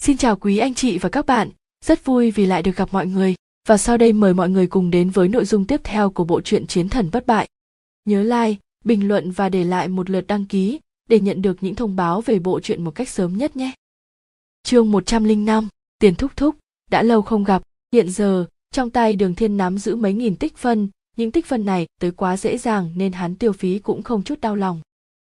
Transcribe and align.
Xin 0.00 0.16
chào 0.16 0.36
quý 0.36 0.58
anh 0.58 0.74
chị 0.74 0.98
và 0.98 1.08
các 1.08 1.26
bạn, 1.26 1.50
rất 1.84 2.04
vui 2.04 2.30
vì 2.30 2.46
lại 2.46 2.62
được 2.62 2.76
gặp 2.76 2.88
mọi 2.92 3.06
người. 3.06 3.34
Và 3.68 3.76
sau 3.76 3.96
đây 3.96 4.12
mời 4.12 4.34
mọi 4.34 4.48
người 4.48 4.66
cùng 4.66 4.90
đến 4.90 5.10
với 5.10 5.28
nội 5.28 5.44
dung 5.44 5.64
tiếp 5.64 5.80
theo 5.84 6.10
của 6.10 6.24
bộ 6.24 6.40
truyện 6.40 6.66
Chiến 6.66 6.88
thần 6.88 7.10
bất 7.12 7.26
bại. 7.26 7.48
Nhớ 8.04 8.22
like, 8.22 8.60
bình 8.84 9.08
luận 9.08 9.30
và 9.30 9.48
để 9.48 9.64
lại 9.64 9.88
một 9.88 10.10
lượt 10.10 10.26
đăng 10.26 10.46
ký 10.46 10.80
để 11.08 11.20
nhận 11.20 11.42
được 11.42 11.56
những 11.60 11.74
thông 11.74 11.96
báo 11.96 12.20
về 12.20 12.38
bộ 12.38 12.60
truyện 12.60 12.84
một 12.84 12.90
cách 12.90 13.08
sớm 13.08 13.36
nhất 13.36 13.56
nhé. 13.56 13.72
Chương 14.62 14.90
105, 14.90 15.68
Tiền 15.98 16.14
thúc 16.14 16.36
thúc, 16.36 16.56
đã 16.90 17.02
lâu 17.02 17.22
không 17.22 17.44
gặp, 17.44 17.62
hiện 17.92 18.10
giờ, 18.10 18.46
trong 18.72 18.90
tay 18.90 19.12
Đường 19.12 19.34
Thiên 19.34 19.56
nắm 19.56 19.78
giữ 19.78 19.96
mấy 19.96 20.12
nghìn 20.12 20.36
tích 20.36 20.56
phân, 20.56 20.88
những 21.16 21.32
tích 21.32 21.46
phân 21.46 21.64
này 21.64 21.86
tới 22.00 22.10
quá 22.10 22.36
dễ 22.36 22.58
dàng 22.58 22.90
nên 22.96 23.12
hắn 23.12 23.36
tiêu 23.36 23.52
phí 23.52 23.78
cũng 23.78 24.02
không 24.02 24.22
chút 24.22 24.40
đau 24.40 24.56
lòng. 24.56 24.80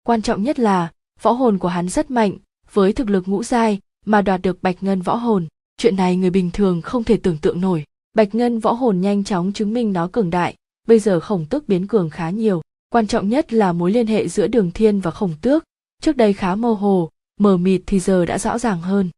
Quan 0.03 0.21
trọng 0.21 0.43
nhất 0.43 0.59
là, 0.59 0.91
võ 1.21 1.31
hồn 1.31 1.57
của 1.57 1.67
hắn 1.67 1.89
rất 1.89 2.11
mạnh, 2.11 2.37
với 2.71 2.93
thực 2.93 3.09
lực 3.09 3.27
ngũ 3.27 3.43
giai 3.43 3.79
mà 4.05 4.21
đoạt 4.21 4.41
được 4.41 4.63
bạch 4.63 4.83
ngân 4.83 5.01
võ 5.01 5.15
hồn, 5.15 5.47
chuyện 5.77 5.95
này 5.95 6.15
người 6.15 6.29
bình 6.29 6.51
thường 6.51 6.81
không 6.81 7.03
thể 7.03 7.17
tưởng 7.17 7.37
tượng 7.37 7.61
nổi. 7.61 7.83
Bạch 8.13 8.35
ngân 8.35 8.59
võ 8.59 8.71
hồn 8.71 9.01
nhanh 9.01 9.23
chóng 9.23 9.53
chứng 9.53 9.73
minh 9.73 9.93
nó 9.93 10.07
cường 10.07 10.29
đại, 10.29 10.55
bây 10.87 10.99
giờ 10.99 11.19
khổng 11.19 11.45
tước 11.45 11.67
biến 11.67 11.87
cường 11.87 12.09
khá 12.09 12.29
nhiều. 12.29 12.61
Quan 12.89 13.07
trọng 13.07 13.29
nhất 13.29 13.53
là 13.53 13.73
mối 13.73 13.91
liên 13.91 14.07
hệ 14.07 14.27
giữa 14.27 14.47
đường 14.47 14.71
thiên 14.71 14.99
và 14.99 15.11
khổng 15.11 15.33
tước, 15.41 15.63
trước 16.01 16.17
đây 16.17 16.33
khá 16.33 16.55
mơ 16.55 16.73
hồ, 16.73 17.09
mờ 17.39 17.57
mịt 17.57 17.81
thì 17.85 17.99
giờ 17.99 18.25
đã 18.25 18.37
rõ 18.37 18.57
ràng 18.57 18.81
hơn. 18.81 19.09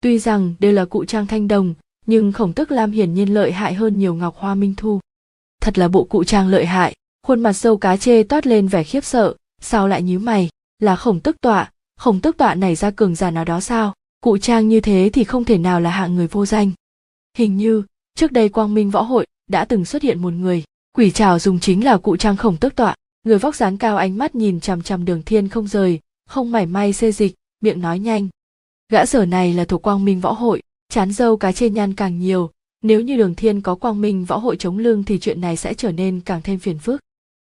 Tuy 0.00 0.18
rằng 0.18 0.54
đều 0.58 0.72
là 0.72 0.84
cụ 0.84 1.04
trang 1.04 1.26
thanh 1.26 1.48
đồng, 1.48 1.74
nhưng 2.06 2.32
khổng 2.32 2.52
tước 2.52 2.70
lam 2.70 2.90
hiển 2.90 3.14
nhiên 3.14 3.34
lợi 3.34 3.52
hại 3.52 3.74
hơn 3.74 3.98
nhiều 3.98 4.14
ngọc 4.14 4.36
hoa 4.36 4.54
minh 4.54 4.74
thu. 4.76 5.00
Thật 5.60 5.78
là 5.78 5.88
bộ 5.88 6.04
cụ 6.04 6.24
trang 6.24 6.48
lợi 6.48 6.66
hại, 6.66 6.94
khuôn 7.26 7.40
mặt 7.40 7.52
sâu 7.52 7.76
cá 7.76 7.96
chê 7.96 8.22
toát 8.22 8.46
lên 8.46 8.68
vẻ 8.68 8.84
khiếp 8.84 9.04
sợ, 9.04 9.34
sao 9.60 9.88
lại 9.88 10.02
nhíu 10.02 10.20
mày, 10.20 10.48
là 10.78 10.96
khổng 10.96 11.20
tức 11.20 11.36
tọa, 11.40 11.70
khổng 11.96 12.20
tức 12.20 12.36
tọa 12.36 12.54
này 12.54 12.74
ra 12.74 12.90
cường 12.90 13.14
giả 13.14 13.30
nào 13.30 13.44
đó 13.44 13.60
sao, 13.60 13.94
cụ 14.24 14.38
trang 14.38 14.68
như 14.68 14.80
thế 14.80 15.10
thì 15.12 15.24
không 15.24 15.44
thể 15.44 15.58
nào 15.58 15.80
là 15.80 15.90
hạng 15.90 16.14
người 16.14 16.26
vô 16.26 16.46
danh. 16.46 16.70
Hình 17.38 17.56
như, 17.56 17.82
trước 18.14 18.32
đây 18.32 18.48
quang 18.48 18.74
minh 18.74 18.90
võ 18.90 19.02
hội 19.02 19.26
đã 19.50 19.64
từng 19.64 19.84
xuất 19.84 20.02
hiện 20.02 20.22
một 20.22 20.32
người, 20.32 20.64
quỷ 20.92 21.10
trào 21.10 21.38
dùng 21.38 21.60
chính 21.60 21.84
là 21.84 21.96
cụ 21.98 22.16
trang 22.16 22.36
khổng 22.36 22.56
tức 22.56 22.76
tọa, 22.76 22.94
người 23.24 23.38
vóc 23.38 23.56
dáng 23.56 23.78
cao 23.78 23.96
ánh 23.96 24.18
mắt 24.18 24.34
nhìn 24.34 24.60
chằm 24.60 24.82
chằm 24.82 25.04
đường 25.04 25.22
thiên 25.22 25.48
không 25.48 25.68
rời, 25.68 26.00
không 26.28 26.52
mảy 26.52 26.66
may 26.66 26.92
xê 26.92 27.12
dịch, 27.12 27.34
miệng 27.60 27.80
nói 27.80 27.98
nhanh. 27.98 28.28
Gã 28.92 29.06
sở 29.06 29.26
này 29.26 29.54
là 29.54 29.64
thuộc 29.64 29.82
quang 29.82 30.04
minh 30.04 30.20
võ 30.20 30.32
hội, 30.32 30.62
chán 30.88 31.12
dâu 31.12 31.36
cá 31.36 31.52
trên 31.52 31.74
nhăn 31.74 31.94
càng 31.94 32.18
nhiều, 32.18 32.50
nếu 32.82 33.00
như 33.00 33.16
đường 33.16 33.34
thiên 33.34 33.60
có 33.60 33.74
quang 33.74 34.00
minh 34.00 34.24
võ 34.24 34.36
hội 34.36 34.56
chống 34.56 34.78
lưng 34.78 35.04
thì 35.04 35.18
chuyện 35.18 35.40
này 35.40 35.56
sẽ 35.56 35.74
trở 35.74 35.92
nên 35.92 36.20
càng 36.20 36.40
thêm 36.42 36.58
phiền 36.58 36.78
phức. 36.78 37.00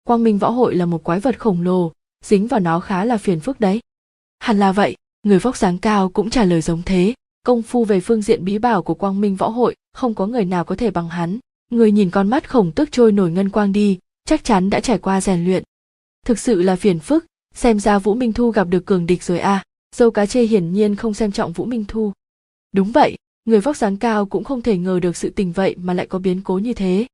Quang 0.04 0.24
minh 0.24 0.38
võ 0.38 0.50
hội 0.50 0.74
là 0.74 0.86
một 0.86 1.04
quái 1.04 1.20
vật 1.20 1.40
khổng 1.40 1.62
lồ, 1.62 1.92
dính 2.24 2.46
vào 2.46 2.60
nó 2.60 2.80
khá 2.80 3.04
là 3.04 3.16
phiền 3.16 3.40
phức 3.40 3.60
đấy. 3.60 3.80
Hẳn 4.38 4.58
là 4.58 4.72
vậy, 4.72 4.96
người 5.22 5.38
vóc 5.38 5.56
dáng 5.56 5.78
cao 5.78 6.08
cũng 6.08 6.30
trả 6.30 6.44
lời 6.44 6.60
giống 6.60 6.82
thế. 6.82 7.14
Công 7.44 7.62
phu 7.62 7.84
về 7.84 8.00
phương 8.00 8.22
diện 8.22 8.44
bí 8.44 8.58
bảo 8.58 8.82
của 8.82 8.94
quang 8.94 9.20
minh 9.20 9.36
võ 9.36 9.48
hội, 9.48 9.76
không 9.92 10.14
có 10.14 10.26
người 10.26 10.44
nào 10.44 10.64
có 10.64 10.76
thể 10.76 10.90
bằng 10.90 11.08
hắn. 11.08 11.38
Người 11.70 11.92
nhìn 11.92 12.10
con 12.10 12.30
mắt 12.30 12.48
khổng 12.50 12.72
tức 12.72 12.88
trôi 12.92 13.12
nổi 13.12 13.30
ngân 13.30 13.48
quang 13.48 13.72
đi, 13.72 13.98
chắc 14.24 14.44
chắn 14.44 14.70
đã 14.70 14.80
trải 14.80 14.98
qua 14.98 15.20
rèn 15.20 15.44
luyện. 15.44 15.62
Thực 16.26 16.38
sự 16.38 16.62
là 16.62 16.76
phiền 16.76 16.98
phức, 16.98 17.26
xem 17.54 17.80
ra 17.80 17.98
Vũ 17.98 18.14
Minh 18.14 18.32
Thu 18.32 18.50
gặp 18.50 18.68
được 18.68 18.86
cường 18.86 19.06
địch 19.06 19.22
rồi 19.22 19.38
à, 19.38 19.62
dâu 19.96 20.10
cá 20.10 20.26
chê 20.26 20.42
hiển 20.42 20.72
nhiên 20.72 20.96
không 20.96 21.14
xem 21.14 21.32
trọng 21.32 21.52
Vũ 21.52 21.64
Minh 21.64 21.84
Thu. 21.88 22.12
Đúng 22.72 22.92
vậy, 22.92 23.16
người 23.44 23.60
vóc 23.60 23.76
dáng 23.76 23.96
cao 23.96 24.26
cũng 24.26 24.44
không 24.44 24.62
thể 24.62 24.78
ngờ 24.78 25.00
được 25.00 25.16
sự 25.16 25.30
tình 25.30 25.52
vậy 25.52 25.74
mà 25.78 25.94
lại 25.94 26.06
có 26.06 26.18
biến 26.18 26.40
cố 26.44 26.58
như 26.58 26.72
thế. 26.72 27.06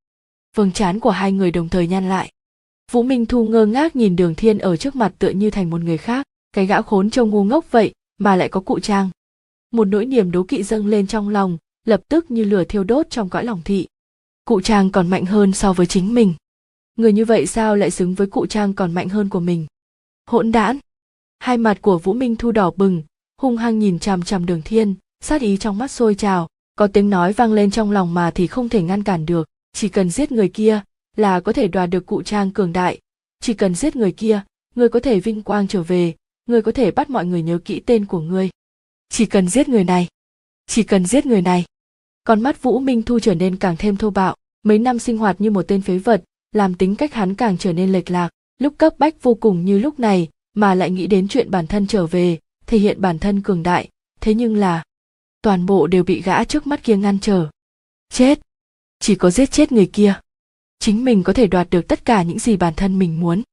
Vầng 0.55 0.71
trán 0.71 0.99
của 0.99 1.09
hai 1.09 1.31
người 1.31 1.51
đồng 1.51 1.69
thời 1.69 1.87
nhăn 1.87 2.09
lại. 2.09 2.31
Vũ 2.91 3.03
Minh 3.03 3.25
Thu 3.25 3.47
ngơ 3.47 3.65
ngác 3.65 3.95
nhìn 3.95 4.15
Đường 4.15 4.35
Thiên 4.35 4.59
ở 4.59 4.77
trước 4.77 4.95
mặt 4.95 5.13
tựa 5.19 5.29
như 5.29 5.49
thành 5.49 5.69
một 5.69 5.81
người 5.81 5.97
khác, 5.97 6.25
cái 6.53 6.65
gã 6.65 6.81
khốn 6.81 7.09
trông 7.09 7.29
ngu 7.29 7.43
ngốc 7.43 7.71
vậy 7.71 7.93
mà 8.17 8.35
lại 8.35 8.49
có 8.49 8.59
cụ 8.59 8.79
trang. 8.79 9.09
Một 9.71 9.85
nỗi 9.85 10.05
niềm 10.05 10.31
đố 10.31 10.43
kỵ 10.43 10.63
dâng 10.63 10.87
lên 10.87 11.07
trong 11.07 11.29
lòng, 11.29 11.57
lập 11.85 12.01
tức 12.09 12.31
như 12.31 12.43
lửa 12.43 12.63
thiêu 12.63 12.83
đốt 12.83 13.09
trong 13.09 13.29
cõi 13.29 13.43
lòng 13.43 13.61
thị. 13.65 13.87
Cụ 14.45 14.61
trang 14.61 14.91
còn 14.91 15.07
mạnh 15.07 15.25
hơn 15.25 15.53
so 15.53 15.73
với 15.73 15.85
chính 15.85 16.13
mình. 16.13 16.33
Người 16.95 17.13
như 17.13 17.25
vậy 17.25 17.45
sao 17.47 17.75
lại 17.75 17.91
xứng 17.91 18.13
với 18.13 18.27
cụ 18.27 18.45
trang 18.45 18.73
còn 18.73 18.93
mạnh 18.93 19.09
hơn 19.09 19.29
của 19.29 19.39
mình? 19.39 19.65
Hỗn 20.25 20.51
đản. 20.51 20.79
Hai 21.39 21.57
mặt 21.57 21.77
của 21.81 21.99
Vũ 21.99 22.13
Minh 22.13 22.35
Thu 22.35 22.51
đỏ 22.51 22.71
bừng, 22.75 23.03
hung 23.41 23.57
hăng 23.57 23.79
nhìn 23.79 23.99
chằm 23.99 24.23
chằm 24.23 24.45
Đường 24.45 24.61
Thiên, 24.65 24.95
sát 25.21 25.41
ý 25.41 25.57
trong 25.57 25.77
mắt 25.77 25.91
sôi 25.91 26.15
trào, 26.15 26.47
có 26.75 26.87
tiếng 26.87 27.09
nói 27.09 27.33
vang 27.33 27.53
lên 27.53 27.71
trong 27.71 27.91
lòng 27.91 28.13
mà 28.13 28.31
thì 28.31 28.47
không 28.47 28.69
thể 28.69 28.81
ngăn 28.81 29.03
cản 29.03 29.25
được, 29.25 29.47
chỉ 29.73 29.89
cần 29.89 30.09
giết 30.09 30.31
người 30.31 30.49
kia 30.49 30.81
là 31.15 31.39
có 31.39 31.53
thể 31.53 31.67
đoạt 31.67 31.89
được 31.89 32.05
cụ 32.05 32.23
trang 32.23 32.51
cường 32.51 32.73
đại, 32.73 32.99
chỉ 33.39 33.53
cần 33.53 33.75
giết 33.75 33.95
người 33.95 34.11
kia, 34.11 34.41
người 34.75 34.89
có 34.89 34.99
thể 34.99 35.19
vinh 35.19 35.43
quang 35.43 35.67
trở 35.67 35.83
về, 35.83 36.15
người 36.47 36.61
có 36.61 36.71
thể 36.71 36.91
bắt 36.91 37.09
mọi 37.09 37.25
người 37.25 37.41
nhớ 37.41 37.59
kỹ 37.65 37.79
tên 37.85 38.05
của 38.05 38.19
ngươi. 38.19 38.49
Chỉ 39.09 39.25
cần 39.25 39.47
giết 39.47 39.69
người 39.69 39.83
này, 39.83 40.07
chỉ 40.67 40.83
cần 40.83 41.05
giết 41.05 41.25
người 41.25 41.41
này. 41.41 41.65
Con 42.23 42.41
mắt 42.41 42.61
Vũ 42.61 42.79
Minh 42.79 43.03
Thu 43.03 43.19
trở 43.19 43.35
nên 43.35 43.55
càng 43.55 43.75
thêm 43.77 43.97
thô 43.97 44.09
bạo, 44.09 44.35
mấy 44.63 44.79
năm 44.79 44.99
sinh 44.99 45.17
hoạt 45.17 45.41
như 45.41 45.51
một 45.51 45.65
tên 45.67 45.81
phế 45.81 45.97
vật, 45.97 46.23
làm 46.51 46.75
tính 46.75 46.95
cách 46.95 47.13
hắn 47.13 47.35
càng 47.35 47.57
trở 47.57 47.73
nên 47.73 47.91
lệch 47.91 48.11
lạc, 48.11 48.29
lúc 48.59 48.73
cấp 48.77 48.93
bách 48.97 49.23
vô 49.23 49.33
cùng 49.33 49.65
như 49.65 49.79
lúc 49.79 49.99
này, 49.99 50.27
mà 50.53 50.75
lại 50.75 50.91
nghĩ 50.91 51.07
đến 51.07 51.27
chuyện 51.27 51.51
bản 51.51 51.67
thân 51.67 51.87
trở 51.87 52.07
về, 52.07 52.39
thể 52.67 52.77
hiện 52.77 53.01
bản 53.01 53.19
thân 53.19 53.41
cường 53.41 53.63
đại, 53.63 53.89
thế 54.21 54.33
nhưng 54.33 54.55
là 54.55 54.83
toàn 55.41 55.65
bộ 55.65 55.87
đều 55.87 56.03
bị 56.03 56.21
gã 56.21 56.43
trước 56.43 56.67
mắt 56.67 56.83
kia 56.83 56.97
ngăn 56.97 57.19
trở. 57.19 57.49
Chết, 58.09 58.39
chỉ 58.99 59.15
có 59.15 59.29
giết 59.29 59.51
chết 59.51 59.71
người 59.71 59.89
kia. 59.93 60.19
Chính 60.79 61.05
mình 61.05 61.23
có 61.23 61.33
thể 61.33 61.47
đoạt 61.47 61.67
được 61.69 61.87
tất 61.87 62.05
cả 62.05 62.23
những 62.23 62.39
gì 62.39 62.57
bản 62.57 62.73
thân 62.77 62.99
mình 62.99 63.19
muốn. 63.19 63.43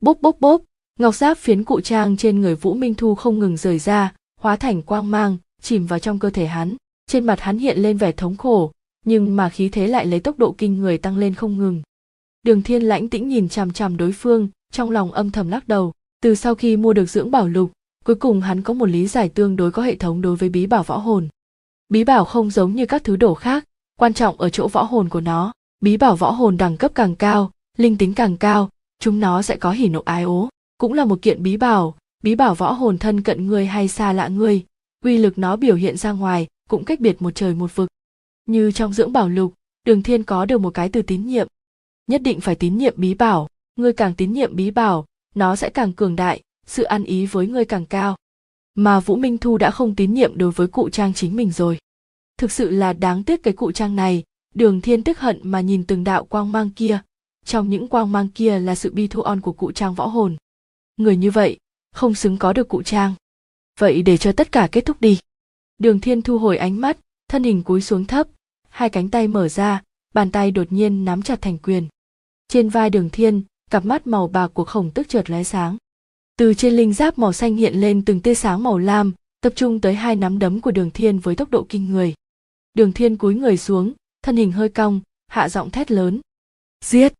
Bốp 0.00 0.20
bốp 0.20 0.40
bốp, 0.40 0.62
ngọc 1.00 1.14
giáp 1.14 1.38
phiến 1.38 1.64
cụ 1.64 1.80
trang 1.80 2.16
trên 2.16 2.40
người 2.40 2.54
Vũ 2.54 2.74
Minh 2.74 2.94
Thu 2.94 3.14
không 3.14 3.38
ngừng 3.38 3.56
rời 3.56 3.78
ra, 3.78 4.12
hóa 4.40 4.56
thành 4.56 4.82
quang 4.82 5.10
mang, 5.10 5.36
chìm 5.62 5.86
vào 5.86 5.98
trong 5.98 6.18
cơ 6.18 6.30
thể 6.30 6.46
hắn. 6.46 6.76
Trên 7.06 7.24
mặt 7.24 7.40
hắn 7.40 7.58
hiện 7.58 7.78
lên 7.78 7.96
vẻ 7.96 8.12
thống 8.12 8.36
khổ, 8.36 8.72
nhưng 9.04 9.36
mà 9.36 9.48
khí 9.48 9.68
thế 9.68 9.86
lại 9.86 10.06
lấy 10.06 10.20
tốc 10.20 10.38
độ 10.38 10.54
kinh 10.58 10.78
người 10.78 10.98
tăng 10.98 11.18
lên 11.18 11.34
không 11.34 11.58
ngừng. 11.58 11.82
Đường 12.42 12.62
Thiên 12.62 12.82
lãnh 12.82 13.08
tĩnh 13.08 13.28
nhìn 13.28 13.48
chằm 13.48 13.72
chằm 13.72 13.96
đối 13.96 14.12
phương, 14.12 14.48
trong 14.72 14.90
lòng 14.90 15.12
âm 15.12 15.30
thầm 15.30 15.48
lắc 15.48 15.68
đầu. 15.68 15.92
Từ 16.22 16.34
sau 16.34 16.54
khi 16.54 16.76
mua 16.76 16.92
được 16.92 17.06
dưỡng 17.06 17.30
bảo 17.30 17.48
lục, 17.48 17.72
cuối 18.04 18.16
cùng 18.16 18.40
hắn 18.40 18.62
có 18.62 18.74
một 18.74 18.86
lý 18.86 19.06
giải 19.06 19.28
tương 19.28 19.56
đối 19.56 19.70
có 19.70 19.82
hệ 19.82 19.96
thống 19.96 20.20
đối 20.20 20.36
với 20.36 20.48
bí 20.48 20.66
bảo 20.66 20.82
võ 20.82 20.96
hồn. 20.96 21.28
Bí 21.88 22.04
bảo 22.04 22.24
không 22.24 22.50
giống 22.50 22.74
như 22.74 22.86
các 22.86 23.04
thứ 23.04 23.16
đồ 23.16 23.34
khác, 23.34 23.64
quan 23.98 24.14
trọng 24.14 24.40
ở 24.40 24.50
chỗ 24.50 24.68
võ 24.68 24.82
hồn 24.82 25.08
của 25.08 25.20
nó. 25.20 25.52
Bí 25.80 25.96
bảo 25.96 26.16
võ 26.16 26.30
hồn 26.30 26.56
đẳng 26.56 26.76
cấp 26.76 26.92
càng 26.94 27.14
cao, 27.14 27.50
linh 27.76 27.96
tính 27.96 28.14
càng 28.14 28.36
cao, 28.36 28.70
chúng 28.98 29.20
nó 29.20 29.42
sẽ 29.42 29.56
có 29.56 29.70
hỉ 29.70 29.88
nộ 29.88 30.02
ái 30.04 30.22
ố. 30.22 30.48
Cũng 30.78 30.92
là 30.92 31.04
một 31.04 31.22
kiện 31.22 31.42
bí 31.42 31.56
bảo, 31.56 31.96
bí 32.22 32.34
bảo 32.34 32.54
võ 32.54 32.72
hồn 32.72 32.98
thân 32.98 33.22
cận 33.22 33.46
người 33.46 33.66
hay 33.66 33.88
xa 33.88 34.12
lạ 34.12 34.28
người, 34.28 34.64
uy 35.04 35.18
lực 35.18 35.38
nó 35.38 35.56
biểu 35.56 35.74
hiện 35.74 35.96
ra 35.96 36.12
ngoài 36.12 36.46
cũng 36.68 36.84
cách 36.84 37.00
biệt 37.00 37.22
một 37.22 37.30
trời 37.34 37.54
một 37.54 37.74
vực. 37.74 37.88
Như 38.46 38.72
trong 38.72 38.92
dưỡng 38.92 39.12
bảo 39.12 39.28
lục, 39.28 39.54
Đường 39.86 40.02
Thiên 40.02 40.22
có 40.22 40.44
được 40.44 40.60
một 40.60 40.74
cái 40.74 40.88
từ 40.88 41.02
tín 41.02 41.26
nhiệm. 41.26 41.48
Nhất 42.06 42.22
định 42.22 42.40
phải 42.40 42.54
tín 42.54 42.78
nhiệm 42.78 42.94
bí 42.96 43.14
bảo, 43.14 43.48
ngươi 43.76 43.92
càng 43.92 44.14
tín 44.14 44.32
nhiệm 44.32 44.56
bí 44.56 44.70
bảo, 44.70 45.06
nó 45.34 45.56
sẽ 45.56 45.70
càng 45.70 45.92
cường 45.92 46.16
đại, 46.16 46.40
sự 46.66 46.82
ăn 46.82 47.04
ý 47.04 47.26
với 47.26 47.46
ngươi 47.46 47.64
càng 47.64 47.86
cao. 47.86 48.16
Mà 48.74 49.00
Vũ 49.00 49.16
Minh 49.16 49.38
Thu 49.38 49.58
đã 49.58 49.70
không 49.70 49.94
tín 49.94 50.14
nhiệm 50.14 50.38
đối 50.38 50.50
với 50.50 50.66
cụ 50.66 50.88
trang 50.88 51.14
chính 51.14 51.36
mình 51.36 51.50
rồi. 51.50 51.78
Thực 52.38 52.52
sự 52.52 52.70
là 52.70 52.92
đáng 52.92 53.24
tiếc 53.24 53.42
cái 53.42 53.54
cụ 53.54 53.72
trang 53.72 53.96
này, 53.96 54.22
Đường 54.54 54.80
Thiên 54.80 55.02
tức 55.02 55.18
hận 55.18 55.40
mà 55.42 55.60
nhìn 55.60 55.84
từng 55.84 56.04
đạo 56.04 56.24
quang 56.24 56.52
mang 56.52 56.70
kia, 56.70 56.98
trong 57.44 57.68
những 57.68 57.88
quang 57.88 58.12
mang 58.12 58.28
kia 58.28 58.58
là 58.58 58.74
sự 58.74 58.92
bi 58.92 59.08
thu 59.08 59.22
on 59.22 59.40
của 59.40 59.52
cụ 59.52 59.72
trang 59.72 59.94
võ 59.94 60.06
hồn. 60.06 60.36
Người 60.96 61.16
như 61.16 61.30
vậy, 61.30 61.58
không 61.92 62.14
xứng 62.14 62.38
có 62.38 62.52
được 62.52 62.68
cụ 62.68 62.82
trang. 62.82 63.14
Vậy 63.78 64.02
để 64.02 64.16
cho 64.16 64.32
tất 64.32 64.52
cả 64.52 64.68
kết 64.72 64.86
thúc 64.86 65.00
đi. 65.00 65.18
Đường 65.78 66.00
Thiên 66.00 66.22
thu 66.22 66.38
hồi 66.38 66.56
ánh 66.56 66.80
mắt, 66.80 66.98
thân 67.28 67.44
hình 67.44 67.62
cúi 67.62 67.80
xuống 67.80 68.04
thấp, 68.04 68.28
hai 68.68 68.90
cánh 68.90 69.10
tay 69.10 69.28
mở 69.28 69.48
ra, 69.48 69.82
bàn 70.14 70.30
tay 70.30 70.50
đột 70.50 70.72
nhiên 70.72 71.04
nắm 71.04 71.22
chặt 71.22 71.42
thành 71.42 71.58
quyền. 71.58 71.88
Trên 72.48 72.68
vai 72.68 72.90
Đường 72.90 73.10
Thiên, 73.10 73.42
cặp 73.70 73.84
mắt 73.84 74.06
màu 74.06 74.28
bạc 74.28 74.48
của 74.54 74.64
khổng 74.64 74.90
tức 74.90 75.08
chợt 75.08 75.30
lóe 75.30 75.44
sáng. 75.44 75.76
Từ 76.36 76.54
trên 76.54 76.76
linh 76.76 76.92
giáp 76.92 77.18
màu 77.18 77.32
xanh 77.32 77.56
hiện 77.56 77.74
lên 77.74 78.04
từng 78.04 78.20
tia 78.20 78.34
sáng 78.34 78.62
màu 78.62 78.78
lam, 78.78 79.12
tập 79.40 79.52
trung 79.56 79.80
tới 79.80 79.94
hai 79.94 80.16
nắm 80.16 80.38
đấm 80.38 80.60
của 80.60 80.70
Đường 80.70 80.90
Thiên 80.90 81.18
với 81.18 81.36
tốc 81.36 81.50
độ 81.50 81.66
kinh 81.68 81.90
người. 81.90 82.14
Đường 82.74 82.92
Thiên 82.92 83.16
cúi 83.16 83.34
người 83.34 83.56
xuống, 83.56 83.92
thân 84.22 84.36
hình 84.36 84.52
hơi 84.52 84.68
cong, 84.68 85.00
hạ 85.26 85.48
giọng 85.48 85.70
thét 85.70 85.90
lớn. 85.90 86.20
Giết! 86.84 87.14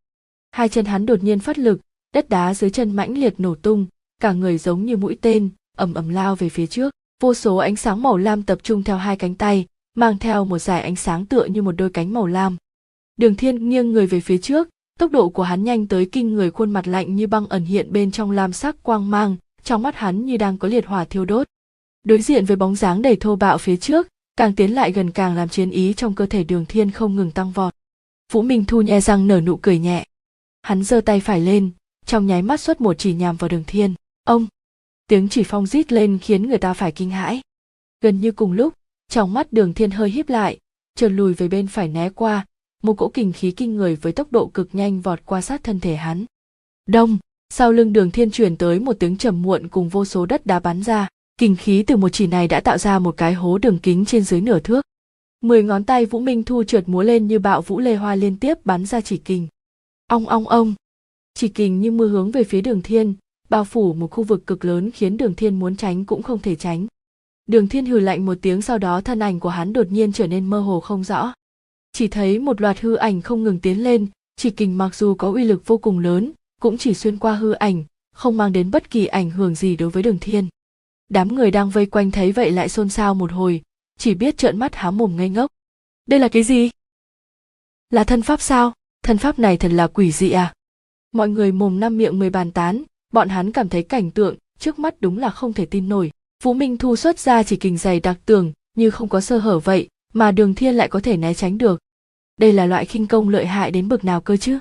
Hai 0.50 0.68
chân 0.68 0.84
hắn 0.84 1.06
đột 1.06 1.22
nhiên 1.22 1.38
phát 1.38 1.58
lực, 1.58 1.80
đất 2.14 2.28
đá 2.28 2.54
dưới 2.54 2.70
chân 2.70 2.96
mãnh 2.96 3.18
liệt 3.18 3.40
nổ 3.40 3.54
tung, 3.54 3.86
cả 4.20 4.32
người 4.32 4.58
giống 4.58 4.84
như 4.84 4.96
mũi 4.96 5.18
tên, 5.20 5.48
ầm 5.76 5.94
ầm 5.94 6.08
lao 6.08 6.36
về 6.36 6.48
phía 6.48 6.66
trước. 6.66 6.90
Vô 7.22 7.34
số 7.34 7.56
ánh 7.56 7.76
sáng 7.76 8.02
màu 8.02 8.16
lam 8.16 8.42
tập 8.42 8.58
trung 8.62 8.82
theo 8.82 8.96
hai 8.96 9.16
cánh 9.16 9.34
tay, 9.34 9.66
mang 9.96 10.18
theo 10.18 10.44
một 10.44 10.58
dải 10.58 10.82
ánh 10.82 10.96
sáng 10.96 11.26
tựa 11.26 11.44
như 11.44 11.62
một 11.62 11.72
đôi 11.72 11.90
cánh 11.90 12.12
màu 12.12 12.26
lam. 12.26 12.56
Đường 13.16 13.34
Thiên 13.34 13.68
nghiêng 13.68 13.92
người 13.92 14.06
về 14.06 14.20
phía 14.20 14.38
trước, 14.38 14.68
tốc 14.98 15.10
độ 15.10 15.28
của 15.28 15.42
hắn 15.42 15.64
nhanh 15.64 15.86
tới 15.86 16.08
kinh 16.12 16.34
người 16.34 16.50
khuôn 16.50 16.70
mặt 16.70 16.88
lạnh 16.88 17.16
như 17.16 17.26
băng 17.26 17.46
ẩn 17.46 17.64
hiện 17.64 17.92
bên 17.92 18.10
trong 18.10 18.30
lam 18.30 18.52
sắc 18.52 18.82
quang 18.82 19.10
mang, 19.10 19.36
trong 19.62 19.82
mắt 19.82 19.96
hắn 19.96 20.24
như 20.24 20.36
đang 20.36 20.58
có 20.58 20.68
liệt 20.68 20.86
hỏa 20.86 21.04
thiêu 21.04 21.24
đốt. 21.24 21.46
Đối 22.04 22.22
diện 22.22 22.44
với 22.44 22.56
bóng 22.56 22.76
dáng 22.76 23.02
đầy 23.02 23.16
thô 23.16 23.36
bạo 23.36 23.58
phía 23.58 23.76
trước, 23.76 24.08
càng 24.36 24.54
tiến 24.54 24.74
lại 24.74 24.92
gần 24.92 25.10
càng 25.10 25.34
làm 25.34 25.48
chiến 25.48 25.70
ý 25.70 25.94
trong 25.94 26.14
cơ 26.14 26.26
thể 26.26 26.44
đường 26.44 26.64
thiên 26.68 26.90
không 26.90 27.16
ngừng 27.16 27.30
tăng 27.30 27.52
vọt 27.52 27.74
vũ 28.32 28.42
minh 28.42 28.64
thu 28.64 28.82
nhe 28.82 29.00
răng 29.00 29.26
nở 29.26 29.40
nụ 29.40 29.56
cười 29.56 29.78
nhẹ 29.78 30.06
hắn 30.62 30.82
giơ 30.82 31.00
tay 31.00 31.20
phải 31.20 31.40
lên 31.40 31.70
trong 32.06 32.26
nháy 32.26 32.42
mắt 32.42 32.60
xuất 32.60 32.80
một 32.80 32.94
chỉ 32.98 33.14
nhằm 33.14 33.36
vào 33.36 33.48
đường 33.48 33.64
thiên. 33.66 33.94
Ông! 34.24 34.46
Tiếng 35.06 35.28
chỉ 35.28 35.42
phong 35.42 35.66
rít 35.66 35.92
lên 35.92 36.18
khiến 36.22 36.48
người 36.48 36.58
ta 36.58 36.74
phải 36.74 36.92
kinh 36.92 37.10
hãi. 37.10 37.40
Gần 38.00 38.20
như 38.20 38.32
cùng 38.32 38.52
lúc, 38.52 38.74
trong 39.08 39.32
mắt 39.32 39.52
đường 39.52 39.74
thiên 39.74 39.90
hơi 39.90 40.10
híp 40.10 40.28
lại, 40.28 40.58
trượt 40.96 41.12
lùi 41.12 41.34
về 41.34 41.48
bên 41.48 41.66
phải 41.66 41.88
né 41.88 42.10
qua, 42.10 42.46
một 42.82 42.94
cỗ 42.94 43.08
kình 43.08 43.32
khí 43.32 43.50
kinh 43.50 43.76
người 43.76 43.96
với 43.96 44.12
tốc 44.12 44.32
độ 44.32 44.46
cực 44.46 44.68
nhanh 44.72 45.00
vọt 45.00 45.20
qua 45.24 45.40
sát 45.40 45.64
thân 45.64 45.80
thể 45.80 45.96
hắn. 45.96 46.24
Đông! 46.86 47.18
Sau 47.50 47.72
lưng 47.72 47.92
đường 47.92 48.10
thiên 48.10 48.30
truyền 48.30 48.56
tới 48.56 48.80
một 48.80 48.96
tiếng 48.98 49.16
trầm 49.16 49.42
muộn 49.42 49.68
cùng 49.68 49.88
vô 49.88 50.04
số 50.04 50.26
đất 50.26 50.46
đá 50.46 50.60
bắn 50.60 50.82
ra, 50.82 51.08
kình 51.38 51.56
khí 51.56 51.84
từ 51.86 51.96
một 51.96 52.08
chỉ 52.08 52.26
này 52.26 52.48
đã 52.48 52.60
tạo 52.60 52.78
ra 52.78 52.98
một 52.98 53.16
cái 53.16 53.34
hố 53.34 53.58
đường 53.58 53.78
kính 53.78 54.04
trên 54.04 54.24
dưới 54.24 54.40
nửa 54.40 54.58
thước. 54.58 54.84
Mười 55.40 55.62
ngón 55.62 55.84
tay 55.84 56.06
vũ 56.06 56.20
minh 56.20 56.42
thu 56.42 56.64
trượt 56.64 56.88
múa 56.88 57.02
lên 57.02 57.26
như 57.26 57.38
bạo 57.38 57.62
vũ 57.62 57.80
lê 57.80 57.94
hoa 57.94 58.14
liên 58.14 58.38
tiếp 58.38 58.54
bắn 58.64 58.86
ra 58.86 59.00
chỉ 59.00 59.16
kình. 59.16 59.48
Ong 60.06 60.26
ong 60.26 60.48
ong! 60.48 60.74
Chỉ 61.34 61.48
kình 61.48 61.80
như 61.80 61.90
mưa 61.90 62.08
hướng 62.08 62.30
về 62.30 62.44
phía 62.44 62.60
đường 62.60 62.82
thiên, 62.82 63.14
bao 63.48 63.64
phủ 63.64 63.92
một 63.94 64.10
khu 64.10 64.24
vực 64.24 64.46
cực 64.46 64.64
lớn 64.64 64.90
khiến 64.90 65.16
đường 65.16 65.34
thiên 65.34 65.58
muốn 65.58 65.76
tránh 65.76 66.04
cũng 66.04 66.22
không 66.22 66.38
thể 66.38 66.54
tránh. 66.54 66.86
Đường 67.46 67.68
thiên 67.68 67.86
hừ 67.86 67.98
lạnh 67.98 68.26
một 68.26 68.38
tiếng 68.42 68.62
sau 68.62 68.78
đó 68.78 69.00
thân 69.00 69.18
ảnh 69.18 69.40
của 69.40 69.48
hắn 69.48 69.72
đột 69.72 69.86
nhiên 69.90 70.12
trở 70.12 70.26
nên 70.26 70.46
mơ 70.46 70.60
hồ 70.60 70.80
không 70.80 71.04
rõ. 71.04 71.32
Chỉ 71.92 72.08
thấy 72.08 72.38
một 72.38 72.60
loạt 72.60 72.80
hư 72.80 72.94
ảnh 72.94 73.22
không 73.22 73.42
ngừng 73.42 73.60
tiến 73.60 73.84
lên, 73.84 74.06
chỉ 74.36 74.50
kình 74.50 74.78
mặc 74.78 74.94
dù 74.94 75.14
có 75.14 75.32
uy 75.32 75.44
lực 75.44 75.66
vô 75.66 75.78
cùng 75.78 75.98
lớn, 75.98 76.32
cũng 76.60 76.78
chỉ 76.78 76.94
xuyên 76.94 77.18
qua 77.18 77.34
hư 77.34 77.52
ảnh, 77.52 77.84
không 78.14 78.36
mang 78.36 78.52
đến 78.52 78.70
bất 78.70 78.90
kỳ 78.90 79.06
ảnh 79.06 79.30
hưởng 79.30 79.54
gì 79.54 79.76
đối 79.76 79.90
với 79.90 80.02
đường 80.02 80.18
thiên. 80.20 80.48
Đám 81.08 81.34
người 81.34 81.50
đang 81.50 81.70
vây 81.70 81.86
quanh 81.86 82.10
thấy 82.10 82.32
vậy 82.32 82.50
lại 82.50 82.68
xôn 82.68 82.88
xao 82.88 83.14
một 83.14 83.32
hồi, 83.32 83.62
chỉ 83.98 84.14
biết 84.14 84.36
trợn 84.36 84.58
mắt 84.58 84.74
há 84.74 84.90
mồm 84.90 85.16
ngây 85.16 85.28
ngốc. 85.28 85.50
Đây 86.06 86.20
là 86.20 86.28
cái 86.28 86.42
gì? 86.42 86.70
Là 87.90 88.04
thân 88.04 88.22
pháp 88.22 88.40
sao? 88.40 88.72
Thân 89.02 89.18
pháp 89.18 89.38
này 89.38 89.56
thật 89.56 89.72
là 89.72 89.86
quỷ 89.86 90.12
dị 90.12 90.30
à? 90.30 90.54
Mọi 91.14 91.28
người 91.28 91.52
mồm 91.52 91.80
năm 91.80 91.98
miệng 91.98 92.18
mười 92.18 92.30
bàn 92.30 92.50
tán, 92.50 92.82
bọn 93.12 93.28
hắn 93.28 93.52
cảm 93.52 93.68
thấy 93.68 93.82
cảnh 93.82 94.10
tượng 94.10 94.36
trước 94.58 94.78
mắt 94.78 94.94
đúng 95.00 95.18
là 95.18 95.30
không 95.30 95.52
thể 95.52 95.66
tin 95.66 95.88
nổi. 95.88 96.10
Phú 96.42 96.54
minh 96.54 96.76
thu 96.76 96.96
xuất 96.96 97.18
ra 97.18 97.42
chỉ 97.42 97.56
kình 97.56 97.78
dày 97.78 98.00
đặc 98.00 98.16
tường, 98.26 98.52
như 98.76 98.90
không 98.90 99.08
có 99.08 99.20
sơ 99.20 99.38
hở 99.38 99.58
vậy, 99.58 99.88
mà 100.12 100.32
đường 100.32 100.54
thiên 100.54 100.74
lại 100.74 100.88
có 100.88 101.00
thể 101.00 101.16
né 101.16 101.34
tránh 101.34 101.58
được. 101.58 101.80
Đây 102.40 102.52
là 102.52 102.66
loại 102.66 102.84
khinh 102.84 103.06
công 103.06 103.28
lợi 103.28 103.46
hại 103.46 103.70
đến 103.70 103.88
bực 103.88 104.04
nào 104.04 104.20
cơ 104.20 104.36
chứ? 104.36 104.58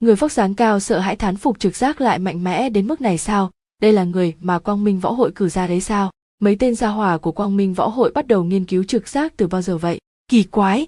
Người 0.00 0.14
vóc 0.14 0.32
dáng 0.32 0.54
cao 0.54 0.80
sợ 0.80 0.98
hãi 0.98 1.16
thán 1.16 1.36
phục 1.36 1.58
trực 1.58 1.76
giác 1.76 2.00
lại 2.00 2.18
mạnh 2.18 2.44
mẽ 2.44 2.70
đến 2.70 2.86
mức 2.86 3.00
này 3.00 3.18
sao? 3.18 3.50
Đây 3.82 3.92
là 3.92 4.04
người 4.04 4.34
mà 4.40 4.58
quang 4.58 4.84
minh 4.84 5.00
võ 5.00 5.12
hội 5.12 5.32
cử 5.34 5.48
ra 5.48 5.66
đấy 5.66 5.80
sao? 5.80 6.10
Mấy 6.40 6.56
tên 6.56 6.74
gia 6.74 6.88
hỏa 6.88 7.18
của 7.18 7.32
quang 7.32 7.56
minh 7.56 7.74
võ 7.74 7.88
hội 7.88 8.10
bắt 8.14 8.26
đầu 8.26 8.44
nghiên 8.44 8.64
cứu 8.64 8.84
trực 8.84 9.08
giác 9.08 9.32
từ 9.36 9.46
bao 9.46 9.62
giờ 9.62 9.78
vậy? 9.78 10.00
Kỳ 10.28 10.42
quái! 10.42 10.86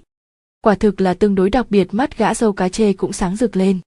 Quả 0.61 0.75
thực 0.75 1.01
là 1.01 1.13
tương 1.13 1.35
đối 1.35 1.49
đặc 1.49 1.71
biệt, 1.71 1.87
mắt 1.91 2.17
gã 2.17 2.33
dâu 2.33 2.53
cá 2.53 2.69
chê 2.69 2.93
cũng 2.93 3.13
sáng 3.13 3.35
rực 3.35 3.55
lên 3.55 3.79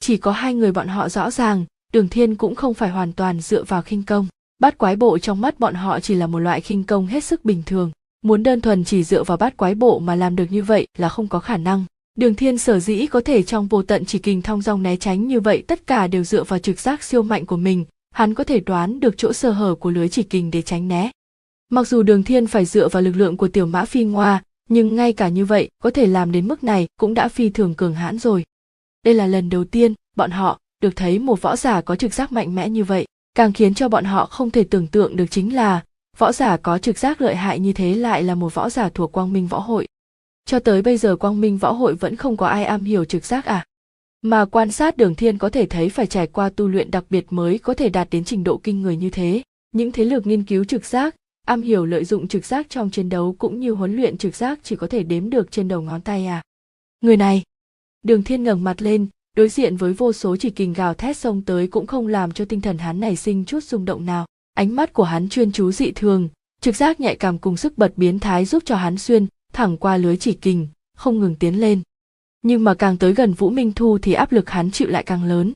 chỉ 0.00 0.16
có 0.16 0.32
hai 0.32 0.54
người 0.54 0.72
bọn 0.72 0.88
họ 0.88 1.08
rõ 1.08 1.30
ràng, 1.30 1.64
đường 1.92 2.08
thiên 2.08 2.34
cũng 2.34 2.54
không 2.54 2.74
phải 2.74 2.90
hoàn 2.90 3.12
toàn 3.12 3.40
dựa 3.40 3.64
vào 3.64 3.82
khinh 3.82 4.02
công. 4.02 4.26
Bát 4.58 4.78
quái 4.78 4.96
bộ 4.96 5.18
trong 5.18 5.40
mắt 5.40 5.60
bọn 5.60 5.74
họ 5.74 6.00
chỉ 6.00 6.14
là 6.14 6.26
một 6.26 6.38
loại 6.38 6.60
khinh 6.60 6.84
công 6.84 7.06
hết 7.06 7.24
sức 7.24 7.44
bình 7.44 7.62
thường. 7.66 7.90
Muốn 8.22 8.42
đơn 8.42 8.60
thuần 8.60 8.84
chỉ 8.84 9.04
dựa 9.04 9.24
vào 9.24 9.36
bát 9.36 9.56
quái 9.56 9.74
bộ 9.74 9.98
mà 9.98 10.14
làm 10.14 10.36
được 10.36 10.46
như 10.50 10.62
vậy 10.62 10.86
là 10.98 11.08
không 11.08 11.28
có 11.28 11.38
khả 11.38 11.56
năng. 11.56 11.84
Đường 12.18 12.34
thiên 12.34 12.58
sở 12.58 12.78
dĩ 12.78 13.06
có 13.06 13.20
thể 13.20 13.42
trong 13.42 13.66
vô 13.66 13.82
tận 13.82 14.04
chỉ 14.04 14.18
kình 14.18 14.42
thong 14.42 14.62
dong 14.62 14.82
né 14.82 14.96
tránh 14.96 15.26
như 15.26 15.40
vậy, 15.40 15.62
tất 15.66 15.86
cả 15.86 16.06
đều 16.06 16.24
dựa 16.24 16.44
vào 16.44 16.58
trực 16.58 16.80
giác 16.80 17.02
siêu 17.02 17.22
mạnh 17.22 17.46
của 17.46 17.56
mình. 17.56 17.84
Hắn 18.14 18.34
có 18.34 18.44
thể 18.44 18.60
đoán 18.60 19.00
được 19.00 19.14
chỗ 19.16 19.32
sơ 19.32 19.50
hở 19.50 19.74
của 19.74 19.90
lưới 19.90 20.08
chỉ 20.08 20.22
kình 20.22 20.50
để 20.50 20.62
tránh 20.62 20.88
né. 20.88 21.10
Mặc 21.68 21.88
dù 21.88 22.02
đường 22.02 22.22
thiên 22.22 22.46
phải 22.46 22.64
dựa 22.64 22.88
vào 22.88 23.02
lực 23.02 23.16
lượng 23.16 23.36
của 23.36 23.48
tiểu 23.48 23.66
mã 23.66 23.84
phi 23.84 24.04
ngoa, 24.04 24.42
nhưng 24.68 24.96
ngay 24.96 25.12
cả 25.12 25.28
như 25.28 25.44
vậy, 25.44 25.68
có 25.82 25.90
thể 25.90 26.06
làm 26.06 26.32
đến 26.32 26.48
mức 26.48 26.64
này 26.64 26.86
cũng 27.00 27.14
đã 27.14 27.28
phi 27.28 27.48
thường 27.48 27.74
cường 27.74 27.94
hãn 27.94 28.18
rồi 28.18 28.44
đây 29.06 29.14
là 29.14 29.26
lần 29.26 29.50
đầu 29.50 29.64
tiên 29.64 29.94
bọn 30.16 30.30
họ 30.30 30.58
được 30.82 30.96
thấy 30.96 31.18
một 31.18 31.42
võ 31.42 31.56
giả 31.56 31.80
có 31.80 31.96
trực 31.96 32.14
giác 32.14 32.32
mạnh 32.32 32.54
mẽ 32.54 32.68
như 32.68 32.84
vậy. 32.84 33.06
Càng 33.34 33.52
khiến 33.52 33.74
cho 33.74 33.88
bọn 33.88 34.04
họ 34.04 34.26
không 34.26 34.50
thể 34.50 34.64
tưởng 34.64 34.86
tượng 34.86 35.16
được 35.16 35.26
chính 35.30 35.54
là 35.54 35.84
võ 36.18 36.32
giả 36.32 36.56
có 36.56 36.78
trực 36.78 36.98
giác 36.98 37.20
lợi 37.20 37.36
hại 37.36 37.58
như 37.58 37.72
thế 37.72 37.94
lại 37.94 38.22
là 38.22 38.34
một 38.34 38.54
võ 38.54 38.70
giả 38.70 38.88
thuộc 38.88 39.12
quang 39.12 39.32
minh 39.32 39.46
võ 39.46 39.58
hội. 39.58 39.86
Cho 40.44 40.58
tới 40.58 40.82
bây 40.82 40.96
giờ 40.96 41.16
quang 41.16 41.40
minh 41.40 41.58
võ 41.58 41.72
hội 41.72 41.94
vẫn 41.94 42.16
không 42.16 42.36
có 42.36 42.46
ai 42.46 42.64
am 42.64 42.80
hiểu 42.80 43.04
trực 43.04 43.24
giác 43.24 43.44
à? 43.44 43.64
Mà 44.22 44.44
quan 44.44 44.70
sát 44.70 44.96
đường 44.96 45.14
thiên 45.14 45.38
có 45.38 45.48
thể 45.48 45.66
thấy 45.66 45.88
phải 45.88 46.06
trải 46.06 46.26
qua 46.26 46.48
tu 46.48 46.68
luyện 46.68 46.90
đặc 46.90 47.04
biệt 47.10 47.26
mới 47.30 47.58
có 47.58 47.74
thể 47.74 47.88
đạt 47.88 48.08
đến 48.10 48.24
trình 48.24 48.44
độ 48.44 48.60
kinh 48.62 48.82
người 48.82 48.96
như 48.96 49.10
thế. 49.10 49.42
Những 49.72 49.92
thế 49.92 50.04
lực 50.04 50.26
nghiên 50.26 50.42
cứu 50.42 50.64
trực 50.64 50.84
giác, 50.84 51.14
am 51.46 51.62
hiểu 51.62 51.86
lợi 51.86 52.04
dụng 52.04 52.28
trực 52.28 52.44
giác 52.44 52.66
trong 52.70 52.90
chiến 52.90 53.08
đấu 53.08 53.36
cũng 53.38 53.60
như 53.60 53.72
huấn 53.72 53.96
luyện 53.96 54.18
trực 54.18 54.34
giác 54.34 54.58
chỉ 54.62 54.76
có 54.76 54.86
thể 54.86 55.02
đếm 55.02 55.30
được 55.30 55.50
trên 55.50 55.68
đầu 55.68 55.82
ngón 55.82 56.00
tay 56.00 56.26
à? 56.26 56.42
Người 57.00 57.16
này 57.16 57.42
đường 58.06 58.22
thiên 58.22 58.42
ngẩng 58.42 58.64
mặt 58.64 58.82
lên, 58.82 59.06
đối 59.36 59.48
diện 59.48 59.76
với 59.76 59.92
vô 59.92 60.12
số 60.12 60.36
chỉ 60.36 60.50
kình 60.50 60.72
gào 60.72 60.94
thét 60.94 61.16
xông 61.16 61.42
tới 61.42 61.66
cũng 61.66 61.86
không 61.86 62.06
làm 62.06 62.32
cho 62.32 62.44
tinh 62.44 62.60
thần 62.60 62.78
hắn 62.78 63.00
nảy 63.00 63.16
sinh 63.16 63.44
chút 63.44 63.64
rung 63.64 63.84
động 63.84 64.06
nào. 64.06 64.26
Ánh 64.54 64.76
mắt 64.76 64.92
của 64.92 65.04
hắn 65.04 65.28
chuyên 65.28 65.52
chú 65.52 65.72
dị 65.72 65.90
thường, 65.90 66.28
trực 66.60 66.76
giác 66.76 67.00
nhạy 67.00 67.16
cảm 67.16 67.38
cùng 67.38 67.56
sức 67.56 67.78
bật 67.78 67.92
biến 67.96 68.18
thái 68.18 68.44
giúp 68.44 68.62
cho 68.66 68.76
hắn 68.76 68.98
xuyên 68.98 69.26
thẳng 69.52 69.76
qua 69.76 69.96
lưới 69.96 70.16
chỉ 70.16 70.32
kình, 70.32 70.68
không 70.96 71.18
ngừng 71.18 71.34
tiến 71.34 71.60
lên. 71.60 71.82
Nhưng 72.42 72.64
mà 72.64 72.74
càng 72.74 72.98
tới 72.98 73.14
gần 73.14 73.32
vũ 73.32 73.50
minh 73.50 73.72
thu 73.72 73.98
thì 73.98 74.12
áp 74.12 74.32
lực 74.32 74.50
hắn 74.50 74.70
chịu 74.70 74.88
lại 74.88 75.02
càng 75.02 75.24
lớn. 75.24 75.52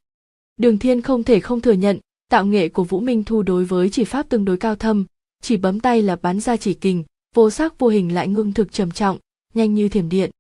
Đường 0.57 0.79
thiên 0.79 1.03
không 1.03 1.25
thể 1.25 1.41
không 1.41 1.61
thừa 1.61 1.73
nhận, 1.73 1.99
tạo 2.31 2.47
nghệ 2.47 2.69
của 2.69 2.85
vũ 2.85 3.01
minh 3.01 3.25
thu 3.25 3.43
đối 3.43 3.65
với 3.65 3.91
chỉ 3.91 4.05
pháp 4.05 4.29
tương 4.29 4.45
đối 4.45 4.57
cao 4.57 4.77
thâm, 4.77 5.05
chỉ 5.43 5.57
bấm 5.57 5.81
tay 5.81 6.03
là 6.03 6.17
bắn 6.17 6.41
ra 6.41 6.57
chỉ 6.57 6.75
kình, 6.75 7.05
vô 7.35 7.51
sắc 7.51 7.79
vô 7.79 7.89
hình 7.89 8.15
lại 8.15 8.29
ngưng 8.29 8.53
thực 8.53 8.73
trầm 8.73 8.91
trọng, 8.91 9.19
nhanh 9.55 9.75
như 9.75 9.89
thiểm 9.89 10.09
điện 10.09 10.31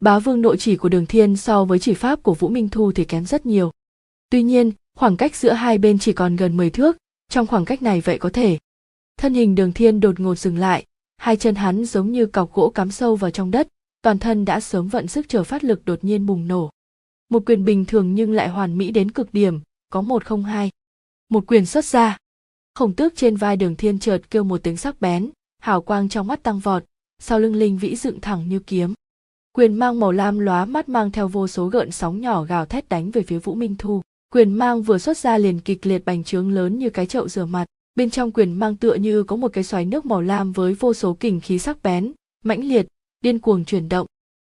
bá 0.00 0.18
vương 0.18 0.40
nội 0.40 0.56
chỉ 0.56 0.76
của 0.76 0.88
đường 0.88 1.06
thiên 1.06 1.36
so 1.36 1.64
với 1.64 1.78
chỉ 1.78 1.94
pháp 1.94 2.22
của 2.22 2.34
vũ 2.34 2.48
minh 2.48 2.68
thu 2.68 2.92
thì 2.92 3.04
kém 3.04 3.24
rất 3.24 3.46
nhiều. 3.46 3.72
Tuy 4.30 4.42
nhiên, 4.42 4.72
khoảng 4.96 5.16
cách 5.16 5.36
giữa 5.36 5.52
hai 5.52 5.78
bên 5.78 5.98
chỉ 5.98 6.12
còn 6.12 6.36
gần 6.36 6.56
10 6.56 6.70
thước, 6.70 6.96
trong 7.28 7.46
khoảng 7.46 7.64
cách 7.64 7.82
này 7.82 8.00
vậy 8.00 8.18
có 8.18 8.30
thể. 8.32 8.58
Thân 9.16 9.34
hình 9.34 9.54
đường 9.54 9.72
thiên 9.72 10.00
đột 10.00 10.20
ngột 10.20 10.34
dừng 10.34 10.58
lại, 10.58 10.86
hai 11.16 11.36
chân 11.36 11.54
hắn 11.54 11.84
giống 11.84 12.12
như 12.12 12.26
cọc 12.26 12.52
gỗ 12.52 12.70
cắm 12.70 12.90
sâu 12.90 13.16
vào 13.16 13.30
trong 13.30 13.50
đất, 13.50 13.68
toàn 14.02 14.18
thân 14.18 14.44
đã 14.44 14.60
sớm 14.60 14.88
vận 14.88 15.08
sức 15.08 15.28
chờ 15.28 15.44
phát 15.44 15.64
lực 15.64 15.84
đột 15.84 16.04
nhiên 16.04 16.26
bùng 16.26 16.48
nổ. 16.48 16.70
Một 17.30 17.42
quyền 17.46 17.64
bình 17.64 17.84
thường 17.84 18.14
nhưng 18.14 18.32
lại 18.32 18.48
hoàn 18.48 18.78
mỹ 18.78 18.90
đến 18.90 19.10
cực 19.10 19.32
điểm, 19.32 19.60
có 19.90 20.00
một 20.00 20.24
không 20.24 20.44
hai. 20.44 20.70
Một 21.28 21.44
quyền 21.46 21.66
xuất 21.66 21.84
ra. 21.84 22.16
Khổng 22.74 22.92
tước 22.92 23.16
trên 23.16 23.36
vai 23.36 23.56
đường 23.56 23.76
thiên 23.76 23.98
chợt 23.98 24.22
kêu 24.30 24.44
một 24.44 24.62
tiếng 24.62 24.76
sắc 24.76 25.00
bén, 25.00 25.30
hào 25.58 25.82
quang 25.82 26.08
trong 26.08 26.26
mắt 26.26 26.42
tăng 26.42 26.58
vọt, 26.58 26.84
sau 27.18 27.40
lưng 27.40 27.54
linh 27.54 27.78
vĩ 27.78 27.96
dựng 27.96 28.20
thẳng 28.20 28.48
như 28.48 28.58
kiếm 28.58 28.94
quyền 29.52 29.74
mang 29.74 30.00
màu 30.00 30.12
lam 30.12 30.38
lóa 30.38 30.64
mắt 30.64 30.88
mang 30.88 31.10
theo 31.10 31.28
vô 31.28 31.46
số 31.48 31.66
gợn 31.66 31.90
sóng 31.90 32.20
nhỏ 32.20 32.44
gào 32.44 32.66
thét 32.66 32.88
đánh 32.88 33.10
về 33.10 33.22
phía 33.22 33.38
vũ 33.38 33.54
minh 33.54 33.76
thu. 33.78 34.02
Quyền 34.32 34.52
mang 34.52 34.82
vừa 34.82 34.98
xuất 34.98 35.18
ra 35.18 35.38
liền 35.38 35.60
kịch 35.60 35.86
liệt 35.86 36.04
bành 36.04 36.24
trướng 36.24 36.52
lớn 36.52 36.78
như 36.78 36.90
cái 36.90 37.06
chậu 37.06 37.28
rửa 37.28 37.44
mặt. 37.44 37.64
Bên 37.94 38.10
trong 38.10 38.32
quyền 38.32 38.52
mang 38.52 38.76
tựa 38.76 38.94
như 38.94 39.22
có 39.22 39.36
một 39.36 39.48
cái 39.52 39.64
xoáy 39.64 39.84
nước 39.84 40.06
màu 40.06 40.20
lam 40.20 40.52
với 40.52 40.74
vô 40.74 40.94
số 40.94 41.14
kình 41.20 41.40
khí 41.40 41.58
sắc 41.58 41.82
bén, 41.82 42.12
mãnh 42.44 42.64
liệt, 42.64 42.86
điên 43.20 43.38
cuồng 43.38 43.64
chuyển 43.64 43.88
động. 43.88 44.06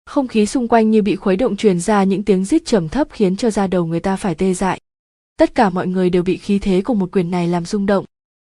Không 0.06 0.28
khí 0.28 0.46
xung 0.46 0.68
quanh 0.68 0.92
như 0.92 1.02
bị 1.02 1.16
khuấy 1.16 1.36
động 1.36 1.56
truyền 1.56 1.80
ra 1.80 2.04
những 2.04 2.24
tiếng 2.24 2.46
rít 2.46 2.66
trầm 2.66 2.90
thấp 2.90 3.08
khiến 3.12 3.36
cho 3.36 3.50
da 3.50 3.68
đầu 3.68 3.86
người 3.86 4.00
ta 4.00 4.16
phải 4.16 4.36
tê 4.36 4.54
dại. 4.54 4.82
Tất 5.38 5.56
cả 5.56 5.70
mọi 5.70 5.88
người 5.88 6.10
đều 6.10 6.24
bị 6.24 6.38
khí 6.38 6.60
thế 6.60 6.82
của 6.82 6.94
một 6.94 7.12
quyền 7.12 7.32
này 7.32 7.48
làm 7.48 7.66
rung 7.66 7.86
động. 7.86 8.06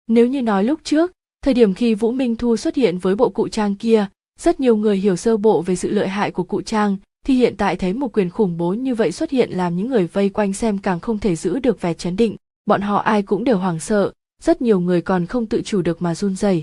Nếu 0.07 0.27
như 0.27 0.43
nói 0.43 0.65
lúc 0.65 0.81
trước, 0.85 1.13
thời 1.43 1.55
điểm 1.55 1.75
khi 1.75 1.95
vũ 1.95 2.13
minh 2.13 2.37
thu 2.37 2.57
xuất 2.57 2.77
hiện 2.77 2.99
với 2.99 3.15
bộ 3.15 3.29
cụ 3.29 3.49
trang 3.49 3.77
kia 3.77 4.07
rất 4.41 4.61
nhiều 4.61 4.77
người 4.77 4.97
hiểu 4.97 5.17
sơ 5.17 5.37
bộ 5.37 5.63
về 5.63 5.77
sự 5.77 5.91
lợi 5.91 6.09
hại 6.09 6.31
của 6.31 6.43
cụ 6.43 6.63
trang, 6.63 6.97
thì 7.27 7.35
hiện 7.35 7.57
tại 7.57 7.77
thấy 7.77 7.93
một 7.93 8.13
quyền 8.13 8.31
khủng 8.31 8.57
bố 8.57 8.73
như 8.73 8.95
vậy 8.95 9.13
xuất 9.13 9.31
hiện 9.31 9.51
làm 9.51 9.77
những 9.77 9.89
người 9.89 10.07
vây 10.07 10.29
quanh 10.29 10.53
xem 10.53 10.79
càng 10.79 11.01
không 11.01 11.19
thể 11.19 11.37
giữ 11.37 11.59
được 11.59 11.81
vẻ 11.81 11.95
chấn 11.95 12.17
định. 12.17 12.37
Bọn 12.67 12.81
họ 12.81 12.97
ai 12.97 13.23
cũng 13.23 13.45
đều 13.45 13.59
hoảng 13.59 13.81
sợ, 13.81 14.13
rất 14.43 14.63
nhiều 14.63 14.81
người 14.81 15.03
còn 15.03 15.27
không 15.27 15.47
tự 15.47 15.63
chủ 15.63 15.83
được 15.83 16.03
mà 16.03 16.15
run 16.15 16.37
rẩy. 16.37 16.63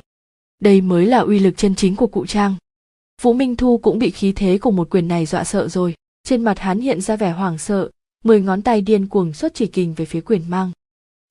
Đây 0.60 0.82
mới 0.82 1.06
là 1.06 1.20
uy 1.20 1.40
lực 1.40 1.58
chân 1.58 1.76
chính 1.76 1.96
của 1.96 2.08
cụ 2.08 2.26
trang. 2.26 2.56
Vũ 3.22 3.34
minh 3.34 3.56
thu 3.56 3.78
cũng 3.78 4.00
bị 4.00 4.10
khí 4.10 4.32
thế 4.32 4.58
của 4.58 4.72
một 4.72 4.90
quyền 4.90 5.08
này 5.08 5.26
dọa 5.26 5.44
sợ 5.44 5.68
rồi. 5.68 5.96
Trên 6.24 6.44
mặt 6.44 6.60
hắn 6.60 6.80
hiện 6.80 7.02
ra 7.02 7.16
vẻ 7.16 7.32
hoảng 7.32 7.58
sợ, 7.58 7.90
mười 8.24 8.42
ngón 8.42 8.62
tay 8.62 8.82
điên 8.82 9.08
cuồng 9.08 9.34
xuất 9.34 9.54
chỉ 9.54 9.68
kình 9.68 9.94
về 9.94 10.06
phía 10.06 10.22
quyền 10.22 10.50
mang. 10.50 10.72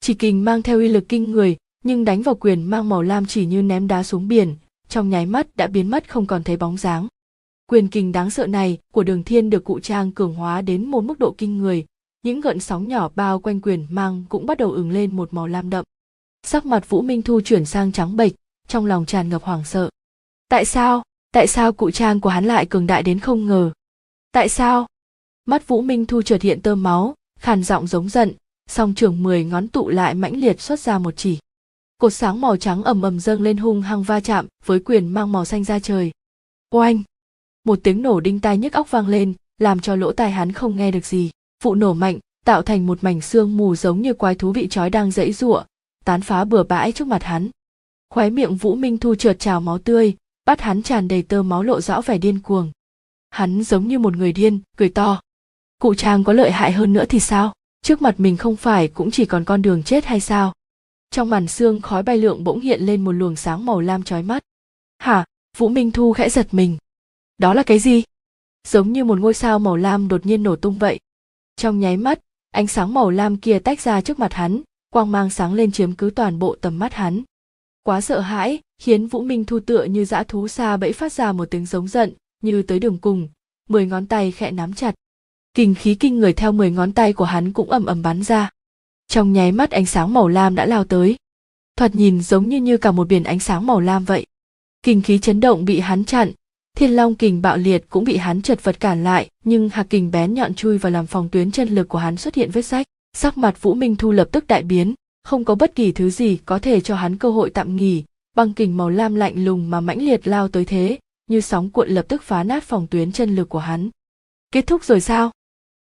Chỉ 0.00 0.14
kình 0.14 0.44
mang 0.44 0.62
theo 0.62 0.78
uy 0.78 0.88
lực 0.88 1.04
kinh 1.08 1.30
người, 1.30 1.56
nhưng 1.84 2.04
đánh 2.04 2.22
vào 2.22 2.34
quyền 2.34 2.62
mang 2.62 2.88
màu 2.88 3.02
lam 3.02 3.26
chỉ 3.26 3.46
như 3.46 3.62
ném 3.62 3.88
đá 3.88 4.02
xuống 4.02 4.28
biển 4.28 4.56
trong 4.90 5.10
nháy 5.10 5.26
mắt 5.26 5.56
đã 5.56 5.66
biến 5.66 5.90
mất 5.90 6.10
không 6.10 6.26
còn 6.26 6.42
thấy 6.42 6.56
bóng 6.56 6.76
dáng. 6.76 7.08
Quyền 7.66 7.88
kình 7.88 8.12
đáng 8.12 8.30
sợ 8.30 8.46
này 8.46 8.78
của 8.92 9.02
đường 9.02 9.24
thiên 9.24 9.50
được 9.50 9.64
cụ 9.64 9.80
trang 9.80 10.12
cường 10.12 10.34
hóa 10.34 10.62
đến 10.62 10.86
một 10.86 11.00
mức 11.00 11.18
độ 11.18 11.34
kinh 11.38 11.58
người. 11.58 11.86
Những 12.22 12.40
gợn 12.40 12.60
sóng 12.60 12.88
nhỏ 12.88 13.10
bao 13.14 13.40
quanh 13.40 13.60
quyền 13.60 13.86
mang 13.90 14.24
cũng 14.28 14.46
bắt 14.46 14.58
đầu 14.58 14.72
ửng 14.72 14.90
lên 14.90 15.16
một 15.16 15.34
màu 15.34 15.46
lam 15.46 15.70
đậm. 15.70 15.84
Sắc 16.42 16.66
mặt 16.66 16.88
vũ 16.88 17.02
minh 17.02 17.22
thu 17.22 17.40
chuyển 17.40 17.64
sang 17.64 17.92
trắng 17.92 18.16
bệch, 18.16 18.32
trong 18.68 18.86
lòng 18.86 19.06
tràn 19.06 19.28
ngập 19.28 19.42
hoảng 19.42 19.64
sợ. 19.64 19.90
Tại 20.48 20.64
sao? 20.64 21.02
Tại 21.32 21.46
sao 21.46 21.72
cụ 21.72 21.90
trang 21.90 22.20
của 22.20 22.28
hắn 22.28 22.44
lại 22.44 22.66
cường 22.66 22.86
đại 22.86 23.02
đến 23.02 23.18
không 23.18 23.46
ngờ? 23.46 23.72
Tại 24.32 24.48
sao? 24.48 24.86
Mắt 25.46 25.68
vũ 25.68 25.82
minh 25.82 26.06
thu 26.06 26.22
chợt 26.22 26.42
hiện 26.42 26.62
tơ 26.62 26.74
máu, 26.74 27.14
khàn 27.38 27.64
giọng 27.64 27.86
giống 27.86 28.08
giận, 28.08 28.32
song 28.68 28.94
trường 28.94 29.22
mười 29.22 29.44
ngón 29.44 29.68
tụ 29.68 29.88
lại 29.88 30.14
mãnh 30.14 30.36
liệt 30.36 30.60
xuất 30.60 30.80
ra 30.80 30.98
một 30.98 31.14
chỉ 31.16 31.38
cột 32.00 32.12
sáng 32.12 32.40
màu 32.40 32.56
trắng 32.56 32.82
ầm 32.82 33.02
ầm 33.02 33.20
dâng 33.20 33.42
lên 33.42 33.56
hung 33.56 33.82
hăng 33.82 34.02
va 34.02 34.20
chạm 34.20 34.46
với 34.64 34.80
quyền 34.80 35.08
mang 35.08 35.32
màu 35.32 35.44
xanh 35.44 35.64
ra 35.64 35.78
trời. 35.78 36.10
Oanh! 36.74 37.02
Một 37.64 37.78
tiếng 37.82 38.02
nổ 38.02 38.20
đinh 38.20 38.40
tai 38.40 38.58
nhức 38.58 38.72
óc 38.72 38.90
vang 38.90 39.08
lên, 39.08 39.34
làm 39.58 39.80
cho 39.80 39.96
lỗ 39.96 40.12
tai 40.12 40.30
hắn 40.30 40.52
không 40.52 40.76
nghe 40.76 40.90
được 40.90 41.06
gì. 41.06 41.30
Vụ 41.62 41.74
nổ 41.74 41.94
mạnh, 41.94 42.18
tạo 42.44 42.62
thành 42.62 42.86
một 42.86 43.04
mảnh 43.04 43.20
xương 43.20 43.56
mù 43.56 43.76
giống 43.76 44.02
như 44.02 44.14
quái 44.14 44.34
thú 44.34 44.52
bị 44.52 44.68
trói 44.68 44.90
đang 44.90 45.10
dãy 45.10 45.32
giụa, 45.32 45.64
tán 46.04 46.20
phá 46.20 46.44
bừa 46.44 46.62
bãi 46.62 46.92
trước 46.92 47.06
mặt 47.06 47.22
hắn. 47.22 47.48
Khóe 48.10 48.30
miệng 48.30 48.56
vũ 48.56 48.74
minh 48.74 48.98
thu 48.98 49.14
trượt 49.14 49.38
trào 49.38 49.60
máu 49.60 49.78
tươi, 49.78 50.14
bắt 50.46 50.60
hắn 50.60 50.82
tràn 50.82 51.08
đầy 51.08 51.22
tơ 51.22 51.42
máu 51.42 51.62
lộ 51.62 51.80
rõ 51.80 52.00
vẻ 52.00 52.18
điên 52.18 52.40
cuồng. 52.40 52.70
Hắn 53.30 53.62
giống 53.62 53.88
như 53.88 53.98
một 53.98 54.16
người 54.16 54.32
điên, 54.32 54.60
cười 54.76 54.88
to. 54.88 55.20
Cụ 55.80 55.94
trang 55.94 56.24
có 56.24 56.32
lợi 56.32 56.50
hại 56.50 56.72
hơn 56.72 56.92
nữa 56.92 57.04
thì 57.08 57.20
sao? 57.20 57.52
Trước 57.82 58.02
mặt 58.02 58.20
mình 58.20 58.36
không 58.36 58.56
phải 58.56 58.88
cũng 58.88 59.10
chỉ 59.10 59.24
còn 59.24 59.44
con 59.44 59.62
đường 59.62 59.82
chết 59.82 60.04
hay 60.04 60.20
sao? 60.20 60.52
Trong 61.10 61.30
màn 61.30 61.48
xương 61.48 61.80
khói 61.80 62.02
bay 62.02 62.18
lượng 62.18 62.44
bỗng 62.44 62.60
hiện 62.60 62.80
lên 62.82 63.04
một 63.04 63.12
luồng 63.12 63.36
sáng 63.36 63.66
màu 63.66 63.80
lam 63.80 64.02
chói 64.02 64.22
mắt. 64.22 64.42
Hả? 64.98 65.24
Vũ 65.56 65.68
minh 65.68 65.90
thu 65.90 66.12
khẽ 66.12 66.28
giật 66.28 66.54
mình. 66.54 66.78
Đó 67.38 67.54
là 67.54 67.62
cái 67.62 67.78
gì? 67.78 68.02
Giống 68.68 68.92
như 68.92 69.04
một 69.04 69.20
ngôi 69.20 69.34
sao 69.34 69.58
màu 69.58 69.76
lam 69.76 70.08
đột 70.08 70.26
nhiên 70.26 70.42
nổ 70.42 70.56
tung 70.56 70.78
vậy. 70.78 71.00
Trong 71.56 71.80
nháy 71.80 71.96
mắt, 71.96 72.20
ánh 72.50 72.66
sáng 72.66 72.94
màu 72.94 73.10
lam 73.10 73.36
kia 73.36 73.58
tách 73.58 73.80
ra 73.80 74.00
trước 74.00 74.18
mặt 74.18 74.34
hắn, 74.34 74.62
quang 74.90 75.12
mang 75.12 75.30
sáng 75.30 75.54
lên 75.54 75.72
chiếm 75.72 75.92
cứ 75.92 76.10
toàn 76.10 76.38
bộ 76.38 76.56
tầm 76.60 76.78
mắt 76.78 76.94
hắn. 76.94 77.22
Quá 77.82 78.00
sợ 78.00 78.20
hãi, 78.20 78.58
khiến 78.78 79.06
vũ 79.06 79.22
minh 79.22 79.44
thu 79.44 79.60
tựa 79.60 79.84
như 79.84 80.04
dã 80.04 80.22
thú 80.22 80.48
xa 80.48 80.76
bẫy 80.76 80.92
phát 80.92 81.12
ra 81.12 81.32
một 81.32 81.50
tiếng 81.50 81.66
giống 81.66 81.88
giận, 81.88 82.12
như 82.42 82.62
tới 82.62 82.78
đường 82.78 82.98
cùng. 82.98 83.28
Mười 83.68 83.86
ngón 83.86 84.06
tay 84.06 84.32
khẽ 84.32 84.50
nắm 84.50 84.74
chặt. 84.74 84.94
Kinh 85.54 85.74
khí 85.74 85.94
kinh 85.94 86.18
người 86.18 86.32
theo 86.32 86.52
mười 86.52 86.70
ngón 86.70 86.92
tay 86.92 87.12
của 87.12 87.24
hắn 87.24 87.52
cũng 87.52 87.70
ầm 87.70 87.86
ầm 87.86 88.02
bắn 88.02 88.22
ra 88.22 88.50
trong 89.10 89.32
nháy 89.32 89.52
mắt 89.52 89.70
ánh 89.70 89.86
sáng 89.86 90.14
màu 90.14 90.28
lam 90.28 90.54
đã 90.54 90.66
lao 90.66 90.84
tới. 90.84 91.16
Thoạt 91.76 91.94
nhìn 91.94 92.20
giống 92.20 92.48
như 92.48 92.60
như 92.60 92.76
cả 92.76 92.90
một 92.90 93.08
biển 93.08 93.24
ánh 93.24 93.38
sáng 93.38 93.66
màu 93.66 93.80
lam 93.80 94.04
vậy. 94.04 94.26
Kinh 94.82 95.02
khí 95.02 95.18
chấn 95.18 95.40
động 95.40 95.64
bị 95.64 95.80
hắn 95.80 96.04
chặn, 96.04 96.32
thiên 96.76 96.90
long 96.90 97.14
kình 97.14 97.42
bạo 97.42 97.56
liệt 97.56 97.84
cũng 97.88 98.04
bị 98.04 98.16
hắn 98.16 98.42
chật 98.42 98.64
vật 98.64 98.80
cản 98.80 99.04
lại, 99.04 99.28
nhưng 99.44 99.68
hạc 99.68 99.90
kình 99.90 100.10
bén 100.10 100.34
nhọn 100.34 100.54
chui 100.54 100.78
vào 100.78 100.92
làm 100.92 101.06
phòng 101.06 101.28
tuyến 101.28 101.50
chân 101.50 101.68
lực 101.68 101.88
của 101.88 101.98
hắn 101.98 102.16
xuất 102.16 102.34
hiện 102.34 102.50
vết 102.50 102.62
rách. 102.62 102.86
Sắc 103.16 103.38
mặt 103.38 103.62
vũ 103.62 103.74
minh 103.74 103.96
thu 103.96 104.12
lập 104.12 104.28
tức 104.32 104.46
đại 104.46 104.62
biến, 104.62 104.94
không 105.24 105.44
có 105.44 105.54
bất 105.54 105.74
kỳ 105.74 105.92
thứ 105.92 106.10
gì 106.10 106.38
có 106.44 106.58
thể 106.58 106.80
cho 106.80 106.94
hắn 106.94 107.18
cơ 107.18 107.30
hội 107.30 107.50
tạm 107.50 107.76
nghỉ. 107.76 108.04
Băng 108.36 108.52
kình 108.52 108.76
màu 108.76 108.90
lam 108.90 109.14
lạnh 109.14 109.44
lùng 109.44 109.70
mà 109.70 109.80
mãnh 109.80 110.02
liệt 110.02 110.28
lao 110.28 110.48
tới 110.48 110.64
thế, 110.64 110.98
như 111.30 111.40
sóng 111.40 111.70
cuộn 111.70 111.88
lập 111.88 112.04
tức 112.08 112.22
phá 112.22 112.42
nát 112.42 112.64
phòng 112.64 112.86
tuyến 112.86 113.12
chân 113.12 113.36
lực 113.36 113.48
của 113.48 113.58
hắn. 113.58 113.90
Kết 114.52 114.66
thúc 114.66 114.84
rồi 114.84 115.00
sao? 115.00 115.30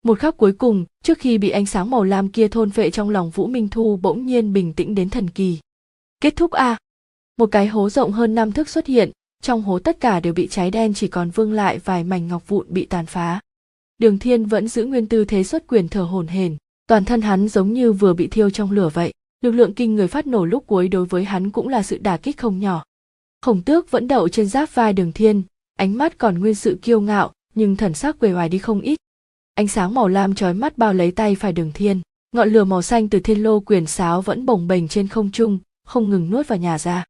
Một 0.02 0.18
khắc 0.18 0.36
cuối 0.36 0.52
cùng, 0.52 0.84
trước 1.04 1.18
khi 1.18 1.38
bị 1.38 1.50
ánh 1.50 1.66
sáng 1.66 1.90
màu 1.90 2.04
lam 2.04 2.28
kia 2.28 2.48
thôn 2.48 2.70
vệ 2.70 2.90
trong 2.90 3.10
lòng 3.10 3.30
vũ 3.30 3.46
minh 3.46 3.68
thu 3.68 3.98
bỗng 4.02 4.26
nhiên 4.26 4.52
bình 4.52 4.72
tĩnh 4.72 4.94
đến 4.94 5.10
thần 5.10 5.30
kỳ. 5.30 5.58
Kết 6.20 6.36
thúc 6.36 6.50
a. 6.50 6.64
À? 6.64 6.78
một 7.38 7.46
cái 7.46 7.66
hố 7.66 7.90
rộng 7.90 8.12
hơn 8.12 8.34
năm 8.34 8.52
thước 8.52 8.68
xuất 8.68 8.86
hiện, 8.86 9.10
trong 9.42 9.62
hố 9.62 9.78
tất 9.78 10.00
cả 10.00 10.20
đều 10.20 10.32
bị 10.32 10.48
cháy 10.48 10.70
đen 10.70 10.94
chỉ 10.94 11.08
còn 11.08 11.30
vương 11.30 11.52
lại 11.52 11.78
vài 11.78 12.04
mảnh 12.04 12.28
ngọc 12.28 12.48
vụn 12.48 12.66
bị 12.68 12.86
tàn 12.86 13.06
phá. 13.06 13.40
Đường 13.98 14.18
thiên 14.18 14.44
vẫn 14.44 14.68
giữ 14.68 14.84
nguyên 14.84 15.06
tư 15.06 15.24
thế 15.24 15.44
xuất 15.44 15.66
quyền 15.66 15.88
thở 15.88 16.02
hổn 16.02 16.26
hển, 16.26 16.56
toàn 16.86 17.04
thân 17.04 17.20
hắn 17.20 17.48
giống 17.48 17.72
như 17.72 17.92
vừa 17.92 18.14
bị 18.14 18.26
thiêu 18.26 18.50
trong 18.50 18.70
lửa 18.70 18.90
vậy, 18.94 19.12
lực 19.40 19.50
lượng 19.50 19.74
kinh 19.74 19.94
người 19.94 20.08
phát 20.08 20.26
nổ 20.26 20.44
lúc 20.44 20.66
cuối 20.66 20.88
đối 20.88 21.04
với 21.04 21.24
hắn 21.24 21.50
cũng 21.50 21.68
là 21.68 21.82
sự 21.82 21.98
đả 21.98 22.16
kích 22.16 22.38
không 22.38 22.58
nhỏ. 22.58 22.84
Khổng 23.42 23.62
tước 23.62 23.90
vẫn 23.90 24.08
đậu 24.08 24.28
trên 24.28 24.46
giáp 24.46 24.74
vai 24.74 24.92
đường 24.92 25.12
thiên, 25.12 25.42
ánh 25.78 25.98
mắt 25.98 26.18
còn 26.18 26.38
nguyên 26.38 26.54
sự 26.54 26.78
kiêu 26.82 27.00
ngạo, 27.00 27.32
nhưng 27.54 27.76
thần 27.76 27.94
sắc 27.94 28.18
quề 28.18 28.30
hoài 28.30 28.48
đi 28.48 28.58
không 28.58 28.80
ít 28.80 28.98
ánh 29.54 29.68
sáng 29.68 29.94
màu 29.94 30.08
lam 30.08 30.34
chói 30.34 30.54
mắt 30.54 30.78
bao 30.78 30.94
lấy 30.94 31.10
tay 31.10 31.34
phải 31.34 31.52
đường 31.52 31.72
thiên. 31.74 32.00
Ngọn 32.32 32.48
lửa 32.48 32.64
màu 32.64 32.82
xanh 32.82 33.08
từ 33.08 33.20
thiên 33.20 33.42
lô 33.42 33.60
quyền 33.60 33.86
sáo 33.86 34.22
vẫn 34.22 34.46
bồng 34.46 34.68
bềnh 34.68 34.88
trên 34.88 35.08
không 35.08 35.30
trung, 35.30 35.58
không 35.86 36.10
ngừng 36.10 36.30
nuốt 36.30 36.48
vào 36.48 36.58
nhà 36.58 36.78
ra. 36.78 37.04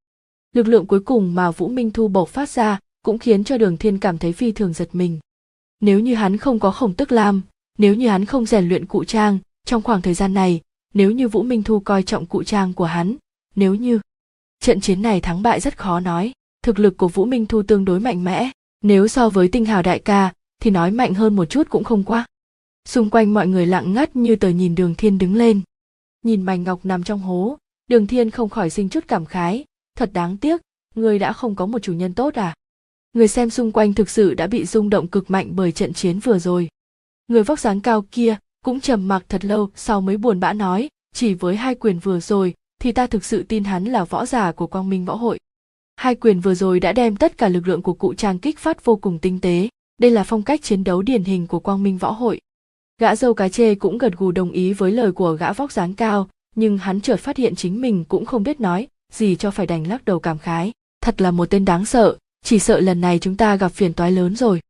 Lực 0.54 0.66
lượng 0.66 0.86
cuối 0.86 1.00
cùng 1.00 1.34
mà 1.34 1.50
vũ 1.50 1.68
minh 1.68 1.90
thu 1.90 2.08
bộc 2.08 2.28
phát 2.28 2.48
ra 2.48 2.78
cũng 3.04 3.18
khiến 3.18 3.44
cho 3.44 3.58
đường 3.58 3.76
thiên 3.76 3.98
cảm 3.98 4.18
thấy 4.18 4.32
phi 4.32 4.52
thường 4.52 4.72
giật 4.72 4.88
mình. 4.92 5.18
Nếu 5.80 6.00
như 6.00 6.14
hắn 6.14 6.36
không 6.36 6.58
có 6.58 6.70
khổng 6.70 6.94
tức 6.94 7.12
lam, 7.12 7.42
nếu 7.78 7.94
như 7.94 8.08
hắn 8.08 8.24
không 8.24 8.46
rèn 8.46 8.68
luyện 8.68 8.86
cụ 8.86 9.04
trang, 9.04 9.38
trong 9.64 9.82
khoảng 9.82 10.02
thời 10.02 10.14
gian 10.14 10.34
này, 10.34 10.60
nếu 10.94 11.10
như 11.10 11.28
vũ 11.28 11.42
minh 11.42 11.62
thu 11.62 11.80
coi 11.80 12.02
trọng 12.02 12.26
cụ 12.26 12.42
trang 12.42 12.72
của 12.72 12.84
hắn, 12.84 13.16
nếu 13.54 13.74
như 13.74 14.00
trận 14.60 14.80
chiến 14.80 15.02
này 15.02 15.20
thắng 15.20 15.42
bại 15.42 15.60
rất 15.60 15.78
khó 15.78 16.00
nói, 16.00 16.32
thực 16.64 16.78
lực 16.78 16.96
của 16.96 17.08
vũ 17.08 17.24
minh 17.24 17.46
thu 17.46 17.62
tương 17.62 17.84
đối 17.84 18.00
mạnh 18.00 18.24
mẽ, 18.24 18.50
nếu 18.82 19.08
so 19.08 19.28
với 19.28 19.48
tinh 19.48 19.64
hào 19.64 19.82
đại 19.82 19.98
ca 19.98 20.32
thì 20.60 20.70
nói 20.70 20.90
mạnh 20.90 21.14
hơn 21.14 21.36
một 21.36 21.44
chút 21.44 21.70
cũng 21.70 21.84
không 21.84 22.04
quá 22.04 22.26
xung 22.88 23.10
quanh 23.10 23.34
mọi 23.34 23.46
người 23.46 23.66
lặng 23.66 23.92
ngắt 23.92 24.16
như 24.16 24.36
tờ 24.36 24.48
nhìn 24.48 24.74
đường 24.74 24.94
thiên 24.94 25.18
đứng 25.18 25.34
lên. 25.34 25.60
Nhìn 26.24 26.42
mảnh 26.42 26.62
ngọc 26.62 26.84
nằm 26.84 27.02
trong 27.02 27.20
hố, 27.20 27.58
đường 27.88 28.06
thiên 28.06 28.30
không 28.30 28.48
khỏi 28.48 28.70
sinh 28.70 28.88
chút 28.88 29.04
cảm 29.08 29.24
khái. 29.24 29.64
Thật 29.98 30.10
đáng 30.12 30.36
tiếc, 30.36 30.60
người 30.94 31.18
đã 31.18 31.32
không 31.32 31.54
có 31.54 31.66
một 31.66 31.78
chủ 31.78 31.92
nhân 31.92 32.14
tốt 32.14 32.34
à? 32.34 32.54
Người 33.12 33.28
xem 33.28 33.50
xung 33.50 33.72
quanh 33.72 33.94
thực 33.94 34.10
sự 34.10 34.34
đã 34.34 34.46
bị 34.46 34.64
rung 34.64 34.90
động 34.90 35.08
cực 35.08 35.30
mạnh 35.30 35.50
bởi 35.56 35.72
trận 35.72 35.92
chiến 35.92 36.18
vừa 36.18 36.38
rồi. 36.38 36.68
Người 37.28 37.42
vóc 37.42 37.60
dáng 37.60 37.80
cao 37.80 38.04
kia 38.10 38.36
cũng 38.64 38.80
trầm 38.80 39.08
mặc 39.08 39.24
thật 39.28 39.44
lâu 39.44 39.70
sau 39.74 40.00
mới 40.00 40.16
buồn 40.16 40.40
bã 40.40 40.52
nói, 40.52 40.88
chỉ 41.14 41.34
với 41.34 41.56
hai 41.56 41.74
quyền 41.74 41.98
vừa 41.98 42.20
rồi 42.20 42.54
thì 42.80 42.92
ta 42.92 43.06
thực 43.06 43.24
sự 43.24 43.42
tin 43.42 43.64
hắn 43.64 43.84
là 43.84 44.04
võ 44.04 44.26
giả 44.26 44.52
của 44.52 44.66
quang 44.66 44.88
minh 44.88 45.04
võ 45.04 45.14
hội. 45.14 45.38
Hai 45.96 46.14
quyền 46.14 46.40
vừa 46.40 46.54
rồi 46.54 46.80
đã 46.80 46.92
đem 46.92 47.16
tất 47.16 47.38
cả 47.38 47.48
lực 47.48 47.68
lượng 47.68 47.82
của 47.82 47.94
cụ 47.94 48.14
trang 48.14 48.38
kích 48.38 48.58
phát 48.58 48.84
vô 48.84 48.96
cùng 48.96 49.18
tinh 49.18 49.40
tế. 49.40 49.68
Đây 49.98 50.10
là 50.10 50.24
phong 50.24 50.42
cách 50.42 50.62
chiến 50.62 50.84
đấu 50.84 51.02
điển 51.02 51.24
hình 51.24 51.46
của 51.46 51.60
quang 51.60 51.82
minh 51.82 51.98
võ 51.98 52.10
hội 52.10 52.40
gã 52.98 53.16
dâu 53.16 53.34
cá 53.34 53.48
chê 53.48 53.74
cũng 53.74 53.98
gật 53.98 54.18
gù 54.18 54.32
đồng 54.32 54.50
ý 54.50 54.72
với 54.72 54.92
lời 54.92 55.12
của 55.12 55.32
gã 55.32 55.52
vóc 55.52 55.72
dáng 55.72 55.94
cao, 55.94 56.28
nhưng 56.54 56.78
hắn 56.78 57.00
chợt 57.00 57.16
phát 57.16 57.36
hiện 57.36 57.54
chính 57.54 57.80
mình 57.80 58.04
cũng 58.04 58.24
không 58.24 58.42
biết 58.42 58.60
nói 58.60 58.88
gì 59.12 59.36
cho 59.36 59.50
phải 59.50 59.66
đành 59.66 59.86
lắc 59.86 60.04
đầu 60.04 60.20
cảm 60.20 60.38
khái. 60.38 60.72
Thật 61.00 61.20
là 61.20 61.30
một 61.30 61.50
tên 61.50 61.64
đáng 61.64 61.84
sợ, 61.84 62.16
chỉ 62.44 62.58
sợ 62.58 62.80
lần 62.80 63.00
này 63.00 63.18
chúng 63.18 63.36
ta 63.36 63.56
gặp 63.56 63.68
phiền 63.68 63.92
toái 63.92 64.12
lớn 64.12 64.36
rồi. 64.36 64.60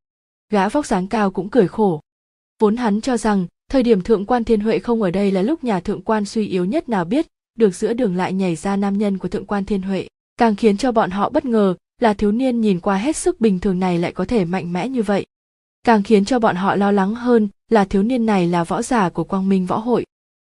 Gã 0.51 0.69
vóc 0.69 0.87
dáng 0.87 1.07
cao 1.07 1.31
cũng 1.31 1.49
cười 1.49 1.69
khổ. 1.69 2.01
Vốn 2.61 2.77
hắn 2.77 3.01
cho 3.01 3.17
rằng, 3.17 3.47
thời 3.71 3.83
điểm 3.83 4.01
thượng 4.03 4.27
quan 4.27 4.45
thiên 4.45 4.61
huệ 4.61 4.79
không 4.79 5.03
ở 5.03 5.11
đây 5.11 5.31
là 5.31 5.43
lúc 5.43 5.65
nhà 5.65 5.81
thượng 5.81 6.03
quan 6.03 6.25
suy 6.25 6.47
yếu 6.47 6.65
nhất 6.65 6.89
nào 6.89 7.05
biết, 7.05 7.27
được 7.59 7.75
giữa 7.75 7.93
đường 7.93 8.17
lại 8.17 8.33
nhảy 8.33 8.57
ra 8.57 8.77
nam 8.77 8.99
nhân 8.99 9.19
của 9.19 9.29
thượng 9.29 9.47
quan 9.47 9.65
thiên 9.65 9.83
huệ. 9.83 10.09
Càng 10.37 10.57
khiến 10.57 10.77
cho 10.77 10.93
bọn 10.93 11.11
họ 11.11 11.31
bất 11.31 11.45
ngờ, 11.45 11.75
là 12.01 12.15
thiếu 12.15 12.33
niên 12.33 12.61
nhìn 12.61 12.81
qua 12.81 12.97
hết 12.97 13.17
sức 13.17 13.41
bình 13.41 13.59
thường 13.59 13.81
này 13.81 13.99
lại 13.99 14.13
có 14.13 14.25
thể 14.25 14.45
mạnh 14.45 14.73
mẽ 14.73 14.89
như 14.89 15.03
vậy 15.03 15.27
càng 15.83 16.03
khiến 16.03 16.25
cho 16.25 16.39
bọn 16.39 16.57
họ 16.57 16.77
lo 16.77 16.93
lắng 16.93 17.15
hơn 17.15 17.49
là 17.69 17.85
thiếu 17.85 18.03
niên 18.03 18.27
này 18.27 18.47
là 18.47 18.65
võ 18.65 18.83
giả 18.83 19.09
của 19.09 19.25
quang 19.25 19.49
minh 19.49 19.67
võ 19.67 19.79
hội. 19.79 20.05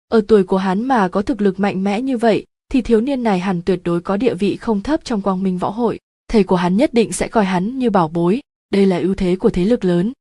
Ở 0.09 0.21
tuổi 0.29 0.45
của 0.45 0.57
hắn 0.57 0.83
mà 0.83 1.09
có 1.09 1.23
thực 1.23 1.41
lực 1.41 1.61
mạnh 1.61 1.85
mẽ 1.85 2.01
như 2.01 2.19
vậy, 2.19 2.47
thì 2.71 2.83
thiếu 2.83 3.01
niên 3.01 3.23
này 3.23 3.39
hẳn 3.39 3.63
tuyệt 3.63 3.81
đối 3.85 4.01
có 4.01 4.17
địa 4.17 4.35
vị 4.35 4.57
không 4.57 4.83
thấp 4.83 5.01
trong 5.05 5.23
quang 5.23 5.43
minh 5.43 5.59
võ 5.59 5.71
hội. 5.71 5.99
Thầy 6.29 6.45
của 6.45 6.57
hắn 6.57 6.77
nhất 6.77 6.95
định 6.95 7.13
sẽ 7.13 7.29
coi 7.29 7.45
hắn 7.45 7.79
như 7.79 7.91
bảo 7.91 8.09
bối. 8.09 8.41
Đây 8.71 8.87
là 8.87 8.99
ưu 8.99 9.15
thế 9.15 9.37
của 9.37 9.51
thế 9.51 9.65
lực 9.65 9.85
lớn. 9.85 10.13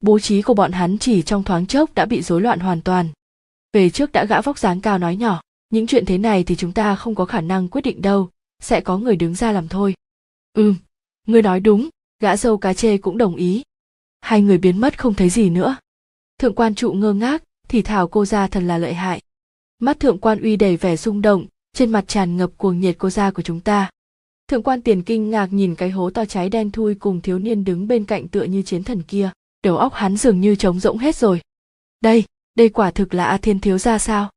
Bố 0.00 0.18
trí 0.18 0.42
của 0.42 0.54
bọn 0.54 0.72
hắn 0.72 0.98
chỉ 0.98 1.22
trong 1.22 1.42
thoáng 1.42 1.66
chốc 1.66 1.94
đã 1.94 2.04
bị 2.04 2.22
rối 2.22 2.40
loạn 2.40 2.60
hoàn 2.60 2.82
toàn. 2.82 3.08
Về 3.72 3.90
trước 3.90 4.12
đã 4.12 4.24
gã 4.24 4.40
vóc 4.40 4.58
dáng 4.58 4.80
cao 4.80 4.98
nói 4.98 5.16
nhỏ, 5.16 5.40
những 5.70 5.86
chuyện 5.86 6.04
thế 6.04 6.18
này 6.18 6.44
thì 6.44 6.56
chúng 6.56 6.72
ta 6.72 6.96
không 6.96 7.14
có 7.14 7.24
khả 7.24 7.40
năng 7.40 7.68
quyết 7.68 7.82
định 7.82 8.02
đâu, 8.02 8.30
sẽ 8.62 8.80
có 8.80 8.98
người 8.98 9.16
đứng 9.16 9.34
ra 9.34 9.52
làm 9.52 9.68
thôi. 9.68 9.94
Ừm, 10.52 10.76
ngươi 11.26 11.42
nói 11.42 11.60
đúng, 11.60 11.88
gã 12.20 12.36
dâu 12.36 12.58
cá 12.58 12.74
chê 12.74 12.98
cũng 12.98 13.18
đồng 13.18 13.36
ý 13.36 13.62
hai 14.26 14.42
người 14.42 14.58
biến 14.58 14.80
mất 14.80 14.98
không 14.98 15.14
thấy 15.14 15.30
gì 15.30 15.50
nữa. 15.50 15.76
Thượng 16.38 16.54
quan 16.54 16.74
trụ 16.74 16.92
ngơ 16.92 17.12
ngác, 17.12 17.42
thì 17.68 17.82
thảo 17.82 18.08
cô 18.08 18.24
ra 18.24 18.46
thật 18.46 18.60
là 18.60 18.78
lợi 18.78 18.94
hại. 18.94 19.20
Mắt 19.78 20.00
thượng 20.00 20.18
quan 20.18 20.42
uy 20.42 20.56
đầy 20.56 20.76
vẻ 20.76 20.96
rung 20.96 21.22
động, 21.22 21.46
trên 21.72 21.90
mặt 21.90 22.04
tràn 22.08 22.36
ngập 22.36 22.50
cuồng 22.56 22.80
nhiệt 22.80 22.96
cô 22.98 23.10
ra 23.10 23.30
của 23.30 23.42
chúng 23.42 23.60
ta. 23.60 23.90
Thượng 24.48 24.62
quan 24.62 24.82
tiền 24.82 25.02
kinh 25.02 25.30
ngạc 25.30 25.52
nhìn 25.52 25.74
cái 25.74 25.90
hố 25.90 26.10
to 26.10 26.24
cháy 26.24 26.48
đen 26.48 26.70
thui 26.70 26.94
cùng 26.94 27.20
thiếu 27.20 27.38
niên 27.38 27.64
đứng 27.64 27.88
bên 27.88 28.04
cạnh 28.04 28.28
tựa 28.28 28.42
như 28.42 28.62
chiến 28.62 28.84
thần 28.84 29.02
kia. 29.02 29.30
Đầu 29.64 29.76
óc 29.76 29.94
hắn 29.94 30.16
dường 30.16 30.40
như 30.40 30.56
trống 30.56 30.80
rỗng 30.80 30.98
hết 30.98 31.16
rồi. 31.16 31.40
Đây 32.00 32.24
đây 32.58 32.68
quả 32.68 32.90
thực 32.90 33.14
là 33.14 33.24
a 33.24 33.38
thiên 33.38 33.60
thiếu 33.60 33.78
gia 33.78 33.98
sao? 33.98 34.30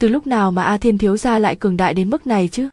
Từ 0.00 0.08
lúc 0.08 0.26
nào 0.26 0.50
mà 0.52 0.62
a 0.62 0.78
thiên 0.78 0.98
thiếu 0.98 1.16
gia 1.16 1.38
lại 1.38 1.56
cường 1.56 1.76
đại 1.76 1.94
đến 1.94 2.10
mức 2.10 2.26
này 2.26 2.48
chứ? 2.48 2.68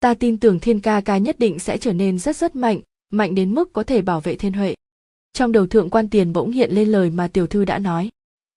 Ta 0.00 0.14
tin 0.14 0.38
tưởng 0.38 0.60
thiên 0.60 0.80
ca 0.80 1.00
ca 1.00 1.18
nhất 1.18 1.38
định 1.38 1.58
sẽ 1.58 1.78
trở 1.78 1.92
nên 1.92 2.18
rất 2.18 2.36
rất 2.36 2.56
mạnh 2.56 2.80
mạnh 3.10 3.34
đến 3.34 3.54
mức 3.54 3.72
có 3.72 3.82
thể 3.82 4.02
bảo 4.02 4.20
vệ 4.20 4.36
thiên 4.36 4.52
huệ 4.52 4.74
trong 5.32 5.52
đầu 5.52 5.66
thượng 5.66 5.90
quan 5.90 6.08
tiền 6.08 6.32
bỗng 6.32 6.50
hiện 6.50 6.70
lên 6.72 6.88
lời 6.88 7.10
mà 7.10 7.28
tiểu 7.28 7.46
thư 7.46 7.64
đã 7.64 7.78
nói. 7.78 8.10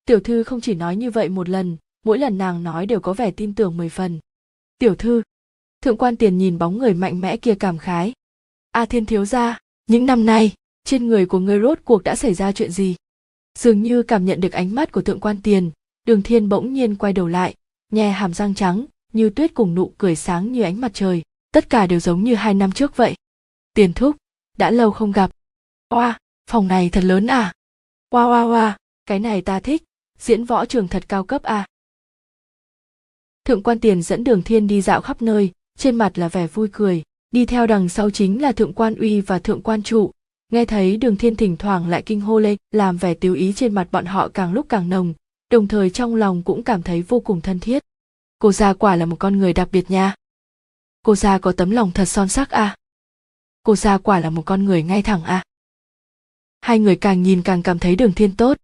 Tiểu 0.05 0.19
thư 0.19 0.43
không 0.43 0.61
chỉ 0.61 0.73
nói 0.73 0.95
như 0.95 1.11
vậy 1.11 1.29
một 1.29 1.49
lần, 1.49 1.77
mỗi 2.05 2.19
lần 2.19 2.37
nàng 2.37 2.63
nói 2.63 2.85
đều 2.85 2.99
có 2.99 3.13
vẻ 3.13 3.31
tin 3.31 3.55
tưởng 3.55 3.77
mười 3.77 3.89
phần. 3.89 4.19
Tiểu 4.77 4.95
thư, 4.95 5.21
thượng 5.81 5.97
quan 5.97 6.15
tiền 6.15 6.37
nhìn 6.37 6.57
bóng 6.57 6.77
người 6.77 6.93
mạnh 6.93 7.19
mẽ 7.19 7.37
kia 7.37 7.55
cảm 7.55 7.77
khái. 7.77 8.13
A 8.71 8.85
thiên 8.85 9.05
thiếu 9.05 9.25
gia, 9.25 9.59
những 9.87 10.05
năm 10.05 10.25
nay, 10.25 10.53
trên 10.83 11.07
người 11.07 11.25
của 11.25 11.39
ngươi 11.39 11.59
rốt 11.59 11.79
cuộc 11.85 12.03
đã 12.03 12.15
xảy 12.15 12.33
ra 12.33 12.51
chuyện 12.51 12.71
gì? 12.71 12.95
Dường 13.59 13.83
như 13.83 14.03
cảm 14.03 14.25
nhận 14.25 14.41
được 14.41 14.51
ánh 14.51 14.75
mắt 14.75 14.91
của 14.91 15.01
thượng 15.01 15.19
quan 15.19 15.41
tiền, 15.43 15.71
đường 16.05 16.21
thiên 16.21 16.49
bỗng 16.49 16.73
nhiên 16.73 16.95
quay 16.95 17.13
đầu 17.13 17.27
lại 17.27 17.55
nhè 17.91 18.11
hàm 18.11 18.33
răng 18.33 18.55
trắng, 18.55 18.85
như 19.13 19.29
tuyết 19.29 19.53
cùng 19.53 19.75
nụ 19.75 19.93
cười 19.97 20.15
sáng 20.15 20.51
như 20.51 20.61
ánh 20.61 20.81
mặt 20.81 20.91
trời, 20.93 21.21
tất 21.53 21.69
cả 21.69 21.87
đều 21.87 21.99
giống 21.99 22.23
như 22.23 22.35
hai 22.35 22.53
năm 22.53 22.71
trước 22.71 22.97
vậy. 22.97 23.15
Tiền 23.73 23.93
thúc, 23.93 24.15
đã 24.57 24.71
lâu 24.71 24.91
không 24.91 25.11
gặp. 25.11 25.31
Oa! 25.89 26.19
Phòng 26.51 26.67
này 26.67 26.89
thật 26.89 27.03
lớn 27.03 27.27
à? 27.27 27.53
Oa 28.09 28.23
oa 28.23 28.43
oa, 28.43 28.77
cái 29.05 29.19
này 29.19 29.41
ta 29.41 29.59
thích, 29.59 29.83
diễn 30.19 30.45
võ 30.45 30.65
trường 30.65 30.87
thật 30.87 31.03
cao 31.09 31.23
cấp 31.23 31.43
à? 31.43 31.67
Thượng 33.45 33.63
quan 33.63 33.79
tiền 33.79 34.01
dẫn 34.01 34.23
đường 34.23 34.43
thiên 34.43 34.67
đi 34.67 34.81
dạo 34.81 35.01
khắp 35.01 35.21
nơi, 35.21 35.51
trên 35.77 35.95
mặt 35.95 36.17
là 36.17 36.27
vẻ 36.27 36.47
vui 36.47 36.69
cười, 36.71 37.03
đi 37.31 37.45
theo 37.45 37.67
đằng 37.67 37.89
sau 37.89 38.09
chính 38.09 38.41
là 38.41 38.51
thượng 38.51 38.73
quan 38.73 38.95
uy 38.95 39.21
và 39.21 39.39
thượng 39.39 39.61
quan 39.61 39.83
trụ. 39.83 40.11
Nghe 40.51 40.65
thấy 40.65 40.97
đường 40.97 41.17
thiên 41.17 41.35
thỉnh 41.35 41.57
thoảng 41.57 41.87
lại 41.87 42.03
kinh 42.05 42.21
hô 42.21 42.39
lên, 42.39 42.57
làm 42.71 42.97
vẻ 42.97 43.13
tiêu 43.13 43.33
ý 43.33 43.53
trên 43.53 43.73
mặt 43.73 43.87
bọn 43.91 44.05
họ 44.05 44.29
càng 44.33 44.53
lúc 44.53 44.65
càng 44.69 44.89
nồng, 44.89 45.13
đồng 45.51 45.67
thời 45.67 45.89
trong 45.89 46.15
lòng 46.15 46.43
cũng 46.43 46.63
cảm 46.63 46.83
thấy 46.83 47.01
vô 47.01 47.19
cùng 47.19 47.41
thân 47.41 47.59
thiết. 47.59 47.83
Cô 48.39 48.51
gia 48.51 48.73
quả 48.73 48.95
là 48.95 49.05
một 49.05 49.15
con 49.19 49.37
người 49.37 49.53
đặc 49.53 49.69
biệt 49.71 49.91
nha. 49.91 50.15
Cô 51.05 51.15
gia 51.15 51.37
có 51.37 51.51
tấm 51.51 51.71
lòng 51.71 51.91
thật 51.91 52.05
son 52.05 52.29
sắc 52.29 52.49
à? 52.49 52.75
Cô 53.63 53.75
gia 53.75 53.97
quả 53.97 54.19
là 54.19 54.29
một 54.29 54.43
con 54.45 54.65
người 54.65 54.83
ngay 54.83 55.01
thẳng 55.01 55.23
à? 55.23 55.43
Hai 56.61 56.79
người 56.79 56.95
càng 56.95 57.23
nhìn 57.23 57.41
càng 57.41 57.63
cảm 57.63 57.79
thấy 57.79 57.95
đường 57.95 58.13
thiên 58.13 58.35
tốt. 58.35 58.57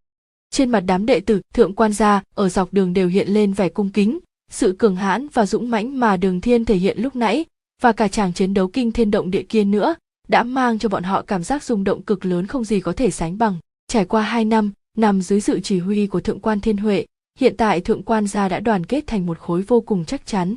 Trên 0.52 0.70
mặt 0.70 0.80
đám 0.80 1.06
đệ 1.06 1.20
tử, 1.20 1.42
thượng 1.54 1.76
quan 1.76 1.94
gia, 1.94 2.24
ở 2.36 2.50
dọc 2.50 2.74
đường 2.74 2.94
đều 2.94 3.08
hiện 3.08 3.28
lên 3.28 3.54
vẻ 3.54 3.70
cung 3.70 3.90
kính. 3.90 4.20
Sự 4.52 4.76
cường 4.80 4.96
hãn 4.96 5.28
và 5.34 5.46
dũng 5.46 5.70
mãnh 5.70 6.00
mà 6.00 6.18
đường 6.18 6.42
thiên 6.42 6.66
thể 6.66 6.76
hiện 6.76 7.00
lúc 7.00 7.16
nãy, 7.16 7.46
và 7.82 7.92
cả 7.92 8.08
chàng 8.08 8.34
chiến 8.34 8.54
đấu 8.54 8.68
kinh 8.68 8.92
thiên 8.92 9.12
động 9.12 9.32
địa 9.32 9.44
kia 9.44 9.64
nữa, 9.64 9.96
đã 10.28 10.44
mang 10.44 10.80
cho 10.80 10.90
bọn 10.90 11.04
họ 11.04 11.22
cảm 11.22 11.44
giác 11.44 11.64
rung 11.64 11.84
động 11.84 12.02
cực 12.02 12.26
lớn 12.26 12.48
không 12.48 12.64
gì 12.64 12.80
có 12.80 12.94
thể 12.94 13.12
sánh 13.12 13.38
bằng. 13.38 13.58
Trải 13.88 14.06
qua 14.06 14.22
hai 14.22 14.46
năm, 14.46 14.72
nằm 14.98 15.22
dưới 15.22 15.42
sự 15.42 15.60
chỉ 15.60 15.80
huy 15.80 16.08
của 16.08 16.20
thượng 16.20 16.40
quan 16.40 16.60
thiên 16.60 16.78
huệ, 16.78 17.06
hiện 17.40 17.58
tại 17.58 17.82
thượng 17.82 18.04
quan 18.04 18.28
gia 18.28 18.50
đã 18.50 18.60
đoàn 18.60 18.86
kết 18.86 19.08
thành 19.08 19.26
một 19.26 19.40
khối 19.40 19.62
vô 19.62 19.82
cùng 19.82 20.06
chắc 20.06 20.26
chắn. 20.26 20.56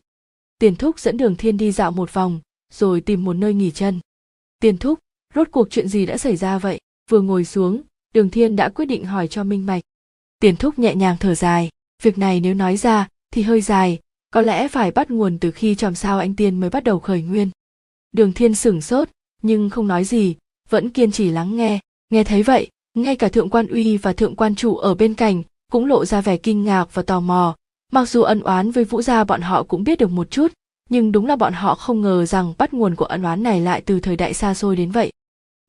Tiền 0.58 0.76
thúc 0.76 0.98
dẫn 0.98 1.16
đường 1.16 1.36
thiên 1.36 1.56
đi 1.56 1.72
dạo 1.72 1.90
một 1.90 2.14
vòng, 2.14 2.40
rồi 2.72 3.00
tìm 3.00 3.24
một 3.24 3.32
nơi 3.32 3.54
nghỉ 3.54 3.70
chân. 3.70 4.00
Tiền 4.60 4.78
thúc, 4.78 4.98
rốt 5.34 5.48
cuộc 5.50 5.70
chuyện 5.70 5.88
gì 5.88 6.06
đã 6.06 6.18
xảy 6.18 6.36
ra 6.36 6.58
vậy? 6.58 6.80
Vừa 7.10 7.20
ngồi 7.20 7.44
xuống, 7.44 7.82
đường 8.14 8.30
thiên 8.30 8.56
đã 8.56 8.68
quyết 8.68 8.86
định 8.86 9.04
hỏi 9.04 9.28
cho 9.28 9.44
minh 9.44 9.66
mạch 9.66 9.82
tiền 10.40 10.56
thúc 10.56 10.78
nhẹ 10.78 10.94
nhàng 10.94 11.16
thở 11.20 11.34
dài, 11.34 11.70
việc 12.02 12.18
này 12.18 12.40
nếu 12.40 12.54
nói 12.54 12.76
ra, 12.76 13.08
thì 13.30 13.42
hơi 13.42 13.60
dài, 13.60 13.98
có 14.30 14.40
lẽ 14.40 14.68
phải 14.68 14.90
bắt 14.90 15.10
nguồn 15.10 15.38
từ 15.38 15.50
khi 15.50 15.74
chòm 15.74 15.94
sao 15.94 16.18
anh 16.18 16.34
tiên 16.34 16.60
mới 16.60 16.70
bắt 16.70 16.84
đầu 16.84 17.00
khởi 17.00 17.22
nguyên. 17.22 17.50
Đường 18.12 18.32
thiên 18.32 18.54
sửng 18.54 18.80
sốt, 18.80 19.08
nhưng 19.42 19.70
không 19.70 19.86
nói 19.86 20.04
gì, 20.04 20.36
vẫn 20.68 20.90
kiên 20.90 21.12
trì 21.12 21.30
lắng 21.30 21.56
nghe. 21.56 21.80
Nghe 22.10 22.24
thấy 22.24 22.42
vậy, 22.42 22.70
ngay 22.94 23.16
cả 23.16 23.28
thượng 23.28 23.50
quan 23.50 23.66
uy 23.66 23.96
và 23.96 24.12
thượng 24.12 24.36
quan 24.36 24.54
trụ 24.54 24.76
ở 24.76 24.94
bên 24.94 25.14
cạnh 25.14 25.42
cũng 25.72 25.86
lộ 25.86 26.04
ra 26.04 26.20
vẻ 26.20 26.36
kinh 26.36 26.64
ngạc 26.64 26.94
và 26.94 27.02
tò 27.02 27.20
mò. 27.20 27.56
Mặc 27.92 28.08
dù 28.08 28.22
ân 28.22 28.40
oán 28.40 28.70
với 28.70 28.84
vũ 28.84 29.02
gia 29.02 29.24
bọn 29.24 29.40
họ 29.40 29.62
cũng 29.62 29.84
biết 29.84 29.98
được 29.98 30.10
một 30.10 30.30
chút, 30.30 30.52
nhưng 30.88 31.12
đúng 31.12 31.26
là 31.26 31.36
bọn 31.36 31.52
họ 31.52 31.74
không 31.74 32.00
ngờ 32.00 32.26
rằng 32.26 32.54
bắt 32.58 32.74
nguồn 32.74 32.94
của 32.94 33.04
ân 33.04 33.22
oán 33.22 33.42
này 33.42 33.60
lại 33.60 33.80
từ 33.80 34.00
thời 34.00 34.16
đại 34.16 34.34
xa 34.34 34.54
xôi 34.54 34.76
đến 34.76 34.90
vậy 34.90 35.12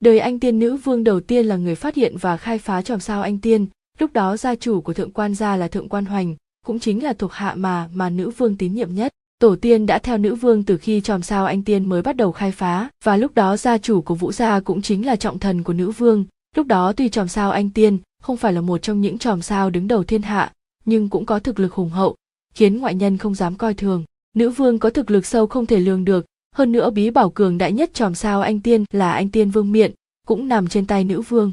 đời 0.01 0.20
anh 0.20 0.39
tiên 0.39 0.60
nữ 0.60 0.75
vương 0.75 1.03
đầu 1.03 1.20
tiên 1.20 1.46
là 1.46 1.58
người 1.58 1.75
phát 1.75 1.96
hiện 1.96 2.17
và 2.17 2.38
khai 2.38 2.60
phá 2.60 2.81
chòm 2.81 3.00
sao 3.00 3.22
anh 3.22 3.38
tiên. 3.38 3.65
Lúc 4.00 4.13
đó 4.13 4.38
gia 4.38 4.55
chủ 4.55 4.81
của 4.81 4.93
thượng 4.93 5.12
quan 5.12 5.36
gia 5.36 5.55
là 5.55 5.67
thượng 5.67 5.89
quan 5.89 6.05
hoành, 6.05 6.36
cũng 6.65 6.79
chính 6.79 7.03
là 7.03 7.13
thuộc 7.13 7.31
hạ 7.34 7.53
mà 7.58 7.89
mà 7.93 8.10
nữ 8.10 8.29
vương 8.29 8.58
tín 8.58 8.74
nhiệm 8.74 8.96
nhất. 8.96 9.12
Tổ 9.39 9.55
tiên 9.55 9.86
đã 9.86 10.00
theo 10.00 10.17
nữ 10.17 10.36
vương 10.36 10.63
từ 10.63 10.77
khi 10.77 11.01
chòm 11.01 11.22
sao 11.22 11.46
anh 11.46 11.63
tiên 11.63 11.89
mới 11.89 12.01
bắt 12.01 12.15
đầu 12.15 12.31
khai 12.31 12.51
phá, 12.51 12.89
và 13.03 13.17
lúc 13.17 13.36
đó 13.36 13.58
gia 13.58 13.77
chủ 13.77 14.01
của 14.01 14.15
vũ 14.15 14.31
gia 14.31 14.60
cũng 14.60 14.81
chính 14.81 15.05
là 15.05 15.15
trọng 15.15 15.39
thần 15.39 15.63
của 15.63 15.74
nữ 15.74 15.91
vương. 15.91 16.25
Lúc 16.55 16.67
đó 16.67 16.93
tuy 16.93 17.10
chòm 17.10 17.27
sao 17.27 17.51
anh 17.51 17.70
tiên 17.70 17.98
không 18.24 18.38
phải 18.38 18.53
là 18.53 18.62
một 18.62 18.77
trong 18.77 19.01
những 19.01 19.17
chòm 19.17 19.41
sao 19.41 19.70
đứng 19.70 19.88
đầu 19.88 20.03
thiên 20.03 20.22
hạ, 20.22 20.53
nhưng 20.86 21.10
cũng 21.10 21.25
có 21.25 21.39
thực 21.39 21.60
lực 21.60 21.74
hùng 21.74 21.89
hậu, 21.89 22.15
khiến 22.53 22.77
ngoại 22.77 22.96
nhân 22.96 23.17
không 23.17 23.36
dám 23.36 23.55
coi 23.55 23.74
thường. 23.74 24.03
Nữ 24.36 24.50
vương 24.50 24.79
có 24.79 24.89
thực 24.89 25.12
lực 25.12 25.25
sâu 25.25 25.48
không 25.48 25.65
thể 25.65 25.79
lường 25.79 26.05
được 26.05 26.25
hơn 26.55 26.72
nữa 26.72 26.89
bí 26.89 27.10
bảo 27.10 27.29
cường 27.29 27.58
đại 27.58 27.72
nhất 27.72 27.93
chòm 27.93 28.15
sao 28.15 28.41
anh 28.41 28.60
tiên 28.60 28.86
là 28.91 29.12
anh 29.12 29.29
tiên 29.29 29.50
vương 29.50 29.72
miện, 29.72 29.91
cũng 30.27 30.48
nằm 30.48 30.67
trên 30.67 30.88
tay 30.88 31.03
nữ 31.03 31.22
vương. 31.22 31.51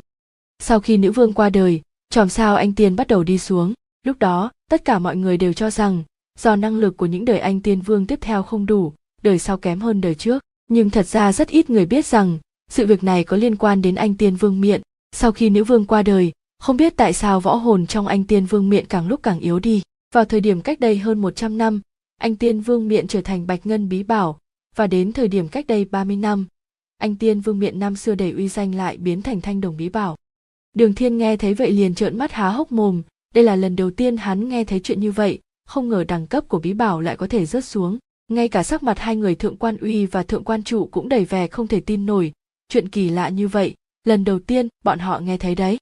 Sau 0.58 0.80
khi 0.80 0.96
nữ 0.96 1.12
vương 1.12 1.32
qua 1.32 1.50
đời, 1.50 1.82
chòm 2.10 2.28
sao 2.28 2.56
anh 2.56 2.72
tiên 2.72 2.96
bắt 2.96 3.08
đầu 3.08 3.24
đi 3.24 3.38
xuống. 3.38 3.72
Lúc 4.06 4.18
đó, 4.18 4.50
tất 4.70 4.84
cả 4.84 4.98
mọi 4.98 5.16
người 5.16 5.36
đều 5.36 5.52
cho 5.52 5.70
rằng, 5.70 6.02
do 6.38 6.56
năng 6.56 6.76
lực 6.76 6.96
của 6.96 7.06
những 7.06 7.24
đời 7.24 7.38
anh 7.38 7.60
tiên 7.60 7.80
vương 7.80 8.06
tiếp 8.06 8.18
theo 8.22 8.42
không 8.42 8.66
đủ, 8.66 8.92
đời 9.22 9.38
sau 9.38 9.56
kém 9.56 9.80
hơn 9.80 10.00
đời 10.00 10.14
trước. 10.14 10.42
Nhưng 10.70 10.90
thật 10.90 11.06
ra 11.06 11.32
rất 11.32 11.48
ít 11.48 11.70
người 11.70 11.86
biết 11.86 12.06
rằng, 12.06 12.38
sự 12.70 12.86
việc 12.86 13.04
này 13.04 13.24
có 13.24 13.36
liên 13.36 13.56
quan 13.56 13.82
đến 13.82 13.94
anh 13.94 14.14
tiên 14.14 14.36
vương 14.36 14.60
miện. 14.60 14.82
Sau 15.12 15.32
khi 15.32 15.50
nữ 15.50 15.64
vương 15.64 15.84
qua 15.84 16.02
đời, 16.02 16.32
không 16.58 16.76
biết 16.76 16.96
tại 16.96 17.12
sao 17.12 17.40
võ 17.40 17.54
hồn 17.54 17.86
trong 17.86 18.06
anh 18.06 18.24
tiên 18.24 18.46
vương 18.46 18.68
miện 18.68 18.86
càng 18.86 19.08
lúc 19.08 19.20
càng 19.22 19.40
yếu 19.40 19.58
đi. 19.58 19.82
Vào 20.14 20.24
thời 20.24 20.40
điểm 20.40 20.60
cách 20.60 20.80
đây 20.80 20.98
hơn 20.98 21.18
100 21.18 21.58
năm, 21.58 21.80
anh 22.20 22.36
tiên 22.36 22.60
vương 22.60 22.88
miện 22.88 23.06
trở 23.06 23.20
thành 23.20 23.46
bạch 23.46 23.66
ngân 23.66 23.88
bí 23.88 24.02
bảo 24.02 24.38
và 24.78 24.86
đến 24.86 25.12
thời 25.12 25.28
điểm 25.28 25.48
cách 25.48 25.66
đây 25.66 25.84
30 25.84 26.16
năm, 26.16 26.46
anh 26.98 27.16
tiên 27.16 27.40
vương 27.40 27.58
miện 27.58 27.78
năm 27.78 27.96
xưa 27.96 28.14
đầy 28.14 28.30
uy 28.30 28.48
danh 28.48 28.74
lại 28.74 28.96
biến 28.96 29.22
thành 29.22 29.40
thanh 29.40 29.60
đồng 29.60 29.76
bí 29.76 29.88
bảo. 29.88 30.16
Đường 30.74 30.94
thiên 30.94 31.18
nghe 31.18 31.36
thấy 31.36 31.54
vậy 31.54 31.70
liền 31.70 31.94
trợn 31.94 32.18
mắt 32.18 32.32
há 32.32 32.48
hốc 32.48 32.72
mồm. 32.72 33.02
Đây 33.34 33.44
là 33.44 33.56
lần 33.56 33.76
đầu 33.76 33.90
tiên 33.90 34.16
hắn 34.16 34.48
nghe 34.48 34.64
thấy 34.64 34.80
chuyện 34.80 35.00
như 35.00 35.12
vậy, 35.12 35.38
không 35.66 35.88
ngờ 35.88 36.04
đẳng 36.08 36.26
cấp 36.26 36.48
của 36.48 36.58
bí 36.58 36.72
bảo 36.72 37.00
lại 37.00 37.16
có 37.16 37.26
thể 37.26 37.46
rớt 37.46 37.64
xuống. 37.64 37.98
Ngay 38.28 38.48
cả 38.48 38.62
sắc 38.62 38.82
mặt 38.82 38.98
hai 38.98 39.16
người 39.16 39.34
thượng 39.34 39.56
quan 39.56 39.76
uy 39.76 40.06
và 40.06 40.22
thượng 40.22 40.44
quan 40.44 40.62
trụ 40.62 40.86
cũng 40.86 41.08
đầy 41.08 41.24
vẻ 41.24 41.48
không 41.48 41.66
thể 41.66 41.80
tin 41.80 42.06
nổi. 42.06 42.32
Chuyện 42.68 42.88
kỳ 42.88 43.08
lạ 43.08 43.28
như 43.28 43.48
vậy, 43.48 43.74
lần 44.04 44.24
đầu 44.24 44.38
tiên 44.38 44.68
bọn 44.84 44.98
họ 44.98 45.18
nghe 45.18 45.36
thấy 45.36 45.54
đấy. 45.54 45.78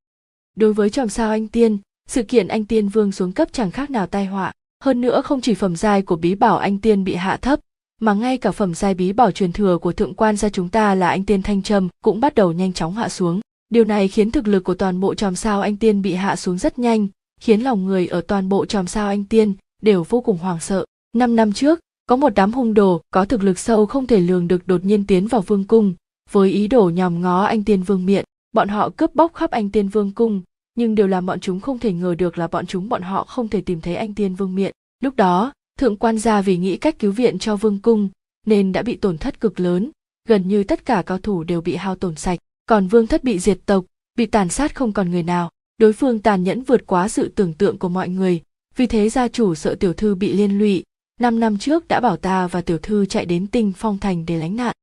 Đối 0.55 0.73
với 0.73 0.91
chòm 0.91 1.09
sao 1.09 1.31
anh 1.31 1.49
tiên, 1.49 1.79
sự 2.09 2.23
kiện 2.23 2.49
anh 2.49 2.65
tiên 2.65 2.89
vương 2.89 3.13
xuống 3.13 3.33
cấp 3.33 3.49
chẳng 3.53 3.71
khác 3.71 3.91
nào 3.91 4.07
tai 4.07 4.27
họa. 4.27 4.53
Hơn 4.85 5.01
nữa 5.01 5.23
không 5.23 5.41
chỉ 5.41 5.55
phẩm 5.55 5.77
giai 5.77 6.03
của 6.03 6.17
bí 6.17 6.35
bảo 6.35 6.59
anh 6.59 6.79
tiên 6.79 7.05
bị 7.05 7.15
hạ 7.15 7.37
thấp 7.37 7.61
mà 8.01 8.15
ngay 8.15 8.39
cả 8.39 8.51
phẩm 8.51 8.75
giai 8.75 8.95
bí 8.95 9.13
bảo 9.13 9.31
truyền 9.31 9.53
thừa 9.53 9.79
của 9.79 9.93
thượng 9.93 10.15
quan 10.15 10.37
gia 10.37 10.49
chúng 10.49 10.69
ta 10.69 10.95
là 10.95 11.09
anh 11.09 11.25
tiên 11.25 11.43
thanh 11.43 11.63
trâm 11.63 11.89
cũng 12.05 12.21
bắt 12.21 12.35
đầu 12.35 12.53
nhanh 12.53 12.73
chóng 12.73 12.95
hạ 12.95 13.09
xuống. 13.09 13.41
Điều 13.69 13.85
này 13.85 14.09
khiến 14.09 14.31
thực 14.31 14.49
lực 14.49 14.65
của 14.65 14.75
toàn 14.75 15.01
bộ 15.01 15.15
tròm 15.15 15.37
sao 15.37 15.61
anh 15.61 15.77
tiên 15.77 16.03
bị 16.03 16.15
hạ 16.15 16.37
xuống 16.37 16.59
rất 16.59 16.79
nhanh, 16.79 17.09
khiến 17.41 17.61
lòng 17.61 17.87
người 17.87 18.07
ở 18.07 18.21
toàn 18.21 18.49
bộ 18.49 18.67
tròm 18.67 18.87
sao 18.87 19.09
anh 19.09 19.25
tiên 19.25 19.55
đều 19.83 20.05
vô 20.09 20.21
cùng 20.21 20.39
hoảng 20.39 20.61
sợ. 20.61 20.85
Năm 21.17 21.37
năm 21.37 21.53
trước, 21.53 21.81
có 22.07 22.17
một 22.17 22.33
đám 22.35 22.53
hung 22.53 22.75
đồ 22.75 23.03
có 23.11 23.25
thực 23.25 23.43
lực 23.43 23.59
sâu 23.59 23.87
không 23.87 24.07
thể 24.07 24.21
lường 24.21 24.49
được 24.49 24.67
đột 24.67 24.85
nhiên 24.85 25.07
tiến 25.07 25.27
vào 25.27 25.41
vương 25.41 25.65
cung. 25.65 25.95
Với 26.31 26.51
ý 26.51 26.69
đồ 26.69 26.91
nhòm 26.91 27.21
ngó 27.21 27.45
anh 27.45 27.65
tiên 27.65 27.83
vương 27.83 28.07
miện, 28.07 28.25
bọn 28.53 28.69
họ 28.69 28.91
cướp 28.97 29.15
bóc 29.15 29.35
khắp 29.35 29.51
anh 29.51 29.71
tiên 29.71 29.89
vương 29.89 30.13
cung, 30.13 30.43
nhưng 30.75 30.95
điều 30.95 31.07
làm 31.07 31.27
bọn 31.27 31.41
chúng 31.41 31.61
không 31.61 31.79
thể 31.79 31.93
ngờ 31.93 32.15
được 32.15 32.39
là 32.39 32.47
bọn 32.47 32.67
chúng 32.67 32.89
bọn 32.89 33.03
họ 33.03 33.25
không 33.25 33.49
thể 33.49 33.61
tìm 33.61 33.81
thấy 33.81 33.97
anh 33.97 34.15
tiên 34.15 34.35
vương 34.35 34.55
miện. 34.55 34.73
Lúc 35.01 35.17
đó 35.17 35.53
thượng 35.79 35.97
quan 35.97 36.19
gia 36.19 36.43
vì 36.43 36.57
nghĩ 36.57 36.77
cách 36.77 36.99
cứu 36.99 37.13
viện 37.13 37.39
cho 37.39 37.57
vương 37.57 37.79
cung, 37.79 38.09
nên 38.47 38.73
đã 38.73 38.83
bị 38.83 38.97
tổn 38.97 39.19
thất 39.19 39.41
cực 39.41 39.61
lớn, 39.61 39.91
gần 40.29 40.49
như 40.49 40.65
tất 40.65 40.85
cả 40.85 41.03
cao 41.07 41.19
thủ 41.19 41.45
đều 41.45 41.61
bị 41.61 41.77
hao 41.77 41.97
tổn 41.97 42.15
sạch, 42.15 42.39
còn 42.67 42.87
vương 42.87 43.07
thất 43.07 43.25
bị 43.25 43.39
diệt 43.39 43.59
tộc, 43.67 43.85
bị 44.19 44.27
tàn 44.27 44.49
sát 44.49 44.75
không 44.75 44.93
còn 44.93 45.11
người 45.11 45.23
nào, 45.23 45.51
đối 45.79 45.93
phương 45.93 46.19
tàn 46.19 46.45
nhẫn 46.45 46.63
vượt 46.63 46.87
quá 46.87 47.09
sự 47.09 47.29
tưởng 47.29 47.53
tượng 47.53 47.79
của 47.79 47.89
mọi 47.89 48.09
người, 48.09 48.43
vì 48.77 48.87
thế 48.87 49.09
gia 49.09 49.29
chủ 49.29 49.55
sợ 49.55 49.75
tiểu 49.75 49.93
thư 49.93 50.15
bị 50.15 50.33
liên 50.33 50.59
lụy, 50.59 50.85
năm 51.21 51.41
năm 51.41 51.59
trước 51.59 51.89
đã 51.89 52.01
bảo 52.01 52.17
ta 52.17 52.47
và 52.47 52.61
tiểu 52.61 52.79
thư 52.79 53.07
chạy 53.07 53.27
đến 53.27 53.47
tinh 53.47 53.73
phong 53.77 53.99
thành 53.99 54.27
để 54.27 54.39
lánh 54.39 54.57
nạn. 54.57 54.77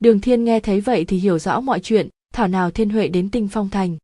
Đường 0.00 0.20
thiên 0.20 0.44
nghe 0.44 0.60
thấy 0.60 0.80
vậy 0.80 1.04
thì 1.04 1.18
hiểu 1.18 1.38
rõ 1.38 1.60
mọi 1.60 1.80
chuyện, 1.80 2.08
thảo 2.32 2.48
nào 2.48 2.70
thiên 2.70 2.90
huệ 2.90 3.08
đến 3.08 3.30
tinh 3.30 3.48
phong 3.48 3.70
thành. 3.70 3.96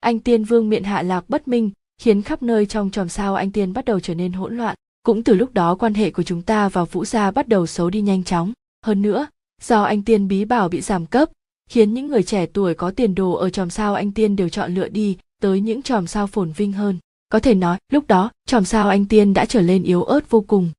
Anh 0.00 0.18
tiên 0.18 0.44
vương 0.44 0.68
miệng 0.68 0.84
hạ 0.84 1.02
lạc 1.02 1.24
bất 1.28 1.48
minh, 1.48 1.70
khiến 2.00 2.22
khắp 2.22 2.42
nơi 2.42 2.66
trong 2.66 2.90
tròm 2.90 3.08
sao 3.08 3.34
anh 3.34 3.52
tiên 3.52 3.72
bắt 3.72 3.84
đầu 3.84 4.00
trở 4.00 4.14
nên 4.14 4.32
hỗn 4.32 4.56
loạn 4.56 4.76
cũng 5.08 5.22
từ 5.22 5.34
lúc 5.34 5.54
đó 5.54 5.74
quan 5.74 5.94
hệ 5.94 6.10
của 6.10 6.22
chúng 6.22 6.42
ta 6.42 6.68
và 6.68 6.84
vũ 6.84 7.04
gia 7.04 7.30
bắt 7.30 7.48
đầu 7.48 7.66
xấu 7.66 7.90
đi 7.90 8.00
nhanh 8.00 8.24
chóng. 8.24 8.52
Hơn 8.84 9.02
nữa, 9.02 9.26
do 9.62 9.82
anh 9.82 10.02
tiên 10.02 10.28
bí 10.28 10.44
bảo 10.44 10.68
bị 10.68 10.80
giảm 10.80 11.06
cấp, 11.06 11.28
khiến 11.70 11.94
những 11.94 12.06
người 12.06 12.22
trẻ 12.22 12.46
tuổi 12.46 12.74
có 12.74 12.90
tiền 12.90 13.14
đồ 13.14 13.32
ở 13.32 13.50
tròm 13.50 13.70
sao 13.70 13.94
anh 13.94 14.12
tiên 14.12 14.36
đều 14.36 14.48
chọn 14.48 14.74
lựa 14.74 14.88
đi 14.88 15.16
tới 15.42 15.60
những 15.60 15.82
tròm 15.82 16.06
sao 16.06 16.26
phồn 16.26 16.52
vinh 16.52 16.72
hơn. 16.72 16.98
Có 17.28 17.38
thể 17.38 17.54
nói, 17.54 17.78
lúc 17.92 18.06
đó, 18.06 18.30
tròm 18.46 18.64
sao 18.64 18.88
anh 18.88 19.06
tiên 19.06 19.34
đã 19.34 19.44
trở 19.44 19.60
lên 19.60 19.82
yếu 19.82 20.02
ớt 20.02 20.30
vô 20.30 20.40
cùng. 20.40 20.70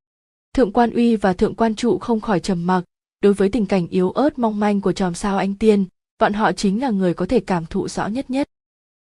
Thượng 0.55 0.71
quan 0.71 0.91
uy 0.91 1.15
và 1.15 1.33
thượng 1.33 1.55
quan 1.55 1.75
trụ 1.75 1.97
không 1.97 2.21
khỏi 2.21 2.39
trầm 2.39 2.67
mặc. 2.67 2.83
Đối 3.21 3.33
với 3.33 3.49
tình 3.49 3.65
cảnh 3.65 3.87
yếu 3.87 4.11
ớt 4.11 4.39
mong 4.39 4.59
manh 4.59 4.81
của 4.81 4.91
tròm 4.91 5.13
sao 5.13 5.37
anh 5.37 5.55
tiên, 5.55 5.85
bọn 6.19 6.33
họ 6.33 6.51
chính 6.51 6.81
là 6.81 6.89
người 6.89 7.13
có 7.13 7.25
thể 7.25 7.39
cảm 7.39 7.65
thụ 7.65 7.87
rõ 7.87 8.07
nhất 8.07 8.29
nhất. 8.29 8.49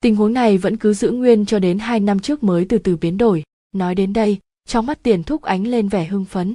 Tình 0.01 0.15
huống 0.15 0.33
này 0.33 0.57
vẫn 0.57 0.77
cứ 0.77 0.93
giữ 0.93 1.11
nguyên 1.11 1.45
cho 1.45 1.59
đến 1.59 1.79
hai 1.79 1.99
năm 1.99 2.19
trước 2.19 2.43
mới 2.43 2.65
từ 2.69 2.77
từ 2.77 2.97
biến 2.97 3.17
đổi. 3.17 3.43
Nói 3.73 3.95
đến 3.95 4.13
đây 4.13 4.37
trong 4.67 4.85
mắt 4.85 4.99
tiền 5.03 5.23
thúc 5.23 5.41
ánh 5.41 5.67
lên 5.67 5.89
vẻ 5.89 6.05
hưng 6.05 6.25
phấn. 6.25 6.53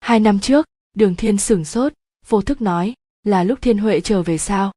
Hai 0.00 0.20
năm 0.20 0.40
trước, 0.40 0.66
đường 0.94 1.14
thiên 1.16 1.38
sửng 1.38 1.64
sốt, 1.64 1.92
vô 2.28 2.42
thức 2.42 2.62
nói, 2.62 2.94
là 3.24 3.44
lúc 3.44 3.58
thiên 3.62 3.78
huệ 3.78 4.00
trở 4.00 4.22
về 4.22 4.38
sao? 4.38 4.72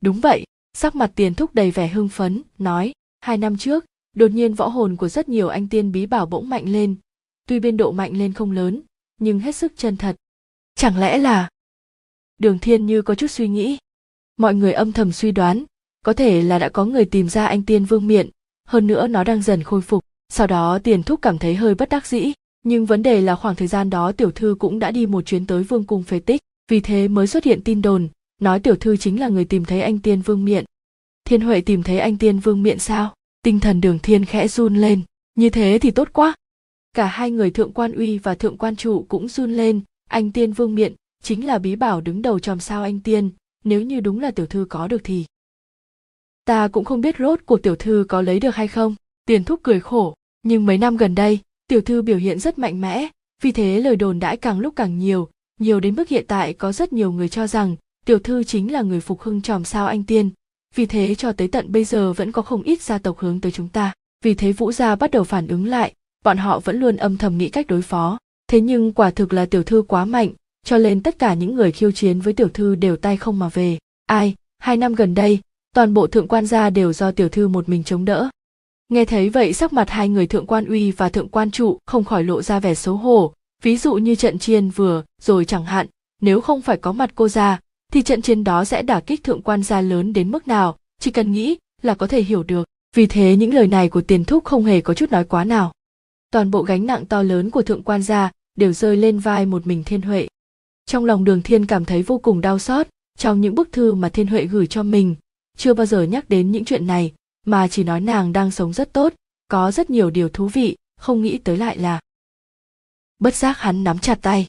Đúng 0.00 0.20
vậy, 0.20 0.44
sắc 0.72 0.94
mặt 0.94 1.12
tiền 1.14 1.34
thúc 1.34 1.54
đầy 1.54 1.70
vẻ 1.70 1.88
hưng 1.88 2.08
phấn, 2.08 2.42
nói, 2.58 2.92
hai 3.20 3.36
năm 3.36 3.56
trước, 3.56 3.84
đột 4.16 4.30
nhiên 4.30 4.54
võ 4.54 4.68
hồn 4.68 4.96
của 4.96 5.08
rất 5.08 5.28
nhiều 5.28 5.48
anh 5.48 5.68
tiên 5.68 5.92
bí 5.92 6.06
bảo 6.06 6.26
bỗng 6.26 6.48
mạnh 6.48 6.68
lên. 6.68 6.96
Tuy 7.46 7.60
biên 7.60 7.76
độ 7.76 7.92
mạnh 7.92 8.16
lên 8.16 8.32
không 8.32 8.52
lớn, 8.52 8.82
nhưng 9.20 9.40
hết 9.40 9.56
sức 9.56 9.72
chân 9.76 9.96
thật. 9.96 10.16
Chẳng 10.74 10.98
lẽ 10.98 11.18
là 11.18 11.48
đường 12.38 12.58
thiên 12.58 12.86
như 12.86 13.02
có 13.02 13.14
chút 13.14 13.30
suy 13.30 13.48
nghĩ? 13.48 13.78
Mọi 14.36 14.54
người 14.54 14.72
âm 14.72 14.92
thầm 14.92 15.12
suy 15.12 15.32
đoán, 15.32 15.64
có 16.04 16.12
thể 16.12 16.42
là 16.42 16.58
đã 16.58 16.68
có 16.68 16.84
người 16.84 17.04
tìm 17.04 17.28
ra 17.28 17.46
anh 17.46 17.62
tiên 17.62 17.84
vương 17.84 18.06
miện, 18.06 18.30
hơn 18.66 18.86
nữa 18.86 19.06
nó 19.06 19.24
đang 19.24 19.42
dần 19.42 19.62
khôi 19.62 19.80
phục 19.80 20.04
sau 20.36 20.46
đó 20.46 20.78
tiền 20.78 21.02
thúc 21.02 21.22
cảm 21.22 21.38
thấy 21.38 21.54
hơi 21.54 21.74
bất 21.74 21.88
đắc 21.88 22.06
dĩ, 22.06 22.32
nhưng 22.64 22.86
vấn 22.86 23.02
đề 23.02 23.20
là 23.20 23.34
khoảng 23.34 23.56
thời 23.56 23.68
gian 23.68 23.90
đó 23.90 24.12
tiểu 24.12 24.30
thư 24.30 24.56
cũng 24.58 24.78
đã 24.78 24.90
đi 24.90 25.06
một 25.06 25.22
chuyến 25.26 25.46
tới 25.46 25.62
vương 25.62 25.84
cung 25.84 26.02
phế 26.02 26.20
tích, 26.20 26.40
vì 26.70 26.80
thế 26.80 27.08
mới 27.08 27.26
xuất 27.26 27.44
hiện 27.44 27.60
tin 27.64 27.82
đồn, 27.82 28.08
nói 28.40 28.60
tiểu 28.60 28.76
thư 28.76 28.96
chính 28.96 29.20
là 29.20 29.28
người 29.28 29.44
tìm 29.44 29.64
thấy 29.64 29.80
anh 29.80 29.98
tiên 29.98 30.20
vương 30.20 30.44
miện. 30.44 30.64
Thiên 31.24 31.40
huệ 31.40 31.60
tìm 31.60 31.82
thấy 31.82 31.98
anh 31.98 32.18
tiên 32.18 32.38
vương 32.38 32.62
miện 32.62 32.78
sao? 32.78 33.14
Tinh 33.42 33.60
thần 33.60 33.80
đường 33.80 33.98
thiên 33.98 34.24
khẽ 34.24 34.48
run 34.48 34.74
lên. 34.76 35.02
Như 35.34 35.50
thế 35.50 35.78
thì 35.82 35.90
tốt 35.90 36.08
quá. 36.12 36.34
Cả 36.94 37.06
hai 37.06 37.30
người 37.30 37.50
thượng 37.50 37.72
quan 37.72 37.92
uy 37.92 38.18
và 38.18 38.34
thượng 38.34 38.58
quan 38.58 38.76
trụ 38.76 39.06
cũng 39.08 39.28
run 39.28 39.52
lên. 39.52 39.80
Anh 40.08 40.32
tiên 40.32 40.52
vương 40.52 40.74
miện 40.74 40.94
chính 41.22 41.46
là 41.46 41.58
bí 41.58 41.76
bảo 41.76 42.00
đứng 42.00 42.22
đầu 42.22 42.38
chòm 42.38 42.60
sao 42.60 42.82
anh 42.82 43.00
tiên. 43.00 43.30
Nếu 43.64 43.82
như 43.82 44.00
đúng 44.00 44.20
là 44.20 44.30
tiểu 44.30 44.46
thư 44.46 44.66
có 44.68 44.88
được 44.88 45.00
thì. 45.04 45.24
Ta 46.44 46.68
cũng 46.68 46.84
không 46.84 47.00
biết 47.00 47.14
rốt 47.18 47.40
cuộc 47.46 47.62
tiểu 47.62 47.76
thư 47.76 48.06
có 48.08 48.22
lấy 48.22 48.40
được 48.40 48.54
hay 48.54 48.68
không. 48.68 48.94
Tiền 49.26 49.44
thúc 49.44 49.60
cười 49.62 49.80
khổ 49.80 50.14
nhưng 50.44 50.66
mấy 50.66 50.78
năm 50.78 50.96
gần 50.96 51.14
đây, 51.14 51.38
tiểu 51.68 51.80
thư 51.80 52.02
biểu 52.02 52.16
hiện 52.16 52.38
rất 52.38 52.58
mạnh 52.58 52.80
mẽ, 52.80 53.08
vì 53.42 53.52
thế 53.52 53.80
lời 53.80 53.96
đồn 53.96 54.20
đãi 54.20 54.36
càng 54.36 54.60
lúc 54.60 54.76
càng 54.76 54.98
nhiều 54.98 55.28
nhiều 55.60 55.80
đến 55.80 55.94
mức 55.94 56.08
hiện 56.08 56.24
tại 56.28 56.52
có 56.52 56.72
rất 56.72 56.92
nhiều 56.92 57.12
người 57.12 57.28
cho 57.28 57.46
rằng 57.46 57.76
tiểu 58.06 58.18
thư 58.18 58.44
chính 58.44 58.72
là 58.72 58.82
người 58.82 59.00
phục 59.00 59.20
hưng 59.20 59.42
tròm 59.42 59.64
sao 59.64 59.86
anh 59.86 60.04
tiên. 60.04 60.30
Vì 60.74 60.86
thế 60.86 61.14
cho 61.14 61.32
tới 61.32 61.48
tận 61.48 61.72
bây 61.72 61.84
giờ 61.84 62.12
vẫn 62.12 62.32
có 62.32 62.42
không 62.42 62.62
ít 62.62 62.82
gia 62.82 62.98
tộc 62.98 63.18
hướng 63.18 63.40
tới 63.40 63.52
chúng 63.52 63.68
ta. 63.68 63.92
Vì 64.24 64.34
thế 64.34 64.52
vũ 64.52 64.72
gia 64.72 64.96
bắt 64.96 65.10
đầu 65.10 65.24
phản 65.24 65.48
ứng 65.48 65.66
lại, 65.66 65.94
bọn 66.24 66.36
họ 66.36 66.60
vẫn 66.60 66.80
luôn 66.80 66.96
âm 66.96 67.16
thầm 67.16 67.38
nghĩ 67.38 67.48
cách 67.48 67.66
đối 67.66 67.82
phó. 67.82 68.18
Thế 68.48 68.60
nhưng 68.60 68.92
quả 68.92 69.10
thực 69.10 69.32
là 69.32 69.46
tiểu 69.46 69.62
thư 69.62 69.82
quá 69.88 70.04
mạnh, 70.04 70.30
cho 70.64 70.78
nên 70.78 71.02
tất 71.02 71.18
cả 71.18 71.34
những 71.34 71.54
người 71.54 71.72
khiêu 71.72 71.90
chiến 71.90 72.20
với 72.20 72.32
tiểu 72.32 72.48
thư 72.48 72.74
đều 72.74 72.96
tay 72.96 73.16
không 73.16 73.38
mà 73.38 73.48
về. 73.48 73.78
Ai, 74.06 74.34
hai 74.58 74.76
năm 74.76 74.94
gần 74.94 75.14
đây, 75.14 75.40
toàn 75.74 75.94
bộ 75.94 76.06
thượng 76.06 76.28
quan 76.28 76.46
gia 76.46 76.70
đều 76.70 76.92
do 76.92 77.10
tiểu 77.10 77.28
thư 77.28 77.48
một 77.48 77.68
mình 77.68 77.84
chống 77.84 78.04
đỡ 78.04 78.28
nghe 78.94 79.04
thấy 79.04 79.28
vậy 79.28 79.52
sắc 79.52 79.72
mặt 79.72 79.90
hai 79.90 80.08
người 80.08 80.26
thượng 80.26 80.46
quan 80.46 80.64
uy 80.64 80.90
và 80.90 81.08
thượng 81.08 81.28
quan 81.28 81.50
trụ 81.50 81.78
không 81.86 82.04
khỏi 82.04 82.24
lộ 82.24 82.42
ra 82.42 82.60
vẻ 82.60 82.74
xấu 82.74 82.96
hổ. 82.96 83.32
Ví 83.62 83.76
dụ 83.76 83.94
như 83.94 84.14
trận 84.14 84.38
chiên 84.38 84.70
vừa, 84.70 85.02
rồi 85.22 85.44
chẳng 85.44 85.64
hạn, 85.64 85.86
nếu 86.20 86.40
không 86.40 86.62
phải 86.62 86.76
có 86.76 86.92
mặt 86.92 87.10
cô 87.14 87.28
ra, 87.28 87.60
thì 87.92 88.02
trận 88.02 88.22
chiến 88.22 88.44
đó 88.44 88.64
sẽ 88.64 88.82
đả 88.82 89.00
kích 89.00 89.24
thượng 89.24 89.42
quan 89.42 89.62
gia 89.62 89.80
lớn 89.80 90.12
đến 90.12 90.30
mức 90.30 90.48
nào? 90.48 90.76
Chỉ 91.00 91.10
cần 91.10 91.32
nghĩ 91.32 91.56
là 91.82 91.94
có 91.94 92.06
thể 92.06 92.22
hiểu 92.22 92.42
được. 92.42 92.68
Vì 92.96 93.06
thế 93.06 93.36
những 93.36 93.54
lời 93.54 93.66
này 93.66 93.88
của 93.88 94.00
tiền 94.00 94.24
thúc 94.24 94.44
không 94.44 94.64
hề 94.64 94.80
có 94.80 94.94
chút 94.94 95.12
nói 95.12 95.24
quá 95.24 95.44
nào. 95.44 95.72
Toàn 96.30 96.50
bộ 96.50 96.62
gánh 96.62 96.86
nặng 96.86 97.06
to 97.06 97.22
lớn 97.22 97.50
của 97.50 97.62
thượng 97.62 97.82
quan 97.82 98.02
gia 98.02 98.30
đều 98.58 98.72
rơi 98.72 98.96
lên 98.96 99.18
vai 99.18 99.46
một 99.46 99.66
mình 99.66 99.84
thiên 99.84 100.02
huệ. 100.02 100.28
Trong 100.86 101.04
lòng 101.04 101.24
đường 101.24 101.42
thiên 101.42 101.66
cảm 101.66 101.84
thấy 101.84 102.02
vô 102.02 102.18
cùng 102.18 102.40
đau 102.40 102.58
xót. 102.58 102.86
Trong 103.18 103.40
những 103.40 103.54
bức 103.54 103.72
thư 103.72 103.94
mà 103.94 104.08
thiên 104.08 104.26
huệ 104.26 104.44
gửi 104.44 104.66
cho 104.66 104.82
mình, 104.82 105.14
chưa 105.56 105.74
bao 105.74 105.86
giờ 105.86 106.02
nhắc 106.02 106.28
đến 106.28 106.50
những 106.50 106.64
chuyện 106.64 106.86
này 106.86 107.12
mà 107.44 107.68
chỉ 107.68 107.84
nói 107.84 108.00
nàng 108.00 108.32
đang 108.32 108.50
sống 108.50 108.72
rất 108.72 108.92
tốt, 108.92 109.12
có 109.48 109.70
rất 109.70 109.90
nhiều 109.90 110.10
điều 110.10 110.28
thú 110.28 110.48
vị, 110.48 110.76
không 110.96 111.22
nghĩ 111.22 111.38
tới 111.38 111.56
lại 111.56 111.78
là 111.78 112.00
bất 113.18 113.34
giác 113.34 113.58
hắn 113.58 113.84
nắm 113.84 113.98
chặt 113.98 114.18
tay. 114.22 114.46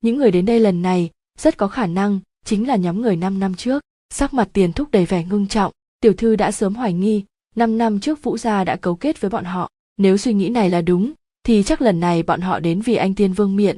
Những 0.00 0.18
người 0.18 0.30
đến 0.30 0.46
đây 0.46 0.60
lần 0.60 0.82
này, 0.82 1.10
rất 1.38 1.56
có 1.56 1.68
khả 1.68 1.86
năng 1.86 2.20
chính 2.44 2.68
là 2.68 2.76
nhóm 2.76 3.02
người 3.02 3.16
năm 3.16 3.40
năm 3.40 3.54
trước. 3.54 3.82
Sắc 4.14 4.34
mặt 4.34 4.48
tiền 4.52 4.72
thúc 4.72 4.90
đầy 4.90 5.06
vẻ 5.06 5.24
ngưng 5.24 5.46
trọng, 5.46 5.72
tiểu 6.00 6.12
thư 6.12 6.36
đã 6.36 6.52
sớm 6.52 6.74
hoài 6.74 6.92
nghi, 6.92 7.24
năm 7.56 7.78
năm 7.78 8.00
trước 8.00 8.22
vũ 8.22 8.38
gia 8.38 8.64
đã 8.64 8.76
cấu 8.76 8.96
kết 8.96 9.20
với 9.20 9.30
bọn 9.30 9.44
họ. 9.44 9.68
Nếu 9.96 10.16
suy 10.16 10.34
nghĩ 10.34 10.48
này 10.48 10.70
là 10.70 10.80
đúng, 10.80 11.12
thì 11.44 11.62
chắc 11.62 11.82
lần 11.82 12.00
này 12.00 12.22
bọn 12.22 12.40
họ 12.40 12.60
đến 12.60 12.80
vì 12.80 12.96
anh 12.96 13.14
tiên 13.14 13.32
vương 13.32 13.56
miện. 13.56 13.76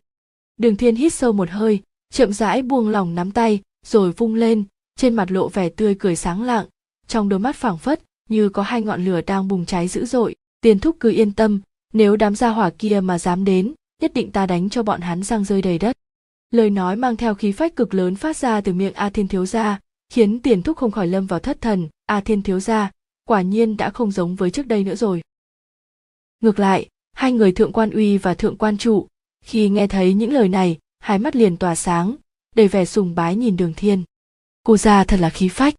Đường 0.56 0.76
thiên 0.76 0.96
hít 0.96 1.12
sâu 1.12 1.32
một 1.32 1.50
hơi, 1.50 1.80
chậm 2.12 2.32
rãi 2.32 2.62
buông 2.62 2.88
lòng 2.88 3.14
nắm 3.14 3.30
tay, 3.30 3.60
rồi 3.86 4.12
vung 4.12 4.34
lên, 4.34 4.64
trên 4.96 5.14
mặt 5.14 5.30
lộ 5.30 5.48
vẻ 5.48 5.68
tươi 5.68 5.96
cười 5.98 6.16
sáng 6.16 6.42
lạng, 6.42 6.66
trong 7.06 7.28
đôi 7.28 7.38
mắt 7.38 7.56
phảng 7.56 7.78
phất 7.78 8.02
như 8.32 8.48
có 8.48 8.62
hai 8.62 8.82
ngọn 8.82 9.04
lửa 9.04 9.20
đang 9.26 9.48
bùng 9.48 9.66
cháy 9.66 9.88
dữ 9.88 10.04
dội, 10.04 10.34
tiền 10.60 10.78
thúc 10.78 10.96
cứ 11.00 11.10
yên 11.10 11.32
tâm, 11.32 11.60
nếu 11.92 12.16
đám 12.16 12.36
gia 12.36 12.48
hỏa 12.48 12.70
kia 12.70 13.00
mà 13.00 13.18
dám 13.18 13.44
đến, 13.44 13.74
nhất 14.02 14.14
định 14.14 14.32
ta 14.32 14.46
đánh 14.46 14.68
cho 14.68 14.82
bọn 14.82 15.00
hắn 15.00 15.22
răng 15.22 15.44
rơi 15.44 15.62
đầy 15.62 15.78
đất. 15.78 15.96
Lời 16.50 16.70
nói 16.70 16.96
mang 16.96 17.16
theo 17.16 17.34
khí 17.34 17.52
phách 17.52 17.76
cực 17.76 17.94
lớn 17.94 18.14
phát 18.14 18.36
ra 18.36 18.60
từ 18.60 18.72
miệng 18.72 18.94
a 18.94 19.10
thiên 19.10 19.28
thiếu 19.28 19.46
gia, 19.46 19.80
khiến 20.12 20.40
tiền 20.42 20.62
thúc 20.62 20.76
không 20.76 20.90
khỏi 20.90 21.06
lâm 21.06 21.26
vào 21.26 21.40
thất 21.40 21.60
thần. 21.60 21.88
A 22.06 22.20
thiên 22.20 22.42
thiếu 22.42 22.60
gia, 22.60 22.90
quả 23.24 23.42
nhiên 23.42 23.76
đã 23.76 23.90
không 23.90 24.10
giống 24.10 24.34
với 24.34 24.50
trước 24.50 24.66
đây 24.66 24.84
nữa 24.84 24.94
rồi. 24.94 25.22
Ngược 26.40 26.58
lại, 26.58 26.88
hai 27.12 27.32
người 27.32 27.52
thượng 27.52 27.72
quan 27.72 27.90
uy 27.90 28.18
và 28.18 28.34
thượng 28.34 28.56
quan 28.56 28.78
trụ, 28.78 29.06
khi 29.44 29.68
nghe 29.68 29.86
thấy 29.86 30.14
những 30.14 30.32
lời 30.32 30.48
này, 30.48 30.78
hai 30.98 31.18
mắt 31.18 31.36
liền 31.36 31.56
tỏa 31.56 31.74
sáng, 31.74 32.16
đầy 32.56 32.68
vẻ 32.68 32.84
sùng 32.84 33.14
bái 33.14 33.36
nhìn 33.36 33.56
đường 33.56 33.74
thiên. 33.76 34.04
Cô 34.62 34.76
ra 34.76 35.04
thật 35.04 35.20
là 35.20 35.30
khí 35.30 35.48
phách. 35.48 35.74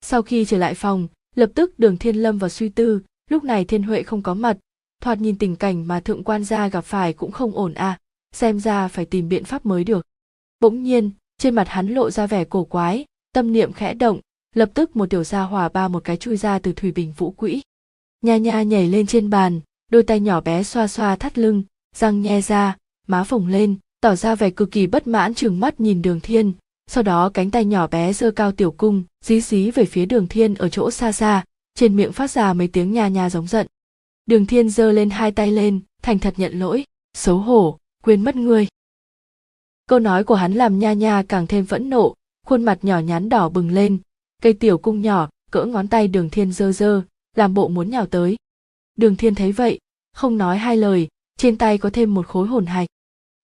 Sau 0.00 0.22
khi 0.22 0.44
trở 0.44 0.58
lại 0.58 0.74
phòng 0.74 1.08
lập 1.34 1.50
tức 1.54 1.78
đường 1.78 1.96
thiên 1.96 2.16
lâm 2.16 2.38
vào 2.38 2.50
suy 2.50 2.68
tư, 2.68 3.00
lúc 3.30 3.44
này 3.44 3.64
thiên 3.64 3.82
huệ 3.82 4.02
không 4.02 4.22
có 4.22 4.34
mặt. 4.34 4.56
Thoạt 5.02 5.20
nhìn 5.20 5.38
tình 5.38 5.56
cảnh 5.56 5.86
mà 5.88 6.00
thượng 6.00 6.24
quan 6.24 6.44
gia 6.44 6.68
gặp 6.68 6.84
phải 6.84 7.12
cũng 7.12 7.32
không 7.32 7.52
ổn 7.52 7.74
à 7.74 7.98
xem 8.32 8.60
ra 8.60 8.88
phải 8.88 9.04
tìm 9.04 9.28
biện 9.28 9.44
pháp 9.44 9.66
mới 9.66 9.84
được. 9.84 10.06
Bỗng 10.60 10.82
nhiên, 10.82 11.10
trên 11.38 11.54
mặt 11.54 11.68
hắn 11.68 11.88
lộ 11.88 12.10
ra 12.10 12.26
vẻ 12.26 12.44
cổ 12.44 12.64
quái, 12.64 13.04
tâm 13.32 13.52
niệm 13.52 13.72
khẽ 13.72 13.94
động, 13.94 14.20
lập 14.54 14.70
tức 14.74 14.96
một 14.96 15.10
tiểu 15.10 15.24
gia 15.24 15.42
hỏa 15.42 15.68
ba 15.68 15.88
một 15.88 16.04
cái 16.04 16.16
chui 16.16 16.36
ra 16.36 16.58
từ 16.58 16.72
thủy 16.72 16.92
bình 16.92 17.12
vũ 17.16 17.30
quỹ. 17.30 17.62
Nha 18.22 18.36
nha 18.36 18.62
nhảy 18.62 18.88
lên 18.88 19.06
trên 19.06 19.30
bàn, 19.30 19.60
đôi 19.90 20.02
tay 20.02 20.20
nhỏ 20.20 20.40
bé 20.40 20.62
xoa 20.62 20.88
xoa 20.88 21.16
thắt 21.16 21.38
lưng, 21.38 21.62
răng 21.96 22.22
nhe 22.22 22.40
ra, 22.40 22.76
má 23.06 23.24
phồng 23.24 23.46
lên, 23.46 23.76
tỏ 24.00 24.16
ra 24.16 24.34
vẻ 24.34 24.50
cực 24.50 24.70
kỳ 24.70 24.86
bất 24.86 25.06
mãn 25.06 25.34
chừng 25.34 25.60
mắt 25.60 25.80
nhìn 25.80 26.02
đường 26.02 26.20
thiên 26.20 26.52
sau 26.92 27.02
đó 27.02 27.30
cánh 27.34 27.50
tay 27.50 27.64
nhỏ 27.64 27.86
bé 27.86 28.12
giơ 28.12 28.30
cao 28.30 28.52
tiểu 28.52 28.70
cung, 28.70 29.02
dí 29.24 29.40
dí 29.40 29.70
về 29.70 29.84
phía 29.84 30.06
đường 30.06 30.26
thiên 30.26 30.54
ở 30.54 30.68
chỗ 30.68 30.90
xa 30.90 31.12
xa, 31.12 31.44
trên 31.74 31.96
miệng 31.96 32.12
phát 32.12 32.30
ra 32.30 32.52
mấy 32.52 32.68
tiếng 32.68 32.92
nha 32.92 33.08
nha 33.08 33.30
giống 33.30 33.46
giận. 33.46 33.66
Đường 34.26 34.46
thiên 34.46 34.70
giơ 34.70 34.92
lên 34.92 35.10
hai 35.10 35.32
tay 35.32 35.50
lên, 35.50 35.80
thành 36.02 36.18
thật 36.18 36.34
nhận 36.36 36.58
lỗi, 36.58 36.84
xấu 37.14 37.38
hổ, 37.38 37.78
quên 38.02 38.24
mất 38.24 38.36
ngươi. 38.36 38.66
Câu 39.86 39.98
nói 39.98 40.24
của 40.24 40.34
hắn 40.34 40.52
làm 40.52 40.78
nha 40.78 40.92
nha 40.92 41.22
càng 41.28 41.46
thêm 41.46 41.66
phẫn 41.66 41.90
nộ, 41.90 42.14
khuôn 42.46 42.64
mặt 42.64 42.78
nhỏ 42.82 42.98
nhắn 42.98 43.28
đỏ 43.28 43.48
bừng 43.48 43.70
lên, 43.70 43.98
cây 44.42 44.52
tiểu 44.52 44.78
cung 44.78 45.00
nhỏ, 45.00 45.28
cỡ 45.50 45.64
ngón 45.64 45.88
tay 45.88 46.08
đường 46.08 46.30
thiên 46.30 46.52
dơ 46.52 46.72
dơ 46.72 47.02
làm 47.36 47.54
bộ 47.54 47.68
muốn 47.68 47.90
nhào 47.90 48.06
tới. 48.06 48.36
Đường 48.96 49.16
thiên 49.16 49.34
thấy 49.34 49.52
vậy, 49.52 49.78
không 50.12 50.38
nói 50.38 50.58
hai 50.58 50.76
lời, 50.76 51.08
trên 51.36 51.58
tay 51.58 51.78
có 51.78 51.90
thêm 51.92 52.14
một 52.14 52.26
khối 52.26 52.48
hồn 52.48 52.66
hạch. 52.66 52.88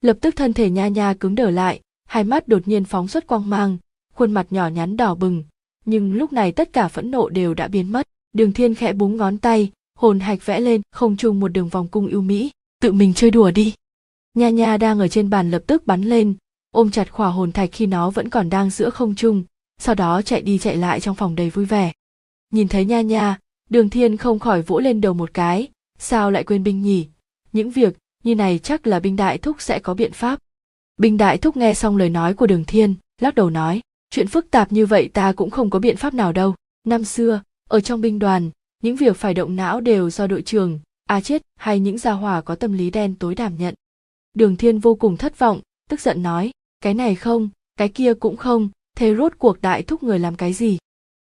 Lập 0.01 0.19
tức 0.21 0.37
thân 0.37 0.53
thể 0.53 0.71
nha 0.71 0.89
nha 0.89 1.15
cứng 1.15 1.35
đờ 1.35 1.51
lại 1.51 1.81
hai 2.07 2.25
mắt 2.25 2.49
đột 2.49 2.69
nhiên 2.69 2.85
phóng 2.85 3.09
xuất 3.09 3.27
quang 3.27 3.51
mang, 3.51 3.79
khuôn 4.15 4.33
mặt 4.33 4.47
nhỏ 4.51 4.69
nhắn 4.69 4.97
đỏ 4.97 5.15
bừng. 5.15 5.45
Nhưng 5.85 6.15
lúc 6.15 6.33
này 6.33 6.53
tất 6.53 6.73
cả 6.73 6.89
phẫn 6.89 7.11
nộ 7.11 7.29
đều 7.29 7.55
đã 7.55 7.69
biến 7.69 7.93
mất. 7.93 8.09
Đường 8.33 8.53
thiên 8.53 8.75
khẽ 8.75 8.93
búng 8.93 9.17
ngón 9.17 9.39
tay, 9.39 9.71
hồn 9.99 10.21
hạch 10.21 10.47
vẽ 10.47 10.61
lên, 10.61 10.81
không 10.93 11.17
trung 11.17 11.41
một 11.41 11.49
đường 11.49 11.69
vòng 11.69 11.89
cung 11.89 12.09
ưu 12.09 12.21
mỹ. 12.21 12.51
Tự 12.83 12.93
mình 12.93 13.15
chơi 13.15 13.31
đùa 13.31 13.51
đi. 13.51 13.75
Nha 14.35 14.51
nha 14.51 14.77
đang 14.77 14.99
ở 14.99 15.09
trên 15.09 15.31
bàn 15.31 15.51
lập 15.51 15.63
tức 15.67 15.87
bắn 15.87 16.03
lên, 16.03 16.35
ôm 16.71 16.91
chặt 16.91 17.13
khỏa 17.13 17.29
hồn 17.29 17.53
thạch 17.53 17.71
khi 17.73 17.87
nó 17.87 18.11
vẫn 18.11 18.29
còn 18.29 18.51
đang 18.51 18.71
giữa 18.71 18.91
không 18.91 19.15
trung, 19.15 19.45
sau 19.79 19.95
đó 19.95 20.23
chạy 20.23 20.43
đi 20.43 20.59
chạy 20.59 20.77
lại 20.77 21.01
trong 21.01 21.17
phòng 21.17 21.37
đầy 21.37 21.51
vui 21.51 21.65
vẻ. 21.65 21.93
Nhìn 22.53 22.69
thấy 22.69 22.85
nha 22.85 23.01
nha, 23.01 23.39
đường 23.71 23.91
thiên 23.91 24.17
không 24.17 24.39
khỏi 24.39 24.63
vỗ 24.63 24.79
lên 24.79 25.01
đầu 25.01 25.15
một 25.15 25.35
cái. 25.35 25.69
Sao 25.99 26.31
lại 26.31 26.45
quên 26.45 26.63
binh 26.63 26.83
nhỉ 26.83 27.09
những 27.57 27.71
việc 27.71 27.97
như 28.25 28.35
này 28.35 28.59
chắc 28.59 28.87
là 28.87 29.01
binh 29.01 29.17
đại 29.17 29.39
thúc 29.39 29.57
sẽ 29.59 29.79
có 29.79 29.95
biện 29.95 30.13
pháp. 30.13 30.39
Bình 30.97 31.17
đại 31.17 31.39
thúc 31.39 31.57
nghe 31.57 31.75
xong 31.75 31.97
lời 31.97 32.09
nói 32.09 32.35
của 32.35 32.47
đường 32.47 32.65
thiên, 32.65 32.95
lắc 33.21 33.35
đầu 33.35 33.51
nói, 33.51 33.81
chuyện 34.11 34.29
phức 34.29 34.51
tạp 34.51 34.73
như 34.73 34.87
vậy 34.87 35.11
ta 35.15 35.33
cũng 35.33 35.51
không 35.51 35.71
có 35.71 35.79
biện 35.79 35.97
pháp 35.97 36.15
nào 36.15 36.33
đâu. 36.33 36.55
Năm 36.85 37.05
xưa, 37.05 37.43
ở 37.69 37.81
trong 37.81 38.01
binh 38.01 38.19
đoàn, 38.19 38.51
những 38.83 38.97
việc 38.97 39.17
phải 39.17 39.35
động 39.35 39.57
não 39.57 39.81
đều 39.81 40.11
do 40.11 40.27
đội 40.27 40.43
trưởng, 40.43 40.81
a 41.05 41.21
chết 41.21 41.43
hay 41.57 41.81
những 41.81 41.99
gia 41.99 42.13
hỏa 42.13 42.41
có 42.41 42.55
tâm 42.55 42.73
lý 42.73 42.91
đen 42.91 43.15
tối 43.15 43.35
đảm 43.35 43.53
nhận. 43.59 43.75
Đường 44.35 44.57
thiên 44.57 44.79
vô 44.79 44.95
cùng 44.95 45.17
thất 45.17 45.39
vọng, 45.39 45.61
tức 45.91 46.01
giận 46.01 46.23
nói, 46.23 46.51
cái 46.81 46.95
này 46.95 47.15
không, 47.15 47.49
cái 47.77 47.89
kia 47.89 48.15
cũng 48.15 48.37
không, 48.37 48.69
thế 48.97 49.15
rốt 49.15 49.33
cuộc 49.39 49.63
đại 49.63 49.83
thúc 49.83 50.03
người 50.03 50.19
làm 50.19 50.37
cái 50.37 50.53
gì? 50.53 50.79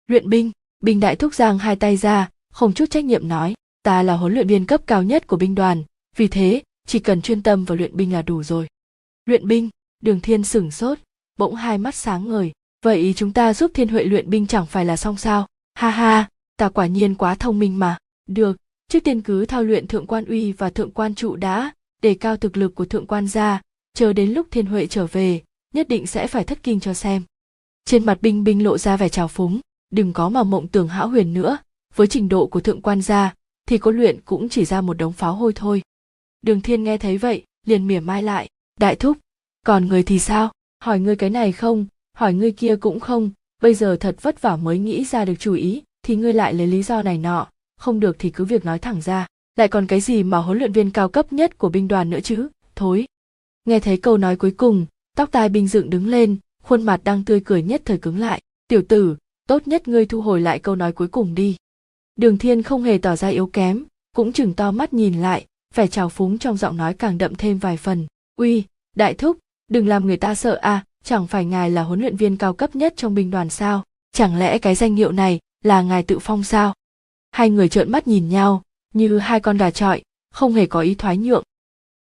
Luyện 0.07 0.29
binh. 0.29 0.50
Binh 0.81 1.00
đại 1.00 1.16
thúc 1.16 1.35
giang 1.35 1.59
hai 1.59 1.76
tay 1.76 1.96
ra, 1.96 2.31
không 2.52 2.72
chút 2.72 2.90
trách 2.90 3.05
nhiệm 3.05 3.29
nói, 3.29 3.55
ta 3.83 4.02
là 4.02 4.16
huấn 4.16 4.35
luyện 4.35 4.46
viên 4.46 4.66
cấp 4.66 4.81
cao 4.87 5.02
nhất 5.02 5.26
của 5.26 5.37
binh 5.37 5.55
đoàn, 5.55 5.85
vì 6.16 6.29
thế, 6.29 6.62
chỉ 6.87 6.98
cần 6.98 7.22
chuyên 7.22 7.42
tâm 7.42 7.64
vào 7.64 7.76
luyện 7.76 7.96
binh 7.96 8.12
là 8.12 8.22
đủ 8.22 8.42
rồi 8.42 8.66
luyện 9.26 9.48
binh, 9.48 9.68
đường 10.02 10.20
thiên 10.20 10.44
sửng 10.44 10.70
sốt, 10.70 10.98
bỗng 11.38 11.54
hai 11.54 11.78
mắt 11.78 11.94
sáng 11.94 12.28
ngời. 12.28 12.52
Vậy 12.84 13.14
chúng 13.16 13.32
ta 13.32 13.54
giúp 13.54 13.70
thiên 13.74 13.88
huệ 13.88 14.04
luyện 14.04 14.30
binh 14.30 14.46
chẳng 14.46 14.66
phải 14.66 14.84
là 14.84 14.96
xong 14.96 15.16
sao? 15.16 15.46
Ha 15.74 15.90
ha, 15.90 16.28
ta 16.56 16.68
quả 16.68 16.86
nhiên 16.86 17.14
quá 17.14 17.34
thông 17.34 17.58
minh 17.58 17.78
mà. 17.78 17.98
Được, 18.28 18.56
trước 18.88 19.00
tiên 19.04 19.22
cứ 19.22 19.46
thao 19.46 19.62
luyện 19.62 19.86
thượng 19.86 20.06
quan 20.06 20.24
uy 20.24 20.52
và 20.52 20.70
thượng 20.70 20.90
quan 20.90 21.14
trụ 21.14 21.36
đã, 21.36 21.70
để 22.02 22.14
cao 22.14 22.36
thực 22.36 22.56
lực 22.56 22.74
của 22.74 22.84
thượng 22.84 23.06
quan 23.06 23.28
gia 23.28 23.60
chờ 23.96 24.12
đến 24.12 24.30
lúc 24.30 24.46
thiên 24.50 24.66
huệ 24.66 24.86
trở 24.86 25.06
về, 25.06 25.42
nhất 25.74 25.88
định 25.88 26.06
sẽ 26.06 26.26
phải 26.26 26.44
thất 26.44 26.62
kinh 26.62 26.80
cho 26.80 26.94
xem. 26.94 27.22
Trên 27.84 28.06
mặt 28.06 28.18
binh 28.20 28.44
binh 28.44 28.64
lộ 28.64 28.78
ra 28.78 28.96
vẻ 28.96 29.08
trào 29.08 29.28
phúng, 29.28 29.60
đừng 29.90 30.12
có 30.12 30.28
mà 30.28 30.42
mộng 30.42 30.68
tưởng 30.68 30.88
hão 30.88 31.08
huyền 31.08 31.34
nữa. 31.34 31.58
Với 31.94 32.06
trình 32.06 32.28
độ 32.28 32.46
của 32.46 32.60
thượng 32.60 32.82
quan 32.82 33.02
gia, 33.02 33.34
thì 33.68 33.78
có 33.78 33.90
luyện 33.90 34.20
cũng 34.24 34.48
chỉ 34.48 34.64
ra 34.64 34.80
một 34.80 34.94
đống 34.94 35.12
pháo 35.12 35.34
hôi 35.34 35.52
thôi. 35.52 35.82
Đường 36.42 36.60
thiên 36.60 36.84
nghe 36.84 36.98
thấy 36.98 37.18
vậy, 37.18 37.44
liền 37.66 37.86
mỉa 37.86 38.00
mai 38.00 38.22
lại 38.22 38.48
đại 38.80 38.96
thúc, 38.96 39.18
còn 39.66 39.86
người 39.86 40.02
thì 40.02 40.18
sao? 40.18 40.52
Hỏi 40.80 41.00
ngươi 41.00 41.16
cái 41.16 41.30
này 41.30 41.52
không, 41.52 41.86
hỏi 42.16 42.34
ngươi 42.34 42.52
kia 42.52 42.76
cũng 42.76 43.00
không. 43.00 43.30
Bây 43.62 43.74
giờ 43.74 43.96
thật 44.00 44.16
vất 44.22 44.42
vả 44.42 44.56
mới 44.56 44.78
nghĩ 44.78 45.04
ra 45.04 45.24
được 45.24 45.34
chủ 45.38 45.54
ý, 45.54 45.82
thì 46.02 46.16
ngươi 46.16 46.32
lại 46.32 46.54
lấy 46.54 46.66
lý 46.66 46.82
do 46.82 47.02
này 47.02 47.18
nọ. 47.18 47.46
Không 47.76 48.00
được 48.00 48.16
thì 48.18 48.30
cứ 48.30 48.44
việc 48.44 48.64
nói 48.64 48.78
thẳng 48.78 49.00
ra. 49.00 49.26
Lại 49.56 49.68
còn 49.68 49.86
cái 49.86 50.00
gì 50.00 50.22
mà 50.22 50.38
huấn 50.38 50.58
luyện 50.58 50.72
viên 50.72 50.90
cao 50.90 51.08
cấp 51.08 51.32
nhất 51.32 51.58
của 51.58 51.68
binh 51.68 51.88
đoàn 51.88 52.10
nữa 52.10 52.20
chứ? 52.20 52.48
Thối. 52.74 53.06
Nghe 53.64 53.80
thấy 53.80 53.96
câu 53.96 54.18
nói 54.18 54.36
cuối 54.36 54.50
cùng, 54.50 54.86
tóc 55.16 55.28
tai 55.32 55.48
binh 55.48 55.68
dựng 55.68 55.90
đứng 55.90 56.06
lên, 56.06 56.36
khuôn 56.62 56.82
mặt 56.82 57.00
đang 57.04 57.24
tươi 57.24 57.40
cười 57.44 57.62
nhất 57.62 57.82
thời 57.84 57.98
cứng 57.98 58.18
lại. 58.18 58.42
Tiểu 58.68 58.82
tử, 58.88 59.16
tốt 59.48 59.68
nhất 59.68 59.88
ngươi 59.88 60.06
thu 60.06 60.20
hồi 60.20 60.40
lại 60.40 60.58
câu 60.58 60.76
nói 60.76 60.92
cuối 60.92 61.08
cùng 61.08 61.34
đi. 61.34 61.56
Đường 62.16 62.38
thiên 62.38 62.62
không 62.62 62.82
hề 62.82 62.98
tỏ 62.98 63.16
ra 63.16 63.28
yếu 63.28 63.46
kém, 63.46 63.84
cũng 64.16 64.32
chừng 64.32 64.54
to 64.54 64.70
mắt 64.70 64.92
nhìn 64.92 65.20
lại, 65.20 65.46
vẻ 65.74 65.86
trào 65.86 66.08
phúng 66.08 66.38
trong 66.38 66.56
giọng 66.56 66.76
nói 66.76 66.94
càng 66.94 67.18
đậm 67.18 67.34
thêm 67.34 67.58
vài 67.58 67.76
phần 67.76 68.06
uy 68.37 68.64
đại 68.96 69.14
thúc 69.14 69.38
đừng 69.68 69.87
làm 69.87 70.07
người 70.07 70.16
ta 70.16 70.35
sợ 70.35 70.55
à 70.55 70.85
chẳng 71.05 71.27
phải 71.27 71.44
ngài 71.44 71.70
là 71.70 71.83
huấn 71.83 72.01
luyện 72.01 72.16
viên 72.16 72.37
cao 72.37 72.55
cấp 72.55 72.77
nhất 72.77 72.94
trong 72.96 73.14
binh 73.14 73.31
đoàn 73.31 73.51
sao? 73.51 73.85
Chẳng 74.12 74.38
lẽ 74.38 74.59
cái 74.59 74.75
danh 74.75 74.96
hiệu 74.96 75.12
này 75.12 75.40
là 75.64 75.83
ngài 75.83 76.03
tự 76.03 76.18
phong 76.18 76.44
sao? 76.44 76.75
Hai 77.31 77.51
người 77.51 77.68
trợn 77.68 77.92
mắt 77.92 78.09
nhìn 78.09 78.29
nhau 78.29 78.62
như 78.94 79.18
hai 79.18 79.40
con 79.40 79.57
gà 79.57 79.70
trọi 79.70 80.03
không 80.31 80.53
hề 80.53 80.66
có 80.66 80.81
ý 80.81 80.94
thoái 80.94 81.16
nhượng. 81.16 81.42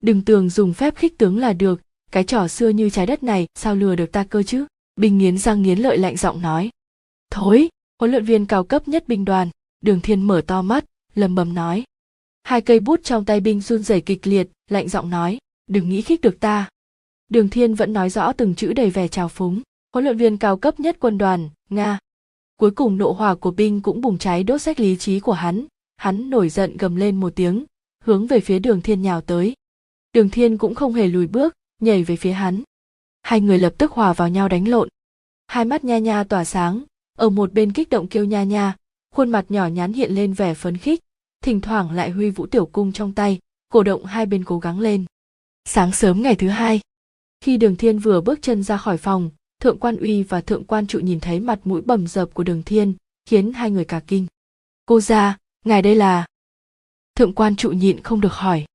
Đừng 0.01 0.21
tưởng 0.21 0.49
dùng 0.49 0.73
phép 0.73 0.95
khích 0.95 1.17
tướng 1.17 1.37
là 1.37 1.53
được 1.53 1.81
cái 2.11 2.23
trò 2.23 2.47
xưa 2.47 2.69
như 2.69 2.89
trái 2.89 3.05
đất 3.05 3.23
này 3.23 3.47
sao 3.55 3.75
lừa 3.75 3.95
được 3.95 4.11
ta 4.11 4.23
cơ 4.23 4.43
chứ? 4.43 4.65
Bình 4.95 5.17
nghiến 5.17 5.37
răng 5.37 5.61
nghiến 5.61 5.79
lợi 5.79 5.97
lạnh 5.97 6.17
giọng 6.17 6.41
nói. 6.41 6.69
Thối, 7.31 7.69
huấn 7.99 8.11
luyện 8.11 8.25
viên 8.25 8.45
cao 8.45 8.63
cấp 8.63 8.87
nhất 8.87 9.07
binh 9.07 9.25
đoàn, 9.25 9.49
đường 9.81 10.01
thiên 10.01 10.21
mở 10.21 10.41
to 10.47 10.61
mắt, 10.61 10.85
lầm 11.15 11.35
bầm 11.35 11.53
nói. 11.53 11.83
Hai 12.43 12.61
cây 12.61 12.79
bút 12.79 12.99
trong 13.03 13.25
tay 13.25 13.39
binh 13.39 13.61
run 13.61 13.83
rẩy 13.83 14.01
kịch 14.01 14.27
liệt, 14.27 14.47
lạnh 14.69 14.89
giọng 14.89 15.09
nói, 15.09 15.37
đừng 15.67 15.89
nghĩ 15.89 16.01
khích 16.01 16.21
được 16.21 16.39
ta. 16.39 16.69
Đường 17.29 17.49
thiên 17.49 17.75
vẫn 17.75 17.93
nói 17.93 18.09
rõ 18.09 18.33
từng 18.33 18.55
chữ 18.55 18.73
đầy 18.73 18.89
vẻ 18.89 19.07
trào 19.07 19.27
phúng, 19.27 19.61
huấn 19.93 20.05
luyện 20.05 20.17
viên 20.17 20.37
cao 20.37 20.57
cấp 20.57 20.79
nhất 20.79 20.97
quân 20.99 21.17
đoàn, 21.17 21.49
Nga. 21.69 21.99
Cuối 22.57 22.71
cùng 22.71 22.97
nộ 22.97 23.11
hỏa 23.11 23.35
của 23.35 23.51
binh 23.51 23.81
cũng 23.81 24.01
bùng 24.01 24.17
cháy 24.17 24.43
đốt 24.43 24.61
sách 24.61 24.79
lý 24.79 24.97
trí 24.97 25.19
của 25.19 25.33
hắn, 25.33 25.65
hắn 25.97 26.29
nổi 26.29 26.49
giận 26.49 26.77
gầm 26.77 26.95
lên 26.95 27.19
một 27.19 27.35
tiếng, 27.35 27.65
hướng 28.03 28.27
về 28.27 28.39
phía 28.39 28.59
đường 28.59 28.81
thiên 28.81 29.01
nhào 29.01 29.21
tới. 29.21 29.53
Đường 30.13 30.29
thiên 30.29 30.57
cũng 30.57 30.75
không 30.75 30.93
hề 30.93 31.07
lùi 31.07 31.27
bước, 31.27 31.53
nhảy 31.81 32.03
về 32.03 32.15
phía 32.15 32.31
hắn. 32.31 32.63
Hai 33.21 33.41
người 33.41 33.59
lập 33.59 33.73
tức 33.77 33.91
hòa 33.91 34.13
vào 34.13 34.29
nhau 34.29 34.49
đánh 34.49 34.67
lộn. 34.67 34.89
Hai 35.47 35.65
mắt 35.65 35.83
nha 35.83 35.97
nha 35.97 36.23
tỏa 36.23 36.45
sáng, 36.45 36.83
ở 37.17 37.29
một 37.29 37.53
bên 37.53 37.71
kích 37.71 37.89
động 37.89 38.07
kêu 38.07 38.25
nha 38.25 38.43
nha, 38.43 38.75
khuôn 39.13 39.29
mặt 39.29 39.45
nhỏ 39.49 39.67
nhắn 39.67 39.93
hiện 39.93 40.11
lên 40.11 40.33
vẻ 40.33 40.53
phấn 40.53 40.77
khích, 40.77 40.99
thỉnh 41.43 41.61
thoảng 41.61 41.91
lại 41.91 42.09
huy 42.09 42.29
vũ 42.29 42.45
tiểu 42.45 42.65
cung 42.65 42.91
trong 42.91 43.13
tay, 43.13 43.39
cổ 43.69 43.83
động 43.83 44.05
hai 44.05 44.25
bên 44.25 44.43
cố 44.43 44.59
gắng 44.59 44.79
lên. 44.79 45.05
Sáng 45.65 45.91
sớm 45.91 46.21
ngày 46.21 46.35
thứ 46.35 46.49
hai, 46.49 46.79
khi 47.41 47.57
Đường 47.57 47.75
Thiên 47.75 47.99
vừa 47.99 48.21
bước 48.21 48.41
chân 48.41 48.63
ra 48.63 48.77
khỏi 48.77 48.97
phòng, 48.97 49.29
Thượng 49.61 49.79
quan 49.79 49.97
Uy 49.97 50.23
và 50.23 50.41
Thượng 50.41 50.63
quan 50.63 50.87
Trụ 50.87 50.99
nhìn 50.99 51.19
thấy 51.19 51.39
mặt 51.39 51.59
mũi 51.63 51.81
bầm 51.81 52.07
dập 52.07 52.33
của 52.33 52.43
Đường 52.43 52.63
Thiên, 52.63 52.93
khiến 53.25 53.53
hai 53.53 53.71
người 53.71 53.85
cả 53.85 54.01
kinh. 54.07 54.27
Cô 54.85 54.99
ra, 54.99 55.37
ngài 55.65 55.81
đây 55.81 55.95
là... 55.95 56.25
Thượng 57.15 57.33
quan 57.33 57.55
Trụ 57.55 57.71
nhịn 57.71 58.03
không 58.03 58.21
được 58.21 58.33
hỏi. 58.33 58.65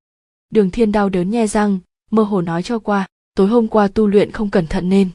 Đường 0.50 0.70
Thiên 0.70 0.92
đau 0.92 1.08
đớn 1.08 1.30
nhe 1.30 1.46
răng, 1.46 1.78
mơ 2.10 2.22
hồ 2.22 2.40
nói 2.40 2.62
cho 2.62 2.78
qua, 2.78 3.06
tối 3.34 3.48
hôm 3.48 3.68
qua 3.68 3.88
tu 3.88 4.06
luyện 4.06 4.30
không 4.30 4.50
cẩn 4.50 4.66
thận 4.66 4.88
nên. 4.88 5.10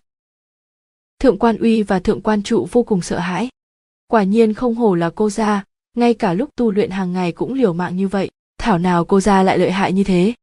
Thượng 1.20 1.40
quan 1.40 1.58
Uy 1.58 1.84
và 1.84 2.00
Thượng 2.00 2.22
quan 2.22 2.44
Trụ 2.44 2.68
vô 2.72 2.84
cùng 2.84 3.02
sợ 3.02 3.20
hãi. 3.20 3.50
Quả 4.08 4.24
nhiên 4.24 4.54
không 4.54 4.76
hổ 4.76 4.96
là 4.96 5.10
cô 5.16 5.30
gia, 5.30 5.64
ngay 5.98 6.14
cả 6.14 6.34
lúc 6.34 6.50
tu 6.56 6.72
luyện 6.72 6.90
hàng 6.90 7.14
ngày 7.14 7.32
cũng 7.32 7.54
liều 7.54 7.74
mạng 7.74 7.98
như 7.98 8.08
vậy, 8.08 8.30
thảo 8.58 8.78
nào 8.78 9.06
cô 9.06 9.20
gia 9.20 9.44
lại 9.44 9.58
lợi 9.58 9.72
hại 9.72 9.94
như 9.94 10.04
thế. 10.04 10.34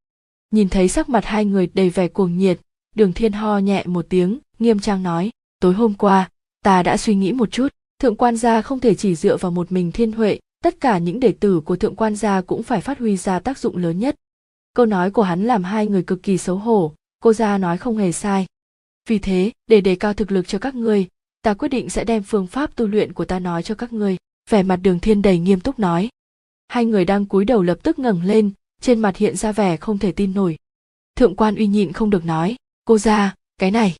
Nhìn 0.53 0.69
thấy 0.69 0.89
sắc 0.89 1.09
mặt 1.09 1.25
hai 1.25 1.45
người 1.45 1.71
đầy 1.75 1.91
vẻ 1.91 2.09
cuồng 2.09 2.39
nhiệt, 2.39 2.61
đường 2.95 3.13
thiên 3.13 3.33
ho 3.33 3.59
nhẹ 3.59 3.85
một 3.87 4.07
tiếng, 4.09 4.39
nghiêm 4.59 4.79
trang 4.79 5.03
nói, 5.03 5.31
tối 5.61 5.75
hôm 5.75 5.95
qua, 5.95 6.31
ta 6.65 6.83
đã 6.83 6.97
suy 6.97 7.15
nghĩ 7.15 7.33
một 7.33 7.51
chút, 7.51 7.69
thượng 7.99 8.17
quan 8.17 8.37
gia 8.37 8.63
không 8.63 8.81
thể 8.81 8.95
chỉ 8.95 9.15
dựa 9.15 9.37
vào 9.37 9.53
một 9.53 9.73
mình 9.73 9.93
thiên 9.93 10.13
huệ, 10.13 10.39
tất 10.65 10.81
cả 10.81 10.99
những 10.99 11.21
đệ 11.21 11.33
tử 11.33 11.61
của 11.61 11.77
thượng 11.77 11.97
quan 11.97 12.17
gia 12.17 12.41
cũng 12.41 12.63
phải 12.63 12.81
phát 12.81 12.99
huy 12.99 13.17
ra 13.17 13.39
tác 13.39 13.59
dụng 13.59 13.77
lớn 13.77 13.99
nhất. 13.99 14.15
Câu 14.75 14.87
nói 14.87 15.11
của 15.11 15.23
hắn 15.23 15.45
làm 15.45 15.65
hai 15.65 15.87
người 15.87 16.03
cực 16.03 16.23
kỳ 16.23 16.39
xấu 16.39 16.57
hổ, 16.57 16.95
cô 17.23 17.33
gia 17.33 17.59
nói 17.59 17.79
không 17.79 17.97
hề 17.97 18.13
sai. 18.13 18.47
Vì 19.09 19.19
thế, 19.19 19.53
để 19.67 19.81
đề 19.81 19.95
cao 19.95 20.15
thực 20.15 20.33
lực 20.33 20.49
cho 20.49 20.59
các 20.59 20.75
ngươi, 20.75 21.09
ta 21.43 21.55
quyết 21.55 21.69
định 21.69 21.91
sẽ 21.91 22.05
đem 22.05 22.23
phương 22.23 22.47
pháp 22.47 22.77
tu 22.77 22.87
luyện 22.87 23.13
của 23.13 23.25
ta 23.25 23.39
nói 23.39 23.63
cho 23.63 23.75
các 23.75 23.93
ngươi 23.93 24.17
vẻ 24.51 24.63
mặt 24.63 24.77
đường 24.77 25.01
thiên 25.01 25.23
đầy 25.23 25.39
nghiêm 25.39 25.61
túc 25.61 25.79
nói 25.79 26.09
hai 26.69 26.85
người 26.85 27.05
đang 27.05 27.27
cúi 27.27 27.45
đầu 27.45 27.63
lập 27.63 27.79
tức 27.83 27.99
ngẩng 27.99 28.23
lên 28.23 28.51
trên 28.83 29.01
mặt 29.01 29.17
hiện 29.17 29.37
ra 29.37 29.53
vẻ 29.53 29.77
không 29.77 29.99
thể 29.99 30.13
tin 30.13 30.35
nổi. 30.35 30.57
Thượng 31.17 31.37
quan 31.37 31.57
uy 31.57 31.67
nhịn 31.67 31.93
không 31.93 32.11
được 32.11 32.25
nói, 32.25 32.57
cô 32.85 32.99
ra, 32.99 33.35
cái 33.59 33.71
này. 33.71 33.97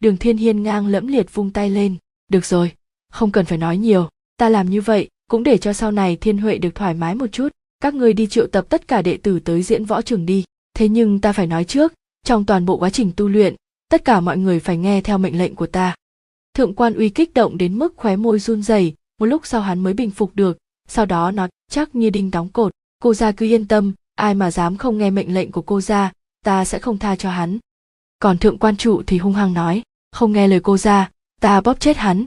Đường 0.00 0.16
thiên 0.16 0.36
hiên 0.36 0.62
ngang 0.62 0.86
lẫm 0.86 1.06
liệt 1.06 1.34
vung 1.34 1.50
tay 1.50 1.70
lên, 1.70 1.96
được 2.28 2.44
rồi, 2.44 2.72
không 3.12 3.32
cần 3.32 3.46
phải 3.46 3.58
nói 3.58 3.76
nhiều, 3.76 4.08
ta 4.36 4.48
làm 4.48 4.70
như 4.70 4.80
vậy 4.80 5.08
cũng 5.30 5.42
để 5.42 5.58
cho 5.58 5.72
sau 5.72 5.92
này 5.92 6.16
thiên 6.16 6.38
huệ 6.38 6.58
được 6.58 6.74
thoải 6.74 6.94
mái 6.94 7.14
một 7.14 7.26
chút, 7.32 7.48
các 7.80 7.94
ngươi 7.94 8.12
đi 8.12 8.26
triệu 8.26 8.46
tập 8.46 8.66
tất 8.68 8.88
cả 8.88 9.02
đệ 9.02 9.16
tử 9.16 9.40
tới 9.40 9.62
diễn 9.62 9.84
võ 9.84 10.02
trường 10.02 10.26
đi. 10.26 10.44
Thế 10.74 10.88
nhưng 10.88 11.20
ta 11.20 11.32
phải 11.32 11.46
nói 11.46 11.64
trước, 11.64 11.92
trong 12.24 12.44
toàn 12.44 12.66
bộ 12.66 12.76
quá 12.76 12.90
trình 12.90 13.12
tu 13.16 13.28
luyện, 13.28 13.54
tất 13.88 14.04
cả 14.04 14.20
mọi 14.20 14.38
người 14.38 14.60
phải 14.60 14.76
nghe 14.76 15.00
theo 15.00 15.18
mệnh 15.18 15.38
lệnh 15.38 15.54
của 15.54 15.66
ta. 15.66 15.94
Thượng 16.54 16.74
quan 16.74 16.94
uy 16.94 17.08
kích 17.08 17.34
động 17.34 17.58
đến 17.58 17.78
mức 17.78 17.96
khóe 17.96 18.16
môi 18.16 18.38
run 18.38 18.62
rẩy, 18.62 18.94
một 19.20 19.26
lúc 19.26 19.46
sau 19.46 19.60
hắn 19.60 19.80
mới 19.80 19.92
bình 19.92 20.10
phục 20.10 20.30
được, 20.34 20.58
sau 20.88 21.06
đó 21.06 21.30
nói, 21.30 21.48
chắc 21.70 21.94
như 21.94 22.10
đinh 22.10 22.30
đóng 22.30 22.48
cột 22.48 22.72
cô 23.02 23.14
ra 23.14 23.32
cứ 23.32 23.46
yên 23.46 23.68
tâm, 23.68 23.92
ai 24.14 24.34
mà 24.34 24.50
dám 24.50 24.76
không 24.76 24.98
nghe 24.98 25.10
mệnh 25.10 25.34
lệnh 25.34 25.52
của 25.52 25.62
cô 25.62 25.80
ra, 25.80 26.12
ta 26.44 26.64
sẽ 26.64 26.78
không 26.78 26.98
tha 26.98 27.16
cho 27.16 27.30
hắn. 27.30 27.58
Còn 28.18 28.38
thượng 28.38 28.58
quan 28.58 28.76
trụ 28.76 29.02
thì 29.06 29.18
hung 29.18 29.32
hăng 29.32 29.52
nói, 29.52 29.82
không 30.12 30.32
nghe 30.32 30.48
lời 30.48 30.60
cô 30.60 30.76
ra, 30.76 31.10
ta 31.40 31.60
bóp 31.60 31.80
chết 31.80 31.96
hắn. 31.96 32.24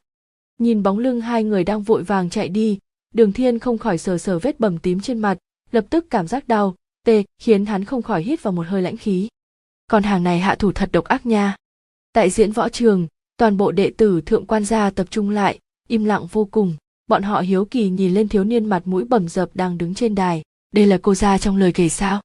Nhìn 0.57 0.83
bóng 0.83 0.99
lưng 0.99 1.21
hai 1.21 1.43
người 1.43 1.63
đang 1.63 1.81
vội 1.81 2.03
vàng 2.03 2.29
chạy 2.29 2.49
đi, 2.49 2.79
đường 3.13 3.33
thiên 3.33 3.59
không 3.59 3.77
khỏi 3.77 3.97
sờ 3.97 4.17
sờ 4.17 4.39
vết 4.39 4.59
bầm 4.59 4.77
tím 4.77 4.99
trên 4.99 5.19
mặt, 5.19 5.37
lập 5.71 5.85
tức 5.89 6.05
cảm 6.09 6.27
giác 6.27 6.47
đau, 6.47 6.75
tê, 7.05 7.23
khiến 7.41 7.65
hắn 7.65 7.85
không 7.85 8.01
khỏi 8.01 8.23
hít 8.23 8.43
vào 8.43 8.51
một 8.51 8.67
hơi 8.67 8.81
lãnh 8.81 8.97
khí. 8.97 9.27
Còn 9.87 10.03
hàng 10.03 10.23
này 10.23 10.39
hạ 10.39 10.55
thủ 10.55 10.71
thật 10.71 10.89
độc 10.91 11.05
ác 11.05 11.25
nha. 11.25 11.55
Tại 12.13 12.29
diễn 12.29 12.51
võ 12.51 12.69
trường, 12.69 13.07
toàn 13.37 13.57
bộ 13.57 13.71
đệ 13.71 13.91
tử 13.97 14.21
thượng 14.21 14.45
quan 14.45 14.65
gia 14.65 14.89
tập 14.89 15.07
trung 15.09 15.29
lại, 15.29 15.59
im 15.87 16.05
lặng 16.05 16.27
vô 16.31 16.45
cùng, 16.51 16.75
bọn 17.07 17.23
họ 17.23 17.39
hiếu 17.41 17.65
kỳ 17.65 17.89
nhìn 17.89 18.13
lên 18.13 18.27
thiếu 18.27 18.43
niên 18.43 18.65
mặt 18.65 18.81
mũi 18.85 19.03
bầm 19.03 19.29
dập 19.29 19.49
đang 19.53 19.77
đứng 19.77 19.93
trên 19.93 20.15
đài 20.15 20.41
đây 20.71 20.85
là 20.85 20.99
cô 21.01 21.15
ra 21.15 21.37
trong 21.37 21.57
lời 21.57 21.71
kể 21.71 21.89
sao? 21.89 22.21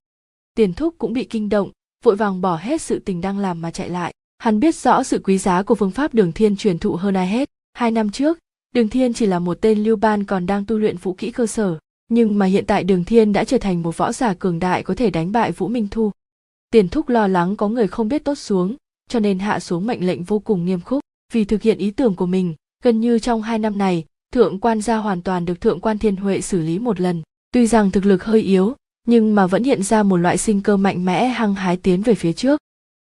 Tiền 0.55 0.73
thúc 0.73 0.95
cũng 0.99 1.13
bị 1.13 1.25
kinh 1.25 1.49
động, 1.49 1.71
vội 2.05 2.17
vàng 2.17 2.41
bỏ 2.41 2.57
hết 2.57 2.83
sự 2.83 2.99
tình 2.99 3.21
đang 3.21 3.39
làm 3.39 3.61
mà 3.61 3.71
chạy 3.71 3.89
lại. 3.89 4.15
Hắn 4.39 4.61
biết 4.61 4.75
rõ 4.75 5.03
sự 5.03 5.21
quý 5.25 5.39
giá 5.39 5.63
của 5.63 5.75
phương 5.75 5.91
pháp 5.91 6.15
đường 6.15 6.33
thiên 6.33 6.57
truyền 6.57 6.79
thụ 6.79 6.95
hơn 6.97 7.15
ai 7.15 7.29
hết. 7.29 7.49
Hai 7.73 7.91
năm 7.91 8.11
trước, 8.11 8.39
đường 8.75 8.89
thiên 8.89 9.13
chỉ 9.13 9.27
là 9.27 9.39
một 9.39 9.59
tên 9.61 9.85
lưu 9.85 9.97
ban 9.97 10.25
còn 10.25 10.47
đang 10.47 10.65
tu 10.65 10.79
luyện 10.79 10.97
vũ 10.97 11.13
kỹ 11.13 11.31
cơ 11.31 11.47
sở. 11.47 11.79
Nhưng 12.09 12.39
mà 12.39 12.47
hiện 12.47 12.67
tại 12.67 12.85
đường 12.85 13.05
thiên 13.05 13.33
đã 13.33 13.45
trở 13.45 13.59
thành 13.59 13.83
một 13.83 13.97
võ 13.97 14.13
giả 14.13 14.35
cường 14.35 14.59
đại 14.59 14.83
có 14.83 14.95
thể 14.95 15.11
đánh 15.11 15.33
bại 15.33 15.53
vũ 15.53 15.69
minh 15.69 15.89
thu. 15.91 16.11
Tiền 16.71 16.89
thúc 16.89 17.09
lo 17.09 17.27
lắng 17.27 17.57
có 17.57 17.69
người 17.69 17.89
không 17.89 18.09
biết 18.09 18.25
tốt 18.25 18.35
xuống, 18.35 18.77
cho 19.09 19.21
nên 19.21 19.39
hạ 19.39 19.61
xuống 19.61 19.87
mệnh 19.87 20.07
lệnh 20.07 20.23
vô 20.23 20.39
cùng 20.39 20.65
nghiêm 20.65 20.81
khắc 20.81 21.01
vì 21.33 21.45
thực 21.45 21.63
hiện 21.63 21.79
ý 21.79 21.91
tưởng 21.91 22.15
của 22.15 22.27
mình, 22.27 22.55
gần 22.83 23.01
như 23.01 23.19
trong 23.19 23.43
hai 23.43 23.59
năm 23.59 23.79
này, 23.79 24.05
thượng 24.33 24.61
quan 24.61 24.81
gia 24.81 24.97
hoàn 24.97 25.23
toàn 25.23 25.45
được 25.45 25.61
thượng 25.61 25.81
quan 25.81 25.99
thiên 25.99 26.17
huệ 26.17 26.41
xử 26.41 26.61
lý 26.61 26.79
một 26.79 27.01
lần 27.01 27.23
tuy 27.55 27.67
rằng 27.67 27.91
thực 27.91 28.07
lực 28.07 28.25
hơi 28.25 28.41
yếu, 28.41 28.75
nhưng 29.07 29.35
mà 29.35 29.47
vẫn 29.47 29.65
hiện 29.65 29.83
ra 29.83 30.03
một 30.03 30.17
loại 30.17 30.39
sinh 30.39 30.61
cơ 30.61 30.77
mạnh 30.77 31.05
mẽ 31.05 31.29
hăng 31.29 31.55
hái 31.55 31.77
tiến 31.77 32.03
về 32.03 32.15
phía 32.15 32.33
trước. 32.33 32.61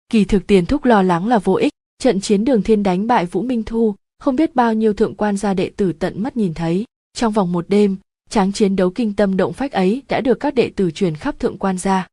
Kỳ 0.09 0.25
thực 0.25 0.47
tiền 0.47 0.67
thúc 0.67 0.85
lo 0.85 1.03
lắng 1.03 1.29
là 1.29 1.39
vô 1.39 1.55
ích, 1.55 1.73
trận 1.99 2.21
chiến 2.21 2.45
đường 2.45 2.63
thiên 2.63 2.83
đánh 2.83 3.07
bại 3.07 3.27
vũ 3.27 3.43
minh 3.43 3.63
thu, 3.63 3.95
không 4.19 4.37
biết 4.37 4.55
bao 4.55 4.75
nhiêu 4.75 4.93
thượng 4.93 5.15
quan 5.15 5.37
gia 5.37 5.55
đệ 5.55 5.71
tử 5.77 5.93
tận 5.93 6.23
mắt 6.23 6.37
nhìn 6.37 6.55
thấy. 6.55 6.85
Trong 7.17 7.33
vòng 7.33 7.53
một 7.53 7.69
đêm, 7.69 7.97
tráng 8.31 8.53
chiến 8.53 8.77
đấu 8.77 8.91
kinh 8.91 9.15
tâm 9.15 9.37
động 9.37 9.53
phách 9.53 9.73
ấy 9.73 10.03
đã 10.09 10.21
được 10.21 10.41
các 10.41 10.55
đệ 10.55 10.71
tử 10.77 10.91
truyền 10.91 11.17
khắp 11.17 11.39
thượng 11.39 11.59
quan 11.59 11.79
gia. 11.79 12.09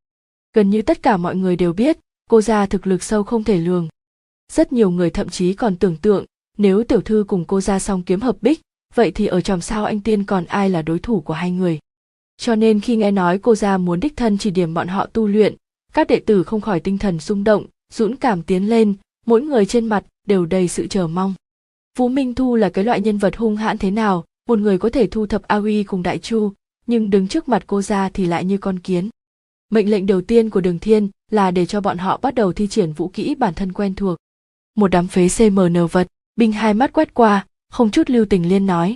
Gần 0.55 0.69
như 0.69 0.81
tất 0.81 1.03
cả 1.03 1.17
mọi 1.17 1.35
người 1.35 1.55
đều 1.55 1.73
biết, 1.73 1.97
cô 2.29 2.41
gia 2.41 2.65
thực 2.65 2.87
lực 2.87 3.03
sâu 3.03 3.23
không 3.23 3.43
thể 3.43 3.57
lường. 3.57 3.87
Rất 4.51 4.73
nhiều 4.73 4.89
người 4.91 5.09
thậm 5.09 5.29
chí 5.29 5.53
còn 5.53 5.75
tưởng 5.75 5.97
tượng, 5.97 6.25
nếu 6.57 6.83
tiểu 6.83 7.01
thư 7.01 7.25
cùng 7.27 7.45
cô 7.45 7.61
gia 7.61 7.79
xong 7.79 8.03
kiếm 8.03 8.21
hợp 8.21 8.37
bích, 8.41 8.61
vậy 8.95 9.11
thì 9.11 9.25
ở 9.25 9.41
trong 9.41 9.61
sao 9.61 9.85
anh 9.85 10.01
tiên 10.01 10.23
còn 10.23 10.45
ai 10.45 10.69
là 10.69 10.81
đối 10.81 10.99
thủ 10.99 11.21
của 11.21 11.33
hai 11.33 11.51
người? 11.51 11.79
Cho 12.43 12.56
nên 12.56 12.79
khi 12.79 12.95
nghe 12.95 13.12
nói 13.12 13.38
cô 13.38 13.56
ra 13.56 13.77
muốn 13.77 13.99
đích 13.99 14.17
thân 14.17 14.38
chỉ 14.38 14.51
điểm 14.51 14.73
bọn 14.73 14.88
họ 14.88 15.06
tu 15.06 15.27
luyện, 15.27 15.56
các 15.93 16.08
đệ 16.08 16.19
tử 16.19 16.43
không 16.43 16.62
khỏi 16.62 16.79
tinh 16.79 16.97
thần 16.97 17.19
rung 17.19 17.43
động, 17.43 17.65
dũng 17.93 18.15
cảm 18.15 18.43
tiến 18.43 18.69
lên, 18.69 18.93
mỗi 19.25 19.41
người 19.41 19.65
trên 19.65 19.86
mặt 19.86 20.06
đều 20.27 20.45
đầy 20.45 20.67
sự 20.67 20.88
chờ 20.88 21.08
mong. 21.08 21.34
Vũ 21.97 22.10
minh 22.10 22.36
thu 22.36 22.56
là 22.56 22.69
cái 22.69 22.84
loại 22.84 23.01
nhân 23.01 23.17
vật 23.17 23.36
hung 23.36 23.56
hãn 23.56 23.77
thế 23.77 23.91
nào, 23.91 24.25
một 24.47 24.60
người 24.60 24.77
có 24.77 24.89
thể 24.89 25.08
thu 25.08 25.25
thập 25.25 25.41
a 25.41 25.56
uy 25.56 25.84
cùng 25.84 26.03
đại 26.03 26.17
chu, 26.17 26.51
nhưng 26.88 27.10
đứng 27.10 27.27
trước 27.27 27.49
mặt 27.49 27.63
cô 27.67 27.82
ra 27.82 28.10
thì 28.10 28.25
lại 28.25 28.45
như 28.45 28.58
con 28.58 28.79
kiến. 28.79 29.10
Mệnh 29.71 29.91
lệnh 29.91 30.06
đầu 30.06 30.21
tiên 30.21 30.49
của 30.49 30.62
đường 30.62 30.79
thiên 30.79 31.10
là 31.32 31.51
để 31.51 31.65
cho 31.65 31.82
bọn 31.82 31.97
họ 31.97 32.19
bắt 32.21 32.36
đầu 32.36 32.53
thi 32.53 32.67
triển 32.67 32.93
vũ 32.93 33.08
kỹ 33.08 33.36
bản 33.36 33.53
thân 33.53 33.73
quen 33.73 33.95
thuộc. 33.95 34.17
Một 34.75 34.88
đám 34.88 35.08
phế 35.08 35.27
cmn 35.38 35.88
vật, 35.91 36.08
binh 36.36 36.51
hai 36.51 36.73
mắt 36.73 36.93
quét 36.93 37.13
qua, 37.13 37.45
không 37.69 37.91
chút 37.91 38.10
lưu 38.10 38.25
tình 38.25 38.49
liên 38.49 38.65
nói. 38.65 38.95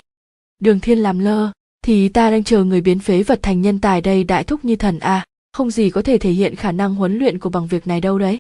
Đường 0.60 0.80
thiên 0.80 1.00
làm 1.00 1.20
lơ 1.20 1.52
thì 1.88 2.10
ta 2.10 2.30
đang 2.30 2.43
chờ 2.43 2.63
người 2.63 2.82
biến 2.82 3.00
phế 3.00 3.23
vật 3.23 3.39
thành 3.41 3.62
nhân 3.62 3.80
tài 3.80 4.02
đây 4.02 4.23
đại 4.23 4.43
thúc 4.43 4.65
như 4.65 4.76
thần 4.76 5.00
a. 5.00 5.13
À, 5.13 5.26
không 5.54 5.71
gì 5.71 5.89
có 5.89 6.02
thể 6.02 6.17
thể 6.17 6.32
hiện 6.32 6.56
khả 6.56 6.71
năng 6.71 6.95
huấn 6.95 7.17
luyện 7.17 7.39
của 7.39 7.50
bằng 7.50 7.67
việc 7.67 7.88
này 7.88 8.02
đâu 8.02 8.19
đấy. 8.19 8.39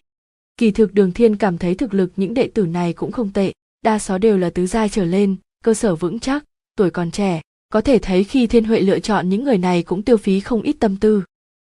Kỳ 0.57 0.71
thực 0.71 0.93
đường 0.93 1.11
thiên 1.11 1.35
cảm 1.35 1.57
thấy 1.57 1.75
thực 1.75 1.93
lực 1.93 2.11
những 2.15 2.33
đệ 2.33 2.47
tử 2.47 2.65
này 2.65 2.93
cũng 2.93 3.11
không 3.11 3.33
tệ. 3.33 3.53
Đa 3.81 3.99
số 3.99 4.17
đều 4.17 4.37
là 4.37 4.49
tứ 4.49 4.67
giai 4.67 4.89
trở 4.89 5.05
lên 5.05 5.35
cơ 5.63 5.73
sở 5.73 5.95
vững 5.95 6.19
chắc 6.19 6.43
tuổi 6.77 6.89
còn 6.89 7.11
trẻ. 7.11 7.41
Có 7.69 7.81
thể 7.81 7.97
thấy 8.01 8.23
khi 8.23 8.47
thiên 8.47 8.63
huệ 8.63 8.81
lựa 8.81 8.99
chọn 8.99 9.29
những 9.29 9.43
người 9.43 9.57
này 9.57 9.83
cũng 9.83 10.03
tiêu 10.03 10.17
phí 10.17 10.39
không 10.39 10.61
ít 10.61 10.75
tâm 10.79 10.97
tư. 10.97 11.23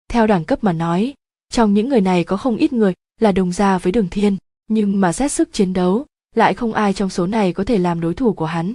Theo 0.10 0.28
đẳng 0.28 0.46
cấp 0.46 0.64
mà 0.64 0.74
nói 0.74 1.14
trong 1.50 1.74
những 1.74 1.90
người 1.90 2.02
này 2.02 2.24
có 2.24 2.38
không 2.38 2.58
ít 2.58 2.74
người 2.74 2.94
là 3.20 3.32
đồng 3.32 3.52
gia 3.52 3.78
với 3.78 3.92
đường 3.92 4.08
thiên. 4.12 4.38
Nhưng 4.68 5.00
mà 5.00 5.14
xét 5.14 5.32
sức 5.32 5.54
chiến 5.54 5.74
đấu 5.74 6.06
lại 6.36 6.54
không 6.54 6.74
ai 6.74 6.94
trong 6.94 7.10
số 7.10 7.28
này 7.28 7.54
có 7.54 7.64
thể 7.64 7.78
làm 7.78 8.02
đối 8.02 8.14
thủ 8.14 8.34
của 8.34 8.46
hắn. 8.46 8.74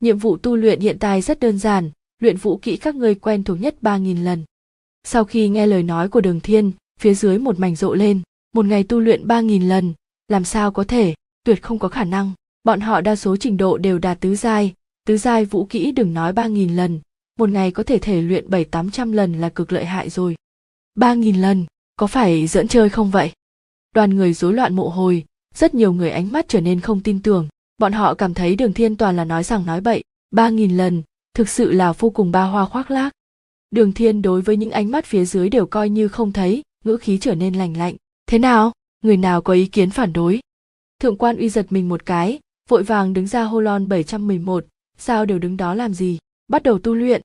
Nhiệm 0.00 0.18
vụ 0.18 0.36
tu 0.36 0.56
luyện 0.56 0.80
hiện 0.80 0.98
tại 0.98 1.22
rất 1.22 1.40
đơn 1.40 1.58
giản, 1.58 1.90
luyện 2.18 2.36
vũ 2.36 2.56
kỹ 2.56 2.76
các 2.76 2.94
ngươi 2.94 3.14
quen 3.14 3.44
thuộc 3.44 3.60
nhất 3.60 3.76
ba 3.80 3.98
nghìn 3.98 4.24
lần. 4.24 4.44
Sau 5.04 5.24
khi 5.24 5.48
nghe 5.48 5.66
lời 5.66 5.82
nói 5.82 6.08
của 6.08 6.20
đường 6.20 6.40
thiên, 6.40 6.72
phía 7.00 7.14
dưới 7.14 7.38
một 7.38 7.58
mảnh 7.58 7.76
rộ 7.76 7.94
lên, 7.94 8.22
một 8.54 8.66
ngày 8.66 8.84
tu 8.84 9.00
luyện 9.00 9.26
ba 9.26 9.40
nghìn 9.40 9.68
lần, 9.68 9.94
làm 10.28 10.44
sao 10.44 10.72
có 10.72 10.84
thể, 10.84 11.14
tuyệt 11.44 11.62
không 11.62 11.78
có 11.78 11.88
khả 11.88 12.04
năng. 12.04 12.32
Bọn 12.64 12.80
họ 12.80 13.00
đa 13.00 13.16
số 13.16 13.36
trình 13.36 13.56
độ 13.56 13.78
đều 13.78 13.98
đạt 13.98 14.20
tứ 14.20 14.36
giai, 14.36 14.74
tứ 15.06 15.16
giai 15.16 15.44
vũ 15.44 15.64
kỹ 15.64 15.92
đừng 15.92 16.14
nói 16.14 16.32
ba 16.32 16.46
nghìn 16.46 16.76
lần, 16.76 17.00
một 17.38 17.48
ngày 17.48 17.70
có 17.70 17.82
thể 17.82 17.98
thể 17.98 18.22
luyện 18.22 18.48
7-800 18.48 19.12
lần 19.12 19.40
là 19.40 19.48
cực 19.48 19.72
lợi 19.72 19.84
hại 19.84 20.10
rồi. 20.10 20.36
Ba 20.94 21.14
nghìn 21.14 21.40
lần, 21.40 21.66
có 21.96 22.06
phải 22.06 22.46
giỡn 22.46 22.68
chơi 22.68 22.88
không 22.88 23.10
vậy? 23.10 23.32
Đoàn 23.94 24.16
người 24.16 24.32
rối 24.32 24.52
loạn 24.52 24.74
mộ 24.74 24.88
hồi, 24.88 25.24
rất 25.54 25.74
nhiều 25.74 25.92
người 25.92 26.10
ánh 26.10 26.32
mắt 26.32 26.48
trở 26.48 26.60
nên 26.60 26.80
không 26.80 27.00
tin 27.00 27.22
tưởng 27.22 27.48
bọn 27.78 27.92
họ 27.92 28.14
cảm 28.14 28.34
thấy 28.34 28.56
đường 28.56 28.72
thiên 28.72 28.96
toàn 28.96 29.16
là 29.16 29.24
nói 29.24 29.44
rằng 29.44 29.66
nói 29.66 29.80
bậy 29.80 30.02
ba 30.30 30.48
nghìn 30.48 30.76
lần 30.76 31.02
thực 31.36 31.48
sự 31.48 31.72
là 31.72 31.92
vô 31.92 32.10
cùng 32.10 32.32
ba 32.32 32.42
hoa 32.42 32.64
khoác 32.64 32.90
lác. 32.90 33.12
Đường 33.70 33.92
thiên 33.92 34.22
đối 34.22 34.42
với 34.42 34.56
những 34.56 34.70
ánh 34.70 34.90
mắt 34.90 35.04
phía 35.04 35.24
dưới 35.24 35.48
đều 35.48 35.66
coi 35.66 35.88
như 35.90 36.08
không 36.08 36.32
thấy 36.32 36.62
ngữ 36.84 36.96
khí 36.96 37.18
trở 37.18 37.34
nên 37.34 37.54
lành 37.54 37.76
lạnh. 37.76 37.96
Thế 38.26 38.38
nào? 38.38 38.72
Người 39.04 39.16
nào 39.16 39.42
có 39.42 39.52
ý 39.52 39.66
kiến 39.66 39.90
phản 39.90 40.12
đối? 40.12 40.40
Thượng 41.00 41.16
quan 41.16 41.36
uy 41.36 41.48
giật 41.48 41.66
mình 41.70 41.88
một 41.88 42.06
cái 42.06 42.38
vội 42.68 42.82
vàng 42.82 43.12
đứng 43.12 43.26
ra 43.26 43.42
hô 43.42 43.60
lon 43.60 43.88
711, 43.88 44.64
sao 44.98 45.26
đều 45.26 45.38
đứng 45.38 45.56
đó 45.56 45.74
làm 45.74 45.94
gì? 45.94 46.18
Bắt 46.48 46.62
đầu 46.62 46.78
tu 46.78 46.94
luyện. 46.94 47.22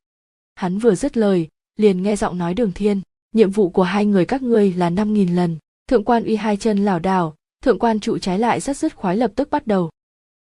Hắn 0.56 0.80
vừa 0.80 0.96
dứt 0.96 1.18
lời 1.18 1.48
liền 1.78 2.04
nghe 2.04 2.16
giọng 2.16 2.38
nói 2.38 2.54
đường 2.54 2.72
thiên 2.72 3.02
nhiệm 3.36 3.52
vụ 3.52 3.70
của 3.70 3.84
hai 3.84 4.06
người 4.06 4.26
các 4.26 4.42
ngươi 4.42 4.74
là 4.74 4.90
năm 4.90 5.14
nghìn 5.14 5.36
lần. 5.36 5.58
Thượng 5.88 6.04
quan 6.04 6.24
uy 6.24 6.36
hai 6.36 6.58
chân 6.58 6.86
lảo 6.86 7.00
đảo 7.00 7.36
thượng 7.64 7.80
quan 7.80 8.00
trụ 8.00 8.18
trái 8.18 8.40
lại 8.40 8.60
rất 8.60 8.78
dứt 8.78 8.96
khoái 8.96 9.18
lập 9.18 9.32
tức 9.36 9.50
bắt 9.50 9.68
đầu. 9.68 9.90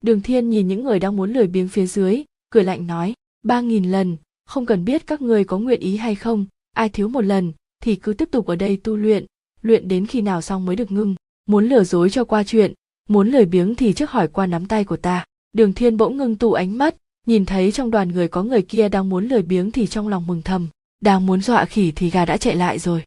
Đường 0.01 0.21
thiên 0.21 0.49
nhìn 0.49 0.67
những 0.67 0.83
người 0.83 0.99
đang 0.99 1.15
muốn 1.15 1.33
lười 1.33 1.47
biếng 1.47 1.67
phía 1.67 1.85
dưới 1.85 2.23
cười 2.49 2.63
lạnh 2.63 2.87
nói 2.87 3.13
ba 3.43 3.61
nghìn 3.61 3.91
lần, 3.91 4.17
không 4.45 4.65
cần 4.65 4.85
biết 4.85 5.07
các 5.07 5.21
người 5.21 5.43
có 5.43 5.57
nguyện 5.57 5.79
ý 5.79 5.97
hay 5.97 6.15
không, 6.15 6.45
ai 6.75 6.89
thiếu 6.89 7.07
một 7.07 7.21
lần, 7.21 7.53
thì 7.83 7.95
cứ 7.95 8.13
tiếp 8.13 8.29
tục 8.31 8.47
ở 8.47 8.55
đây 8.55 8.77
tu 8.77 8.95
luyện. 8.95 9.25
Luyện 9.61 9.87
đến 9.87 10.05
khi 10.05 10.21
nào 10.21 10.41
xong 10.41 10.65
mới 10.65 10.75
được 10.75 10.91
ngưng. 10.91 11.15
Muốn 11.45 11.69
lừa 11.69 11.83
dối 11.83 12.09
cho 12.09 12.23
qua 12.23 12.43
chuyện, 12.43 12.73
muốn 13.09 13.29
lười 13.29 13.45
biếng 13.45 13.75
thì 13.75 13.93
trước 13.93 14.11
hỏi 14.11 14.27
qua 14.27 14.45
nắm 14.45 14.65
tay 14.65 14.83
của 14.83 14.97
ta. 14.97 15.25
Đường 15.53 15.73
thiên 15.73 15.97
bỗng 15.97 16.17
ngưng 16.17 16.35
tụ 16.35 16.53
ánh 16.53 16.77
mắt, 16.77 16.95
nhìn 17.27 17.45
thấy 17.45 17.71
trong 17.71 17.91
đoàn 17.91 18.09
người 18.09 18.27
có 18.27 18.43
người 18.43 18.61
kia 18.61 18.89
đang 18.89 19.09
muốn 19.09 19.27
lười 19.27 19.41
biếng 19.41 19.71
thì 19.71 19.87
trong 19.87 20.07
lòng 20.07 20.27
mừng 20.27 20.41
thầm. 20.41 20.67
Đang 21.01 21.25
muốn 21.25 21.41
dọa 21.41 21.65
khỉ 21.65 21.91
thì 21.91 22.09
gà 22.09 22.25
đã 22.25 22.37
chạy 22.37 22.55
lại 22.55 22.79
rồi. 22.79 23.03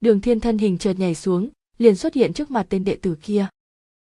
Đường 0.00 0.20
thiên 0.20 0.40
thân 0.40 0.58
hình 0.58 0.78
chợt 0.78 0.98
nhảy 0.98 1.14
xuống, 1.14 1.48
liền 1.78 1.96
xuất 1.96 2.14
hiện 2.14 2.32
trước 2.32 2.50
mặt 2.50 2.66
tên 2.68 2.84
đệ 2.84 2.96
tử 2.96 3.16
kia. 3.22 3.46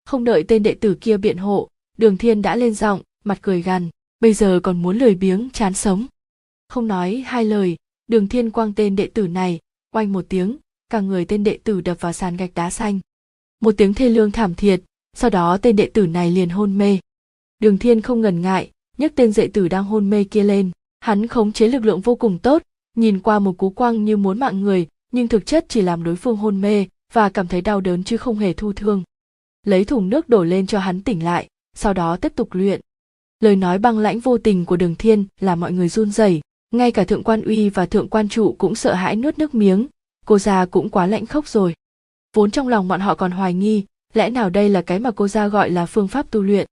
Không 0.05 0.23
đợi 0.23 0.43
tên 0.43 0.63
đệ 0.63 0.73
tử 0.73 0.95
kia 1.01 1.17
biện 1.17 1.37
hộ, 1.37 1.69
đường 1.97 2.17
thiên 2.17 2.41
đã 2.41 2.55
lên 2.55 2.73
giọng, 2.73 3.01
mặt 3.23 3.39
cười 3.41 3.61
gằn 3.61 3.89
bây 4.19 4.33
giờ 4.33 4.59
còn 4.63 4.81
muốn 4.81 4.97
lười 4.97 5.15
biếng, 5.15 5.49
chán 5.53 5.73
sống. 5.73 6.05
Không 6.69 6.87
nói 6.87 7.23
hai 7.25 7.45
lời, 7.45 7.77
đường 8.07 8.27
thiên 8.27 8.49
quang 8.49 8.73
tên 8.73 8.95
đệ 8.95 9.07
tử 9.07 9.27
này, 9.27 9.59
oanh 9.95 10.13
một 10.13 10.25
tiếng, 10.29 10.57
cả 10.89 10.99
người 10.99 11.25
tên 11.25 11.43
đệ 11.43 11.59
tử 11.63 11.81
đập 11.81 11.97
vào 11.99 12.13
sàn 12.13 12.37
gạch 12.37 12.53
đá 12.55 12.69
xanh. 12.69 12.99
Một 13.59 13.73
tiếng 13.77 13.93
thê 13.93 14.09
lương 14.09 14.31
thảm 14.31 14.55
thiệt, 14.55 14.81
sau 15.13 15.29
đó 15.29 15.57
tên 15.57 15.75
đệ 15.75 15.89
tử 15.93 16.07
này 16.07 16.31
liền 16.31 16.49
hôn 16.49 16.77
mê. 16.77 16.99
Đường 17.59 17.77
thiên 17.77 18.01
không 18.01 18.21
ngần 18.21 18.41
ngại, 18.41 18.71
nhấc 18.97 19.15
tên 19.15 19.33
đệ 19.35 19.47
tử 19.47 19.67
đang 19.67 19.83
hôn 19.83 20.09
mê 20.09 20.23
kia 20.23 20.43
lên. 20.43 20.71
Hắn 20.99 21.27
khống 21.27 21.51
chế 21.51 21.67
lực 21.67 21.85
lượng 21.85 22.01
vô 22.01 22.15
cùng 22.15 22.39
tốt, 22.39 22.63
nhìn 22.95 23.19
qua 23.19 23.39
một 23.39 23.57
cú 23.57 23.69
quăng 23.69 24.05
như 24.05 24.17
muốn 24.17 24.39
mạng 24.39 24.61
người, 24.61 24.87
nhưng 25.11 25.27
thực 25.27 25.45
chất 25.45 25.65
chỉ 25.69 25.81
làm 25.81 26.03
đối 26.03 26.15
phương 26.15 26.37
hôn 26.37 26.61
mê, 26.61 26.85
và 27.13 27.29
cảm 27.29 27.47
thấy 27.47 27.61
đau 27.61 27.81
đớn 27.81 28.03
chứ 28.03 28.17
không 28.17 28.37
hề 28.37 28.53
thu 28.53 28.73
thương. 28.73 29.03
Lấy 29.65 29.85
thùng 29.85 30.09
nước 30.09 30.29
đổ 30.29 30.43
lên 30.43 30.67
cho 30.67 30.79
hắn 30.79 31.03
tỉnh 31.03 31.23
lại, 31.23 31.47
sau 31.75 31.93
đó 31.93 32.17
tiếp 32.17 32.33
tục 32.35 32.49
luyện 32.51 32.81
lời 33.39 33.55
nói 33.55 33.77
băng 33.79 33.99
lãnh 33.99 34.19
vô 34.19 34.37
tình 34.37 34.65
của 34.65 34.77
đường 34.77 34.95
thiên 34.95 35.25
là 35.39 35.55
mọi 35.55 35.71
người 35.71 35.89
run 35.89 36.11
rẩy, 36.11 36.41
ngay 36.71 36.91
cả 36.91 37.03
thượng 37.03 37.23
quan 37.23 37.41
uy 37.41 37.69
và 37.69 37.85
thượng 37.85 38.09
quan 38.09 38.29
trụ 38.29 38.55
cũng 38.57 38.75
sợ 38.75 38.93
hãi 38.93 39.15
nuốt 39.15 39.37
nước 39.37 39.55
miếng. 39.55 39.87
Cô 40.25 40.39
già 40.39 40.65
cũng 40.65 40.89
quá 40.89 41.05
lạnh 41.05 41.25
khốc 41.25 41.47
rồi. 41.47 41.73
Vốn 42.35 42.51
trong 42.51 42.67
lòng 42.67 42.87
bọn 42.87 42.99
họ 42.99 43.15
còn 43.15 43.31
hoài 43.31 43.53
nghi, 43.53 43.83
lẽ 44.13 44.29
nào 44.29 44.49
đây 44.49 44.69
là 44.69 44.81
cái 44.81 44.99
mà 44.99 45.11
cô 45.11 45.27
gia 45.27 45.47
gọi 45.47 45.69
là 45.69 45.85
phương 45.85 46.07
pháp 46.07 46.31
tu 46.31 46.41
luyện? 46.41 46.67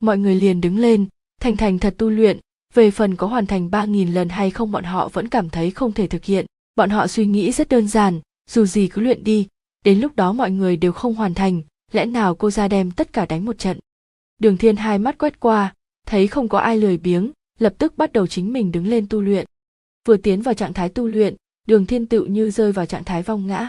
Mọi 0.00 0.18
người 0.18 0.34
liền 0.34 0.60
đứng 0.60 0.78
lên, 0.78 1.06
thành 1.40 1.56
thành 1.56 1.78
thật 1.78 1.94
tu 1.98 2.10
luyện, 2.10 2.38
về 2.74 2.90
phần 2.90 3.16
có 3.16 3.26
hoàn 3.26 3.46
thành 3.46 3.70
ba 3.70 3.84
nghìn 3.84 4.14
lần 4.14 4.28
hay 4.28 4.50
không 4.50 4.72
bọn 4.72 4.84
họ 4.84 5.08
vẫn 5.08 5.28
cảm 5.28 5.50
thấy 5.50 5.70
không 5.70 5.92
thể 5.92 6.06
thực 6.06 6.24
hiện. 6.24 6.46
Bọn 6.76 6.90
họ 6.90 7.06
suy 7.06 7.26
nghĩ 7.26 7.52
rất 7.52 7.68
đơn 7.68 7.88
giản, 7.88 8.20
dù 8.50 8.66
gì 8.66 8.88
cứ 8.88 9.02
luyện 9.02 9.24
đi, 9.24 9.48
đến 9.84 10.00
lúc 10.00 10.16
đó 10.16 10.32
mọi 10.32 10.50
người 10.50 10.76
đều 10.76 10.92
không 10.92 11.14
hoàn 11.14 11.34
thành, 11.34 11.62
lẽ 11.92 12.06
nào 12.06 12.34
cô 12.34 12.50
ra 12.50 12.68
đem 12.68 12.90
tất 12.90 13.12
cả 13.12 13.26
đánh 13.26 13.44
một 13.44 13.58
trận? 13.58 13.78
Đường 14.38 14.56
thiên 14.56 14.76
hai 14.76 14.98
mắt 14.98 15.18
quét 15.18 15.40
qua 15.40 15.74
thấy 16.12 16.26
không 16.26 16.48
có 16.48 16.58
ai 16.58 16.78
lười 16.78 16.96
biếng, 16.96 17.30
lập 17.58 17.74
tức 17.78 17.96
bắt 17.96 18.12
đầu 18.12 18.26
chính 18.26 18.52
mình 18.52 18.72
đứng 18.72 18.86
lên 18.86 19.06
tu 19.10 19.20
luyện. 19.20 19.46
Vừa 20.08 20.16
tiến 20.16 20.42
vào 20.42 20.54
trạng 20.54 20.72
thái 20.72 20.88
tu 20.88 21.06
luyện, 21.06 21.36
đường 21.66 21.86
thiên 21.86 22.06
tự 22.06 22.24
như 22.24 22.50
rơi 22.50 22.72
vào 22.72 22.86
trạng 22.86 23.04
thái 23.04 23.22
vong 23.22 23.46
ngã. 23.46 23.68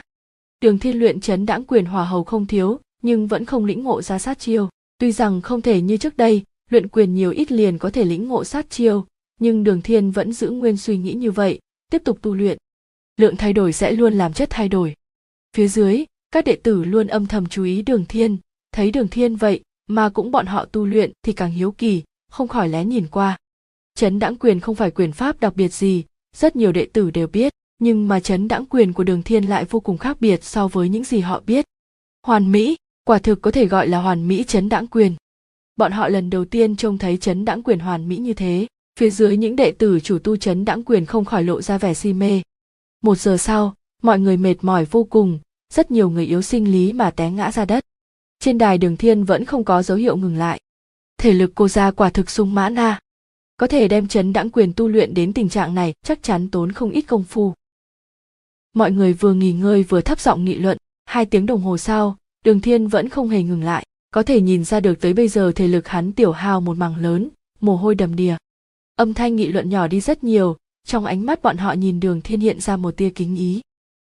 Đường 0.62 0.80
thiên 0.80 1.00
luyện 1.00 1.22
chấn 1.22 1.46
đãng 1.46 1.64
quyền 1.64 1.86
hòa 1.86 2.06
hầu 2.06 2.24
không 2.24 2.46
thiếu, 2.46 2.80
nhưng 3.02 3.28
vẫn 3.28 3.46
không 3.46 3.66
lĩnh 3.66 3.84
ngộ 3.84 4.02
ra 4.02 4.20
sát 4.20 4.40
chiêu. 4.40 4.70
Tuy 4.98 5.12
rằng 5.12 5.42
không 5.42 5.62
thể 5.62 5.82
như 5.82 5.98
trước 5.98 6.18
đây, 6.18 6.44
luyện 6.70 6.88
quyền 6.88 7.14
nhiều 7.14 7.32
ít 7.32 7.52
liền 7.52 7.78
có 7.78 7.90
thể 7.90 8.06
lĩnh 8.06 8.28
ngộ 8.28 8.44
sát 8.44 8.70
chiêu, 8.70 9.06
nhưng 9.40 9.64
đường 9.64 9.82
thiên 9.82 10.12
vẫn 10.12 10.34
giữ 10.34 10.50
nguyên 10.50 10.78
suy 10.78 10.98
nghĩ 10.98 11.14
như 11.14 11.32
vậy, 11.32 11.60
tiếp 11.92 12.02
tục 12.06 12.20
tu 12.22 12.36
luyện. 12.36 12.58
Lượng 13.18 13.38
thay 13.38 13.54
đổi 13.54 13.74
sẽ 13.74 13.92
luôn 13.92 14.14
làm 14.14 14.34
chất 14.34 14.50
thay 14.50 14.70
đổi. 14.70 14.96
Phía 15.56 15.68
dưới, 15.68 16.06
các 16.32 16.46
đệ 16.46 16.56
tử 16.56 16.84
luôn 16.84 17.08
âm 17.08 17.26
thầm 17.26 17.46
chú 17.46 17.64
ý 17.64 17.82
đường 17.82 18.06
thiên. 18.06 18.38
Thấy 18.72 18.92
đường 18.92 19.08
thiên 19.08 19.36
vậy, 19.36 19.62
mà 19.88 20.10
cũng 20.10 20.32
bọn 20.32 20.46
họ 20.46 20.66
tu 20.66 20.86
luyện 20.86 21.12
thì 21.24 21.34
càng 21.34 21.52
hiếu 21.52 21.72
kỳ 21.72 22.04
không 22.34 22.48
khỏi 22.48 22.70
lén 22.70 22.90
nhìn 22.90 23.08
qua. 23.12 23.38
Chấn 23.96 24.20
đãng 24.20 24.36
quyền 24.36 24.60
không 24.60 24.76
phải 24.76 24.92
quyền 24.92 25.12
pháp 25.12 25.40
đặc 25.40 25.56
biệt 25.56 25.74
gì, 25.74 26.04
rất 26.36 26.56
nhiều 26.56 26.72
đệ 26.72 26.86
tử 26.86 27.12
đều 27.12 27.28
biết, 27.28 27.54
nhưng 27.80 28.08
mà 28.08 28.20
chấn 28.20 28.48
đãng 28.48 28.66
quyền 28.66 28.94
của 28.94 29.04
đường 29.04 29.24
thiên 29.24 29.44
lại 29.44 29.66
vô 29.66 29.80
cùng 29.80 29.98
khác 29.98 30.22
biệt 30.22 30.44
so 30.44 30.68
với 30.68 30.90
những 30.90 31.04
gì 31.04 31.20
họ 31.20 31.42
biết. 31.46 31.66
Hoàn 32.28 32.52
mỹ, 32.52 32.76
quả 33.06 33.20
thực 33.20 33.42
có 33.42 33.52
thể 33.52 33.66
gọi 33.66 33.88
là 33.88 34.02
hoàn 34.02 34.28
mỹ 34.28 34.44
chấn 34.48 34.70
đãng 34.70 34.88
quyền. 34.88 35.16
Bọn 35.76 35.92
họ 35.92 36.08
lần 36.08 36.30
đầu 36.30 36.46
tiên 36.46 36.76
trông 36.76 36.98
thấy 36.98 37.18
chấn 37.18 37.46
đãng 37.46 37.64
quyền 37.64 37.80
hoàn 37.80 38.10
mỹ 38.10 38.18
như 38.18 38.34
thế, 38.34 38.68
phía 39.00 39.10
dưới 39.10 39.38
những 39.38 39.56
đệ 39.56 39.72
tử 39.72 40.00
chủ 40.00 40.20
tu 40.20 40.38
chấn 40.38 40.66
đãng 40.66 40.84
quyền 40.84 41.06
không 41.06 41.26
khỏi 41.26 41.44
lộ 41.44 41.62
ra 41.62 41.78
vẻ 41.78 41.94
si 41.94 42.14
mê. 42.14 42.42
Một 43.04 43.16
giờ 43.16 43.38
sau, 43.38 43.76
mọi 44.02 44.20
người 44.20 44.38
mệt 44.38 44.56
mỏi 44.62 44.86
vô 44.86 45.04
cùng, 45.04 45.40
rất 45.74 45.92
nhiều 45.92 46.10
người 46.10 46.26
yếu 46.26 46.42
sinh 46.42 46.72
lý 46.72 46.94
mà 46.94 47.12
té 47.12 47.32
ngã 47.32 47.52
ra 47.52 47.66
đất. 47.66 47.86
Trên 48.40 48.58
đài 48.58 48.78
đường 48.78 48.98
thiên 48.98 49.24
vẫn 49.24 49.46
không 49.46 49.64
có 49.64 49.84
dấu 49.84 49.98
hiệu 49.98 50.18
ngừng 50.18 50.38
lại 50.38 50.60
thể 51.18 51.34
lực 51.34 51.52
cô 51.56 51.68
ra 51.68 51.92
quả 51.92 52.10
thực 52.10 52.30
sung 52.30 52.54
mãn 52.54 52.80
a. 52.80 53.00
Có 53.58 53.68
thể 53.68 53.88
đem 53.88 54.08
chấn 54.08 54.34
đãng 54.34 54.50
quyền 54.50 54.74
tu 54.74 54.88
luyện 54.88 55.14
đến 55.14 55.34
tình 55.34 55.50
trạng 55.50 55.76
này, 55.76 55.94
chắc 56.06 56.24
chắn 56.24 56.50
tốn 56.50 56.72
không 56.72 56.92
ít 56.92 57.02
công 57.02 57.24
phu. 57.24 57.54
Mọi 58.74 58.92
người 58.92 59.14
vừa 59.14 59.34
nghỉ 59.34 59.54
ngơi 59.54 59.84
vừa 59.84 60.02
thấp 60.02 60.20
giọng 60.20 60.46
nghị 60.46 60.56
luận, 60.56 60.78
hai 61.06 61.26
tiếng 61.26 61.46
đồng 61.46 61.62
hồ 61.62 61.78
sau, 61.78 62.18
đường 62.46 62.62
thiên 62.62 62.88
vẫn 62.88 63.10
không 63.10 63.30
hề 63.30 63.44
ngừng 63.44 63.64
lại, 63.64 63.86
có 64.12 64.24
thể 64.24 64.42
nhìn 64.42 64.64
ra 64.64 64.80
được 64.80 65.02
tới 65.02 65.14
bây 65.14 65.28
giờ 65.28 65.52
thể 65.56 65.68
lực 65.68 65.88
hắn 65.88 66.12
tiểu 66.12 66.32
hao 66.32 66.62
một 66.62 66.78
mảng 66.78 66.96
lớn, 66.96 67.30
mồ 67.62 67.76
hôi 67.76 67.96
đầm 67.96 68.16
đìa. 68.16 68.36
Âm 68.96 69.14
thanh 69.14 69.36
nghị 69.36 69.48
luận 69.48 69.70
nhỏ 69.70 69.88
đi 69.88 70.02
rất 70.02 70.24
nhiều, 70.24 70.58
trong 70.88 71.06
ánh 71.06 71.26
mắt 71.26 71.42
bọn 71.42 71.58
họ 71.58 71.74
nhìn 71.74 72.00
đường 72.00 72.22
thiên 72.22 72.40
hiện 72.40 72.62
ra 72.62 72.78
một 72.78 72.98
tia 72.98 73.10
kính 73.10 73.36
ý. 73.36 73.62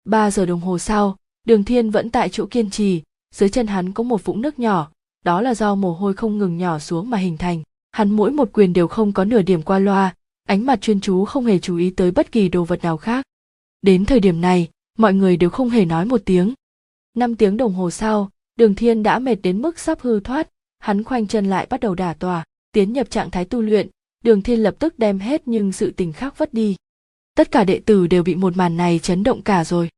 Ba 0.06 0.32
giờ 0.32 0.46
đồng 0.46 0.60
hồ 0.60 0.80
sau, 0.80 1.18
đường 1.46 1.64
thiên 1.64 1.90
vẫn 1.90 2.10
tại 2.10 2.30
chỗ 2.30 2.46
kiên 2.46 2.70
trì, 2.70 3.02
dưới 3.36 3.50
chân 3.50 3.68
hắn 3.68 3.94
có 3.94 4.04
một 4.04 4.26
vũng 4.26 4.42
nước 4.42 4.60
nhỏ 4.60 4.92
đó 5.28 5.42
là 5.42 5.56
do 5.56 5.76
mồ 5.76 5.94
hôi 5.94 6.14
không 6.14 6.38
ngừng 6.38 6.58
nhỏ 6.58 6.80
xuống 6.80 7.10
mà 7.10 7.18
hình 7.18 7.38
thành. 7.38 7.64
Hắn 7.92 8.12
mỗi 8.12 8.32
một 8.32 8.50
quyền 8.54 8.74
đều 8.74 8.88
không 8.88 9.14
có 9.14 9.26
nửa 9.26 9.42
điểm 9.42 9.62
qua 9.62 9.80
loa, 9.80 10.16
ánh 10.48 10.66
mặt 10.66 10.82
chuyên 10.82 11.00
chú 11.00 11.26
không 11.26 11.46
hề 11.46 11.60
chú 11.60 11.78
ý 11.78 11.90
tới 11.90 12.12
bất 12.12 12.32
kỳ 12.32 12.50
đồ 12.50 12.64
vật 12.64 12.84
nào 12.84 12.98
khác. 12.98 13.26
Đến 13.82 14.06
thời 14.06 14.20
điểm 14.20 14.42
này, 14.42 14.70
mọi 14.98 15.14
người 15.14 15.38
đều 15.38 15.50
không 15.50 15.70
hề 15.70 15.86
nói 15.86 16.06
một 16.06 16.22
tiếng. 16.26 16.54
Năm 17.16 17.36
tiếng 17.36 17.58
đồng 17.58 17.74
hồ 17.74 17.92
sau, 17.92 18.30
đường 18.56 18.76
thiên 18.76 19.04
đã 19.04 19.20
mệt 19.20 19.36
đến 19.36 19.62
mức 19.62 19.80
sắp 19.80 20.02
hư 20.02 20.20
thoát. 20.20 20.50
Hắn 20.80 21.04
khoanh 21.04 21.28
chân 21.28 21.46
lại 21.46 21.68
bắt 21.70 21.80
đầu 21.80 21.96
đả 21.96 22.14
tòa, 22.14 22.44
tiến 22.72 22.94
nhập 22.94 23.10
trạng 23.10 23.32
thái 23.32 23.46
tu 23.46 23.62
luyện. 23.62 23.88
Đường 24.24 24.42
thiên 24.42 24.60
lập 24.60 24.76
tức 24.80 25.00
đem 25.00 25.20
hết 25.20 25.42
nhưng 25.46 25.72
sự 25.72 25.92
tình 25.92 26.14
khác 26.14 26.38
vất 26.38 26.54
đi. 26.54 26.76
Tất 27.36 27.52
cả 27.52 27.64
đệ 27.64 27.80
tử 27.80 28.08
đều 28.08 28.24
bị 28.24 28.36
một 28.36 28.58
màn 28.58 28.78
này 28.78 29.00
chấn 29.00 29.24
động 29.24 29.42
cả 29.42 29.64
rồi. 29.64 29.90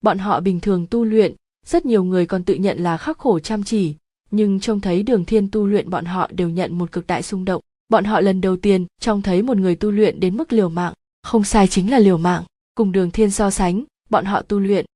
Bọn 0.00 0.18
họ 0.18 0.40
bình 0.40 0.60
thường 0.60 0.86
tu 0.86 1.04
luyện, 1.04 1.34
rất 1.66 1.86
nhiều 1.86 2.04
người 2.04 2.26
còn 2.26 2.44
tự 2.44 2.54
nhận 2.54 2.78
là 2.78 2.96
khắc 2.96 3.18
khổ 3.18 3.38
chăm 3.38 3.64
chỉ 3.64 3.94
nhưng 4.30 4.60
trông 4.60 4.80
thấy 4.80 5.02
đường 5.02 5.24
thiên 5.24 5.50
tu 5.50 5.66
luyện 5.66 5.90
bọn 5.90 6.04
họ 6.04 6.30
đều 6.32 6.48
nhận 6.48 6.78
một 6.78 6.92
cực 6.92 7.06
đại 7.06 7.22
xung 7.22 7.44
động. 7.44 7.62
Bọn 7.88 8.04
họ 8.04 8.20
lần 8.20 8.40
đầu 8.40 8.56
tiên 8.56 8.86
trông 9.00 9.22
thấy 9.22 9.42
một 9.42 9.56
người 9.56 9.74
tu 9.74 9.90
luyện 9.90 10.20
đến 10.20 10.36
mức 10.36 10.52
liều 10.52 10.68
mạng. 10.68 10.94
Không 11.22 11.44
sai 11.44 11.68
chính 11.68 11.90
là 11.90 11.98
liều 11.98 12.18
mạng. 12.18 12.44
Cùng 12.74 12.92
đường 12.92 13.10
thiên 13.10 13.30
so 13.30 13.50
sánh, 13.50 13.84
bọn 14.10 14.24
họ 14.24 14.42
tu 14.42 14.58
luyện. 14.58 14.86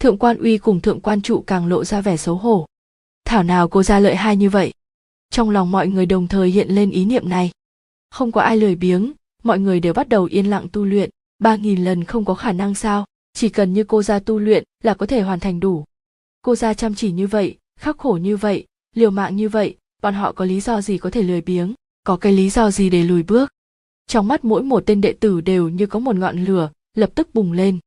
Thượng 0.00 0.18
quan 0.18 0.38
uy 0.38 0.58
cùng 0.58 0.80
thượng 0.80 1.00
quan 1.00 1.22
trụ 1.22 1.44
càng 1.46 1.66
lộ 1.66 1.84
ra 1.84 2.00
vẻ 2.00 2.16
xấu 2.16 2.34
hổ. 2.34 2.66
Thảo 3.24 3.42
nào 3.42 3.68
cô 3.68 3.82
ra 3.82 3.98
lợi 3.98 4.16
hai 4.16 4.36
như 4.36 4.50
vậy? 4.50 4.72
Trong 5.30 5.50
lòng 5.50 5.70
mọi 5.70 5.88
người 5.88 6.06
đồng 6.06 6.28
thời 6.28 6.50
hiện 6.50 6.68
lên 6.68 6.90
ý 6.90 7.04
niệm 7.04 7.28
này. 7.28 7.50
Không 8.10 8.32
có 8.32 8.40
ai 8.40 8.56
lười 8.56 8.76
biếng, 8.76 9.12
mọi 9.42 9.58
người 9.58 9.80
đều 9.80 9.92
bắt 9.92 10.08
đầu 10.08 10.24
yên 10.24 10.46
lặng 10.46 10.66
tu 10.72 10.84
luyện. 10.84 11.10
Ba 11.38 11.56
nghìn 11.56 11.84
lần 11.84 12.04
không 12.04 12.24
có 12.24 12.34
khả 12.34 12.52
năng 12.52 12.74
sao? 12.74 13.04
Chỉ 13.32 13.48
cần 13.48 13.72
như 13.72 13.84
cô 13.84 14.02
ra 14.02 14.18
tu 14.18 14.38
luyện 14.38 14.64
là 14.82 14.94
có 14.94 15.06
thể 15.06 15.20
hoàn 15.20 15.40
thành 15.40 15.60
đủ. 15.60 15.84
Cô 16.42 16.54
ra 16.54 16.74
chăm 16.74 16.94
chỉ 16.94 17.12
như 17.12 17.26
vậy, 17.26 17.56
khắc 17.80 17.98
khổ 17.98 18.18
như 18.22 18.36
vậy 18.36 18.66
liều 18.94 19.10
mạng 19.10 19.36
như 19.36 19.48
vậy, 19.48 19.76
bọn 20.02 20.14
họ 20.14 20.32
có 20.32 20.44
lý 20.44 20.60
do 20.60 20.80
gì 20.80 20.98
có 20.98 21.10
thể 21.10 21.22
lười 21.22 21.40
biếng, 21.40 21.74
có 22.04 22.16
cái 22.16 22.32
lý 22.32 22.50
do 22.50 22.70
gì 22.70 22.90
để 22.90 23.02
lùi 23.02 23.22
bước? 23.22 23.50
Trong 24.06 24.28
mắt 24.28 24.44
mỗi 24.44 24.62
một 24.62 24.82
tên 24.86 25.00
đệ 25.00 25.12
tử 25.12 25.40
đều 25.40 25.68
như 25.68 25.86
có 25.86 25.98
một 25.98 26.16
ngọn 26.16 26.44
lửa, 26.44 26.70
lập 26.94 27.10
tức 27.14 27.34
bùng 27.34 27.52
lên. 27.52 27.78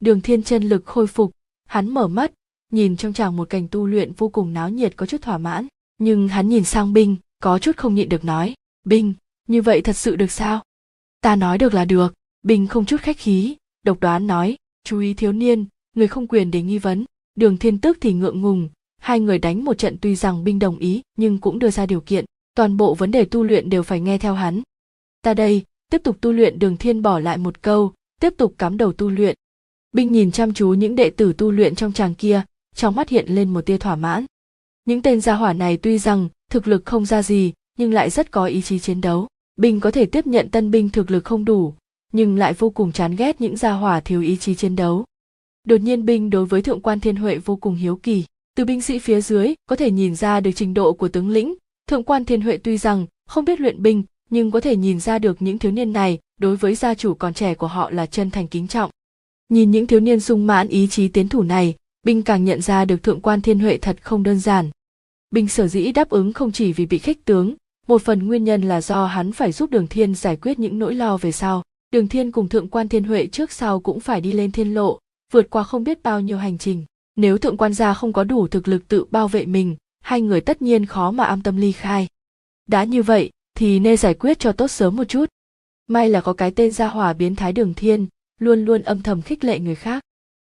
Đường 0.00 0.20
thiên 0.20 0.42
chân 0.42 0.62
lực 0.62 0.86
khôi 0.86 1.06
phục, 1.06 1.30
hắn 1.66 1.94
mở 1.94 2.08
mắt, 2.08 2.32
nhìn 2.72 2.96
trong 2.96 3.12
chàng 3.12 3.36
một 3.36 3.50
cảnh 3.50 3.68
tu 3.70 3.86
luyện 3.86 4.12
vô 4.12 4.28
cùng 4.28 4.54
náo 4.54 4.70
nhiệt 4.70 4.96
có 4.96 5.06
chút 5.06 5.22
thỏa 5.22 5.38
mãn, 5.38 5.66
nhưng 5.98 6.28
hắn 6.28 6.48
nhìn 6.48 6.64
sang 6.64 6.92
binh, 6.92 7.16
có 7.42 7.58
chút 7.58 7.76
không 7.76 7.94
nhịn 7.94 8.08
được 8.08 8.24
nói, 8.24 8.54
binh, 8.84 9.14
như 9.48 9.62
vậy 9.62 9.80
thật 9.80 9.96
sự 9.96 10.16
được 10.16 10.30
sao? 10.30 10.62
Ta 11.20 11.36
nói 11.36 11.58
được 11.58 11.74
là 11.74 11.84
được. 11.84 12.14
Binh 12.42 12.66
không 12.66 12.86
chút 12.86 13.00
khách 13.00 13.18
khí, 13.18 13.56
độc 13.82 14.00
đoán 14.00 14.26
nói, 14.26 14.56
chú 14.84 14.98
ý 14.98 15.14
thiếu 15.14 15.32
niên, 15.32 15.64
người 15.96 16.08
không 16.08 16.26
quyền 16.26 16.50
để 16.50 16.62
nghi 16.62 16.78
vấn. 16.78 17.04
Đường 17.34 17.58
thiên 17.58 17.78
tức 17.78 17.98
thì 18.00 18.12
ngượng 18.12 18.40
ngùng 18.40 18.68
hai 19.04 19.20
người 19.20 19.38
đánh 19.38 19.64
một 19.64 19.78
trận 19.78 19.96
tuy 20.00 20.16
rằng 20.16 20.44
binh 20.44 20.58
đồng 20.58 20.78
ý, 20.78 21.02
nhưng 21.16 21.38
cũng 21.38 21.58
đưa 21.58 21.70
ra 21.70 21.86
điều 21.86 22.00
kiện, 22.00 22.24
toàn 22.54 22.76
bộ 22.76 22.94
vấn 22.94 23.10
đề 23.10 23.24
tu 23.24 23.42
luyện 23.42 23.70
đều 23.70 23.82
phải 23.82 24.00
nghe 24.00 24.18
theo 24.18 24.34
hắn. 24.34 24.62
Ta 25.22 25.34
đây, 25.34 25.62
tiếp 25.90 26.00
tục 26.04 26.16
tu 26.20 26.32
luyện 26.32 26.58
đường 26.58 26.76
thiên 26.76 27.02
bỏ 27.02 27.18
lại 27.18 27.38
một 27.38 27.62
câu, 27.62 27.92
tiếp 28.20 28.34
tục 28.36 28.54
cắm 28.58 28.76
đầu 28.76 28.92
tu 28.92 29.10
luyện. 29.10 29.34
Binh 29.92 30.12
nhìn 30.12 30.30
chăm 30.30 30.54
chú 30.54 30.68
những 30.68 30.94
đệ 30.94 31.10
tử 31.10 31.32
tu 31.32 31.50
luyện 31.50 31.74
trong 31.74 31.92
tràng 31.92 32.14
kia, 32.14 32.42
trong 32.74 32.94
mắt 32.94 33.08
hiện 33.08 33.26
lên 33.28 33.52
một 33.52 33.66
tia 33.66 33.78
thỏa 33.78 33.96
mãn. 33.96 34.24
Những 34.84 35.02
tên 35.02 35.20
gia 35.20 35.34
hỏa 35.34 35.52
này 35.52 35.76
tuy 35.76 35.98
rằng 35.98 36.28
thực 36.50 36.68
lực 36.68 36.86
không 36.86 37.06
ra 37.06 37.22
gì, 37.22 37.52
nhưng 37.78 37.92
lại 37.92 38.10
rất 38.10 38.30
có 38.30 38.46
ý 38.46 38.62
chí 38.62 38.78
chiến 38.78 39.00
đấu. 39.00 39.26
Binh 39.56 39.80
có 39.80 39.90
thể 39.90 40.06
tiếp 40.06 40.26
nhận 40.26 40.50
tân 40.50 40.70
binh 40.70 40.88
thực 40.88 41.10
lực 41.10 41.24
không 41.24 41.44
đủ, 41.44 41.74
nhưng 42.12 42.36
lại 42.36 42.52
vô 42.52 42.70
cùng 42.70 42.92
chán 42.92 43.16
ghét 43.16 43.40
những 43.40 43.56
gia 43.56 43.72
hỏa 43.72 44.00
thiếu 44.00 44.20
ý 44.22 44.36
chí 44.36 44.54
chiến 44.54 44.76
đấu. 44.76 45.04
Đột 45.64 45.80
nhiên 45.80 46.04
binh 46.04 46.30
đối 46.30 46.46
với 46.46 46.62
thượng 46.62 46.80
quan 46.80 47.00
thiên 47.00 47.16
huệ 47.16 47.38
vô 47.38 47.56
cùng 47.56 47.74
hiếu 47.74 47.96
kỳ 47.96 48.24
từ 48.56 48.64
binh 48.64 48.82
sĩ 48.82 48.98
phía 48.98 49.20
dưới 49.20 49.54
có 49.66 49.76
thể 49.76 49.90
nhìn 49.90 50.14
ra 50.14 50.40
được 50.40 50.50
trình 50.54 50.74
độ 50.74 50.92
của 50.92 51.08
tướng 51.08 51.28
lĩnh. 51.28 51.54
Thượng 51.88 52.04
quan 52.04 52.24
thiên 52.24 52.40
huệ 52.40 52.56
tuy 52.56 52.78
rằng 52.78 53.06
không 53.26 53.44
biết 53.44 53.60
luyện 53.60 53.82
binh, 53.82 54.02
nhưng 54.30 54.50
có 54.50 54.60
thể 54.60 54.76
nhìn 54.76 55.00
ra 55.00 55.18
được 55.18 55.42
những 55.42 55.58
thiếu 55.58 55.72
niên 55.72 55.92
này 55.92 56.18
đối 56.40 56.56
với 56.56 56.74
gia 56.74 56.94
chủ 56.94 57.14
còn 57.14 57.34
trẻ 57.34 57.54
của 57.54 57.66
họ 57.66 57.90
là 57.90 58.06
chân 58.06 58.30
thành 58.30 58.48
kính 58.48 58.68
trọng. 58.68 58.90
Nhìn 59.48 59.70
những 59.70 59.86
thiếu 59.86 60.00
niên 60.00 60.20
sung 60.20 60.46
mãn 60.46 60.68
ý 60.68 60.86
chí 60.86 61.08
tiến 61.08 61.28
thủ 61.28 61.42
này, 61.42 61.74
binh 62.06 62.22
càng 62.22 62.44
nhận 62.44 62.62
ra 62.62 62.84
được 62.84 63.02
thượng 63.02 63.20
quan 63.20 63.40
thiên 63.40 63.58
huệ 63.58 63.78
thật 63.78 63.96
không 64.02 64.22
đơn 64.22 64.38
giản. 64.38 64.70
Binh 65.30 65.48
sở 65.48 65.66
dĩ 65.66 65.92
đáp 65.92 66.08
ứng 66.08 66.32
không 66.32 66.52
chỉ 66.52 66.72
vì 66.72 66.86
bị 66.86 66.98
khích 66.98 67.24
tướng, 67.24 67.54
một 67.86 68.02
phần 68.02 68.26
nguyên 68.26 68.44
nhân 68.44 68.62
là 68.62 68.80
do 68.80 69.06
hắn 69.06 69.32
phải 69.32 69.52
giúp 69.52 69.70
đường 69.70 69.86
thiên 69.86 70.14
giải 70.14 70.36
quyết 70.36 70.58
những 70.58 70.78
nỗi 70.78 70.94
lo 70.94 71.16
về 71.16 71.32
sau. 71.32 71.62
Đường 71.92 72.08
thiên 72.08 72.32
cùng 72.32 72.48
thượng 72.48 72.68
quan 72.68 72.88
thiên 72.88 73.04
huệ 73.04 73.26
trước 73.26 73.52
sau 73.52 73.80
cũng 73.80 74.00
phải 74.00 74.20
đi 74.20 74.32
lên 74.32 74.52
thiên 74.52 74.74
lộ, 74.74 74.98
vượt 75.32 75.50
qua 75.50 75.62
không 75.62 75.84
biết 75.84 76.02
bao 76.02 76.20
nhiêu 76.20 76.38
hành 76.38 76.58
trình 76.58 76.84
nếu 77.16 77.38
thượng 77.38 77.56
quan 77.56 77.74
gia 77.74 77.94
không 77.94 78.12
có 78.12 78.24
đủ 78.24 78.48
thực 78.48 78.68
lực 78.68 78.88
tự 78.88 79.04
bảo 79.04 79.28
vệ 79.28 79.46
mình, 79.46 79.76
hai 80.00 80.20
người 80.20 80.40
tất 80.40 80.62
nhiên 80.62 80.86
khó 80.86 81.10
mà 81.10 81.24
am 81.24 81.42
tâm 81.42 81.56
ly 81.56 81.72
khai. 81.72 82.08
Đã 82.66 82.84
như 82.84 83.02
vậy, 83.02 83.30
thì 83.56 83.78
nên 83.78 83.96
giải 83.96 84.14
quyết 84.14 84.38
cho 84.38 84.52
tốt 84.52 84.68
sớm 84.68 84.96
một 84.96 85.04
chút. 85.04 85.26
May 85.86 86.08
là 86.08 86.20
có 86.20 86.32
cái 86.32 86.50
tên 86.50 86.70
gia 86.70 86.88
hỏa 86.88 87.12
biến 87.12 87.36
thái 87.36 87.52
đường 87.52 87.74
thiên, 87.74 88.06
luôn 88.40 88.64
luôn 88.64 88.82
âm 88.82 89.02
thầm 89.02 89.22
khích 89.22 89.44
lệ 89.44 89.58
người 89.58 89.74
khác. 89.74 90.02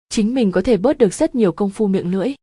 Chính 0.09 0.35
mình 0.35 0.53
có 0.53 0.61
thể 0.61 0.77
bớt 0.77 0.99
được 0.99 1.15
rất 1.15 1.35
nhiều 1.35 1.53
công 1.53 1.71
phu 1.71 1.87
miệng 1.87 2.11
lưỡi. 2.11 2.35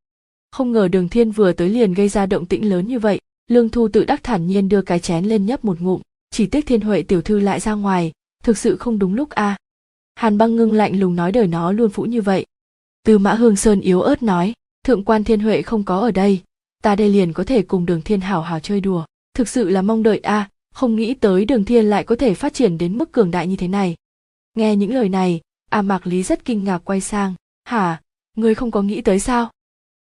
Không 0.51 0.71
ngờ 0.71 0.87
đường 0.87 1.09
thiên 1.09 1.31
vừa 1.31 1.53
tới 1.53 1.69
liền 1.69 1.93
gây 1.93 2.09
ra 2.09 2.25
động 2.25 2.45
tĩnh 2.45 2.69
lớn 2.69 2.87
như 2.87 2.99
vậy, 2.99 3.19
lương 3.47 3.69
thu 3.69 3.87
tự 3.87 4.05
đắc 4.05 4.23
thản 4.23 4.47
nhiên 4.47 4.69
đưa 4.69 4.81
cái 4.81 4.99
chén 4.99 5.25
lên 5.25 5.45
nhấp 5.45 5.65
một 5.65 5.79
ngụm, 5.79 6.01
chỉ 6.31 6.45
tiếc 6.45 6.65
thiên 6.65 6.81
huệ 6.81 7.01
tiểu 7.01 7.21
thư 7.21 7.39
lại 7.39 7.59
ra 7.59 7.73
ngoài, 7.73 8.11
thực 8.43 8.57
sự 8.57 8.77
không 8.77 8.99
đúng 8.99 9.13
lúc 9.13 9.29
a. 9.29 9.43
À. 9.43 9.57
hàn 10.15 10.37
băng 10.37 10.55
ngưng 10.55 10.71
lạnh 10.71 10.99
lùng 10.99 11.15
nói 11.15 11.31
đời 11.31 11.47
nó 11.47 11.71
luôn 11.71 11.89
phũ 11.89 12.03
như 12.03 12.21
vậy 12.21 12.45
tư 13.03 13.17
mã 13.17 13.33
hương 13.33 13.55
sơn 13.55 13.81
yếu 13.81 14.01
ớt 14.01 14.23
nói 14.23 14.53
thượng 14.85 15.03
quan 15.03 15.23
thiên 15.23 15.39
huệ 15.39 15.61
không 15.61 15.83
có 15.83 15.99
ở 15.99 16.11
đây 16.11 16.41
ta 16.81 16.95
đây 16.95 17.09
liền 17.09 17.33
có 17.33 17.43
thể 17.43 17.61
cùng 17.61 17.85
đường 17.85 18.01
thiên 18.01 18.21
hảo 18.21 18.41
hảo 18.41 18.59
chơi 18.59 18.81
đùa. 18.81 19.05
Thực 19.33 19.47
sự 19.47 19.69
là 19.69 19.81
mong 19.81 20.03
đợi 20.03 20.19
a 20.19 20.33
à, 20.33 20.49
không 20.73 20.95
nghĩ 20.95 21.13
tới 21.13 21.45
đường 21.45 21.65
thiên 21.65 21.85
lại 21.85 22.03
có 22.03 22.15
thể 22.15 22.33
phát 22.33 22.53
triển 22.53 22.77
đến 22.77 22.97
mức 22.97 23.11
cường 23.11 23.31
đại 23.31 23.47
như 23.47 23.55
thế 23.55 23.67
này. 23.67 23.95
Nghe 24.53 24.75
những 24.75 24.93
lời 24.93 25.09
này 25.09 25.41
a 25.69 25.81
mạc 25.81 26.07
lý 26.07 26.23
rất 26.23 26.45
kinh 26.45 26.63
ngạc 26.63 26.77
quay 26.77 27.01
sang 27.01 27.33
hả 27.63 28.01
ngươi 28.37 28.55
không 28.55 28.71
có 28.71 28.81
nghĩ 28.81 29.01
tới 29.01 29.19
sao? 29.19 29.51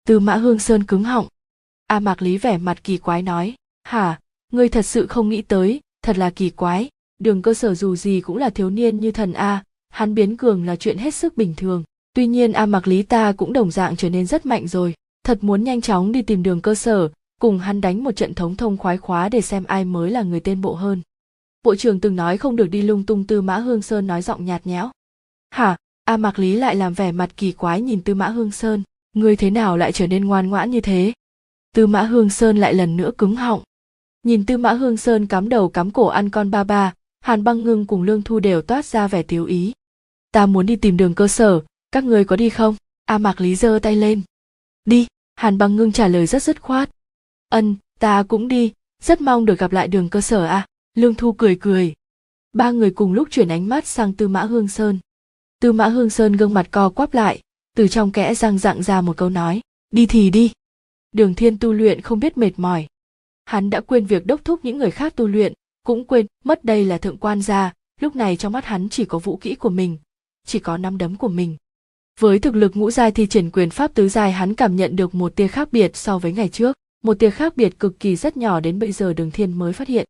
Tư 0.06 0.20
mã 0.20 0.36
hương 0.36 0.58
sơn 0.58 0.84
cứng 0.84 1.04
họng. 1.04 1.26
A 1.86 2.00
mạc 2.00 2.22
lý 2.22 2.38
vẻ 2.38 2.58
mặt 2.58 2.84
kỳ 2.84 2.98
quái 2.98 3.22
nói 3.22 3.54
hả 3.84 4.20
ngươi 4.52 4.68
thật 4.68 4.82
sự 4.82 5.06
không 5.06 5.28
nghĩ 5.28 5.42
tới 5.42 5.80
thật 6.02 6.18
là 6.18 6.30
kỳ 6.30 6.50
quái. 6.50 6.88
Đường 7.18 7.42
cơ 7.42 7.54
sở 7.54 7.74
dù 7.74 7.96
gì 7.96 8.20
cũng 8.20 8.36
là 8.36 8.50
thiếu 8.50 8.70
niên 8.70 9.00
như 9.00 9.12
thần 9.12 9.32
a 9.32 9.64
hắn 9.88 10.14
biến 10.14 10.36
cường 10.36 10.66
là 10.66 10.76
chuyện 10.76 10.98
hết 10.98 11.14
sức 11.14 11.36
bình 11.36 11.54
thường 11.56 11.84
tuy 12.16 12.26
nhiên 12.26 12.52
a 12.52 12.66
mặc 12.66 12.88
lý 12.88 13.02
ta 13.02 13.32
cũng 13.32 13.52
đồng 13.52 13.70
dạng 13.70 13.96
trở 13.96 14.10
nên 14.10 14.26
rất 14.26 14.46
mạnh 14.46 14.68
rồi, 14.68 14.94
thật 15.24 15.44
muốn 15.44 15.64
nhanh 15.64 15.80
chóng 15.80 16.12
đi 16.12 16.22
tìm 16.22 16.42
đường 16.42 16.60
cơ 16.60 16.74
sở, 16.74 17.08
cùng 17.40 17.58
hắn 17.58 17.80
đánh 17.80 18.04
một 18.04 18.16
trận 18.16 18.34
thống 18.34 18.56
thông 18.56 18.76
khoái 18.76 18.98
khóa 18.98 19.28
để 19.28 19.40
xem 19.40 19.64
ai 19.64 19.84
mới 19.84 20.10
là 20.10 20.22
người 20.22 20.40
tên 20.40 20.60
bộ 20.60 20.74
hơn. 20.74 21.00
Bộ 21.64 21.74
trưởng 21.76 22.00
từng 22.00 22.16
nói 22.16 22.38
không 22.38 22.56
được 22.56 22.66
đi 22.66 22.82
lung 22.82 23.04
tung 23.06 23.24
tư 23.24 23.42
mã 23.42 23.56
hương 23.56 23.82
sơn 23.82 24.06
nói 24.06 24.22
giọng 24.22 24.44
nhạt 24.44 24.66
nhẽo. 24.66 24.90
Hả? 25.50 25.76
A 26.04 26.16
mạc 26.16 26.38
lý 26.38 26.56
lại 26.56 26.76
làm 26.76 26.94
vẻ 26.94 27.12
mặt 27.12 27.36
kỳ 27.36 27.52
quái 27.52 27.80
nhìn 27.80 28.02
tư 28.02 28.14
mã 28.14 28.28
hương 28.28 28.50
sơn 28.50 28.82
ngươi 29.12 29.36
thế 29.36 29.50
nào 29.50 29.76
lại 29.76 29.92
trở 29.92 30.06
nên 30.06 30.24
ngoan 30.24 30.48
ngoãn 30.48 30.70
như 30.70 30.80
thế? 30.80 31.12
Tư 31.74 31.86
mã 31.86 32.02
hương 32.02 32.30
sơn 32.30 32.56
lại 32.56 32.74
lần 32.74 32.96
nữa 32.96 33.10
cứng 33.18 33.36
họng. 33.36 33.62
Nhìn 34.22 34.46
tư 34.46 34.56
mã 34.56 34.72
hương 34.72 34.96
sơn 34.96 35.26
cắm 35.26 35.48
đầu 35.48 35.68
cắm 35.68 35.90
cổ 35.90 36.06
ăn 36.06 36.30
con 36.30 36.50
ba 36.50 36.64
ba, 36.64 36.92
hàn 37.20 37.44
băng 37.44 37.60
ngưng 37.60 37.86
cùng 37.86 38.02
lương 38.02 38.22
thu 38.22 38.40
đều 38.40 38.62
toát 38.62 38.84
ra 38.84 39.08
vẻ 39.08 39.22
tiếu 39.22 39.44
ý. 39.44 39.72
Ta 40.32 40.46
muốn 40.46 40.66
đi 40.66 40.76
tìm 40.76 40.96
đường 40.96 41.14
cơ 41.14 41.28
sở 41.28 41.62
các 41.92 42.04
người 42.04 42.24
có 42.24 42.36
đi 42.36 42.50
không? 42.50 42.76
A 43.04 43.18
mạc 43.18 43.40
lý 43.40 43.56
giơ 43.56 43.78
tay 43.82 43.96
lên. 43.96 44.22
Đi, 44.84 45.06
hàn 45.34 45.58
băng 45.58 45.76
ngưng 45.76 45.92
trả 45.92 46.08
lời 46.08 46.26
rất 46.26 46.42
dứt 46.42 46.62
khoát. 46.62 46.90
Ân, 47.48 47.76
ta 47.98 48.22
cũng 48.22 48.48
đi, 48.48 48.72
rất 49.02 49.20
mong 49.20 49.46
được 49.46 49.58
gặp 49.58 49.72
lại 49.72 49.88
đường 49.88 50.08
cơ 50.08 50.20
sở 50.20 50.44
a. 50.44 50.56
À. 50.56 50.66
lương 50.94 51.14
thu 51.14 51.32
cười 51.32 51.56
cười. 51.60 51.94
Ba 52.52 52.70
người 52.70 52.90
cùng 52.90 53.12
lúc 53.12 53.28
chuyển 53.30 53.48
ánh 53.48 53.68
mắt 53.68 53.86
sang 53.86 54.12
tư 54.12 54.28
mã 54.28 54.42
hương 54.42 54.68
sơn. 54.68 54.98
Tư 55.60 55.72
mã 55.72 55.88
hương 55.88 56.10
sơn 56.10 56.32
gương 56.32 56.54
mặt 56.54 56.68
co 56.70 56.88
quắp 56.88 57.14
lại, 57.14 57.40
từ 57.76 57.88
trong 57.88 58.12
kẽ 58.12 58.34
răng 58.34 58.58
dặn 58.58 58.82
ra 58.82 59.00
một 59.00 59.16
câu 59.16 59.30
nói, 59.30 59.60
đi 59.90 60.06
thì 60.06 60.30
đi. 60.30 60.52
Đường 61.12 61.34
thiên 61.34 61.58
tu 61.58 61.72
luyện 61.72 62.00
không 62.00 62.20
biết 62.20 62.38
mệt 62.38 62.52
mỏi. 62.56 62.86
Hắn 63.44 63.70
đã 63.70 63.80
quên 63.80 64.06
việc 64.06 64.26
đốc 64.26 64.44
thúc 64.44 64.64
những 64.64 64.78
người 64.78 64.90
khác 64.90 65.16
tu 65.16 65.26
luyện, 65.26 65.52
cũng 65.84 66.04
quên, 66.04 66.26
mất 66.44 66.64
đây 66.64 66.84
là 66.84 66.98
thượng 66.98 67.16
quan 67.16 67.42
gia, 67.42 67.72
lúc 68.00 68.16
này 68.16 68.36
trong 68.36 68.52
mắt 68.52 68.64
hắn 68.64 68.88
chỉ 68.88 69.04
có 69.04 69.18
vũ 69.18 69.36
kỹ 69.36 69.54
của 69.54 69.70
mình, 69.70 69.98
chỉ 70.46 70.58
có 70.58 70.78
năm 70.78 70.98
đấm 70.98 71.16
của 71.16 71.28
mình 71.28 71.56
với 72.20 72.38
thực 72.38 72.54
lực 72.54 72.76
ngũ 72.76 72.90
giai 72.90 73.10
thi 73.10 73.26
triển 73.26 73.50
quyền 73.50 73.70
pháp 73.70 73.94
tứ 73.94 74.08
giai 74.08 74.32
hắn 74.32 74.54
cảm 74.54 74.76
nhận 74.76 74.96
được 74.96 75.14
một 75.14 75.36
tia 75.36 75.48
khác 75.48 75.68
biệt 75.72 75.96
so 75.96 76.18
với 76.18 76.32
ngày 76.32 76.48
trước, 76.48 76.76
một 77.04 77.18
tia 77.18 77.30
khác 77.30 77.56
biệt 77.56 77.78
cực 77.78 78.00
kỳ 78.00 78.16
rất 78.16 78.36
nhỏ 78.36 78.60
đến 78.60 78.78
bây 78.78 78.92
giờ 78.92 79.12
đường 79.12 79.30
thiên 79.30 79.52
mới 79.52 79.72
phát 79.72 79.88
hiện. 79.88 80.06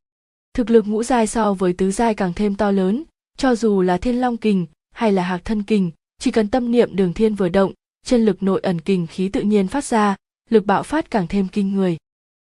Thực 0.55 0.71
lực 0.71 0.87
ngũ 0.87 1.03
giai 1.03 1.27
so 1.27 1.55
với 1.55 1.73
tứ 1.73 1.91
giai 1.91 2.15
càng 2.15 2.33
thêm 2.33 2.55
to 2.55 2.71
lớn, 2.71 3.05
cho 3.39 3.55
dù 3.55 3.83
là 3.83 3.99
thiên 3.99 4.21
long 4.21 4.37
kình 4.37 4.67
hay 4.95 5.13
là 5.13 5.23
hạc 5.23 5.45
thân 5.45 5.63
kình, 5.63 5.91
chỉ 6.19 6.31
cần 6.31 6.49
tâm 6.49 6.71
niệm 6.71 6.97
đường 6.97 7.13
thiên 7.13 7.35
vừa 7.35 7.49
động, 7.49 7.73
chân 8.07 8.25
lực 8.25 8.43
nội 8.43 8.61
ẩn 8.63 8.81
kình 8.81 9.07
khí 9.07 9.29
tự 9.29 9.41
nhiên 9.41 9.69
phát 9.69 9.85
ra, 9.85 10.17
lực 10.51 10.67
bạo 10.67 10.83
phát 10.83 11.11
càng 11.11 11.27
thêm 11.27 11.49
kinh 11.49 11.75
người. 11.75 11.97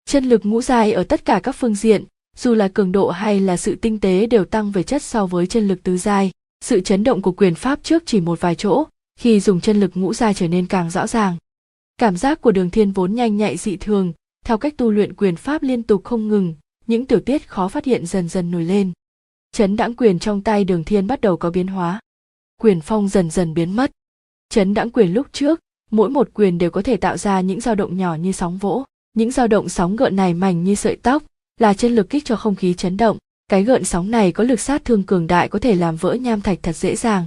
Chân 0.04 0.24
lực 0.24 0.46
ngũ 0.46 0.62
giai 0.62 0.92
ở 0.92 1.04
tất 1.04 1.24
cả 1.24 1.40
các 1.42 1.52
phương 1.52 1.74
diện, 1.74 2.04
dù 2.36 2.54
là 2.54 2.68
cường 2.68 2.92
độ 2.92 3.10
hay 3.10 3.40
là 3.40 3.56
sự 3.56 3.74
tinh 3.74 4.00
tế 4.00 4.26
đều 4.26 4.44
tăng 4.44 4.70
về 4.70 4.82
chất 4.82 5.02
so 5.02 5.26
với 5.26 5.46
chân 5.46 5.68
lực 5.68 5.82
tứ 5.82 5.96
giai. 5.96 6.30
Sự 6.64 6.80
chấn 6.80 7.04
động 7.04 7.22
của 7.22 7.32
quyền 7.32 7.54
pháp 7.54 7.78
trước 7.82 8.02
chỉ 8.06 8.20
một 8.20 8.40
vài 8.40 8.54
chỗ 8.54 8.84
khi 9.16 9.40
dùng 9.40 9.60
chân 9.60 9.80
lực 9.80 9.90
ngũ 9.94 10.14
giai 10.14 10.34
trở 10.34 10.48
nên 10.48 10.66
càng 10.66 10.90
rõ 10.90 11.06
ràng. 11.06 11.36
Cảm 11.98 12.16
giác 12.16 12.40
của 12.40 12.52
đường 12.52 12.70
thiên 12.70 12.92
vốn 12.92 13.14
nhanh 13.14 13.36
nhạy 13.36 13.56
dị 13.56 13.76
thường, 13.76 14.12
theo 14.44 14.58
cách 14.58 14.76
tu 14.76 14.90
luyện 14.90 15.14
quyền 15.14 15.36
pháp 15.36 15.62
liên 15.62 15.82
tục 15.82 16.04
không 16.04 16.28
ngừng, 16.28 16.54
những 16.86 17.06
tiểu 17.06 17.20
tiết 17.20 17.48
khó 17.48 17.68
phát 17.68 17.84
hiện 17.84 18.06
dần 18.06 18.28
dần 18.28 18.50
nổi 18.50 18.64
lên. 18.64 18.92
Chấn 19.52 19.76
đãng 19.76 19.94
quyền 19.94 20.18
trong 20.18 20.42
tay 20.42 20.64
đường 20.64 20.84
thiên 20.84 21.06
bắt 21.06 21.20
đầu 21.20 21.36
có 21.36 21.50
biến 21.50 21.66
hóa. 21.66 22.00
Quyền 22.60 22.80
phong 22.80 23.08
dần 23.08 23.30
dần 23.30 23.54
biến 23.54 23.76
mất. 23.76 23.90
Chấn 24.48 24.74
đãng 24.74 24.90
quyền 24.90 25.14
lúc 25.14 25.26
trước, 25.32 25.60
mỗi 25.90 26.10
một 26.10 26.28
quyền 26.34 26.58
đều 26.58 26.70
có 26.70 26.82
thể 26.82 26.96
tạo 26.96 27.16
ra 27.16 27.40
những 27.40 27.60
dao 27.60 27.74
động 27.74 27.96
nhỏ 27.96 28.14
như 28.14 28.32
sóng 28.32 28.58
vỗ. 28.58 28.84
Những 29.14 29.30
dao 29.30 29.48
động 29.48 29.68
sóng 29.68 29.96
gợn 29.96 30.16
này 30.16 30.34
mảnh 30.34 30.64
như 30.64 30.74
sợi 30.74 30.96
tóc, 30.96 31.22
là 31.60 31.74
chân 31.74 31.94
lực 31.94 32.10
kích 32.10 32.24
cho 32.24 32.36
không 32.36 32.54
khí 32.54 32.74
chấn 32.74 32.96
động. 32.96 33.18
Cái 33.48 33.64
gợn 33.64 33.84
sóng 33.84 34.10
này 34.10 34.32
có 34.32 34.44
lực 34.44 34.60
sát 34.60 34.84
thương 34.84 35.02
cường 35.02 35.26
đại 35.26 35.48
có 35.48 35.58
thể 35.58 35.74
làm 35.74 35.96
vỡ 35.96 36.14
nham 36.14 36.40
thạch 36.40 36.58
thật 36.62 36.76
dễ 36.76 36.96
dàng 36.96 37.24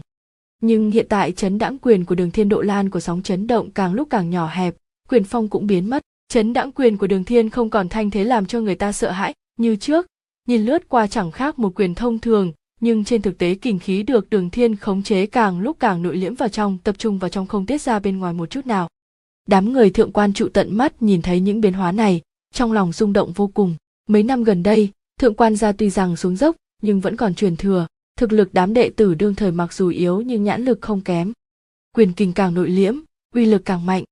nhưng 0.62 0.92
hiện 0.92 1.06
tại 1.10 1.32
chấn 1.32 1.58
đãng 1.58 1.78
quyền 1.78 2.06
của 2.06 2.16
đường 2.16 2.32
thiên 2.32 2.50
độ 2.50 2.62
lan 2.62 2.90
của 2.90 3.00
sóng 3.00 3.22
chấn 3.22 3.48
động 3.48 3.72
càng 3.72 3.94
lúc 3.94 4.08
càng 4.10 4.30
nhỏ 4.30 4.48
hẹp, 4.48 4.76
quyền 5.10 5.24
phong 5.24 5.48
cũng 5.48 5.68
biến 5.68 5.90
mất. 5.90 6.02
Chấn 6.34 6.54
đãng 6.54 6.72
quyền 6.72 6.98
của 6.98 7.08
đường 7.08 7.24
thiên 7.24 7.50
không 7.50 7.70
còn 7.70 7.90
thanh 7.90 8.10
thế 8.10 8.24
làm 8.24 8.46
cho 8.46 8.60
người 8.60 8.76
ta 8.76 8.92
sợ 8.92 9.12
hãi 9.12 9.34
như 9.58 9.76
trước. 9.76 10.08
Nhìn 10.48 10.66
lướt 10.66 10.90
qua 10.90 11.08
chẳng 11.08 11.32
khác 11.32 11.60
một 11.60 11.76
quyền 11.76 11.96
thông 11.96 12.20
thường, 12.20 12.52
nhưng 12.82 13.04
trên 13.04 13.22
thực 13.22 13.38
tế 13.38 13.56
kình 13.56 13.80
khí 13.80 14.04
được 14.04 14.30
đường 14.30 14.50
thiên 14.50 14.76
khống 14.76 15.04
chế 15.04 15.26
càng 15.26 15.60
lúc 15.60 15.78
càng 15.80 16.02
nội 16.02 16.18
liễm 16.18 16.36
vào 16.36 16.50
trong, 16.50 16.78
tập 16.84 16.96
trung 16.98 17.20
vào 17.20 17.30
trong 17.30 17.48
không 17.48 17.66
tiết 17.66 17.82
ra 17.82 18.00
bên 18.00 18.18
ngoài 18.18 18.34
một 18.34 18.50
chút 18.50 18.66
nào. 18.66 18.90
Đám 19.48 19.74
người 19.74 19.90
thượng 19.90 20.12
quan 20.12 20.34
trụ 20.34 20.48
tận 20.54 20.78
mắt 20.78 21.02
nhìn 21.02 21.22
thấy 21.22 21.40
những 21.40 21.62
biến 21.62 21.74
hóa 21.74 21.92
này, 21.92 22.22
trong 22.54 22.72
lòng 22.72 22.92
rung 22.92 23.14
động 23.14 23.32
vô 23.34 23.48
cùng. 23.48 23.76
Mấy 24.08 24.24
năm 24.24 24.44
gần 24.44 24.64
đây, 24.64 24.90
thượng 25.20 25.36
quan 25.36 25.56
gia 25.56 25.72
tuy 25.72 25.90
rằng 25.90 26.16
xuống 26.16 26.36
dốc, 26.36 26.56
nhưng 26.82 27.00
vẫn 27.00 27.16
còn 27.16 27.36
truyền 27.36 27.56
thừa 27.56 27.88
thực 28.20 28.34
lực 28.34 28.50
đám 28.54 28.74
đệ 28.74 28.90
tử 28.90 29.14
đương 29.14 29.36
thời 29.36 29.52
mặc 29.52 29.74
dù 29.74 29.90
yếu 29.90 30.22
nhưng 30.22 30.44
nhãn 30.44 30.66
lực 30.66 30.82
không 30.82 31.02
kém. 31.02 31.34
Quyền 31.96 32.14
kình 32.14 32.34
càng 32.34 32.54
nội 32.54 32.70
liễm, 32.70 32.96
uy 33.36 33.46
lực 33.46 33.66
càng 33.66 33.86
mạnh. 33.86 34.04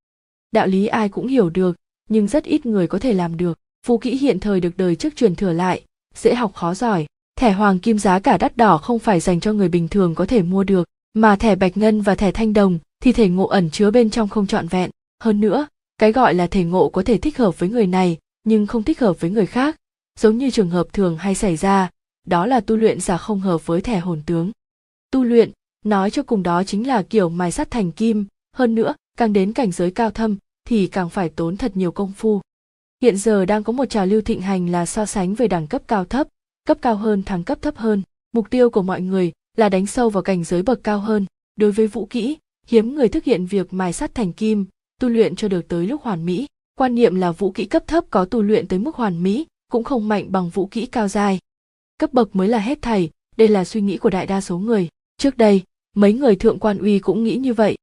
Đạo 0.51 0.68
lý 0.68 0.88
ai 0.88 1.10
cũng 1.10 1.28
hiểu 1.28 1.49
được, 1.49 1.76
nhưng 2.10 2.28
rất 2.28 2.43
ít 2.43 2.66
người 2.66 2.88
có 2.88 2.99
thể 2.99 3.14
làm 3.14 3.38
được. 3.38 3.60
Phú 3.88 3.97
kỹ 3.97 4.18
hiện 4.18 4.39
thời 4.39 4.60
được 4.60 4.78
đời 4.78 4.95
trước 4.95 5.16
truyền 5.16 5.36
thừa 5.36 5.53
lại, 5.53 5.82
dễ 6.16 6.36
học 6.36 6.53
khó 6.55 6.74
giỏi. 6.74 7.05
Thẻ 7.39 7.51
hoàng 7.51 7.80
kim 7.80 7.99
giá 7.99 8.20
cả 8.20 8.38
đắt 8.38 8.58
đỏ 8.58 8.78
không 8.78 8.99
phải 8.99 9.20
dành 9.20 9.39
cho 9.39 9.53
người 9.53 9.70
bình 9.70 9.88
thường 9.88 10.16
có 10.16 10.26
thể 10.26 10.41
mua 10.41 10.64
được, 10.64 10.88
mà 11.14 11.36
thẻ 11.36 11.55
bạch 11.55 11.78
ngân 11.78 12.01
và 12.01 12.16
thẻ 12.16 12.32
thanh 12.32 12.53
đồng 12.53 12.80
thì 13.03 13.14
thể 13.14 13.30
ngộ 13.30 13.47
ẩn 13.47 13.70
chứa 13.70 13.91
bên 13.91 14.10
trong 14.10 14.30
không 14.30 14.47
trọn 14.47 14.68
vẹn. 14.68 14.89
Hơn 15.24 15.41
nữa, 15.41 15.68
cái 15.97 16.12
gọi 16.12 16.34
là 16.34 16.47
thể 16.47 16.64
ngộ 16.64 16.89
có 16.89 17.03
thể 17.03 17.18
thích 17.18 17.38
hợp 17.38 17.60
với 17.60 17.70
người 17.70 17.88
này, 17.88 18.18
nhưng 18.43 18.68
không 18.68 18.84
thích 18.84 18.99
hợp 18.99 19.20
với 19.20 19.32
người 19.32 19.45
khác. 19.45 19.76
Giống 20.20 20.38
như 20.38 20.49
trường 20.49 20.70
hợp 20.70 20.88
thường 20.93 21.18
hay 21.18 21.36
xảy 21.36 21.58
ra 21.58 21.89
đó 22.28 22.46
là 22.46 22.60
tu 22.60 22.76
luyện 22.76 23.00
giả 23.00 23.18
không 23.18 23.40
hợp 23.40 23.66
với 23.66 23.82
thẻ 23.82 24.00
hồn 24.00 24.22
tướng. 24.26 24.52
Tu 25.12 25.24
luyện, 25.24 25.52
nói 25.86 26.12
cho 26.12 26.24
cùng 26.24 26.44
đó 26.44 26.64
chính 26.64 26.88
là 26.88 27.04
kiểu 27.04 27.30
mài 27.30 27.52
sắt 27.52 27.72
thành 27.72 27.92
kim, 27.92 28.26
hơn 28.56 28.76
nữa, 28.76 28.96
càng 29.18 29.34
đến 29.34 29.54
cảnh 29.54 29.72
giới 29.72 29.92
cao 29.92 30.12
thâm, 30.12 30.38
thì 30.68 30.88
càng 30.88 31.10
phải 31.10 31.30
tốn 31.30 31.58
thật 31.58 31.78
nhiều 31.78 31.92
công 31.92 32.14
phu. 32.14 32.42
Hiện 33.02 33.18
giờ 33.18 33.46
đang 33.46 33.64
có 33.64 33.74
một 33.74 33.86
trào 33.86 34.06
lưu 34.06 34.22
thịnh 34.22 34.42
hành 34.42 34.70
là 34.70 34.86
so 34.86 35.06
sánh 35.06 35.36
về 35.36 35.48
đẳng 35.48 35.68
cấp 35.68 35.82
cao 35.88 36.06
thấp, 36.06 36.28
cấp 36.66 36.78
cao 36.82 36.96
hơn 36.96 37.24
thắng 37.24 37.44
cấp 37.44 37.58
thấp 37.62 37.78
hơn. 37.78 38.02
Mục 38.34 38.50
tiêu 38.50 38.70
của 38.70 38.82
mọi 38.82 39.02
người 39.02 39.32
là 39.58 39.70
đánh 39.70 39.86
sâu 39.86 40.10
vào 40.10 40.24
cảnh 40.24 40.44
giới 40.44 40.64
bậc 40.64 40.84
cao 40.84 41.00
hơn. 41.00 41.26
Đối 41.56 41.72
với 41.72 41.88
vũ 41.88 42.06
kỹ, 42.06 42.38
hiếm 42.68 42.96
người 42.96 43.10
thực 43.10 43.24
hiện 43.24 43.46
việc 43.46 43.74
mài 43.74 43.94
sắt 43.94 44.16
thành 44.16 44.34
kim, 44.34 44.66
tu 45.02 45.10
luyện 45.10 45.36
cho 45.36 45.48
được 45.48 45.68
tới 45.68 45.88
lúc 45.88 46.02
hoàn 46.02 46.26
mỹ. 46.26 46.48
Quan 46.76 46.96
niệm 46.96 47.16
là 47.16 47.32
vũ 47.32 47.52
kỹ 47.52 47.66
cấp 47.66 47.84
thấp 47.88 48.04
có 48.10 48.26
tu 48.26 48.42
luyện 48.42 48.68
tới 48.68 48.80
mức 48.80 48.96
hoàn 48.96 49.24
mỹ 49.24 49.48
cũng 49.72 49.84
không 49.84 50.08
mạnh 50.08 50.32
bằng 50.32 50.50
vũ 50.50 50.66
kỹ 50.66 50.86
cao 50.86 51.08
dài 51.08 51.40
cấp 51.98 52.14
bậc 52.14 52.36
mới 52.36 52.48
là 52.48 52.60
hết 52.60 52.82
thảy 52.82 53.10
đây 53.38 53.48
là 53.48 53.66
suy 53.66 53.82
nghĩ 53.82 53.98
của 53.98 54.10
đại 54.10 54.26
đa 54.26 54.41
số 54.41 54.58
người. 54.58 54.88
Trước 55.18 55.38
đây, 55.38 55.64
mấy 55.95 56.14
người 56.14 56.36
thượng 56.36 56.60
quan 56.60 56.78
uy 56.78 57.00
cũng 57.00 57.24
nghĩ 57.24 57.36
như 57.36 57.54
vậy. 57.54 57.78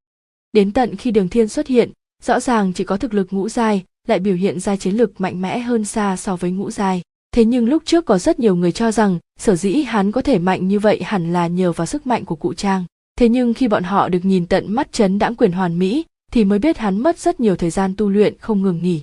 Đến 0.53 0.71
tận 0.71 0.95
khi 0.95 1.11
đường 1.11 1.29
thiên 1.29 1.47
xuất 1.47 1.67
hiện, 1.67 1.91
rõ 2.23 2.39
ràng 2.39 2.73
chỉ 2.73 2.83
có 2.83 2.97
thực 2.97 3.13
lực 3.13 3.33
ngũ 3.33 3.49
giai, 3.49 3.83
lại 4.07 4.19
biểu 4.19 4.35
hiện 4.35 4.59
ra 4.59 4.75
chiến 4.75 4.95
lực 4.95 5.21
mạnh 5.21 5.41
mẽ 5.41 5.59
hơn 5.59 5.85
xa 5.85 6.17
so 6.17 6.35
với 6.35 6.51
ngũ 6.51 6.71
giai. 6.71 7.01
Thế 7.31 7.45
nhưng 7.45 7.69
lúc 7.69 7.83
trước 7.85 8.05
có 8.05 8.17
rất 8.17 8.39
nhiều 8.39 8.55
người 8.55 8.71
cho 8.71 8.91
rằng, 8.91 9.19
sở 9.39 9.55
dĩ 9.55 9.83
hắn 9.83 10.11
có 10.11 10.21
thể 10.21 10.39
mạnh 10.39 10.67
như 10.67 10.79
vậy 10.79 11.03
hẳn 11.03 11.33
là 11.33 11.47
nhờ 11.47 11.71
vào 11.71 11.85
sức 11.85 12.07
mạnh 12.07 12.25
của 12.25 12.35
cụ 12.35 12.53
trang. 12.53 12.85
Thế 13.19 13.29
nhưng 13.29 13.53
khi 13.53 13.67
bọn 13.67 13.83
họ 13.83 14.09
được 14.09 14.25
nhìn 14.25 14.45
tận 14.45 14.73
mắt 14.73 14.91
chấn 14.91 15.19
đãng 15.19 15.35
quyền 15.35 15.51
hoàn 15.51 15.79
mỹ, 15.79 16.05
thì 16.31 16.45
mới 16.45 16.59
biết 16.59 16.77
hắn 16.77 16.99
mất 16.99 17.19
rất 17.19 17.39
nhiều 17.39 17.55
thời 17.55 17.69
gian 17.69 17.95
tu 17.97 18.09
luyện 18.09 18.37
không 18.39 18.61
ngừng 18.61 18.83
nghỉ. 18.83 19.01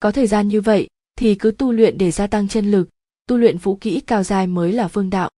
Có 0.00 0.10
thời 0.10 0.26
gian 0.26 0.48
như 0.48 0.60
vậy, 0.60 0.88
thì 1.18 1.34
cứ 1.34 1.50
tu 1.50 1.72
luyện 1.72 1.98
để 1.98 2.10
gia 2.10 2.26
tăng 2.26 2.48
chân 2.48 2.70
lực 2.70 2.88
tu 3.26 3.36
luyện 3.36 3.58
vũ 3.58 3.76
kỹ 3.76 4.00
cao 4.00 4.22
dài 4.22 4.46
mới 4.46 4.72
là 4.72 4.88
vương 4.88 5.10
đạo. 5.10 5.30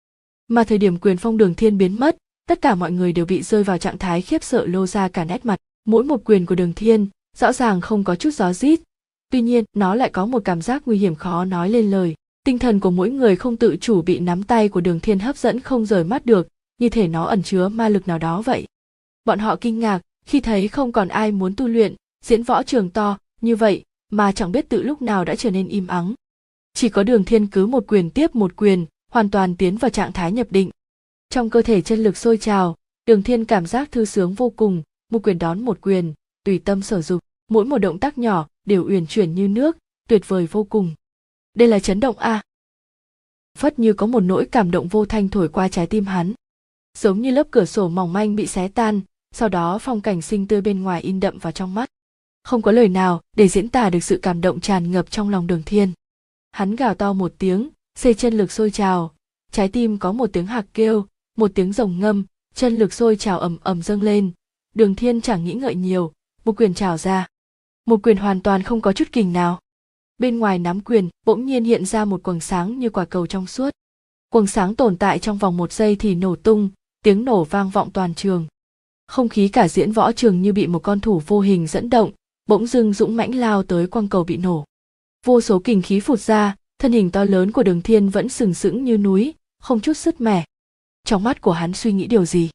Mà 0.48 0.64
thời 0.64 0.78
điểm 0.78 0.98
quyền 0.98 1.16
phong 1.16 1.36
đường 1.36 1.54
thiên 1.54 1.78
biến 1.78 1.96
mất, 2.00 2.16
tất 2.48 2.62
cả 2.62 2.74
mọi 2.74 2.92
người 2.92 3.12
đều 3.12 3.26
bị 3.26 3.42
rơi 3.42 3.64
vào 3.64 3.78
trạng 3.78 3.98
thái 3.98 4.22
khiếp 4.22 4.44
sợ 4.44 4.66
lô 4.66 4.86
ra 4.86 5.08
cả 5.08 5.24
nét 5.24 5.46
mặt. 5.46 5.58
Mỗi 5.84 6.04
một 6.04 6.20
quyền 6.24 6.46
của 6.46 6.54
đường 6.54 6.72
thiên, 6.72 7.06
rõ 7.36 7.52
ràng 7.52 7.80
không 7.80 8.04
có 8.04 8.16
chút 8.16 8.30
gió 8.34 8.52
rít. 8.52 8.80
Tuy 9.30 9.40
nhiên, 9.42 9.64
nó 9.76 9.94
lại 9.94 10.10
có 10.10 10.26
một 10.26 10.42
cảm 10.44 10.62
giác 10.62 10.82
nguy 10.86 10.98
hiểm 10.98 11.14
khó 11.14 11.44
nói 11.44 11.70
lên 11.70 11.90
lời. 11.90 12.14
Tinh 12.44 12.58
thần 12.58 12.80
của 12.80 12.90
mỗi 12.90 13.10
người 13.10 13.36
không 13.36 13.56
tự 13.56 13.76
chủ 13.80 14.02
bị 14.02 14.18
nắm 14.18 14.42
tay 14.42 14.68
của 14.68 14.80
đường 14.80 15.00
thiên 15.00 15.18
hấp 15.18 15.36
dẫn 15.36 15.60
không 15.60 15.86
rời 15.86 16.04
mắt 16.04 16.26
được, 16.26 16.48
như 16.78 16.88
thể 16.88 17.08
nó 17.08 17.24
ẩn 17.24 17.42
chứa 17.42 17.68
ma 17.68 17.88
lực 17.88 18.08
nào 18.08 18.18
đó 18.18 18.42
vậy. 18.42 18.66
Bọn 19.24 19.38
họ 19.38 19.56
kinh 19.56 19.78
ngạc, 19.78 20.00
khi 20.26 20.40
thấy 20.40 20.68
không 20.68 20.92
còn 20.92 21.08
ai 21.08 21.32
muốn 21.32 21.56
tu 21.56 21.68
luyện, 21.68 21.94
diễn 22.24 22.42
võ 22.42 22.62
trường 22.62 22.90
to, 22.90 23.18
như 23.40 23.56
vậy, 23.56 23.84
mà 24.10 24.32
chẳng 24.32 24.52
biết 24.52 24.68
tự 24.68 24.82
lúc 24.82 25.02
nào 25.02 25.24
đã 25.24 25.34
trở 25.34 25.50
nên 25.50 25.68
im 25.68 25.86
ắng 25.86 26.14
chỉ 26.74 26.88
có 26.88 27.02
đường 27.02 27.24
thiên 27.24 27.46
cứ 27.46 27.66
một 27.66 27.84
quyền 27.88 28.10
tiếp 28.10 28.34
một 28.34 28.56
quyền, 28.56 28.86
hoàn 29.10 29.30
toàn 29.30 29.56
tiến 29.56 29.76
vào 29.76 29.90
trạng 29.90 30.12
thái 30.12 30.32
nhập 30.32 30.46
định. 30.50 30.70
Trong 31.30 31.50
cơ 31.50 31.62
thể 31.62 31.80
chân 31.80 32.02
lực 32.02 32.16
sôi 32.16 32.38
trào, 32.38 32.76
đường 33.06 33.22
thiên 33.22 33.44
cảm 33.44 33.66
giác 33.66 33.92
thư 33.92 34.04
sướng 34.04 34.34
vô 34.34 34.50
cùng, 34.50 34.82
một 35.10 35.22
quyền 35.22 35.38
đón 35.38 35.60
một 35.60 35.78
quyền, 35.80 36.14
tùy 36.44 36.58
tâm 36.58 36.82
sở 36.82 37.02
dục, 37.02 37.22
mỗi 37.48 37.64
một 37.64 37.78
động 37.78 37.98
tác 37.98 38.18
nhỏ 38.18 38.48
đều 38.66 38.88
uyển 38.88 39.06
chuyển 39.06 39.34
như 39.34 39.48
nước, 39.48 39.78
tuyệt 40.08 40.28
vời 40.28 40.46
vô 40.46 40.64
cùng. 40.64 40.94
Đây 41.54 41.68
là 41.68 41.78
chấn 41.78 42.00
động 42.00 42.18
a. 42.18 42.42
Phất 43.58 43.78
như 43.78 43.92
có 43.92 44.06
một 44.06 44.20
nỗi 44.20 44.46
cảm 44.46 44.70
động 44.70 44.88
vô 44.88 45.04
thanh 45.04 45.28
thổi 45.28 45.48
qua 45.48 45.68
trái 45.68 45.86
tim 45.86 46.06
hắn. 46.06 46.32
Giống 46.98 47.20
như 47.20 47.30
lớp 47.30 47.46
cửa 47.50 47.64
sổ 47.64 47.88
mỏng 47.88 48.12
manh 48.12 48.36
bị 48.36 48.46
xé 48.46 48.68
tan, 48.68 49.00
sau 49.34 49.48
đó 49.48 49.78
phong 49.78 50.00
cảnh 50.00 50.22
xinh 50.22 50.46
tươi 50.46 50.60
bên 50.60 50.82
ngoài 50.82 51.00
in 51.02 51.20
đậm 51.20 51.38
vào 51.38 51.52
trong 51.52 51.74
mắt. 51.74 51.88
Không 52.44 52.62
có 52.62 52.72
lời 52.72 52.88
nào 52.88 53.20
để 53.36 53.48
diễn 53.48 53.68
tả 53.68 53.90
được 53.90 54.04
sự 54.04 54.18
cảm 54.22 54.40
động 54.40 54.60
tràn 54.60 54.90
ngập 54.90 55.10
trong 55.10 55.28
lòng 55.28 55.46
đường 55.46 55.62
thiên 55.66 55.92
hắn 56.54 56.76
gào 56.76 56.94
to 56.94 57.12
một 57.12 57.34
tiếng, 57.38 57.70
xê 57.98 58.14
chân 58.14 58.34
lực 58.34 58.52
sôi 58.52 58.70
trào. 58.70 59.14
Trái 59.52 59.68
tim 59.68 59.98
có 59.98 60.12
một 60.12 60.30
tiếng 60.32 60.46
hạc 60.46 60.66
kêu, 60.74 61.06
một 61.36 61.50
tiếng 61.54 61.72
rồng 61.72 62.00
ngâm, 62.00 62.24
chân 62.54 62.74
lực 62.74 62.92
sôi 62.92 63.16
trào 63.16 63.38
ầm 63.38 63.58
ầm 63.62 63.82
dâng 63.82 64.02
lên. 64.02 64.30
Đường 64.74 64.94
thiên 64.94 65.20
chẳng 65.20 65.44
nghĩ 65.44 65.54
ngợi 65.54 65.74
nhiều, 65.74 66.12
một 66.44 66.56
quyền 66.56 66.74
trào 66.74 66.98
ra. 66.98 67.26
Một 67.86 68.00
quyền 68.02 68.16
hoàn 68.16 68.40
toàn 68.40 68.62
không 68.62 68.80
có 68.80 68.92
chút 68.92 69.04
kình 69.12 69.32
nào. 69.32 69.60
Bên 70.18 70.38
ngoài 70.38 70.58
nắm 70.58 70.80
quyền, 70.80 71.08
bỗng 71.26 71.46
nhiên 71.46 71.64
hiện 71.64 71.84
ra 71.86 72.04
một 72.04 72.22
quầng 72.22 72.40
sáng 72.40 72.78
như 72.78 72.90
quả 72.90 73.04
cầu 73.04 73.26
trong 73.26 73.46
suốt. 73.46 73.70
Quầng 74.30 74.46
sáng 74.46 74.74
tồn 74.74 74.96
tại 74.96 75.18
trong 75.18 75.38
vòng 75.38 75.56
một 75.56 75.72
giây 75.72 75.96
thì 75.96 76.14
nổ 76.14 76.36
tung, 76.36 76.68
tiếng 77.04 77.24
nổ 77.24 77.44
vang 77.44 77.70
vọng 77.70 77.90
toàn 77.90 78.14
trường. 78.14 78.46
Không 79.06 79.28
khí 79.28 79.48
cả 79.48 79.68
diễn 79.68 79.92
võ 79.92 80.12
trường 80.12 80.42
như 80.42 80.52
bị 80.52 80.66
một 80.66 80.82
con 80.82 81.00
thủ 81.00 81.22
vô 81.26 81.40
hình 81.40 81.66
dẫn 81.66 81.90
động, 81.90 82.10
bỗng 82.48 82.66
dưng 82.66 82.92
dũng 82.92 83.16
mãnh 83.16 83.34
lao 83.34 83.62
tới 83.62 83.86
quang 83.86 84.08
cầu 84.08 84.24
bị 84.24 84.36
nổ 84.36 84.64
vô 85.24 85.40
số 85.40 85.58
kình 85.58 85.82
khí 85.82 86.00
phụt 86.00 86.20
ra, 86.20 86.56
thân 86.78 86.92
hình 86.92 87.10
to 87.10 87.24
lớn 87.24 87.52
của 87.52 87.62
đường 87.62 87.82
thiên 87.82 88.08
vẫn 88.08 88.28
sừng 88.28 88.54
sững 88.54 88.84
như 88.84 88.96
núi, 88.96 89.34
không 89.58 89.80
chút 89.80 89.92
sứt 89.92 90.20
mẻ. 90.20 90.44
Trong 91.04 91.24
mắt 91.24 91.40
của 91.40 91.52
hắn 91.52 91.72
suy 91.72 91.92
nghĩ 91.92 92.06
điều 92.06 92.24
gì? 92.24 92.50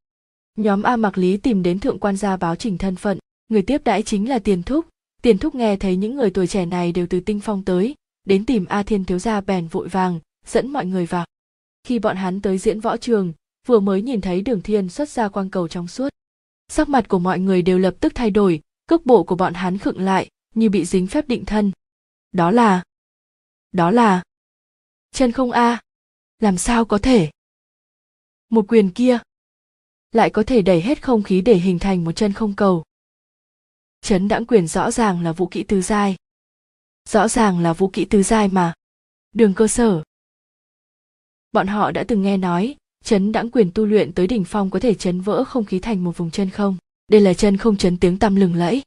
Nhóm 0.57 0.84
a 0.84 0.95
mặc 0.95 1.17
lý 1.17 1.38
tìm 1.38 1.63
đến 1.63 1.80
thượng 1.80 1.99
quan 1.99 2.17
gia 2.17 2.38
báo 2.38 2.55
trình 2.55 2.78
thân 2.78 2.95
phận, 2.95 3.20
người 3.49 3.61
tiếp 3.61 3.82
đãi 3.86 4.03
chính 4.03 4.30
là 4.30 4.39
tiền 4.39 4.63
thúc. 4.63 4.86
Tiền 5.22 5.38
thúc 5.38 5.55
nghe 5.55 5.76
thấy 5.76 5.95
những 5.95 6.15
người 6.15 6.30
tuổi 6.30 6.47
trẻ 6.47 6.65
này 6.65 6.91
đều 6.91 7.07
từ 7.07 7.20
tinh 7.20 7.39
phong 7.39 7.65
tới, 7.65 7.95
đến 8.26 8.45
tìm 8.45 8.65
a 8.65 8.84
thiên 8.84 9.05
thiếu 9.05 9.20
gia 9.20 9.41
bèn 9.41 9.67
vội 9.67 9.88
vàng, 9.88 10.20
dẫn 10.45 10.67
mọi 10.67 10.86
người 10.86 11.05
vào. 11.05 11.26
Khi 11.84 11.99
bọn 11.99 12.15
hắn 12.15 12.41
tới 12.41 12.57
diễn 12.57 12.80
võ 12.80 12.97
trường, 12.97 13.34
vừa 13.67 13.80
mới 13.80 14.01
nhìn 14.01 14.22
thấy 14.22 14.41
đường 14.41 14.61
thiên 14.61 14.89
xuất 14.89 15.09
ra 15.09 15.28
quang 15.28 15.49
cầu 15.49 15.67
trong 15.67 15.88
suốt. 15.88 16.09
Sắc 16.67 16.89
mặt 16.89 17.07
của 17.07 17.20
mọi 17.20 17.39
người 17.39 17.61
đều 17.61 17.78
lập 17.78 17.95
tức 17.99 18.11
thay 18.15 18.32
đổi, 18.32 18.61
cước 18.88 19.05
bộ 19.05 19.24
của 19.24 19.36
bọn 19.36 19.53
hắn 19.53 19.78
khựng 19.78 19.99
lại, 19.99 20.30
như 20.55 20.70
bị 20.70 20.86
dính 20.86 21.07
phép 21.07 21.28
định 21.28 21.45
thân 21.45 21.72
đó 22.32 22.51
là 22.51 22.84
đó 23.71 23.91
là, 23.91 24.23
chân 25.11 25.32
không 25.32 25.51
a, 25.51 25.82
làm 26.39 26.57
sao 26.57 26.86
có 26.86 26.97
thể? 26.97 27.32
Một 28.49 28.65
quyền 28.67 28.91
kia 28.91 29.19
lại 30.11 30.30
có 30.30 30.43
thể 30.47 30.61
đẩy 30.61 30.82
hết 30.82 31.03
không 31.03 31.23
khí 31.23 31.41
để 31.41 31.55
hình 31.55 31.80
thành 31.80 32.03
một 32.03 32.11
chân 32.11 32.34
không 32.34 32.55
cầu. 32.55 32.84
Chấn 34.01 34.27
đãng 34.27 34.45
quyền 34.45 34.67
rõ 34.67 34.91
ràng 34.91 35.23
là 35.23 35.32
vũ 35.32 35.47
kỹ 35.47 35.63
tứ 35.63 35.82
giai. 35.82 36.15
Rõ 37.09 37.27
ràng 37.27 37.59
là 37.59 37.73
vũ 37.73 37.88
kỹ 37.88 38.05
tứ 38.05 38.23
giai 38.23 38.47
mà. 38.47 38.73
Đường 39.32 39.53
cơ 39.53 39.67
sở. 39.67 40.03
Bọn 41.51 41.67
họ 41.67 41.91
đã 41.91 42.03
từng 42.07 42.21
nghe 42.21 42.38
nói, 42.38 42.75
chấn 43.03 43.32
đãng 43.32 43.51
quyền 43.51 43.71
tu 43.71 43.86
luyện 43.86 44.13
tới 44.13 44.27
đỉnh 44.27 44.43
phong 44.43 44.69
có 44.69 44.80
thể 44.80 44.93
chấn 44.93 45.21
vỡ 45.21 45.43
không 45.43 45.65
khí 45.65 45.80
thành 45.80 46.03
một 46.03 46.17
vùng 46.17 46.32
chân 46.32 46.49
không. 46.49 46.77
Đây 47.07 47.21
là 47.21 47.34
chân 47.34 47.57
không 47.57 47.77
chấn 47.77 47.97
tiếng 47.97 48.19
tăm 48.19 48.36
lừng 48.36 48.55
lẫy. 48.55 48.84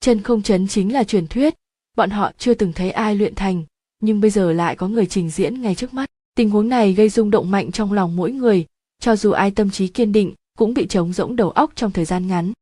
Chân 0.00 0.22
không 0.22 0.42
chấn 0.42 0.68
chính 0.68 0.92
là 0.92 1.04
truyền 1.04 1.26
thuyết 1.26 1.54
bọn 1.98 2.10
họ 2.10 2.32
chưa 2.38 2.54
từng 2.54 2.72
thấy 2.72 2.90
ai 2.90 3.14
luyện 3.14 3.34
thành, 3.34 3.64
nhưng 4.00 4.20
bây 4.20 4.30
giờ 4.30 4.52
lại 4.52 4.76
có 4.76 4.88
người 4.88 5.06
trình 5.06 5.30
diễn 5.30 5.62
ngay 5.62 5.74
trước 5.74 5.94
mắt. 5.94 6.08
Tình 6.34 6.50
huống 6.50 6.68
này 6.68 6.92
gây 6.92 7.08
rung 7.08 7.30
động 7.30 7.50
mạnh 7.50 7.72
trong 7.72 7.92
lòng 7.92 8.16
mỗi 8.16 8.32
người, 8.32 8.66
cho 9.00 9.16
dù 9.16 9.30
ai 9.30 9.50
tâm 9.50 9.70
trí 9.70 9.88
kiên 9.88 10.12
định 10.12 10.34
cũng 10.58 10.74
bị 10.74 10.86
trống 10.86 11.12
rỗng 11.12 11.36
đầu 11.36 11.50
óc 11.50 11.72
trong 11.74 11.90
thời 11.90 12.04
gian 12.04 12.26
ngắn. 12.26 12.52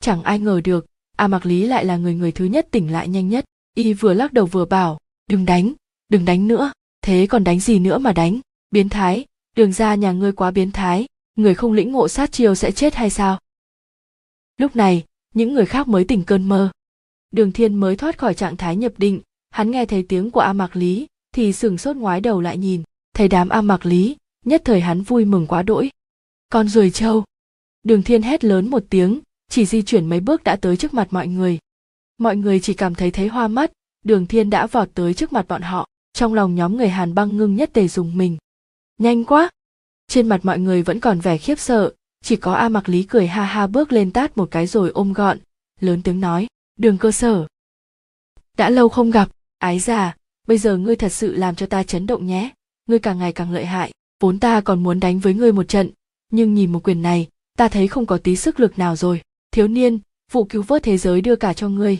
Chẳng 0.00 0.22
ai 0.22 0.38
ngờ 0.38 0.60
được, 0.64 0.86
a 1.16 1.28
mặc 1.28 1.46
lý 1.46 1.66
lại 1.66 1.84
là 1.84 1.96
người 1.96 2.14
người 2.14 2.32
thứ 2.32 2.44
nhất 2.44 2.68
tỉnh 2.70 2.92
lại 2.92 3.08
nhanh 3.08 3.28
nhất. 3.28 3.44
Y 3.74 3.92
vừa 3.92 4.14
lắc 4.14 4.32
đầu 4.32 4.46
vừa 4.46 4.64
bảo, 4.64 4.98
đừng 5.30 5.44
đánh 5.44 5.72
đừng 6.08 6.24
đánh 6.24 6.48
nữa, 6.48 6.72
thế 7.02 7.26
còn 7.30 7.44
đánh 7.44 7.60
gì 7.60 7.78
nữa 7.78 7.98
mà 7.98 8.12
đánh? 8.12 8.40
Biến 8.70 8.88
thái, 8.88 9.24
đường 9.56 9.72
ra 9.72 9.94
nhà 9.94 10.12
ngươi 10.12 10.32
quá 10.32 10.50
biến 10.50 10.72
thái, 10.72 11.06
người 11.36 11.54
không 11.54 11.72
lĩnh 11.72 11.92
ngộ 11.92 12.08
sát 12.08 12.32
chiêu 12.32 12.54
sẽ 12.54 12.70
chết 12.70 12.94
hay 12.94 13.10
sao? 13.10 13.38
Lúc 14.56 14.76
này, 14.76 15.04
những 15.34 15.54
người 15.54 15.66
khác 15.66 15.88
mới 15.88 16.04
tỉnh 16.04 16.22
cơn 16.22 16.48
mơ 16.48 16.70
đường 17.36 17.52
thiên 17.52 17.74
mới 17.74 17.96
thoát 17.96 18.18
khỏi 18.18 18.34
trạng 18.34 18.56
thái 18.56 18.76
nhập 18.76 18.92
định. 18.96 19.20
Hắn 19.50 19.70
nghe 19.70 19.86
thấy 19.86 20.02
tiếng 20.02 20.30
của 20.30 20.40
a 20.40 20.52
mạc 20.52 20.76
lý, 20.76 21.06
thì 21.34 21.52
sửng 21.52 21.78
sốt 21.78 21.96
ngoái 21.96 22.20
đầu 22.20 22.40
lại 22.40 22.58
nhìn. 22.58 22.82
Thấy 23.14 23.28
đám 23.28 23.48
a 23.48 23.60
mạc 23.60 23.86
lý, 23.86 24.16
nhất 24.44 24.62
thời 24.64 24.80
hắn 24.80 25.02
vui 25.02 25.24
mừng 25.24 25.46
quá 25.46 25.62
đỗi. 25.62 25.90
Con 26.48 26.68
ruồi 26.68 26.90
trâu! 26.90 27.24
Đường 27.82 28.02
thiên 28.02 28.22
hét 28.22 28.44
lớn 28.44 28.70
một 28.70 28.82
tiếng, 28.90 29.20
chỉ 29.50 29.66
di 29.66 29.82
chuyển 29.82 30.06
mấy 30.06 30.20
bước 30.20 30.44
đã 30.44 30.56
tới 30.56 30.76
trước 30.76 30.94
mặt 30.94 31.08
mọi 31.10 31.28
người. 31.28 31.58
Mọi 32.18 32.36
người 32.36 32.60
chỉ 32.60 32.74
cảm 32.74 32.94
thấy 32.94 33.10
thấy 33.10 33.28
hoa 33.28 33.48
mắt, 33.48 33.72
đường 34.04 34.26
thiên 34.26 34.50
đã 34.50 34.66
vọt 34.66 34.88
tới 34.94 35.14
trước 35.14 35.32
mặt 35.32 35.48
bọn 35.48 35.62
họ. 35.62 35.86
Trong 36.12 36.34
lòng 36.34 36.54
nhóm 36.54 36.76
người 36.76 36.88
hàn 36.88 37.14
băng 37.14 37.36
ngưng 37.36 37.54
nhất 37.54 37.70
tề 37.72 37.88
dùng 37.88 38.16
mình. 38.16 38.36
Nhanh 38.98 39.24
quá! 39.24 39.50
Trên 40.08 40.28
mặt 40.28 40.40
mọi 40.42 40.58
người 40.58 40.82
vẫn 40.82 41.00
còn 41.00 41.20
vẻ 41.20 41.38
khiếp 41.38 41.58
sợ, 41.58 41.92
chỉ 42.24 42.36
có 42.36 42.52
a 42.52 42.68
mặc 42.68 42.88
lý 42.88 43.02
cười 43.02 43.26
ha 43.26 43.44
ha 43.44 43.66
bước 43.66 43.92
lên 43.92 44.10
tát 44.10 44.36
một 44.36 44.48
cái 44.50 44.66
rồi 44.66 44.90
ôm 44.90 45.12
gọn, 45.12 45.38
lớn 45.80 46.02
tiếng 46.02 46.20
nói 46.20 46.46
đường 46.76 46.98
cơ 46.98 47.12
sở. 47.12 47.46
Đã 48.56 48.70
lâu 48.70 48.88
không 48.88 49.10
gặp, 49.10 49.28
ái 49.58 49.78
già, 49.78 50.16
bây 50.46 50.58
giờ 50.58 50.76
ngươi 50.76 50.96
thật 50.96 51.12
sự 51.12 51.36
làm 51.36 51.54
cho 51.54 51.66
ta 51.66 51.82
chấn 51.82 52.06
động 52.06 52.26
nhé. 52.26 52.50
Ngươi 52.86 52.98
càng 52.98 53.18
ngày 53.18 53.32
càng 53.32 53.52
lợi 53.52 53.66
hại, 53.66 53.92
vốn 54.20 54.38
ta 54.38 54.60
còn 54.60 54.82
muốn 54.82 55.00
đánh 55.00 55.18
với 55.18 55.34
ngươi 55.34 55.52
một 55.52 55.68
trận. 55.68 55.90
Nhưng 56.32 56.54
nhìn 56.54 56.72
một 56.72 56.80
quyền 56.84 57.02
này, 57.02 57.28
ta 57.58 57.68
thấy 57.68 57.88
không 57.88 58.06
có 58.06 58.18
tí 58.18 58.36
sức 58.36 58.60
lực 58.60 58.78
nào 58.78 58.96
rồi. 58.96 59.20
Thiếu 59.50 59.68
niên, 59.68 59.98
vụ 60.32 60.44
cứu 60.44 60.62
vớt 60.62 60.82
thế 60.82 60.98
giới 60.98 61.20
đưa 61.20 61.36
cả 61.36 61.52
cho 61.52 61.68
ngươi. 61.68 61.98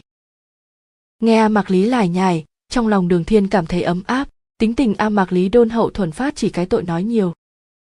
Nghe 1.20 1.36
a 1.36 1.48
mạc 1.48 1.70
lý 1.70 1.84
lải 1.84 2.08
nhải, 2.08 2.44
trong 2.68 2.88
lòng 2.88 3.08
đường 3.08 3.24
thiên 3.24 3.48
cảm 3.48 3.66
thấy 3.66 3.82
ấm 3.82 4.02
áp. 4.06 4.28
Tính 4.58 4.74
tình 4.74 4.94
a 4.94 5.08
mạc 5.08 5.32
lý 5.32 5.48
đôn 5.48 5.68
hậu 5.68 5.90
thuần 5.90 6.12
phát 6.12 6.36
chỉ 6.36 6.50
cái 6.50 6.66
tội 6.66 6.82
nói 6.82 7.02
nhiều. 7.02 7.32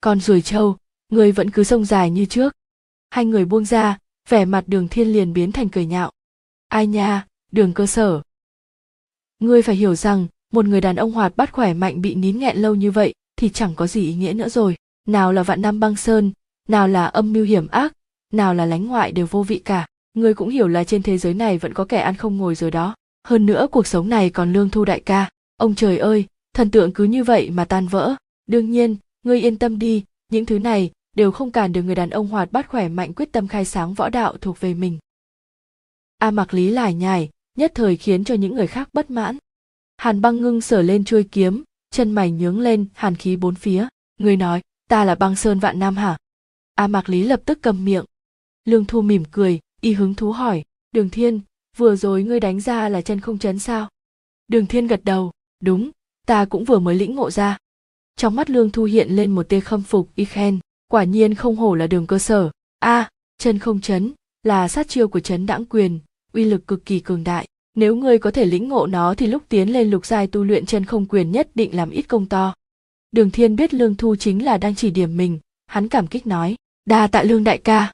Còn 0.01 0.19
ruồi 0.19 0.41
trâu, 0.41 0.77
ngươi 1.09 1.31
vẫn 1.31 1.51
cứ 1.51 1.63
sông 1.63 1.85
dài 1.85 2.09
như 2.11 2.25
trước. 2.25 2.53
Hai 3.09 3.25
người 3.25 3.45
buông 3.45 3.65
ra, 3.65 3.97
vẻ 4.29 4.45
mặt 4.45 4.63
đường 4.67 4.87
thiên 4.87 5.07
liền 5.07 5.33
biến 5.33 5.51
thành 5.51 5.69
cười 5.69 5.85
nhạo 5.85 6.11
ai 6.75 6.87
nha, 6.87 7.25
đường 7.51 7.73
cơ 7.73 7.85
sở. 7.85 8.21
Ngươi 9.39 9.61
phải 9.61 9.75
hiểu 9.75 9.95
rằng, 9.95 10.27
một 10.53 10.65
người 10.65 10.81
đàn 10.81 10.95
ông 10.95 11.11
hoạt 11.11 11.37
bát 11.37 11.51
khỏe 11.51 11.73
mạnh 11.73 12.01
bị 12.01 12.15
nín 12.15 12.39
nghẹn 12.39 12.57
lâu 12.57 12.75
như 12.75 12.91
vậy, 12.91 13.13
thì 13.37 13.49
chẳng 13.49 13.75
có 13.75 13.87
gì 13.87 14.01
ý 14.01 14.13
nghĩa 14.13 14.33
nữa 14.33 14.49
rồi. 14.49 14.75
Nào 15.07 15.33
là 15.33 15.43
vạn 15.43 15.61
năm 15.61 15.79
băng 15.79 15.95
sơn, 15.95 16.31
nào 16.67 16.87
là 16.87 17.05
âm 17.05 17.33
mưu 17.33 17.45
hiểm 17.45 17.67
ác, 17.67 17.93
nào 18.33 18.53
là 18.53 18.65
lánh 18.65 18.87
ngoại 18.87 19.11
đều 19.11 19.25
vô 19.25 19.43
vị 19.43 19.59
cả. 19.59 19.87
Ngươi 20.13 20.33
cũng 20.33 20.49
hiểu 20.49 20.67
là 20.67 20.83
trên 20.83 21.03
thế 21.03 21.17
giới 21.17 21.33
này 21.33 21.57
vẫn 21.57 21.73
có 21.73 21.85
kẻ 21.85 21.99
ăn 21.99 22.15
không 22.15 22.37
ngồi 22.37 22.55
rồi 22.55 22.71
đó. 22.71 22.95
Hơn 23.27 23.45
nữa, 23.45 23.67
cuộc 23.71 23.87
sống 23.87 24.09
này 24.09 24.29
còn 24.29 24.53
lương 24.53 24.69
thu 24.69 24.85
đại 24.85 24.99
ca. 24.99 25.29
Ông 25.57 25.75
trời 25.75 25.97
ơi, 25.97 26.25
thần 26.53 26.71
tượng 26.71 26.91
cứ 26.91 27.03
như 27.03 27.23
vậy 27.23 27.49
mà 27.49 27.65
tan 27.65 27.87
vỡ. 27.87 28.15
Đương 28.47 28.71
nhiên, 28.71 28.95
ngươi 29.23 29.41
yên 29.41 29.57
tâm 29.57 29.79
đi, 29.79 30.03
những 30.31 30.45
thứ 30.45 30.59
này 30.59 30.91
đều 31.15 31.31
không 31.31 31.51
cản 31.51 31.73
được 31.73 31.81
người 31.83 31.95
đàn 31.95 32.09
ông 32.09 32.27
hoạt 32.27 32.51
bát 32.51 32.69
khỏe 32.69 32.89
mạnh 32.89 33.13
quyết 33.13 33.31
tâm 33.31 33.47
khai 33.47 33.65
sáng 33.65 33.93
võ 33.93 34.09
đạo 34.09 34.37
thuộc 34.41 34.59
về 34.59 34.73
mình 34.73 34.99
a 36.25 36.31
mặc 36.31 36.53
lý 36.53 36.69
lải 36.69 36.93
nhải, 36.93 37.29
nhất 37.57 37.71
thời 37.75 37.97
khiến 37.97 38.23
cho 38.23 38.35
những 38.35 38.55
người 38.55 38.67
khác 38.67 38.89
bất 38.93 39.11
mãn. 39.11 39.37
Hàn 39.97 40.21
băng 40.21 40.41
ngưng 40.41 40.61
sở 40.61 40.81
lên 40.81 41.05
chuôi 41.05 41.23
kiếm, 41.23 41.63
chân 41.91 42.11
mày 42.11 42.31
nhướng 42.31 42.59
lên, 42.59 42.85
hàn 42.93 43.15
khí 43.15 43.35
bốn 43.35 43.55
phía. 43.55 43.87
Người 44.19 44.37
nói, 44.37 44.61
ta 44.89 45.05
là 45.05 45.15
băng 45.15 45.35
sơn 45.35 45.59
vạn 45.59 45.79
nam 45.79 45.95
hả? 45.95 46.17
A 46.75 46.87
mạc 46.87 47.09
lý 47.09 47.23
lập 47.23 47.41
tức 47.45 47.59
cầm 47.61 47.85
miệng. 47.85 48.05
Lương 48.65 48.85
thu 48.85 49.01
mỉm 49.01 49.23
cười, 49.31 49.59
y 49.81 49.93
hứng 49.93 50.15
thú 50.15 50.31
hỏi, 50.31 50.63
đường 50.91 51.09
thiên, 51.09 51.41
vừa 51.77 51.95
rồi 51.95 52.23
ngươi 52.23 52.39
đánh 52.39 52.61
ra 52.61 52.89
là 52.89 53.01
chân 53.01 53.19
không 53.19 53.39
chấn 53.39 53.59
sao? 53.59 53.89
Đường 54.47 54.65
thiên 54.65 54.87
gật 54.87 55.01
đầu, 55.03 55.31
đúng, 55.63 55.91
ta 56.25 56.45
cũng 56.45 56.65
vừa 56.65 56.79
mới 56.79 56.95
lĩnh 56.95 57.15
ngộ 57.15 57.31
ra. 57.31 57.57
Trong 58.15 58.35
mắt 58.35 58.49
lương 58.49 58.71
thu 58.71 58.83
hiện 58.83 59.11
lên 59.11 59.31
một 59.35 59.49
tia 59.49 59.59
khâm 59.59 59.83
phục, 59.83 60.09
y 60.15 60.25
khen, 60.25 60.59
quả 60.87 61.03
nhiên 61.03 61.35
không 61.35 61.55
hổ 61.55 61.75
là 61.75 61.87
đường 61.87 62.07
cơ 62.07 62.19
sở. 62.19 62.51
A, 62.79 63.09
chân 63.37 63.59
không 63.59 63.81
chấn, 63.81 64.13
là 64.43 64.67
sát 64.67 64.87
chiêu 64.87 65.07
của 65.07 65.19
chấn 65.19 65.45
đãng 65.45 65.65
quyền 65.65 65.99
uy 66.35 66.45
lực 66.45 66.67
cực 66.67 66.85
kỳ 66.85 66.99
cường 66.99 67.23
đại. 67.23 67.47
Nếu 67.75 67.95
ngươi 67.95 68.17
có 68.17 68.31
thể 68.31 68.45
lĩnh 68.45 68.69
ngộ 68.69 68.87
nó 68.87 69.13
thì 69.15 69.27
lúc 69.27 69.43
tiến 69.49 69.73
lên 69.73 69.89
lục 69.89 70.05
giai 70.05 70.27
tu 70.27 70.43
luyện 70.43 70.65
chân 70.65 70.85
không 70.85 71.05
quyền 71.05 71.31
nhất 71.31 71.49
định 71.55 71.75
làm 71.75 71.89
ít 71.89 72.01
công 72.01 72.25
to. 72.25 72.53
Đường 73.11 73.31
thiên 73.31 73.55
biết 73.55 73.73
lương 73.73 73.95
thu 73.95 74.15
chính 74.15 74.45
là 74.45 74.57
đang 74.57 74.75
chỉ 74.75 74.91
điểm 74.91 75.17
mình, 75.17 75.39
hắn 75.67 75.87
cảm 75.87 76.07
kích 76.07 76.27
nói, 76.27 76.55
đa 76.85 77.07
tạ 77.07 77.23
lương 77.23 77.43
đại 77.43 77.57
ca. 77.57 77.93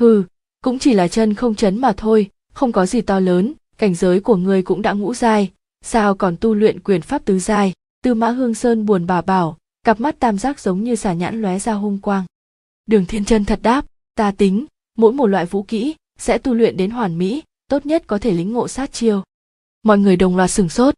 Hừ, 0.00 0.24
cũng 0.64 0.78
chỉ 0.78 0.94
là 0.94 1.08
chân 1.08 1.34
không 1.34 1.54
chấn 1.54 1.78
mà 1.78 1.92
thôi, 1.96 2.30
không 2.52 2.72
có 2.72 2.86
gì 2.86 3.00
to 3.00 3.20
lớn, 3.20 3.54
cảnh 3.78 3.94
giới 3.94 4.20
của 4.20 4.36
ngươi 4.36 4.62
cũng 4.62 4.82
đã 4.82 4.92
ngũ 4.92 5.14
giai, 5.14 5.50
sao 5.84 6.14
còn 6.14 6.36
tu 6.36 6.54
luyện 6.54 6.80
quyền 6.80 7.02
pháp 7.02 7.24
tứ 7.24 7.38
giai? 7.38 7.72
Tư 8.04 8.14
mã 8.14 8.28
hương 8.30 8.54
sơn 8.54 8.86
buồn 8.86 9.06
bà 9.06 9.20
bảo, 9.20 9.58
cặp 9.84 10.00
mắt 10.00 10.18
tam 10.18 10.38
giác 10.38 10.60
giống 10.60 10.84
như 10.84 10.94
xà 10.94 11.12
nhãn 11.12 11.42
lóe 11.42 11.58
ra 11.58 11.72
hung 11.72 11.98
quang. 11.98 12.24
Đường 12.86 13.06
thiên 13.06 13.24
chân 13.24 13.44
thật 13.44 13.60
đáp, 13.62 13.86
ta 14.14 14.30
tính, 14.30 14.66
mỗi 14.98 15.12
một 15.12 15.26
loại 15.26 15.46
vũ 15.46 15.62
kỹ 15.62 15.94
sẽ 16.18 16.38
tu 16.38 16.54
luyện 16.54 16.76
đến 16.76 16.90
hoàn 16.90 17.18
mỹ 17.18 17.42
tốt 17.70 17.86
nhất 17.86 18.04
có 18.06 18.18
thể 18.18 18.32
lĩnh 18.32 18.52
ngộ 18.52 18.68
sát 18.68 18.92
chiêu. 18.92 19.22
Mọi 19.82 19.98
người 19.98 20.16
đồng 20.16 20.36
loạt 20.36 20.50
sửng 20.50 20.68
sốt. 20.68 20.94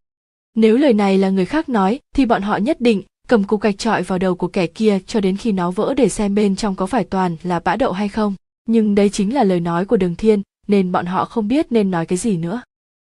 Nếu 0.55 0.77
lời 0.77 0.93
này 0.93 1.19
là 1.19 1.31
người 1.31 1.45
khác 1.45 1.69
nói, 1.69 2.01
thì 2.15 2.27
bọn 2.27 2.43
họ 2.43 2.57
nhất 2.57 2.81
định 2.81 3.03
cầm 3.29 3.45
cục 3.45 3.61
gạch 3.61 3.79
trọi 3.79 4.03
vào 4.03 4.19
đầu 4.19 4.35
của 4.35 4.49
kẻ 4.49 4.67
kia 4.67 4.99
cho 5.07 5.21
đến 5.21 5.37
khi 5.37 5.53
nó 5.53 5.71
vỡ 5.71 5.95
để 5.95 6.09
xem 6.09 6.35
bên 6.35 6.57
trong 6.57 6.75
có 6.75 6.87
phải 6.87 7.05
toàn 7.05 7.37
là 7.43 7.61
bã 7.61 7.77
đậu 7.77 7.93
hay 7.93 8.09
không. 8.09 8.35
Nhưng 8.67 8.95
đây 8.95 9.11
chính 9.11 9.35
là 9.35 9.45
lời 9.45 9.61
nói 9.61 9.85
của 9.85 9.97
đường 9.97 10.15
thiên, 10.17 10.43
nên 10.69 10.93
bọn 10.93 11.07
họ 11.07 11.25
không 11.25 11.49
biết 11.49 11.73
nên 11.73 11.91
nói 11.91 12.07
cái 12.07 12.19
gì 12.19 12.37
nữa. 12.37 12.63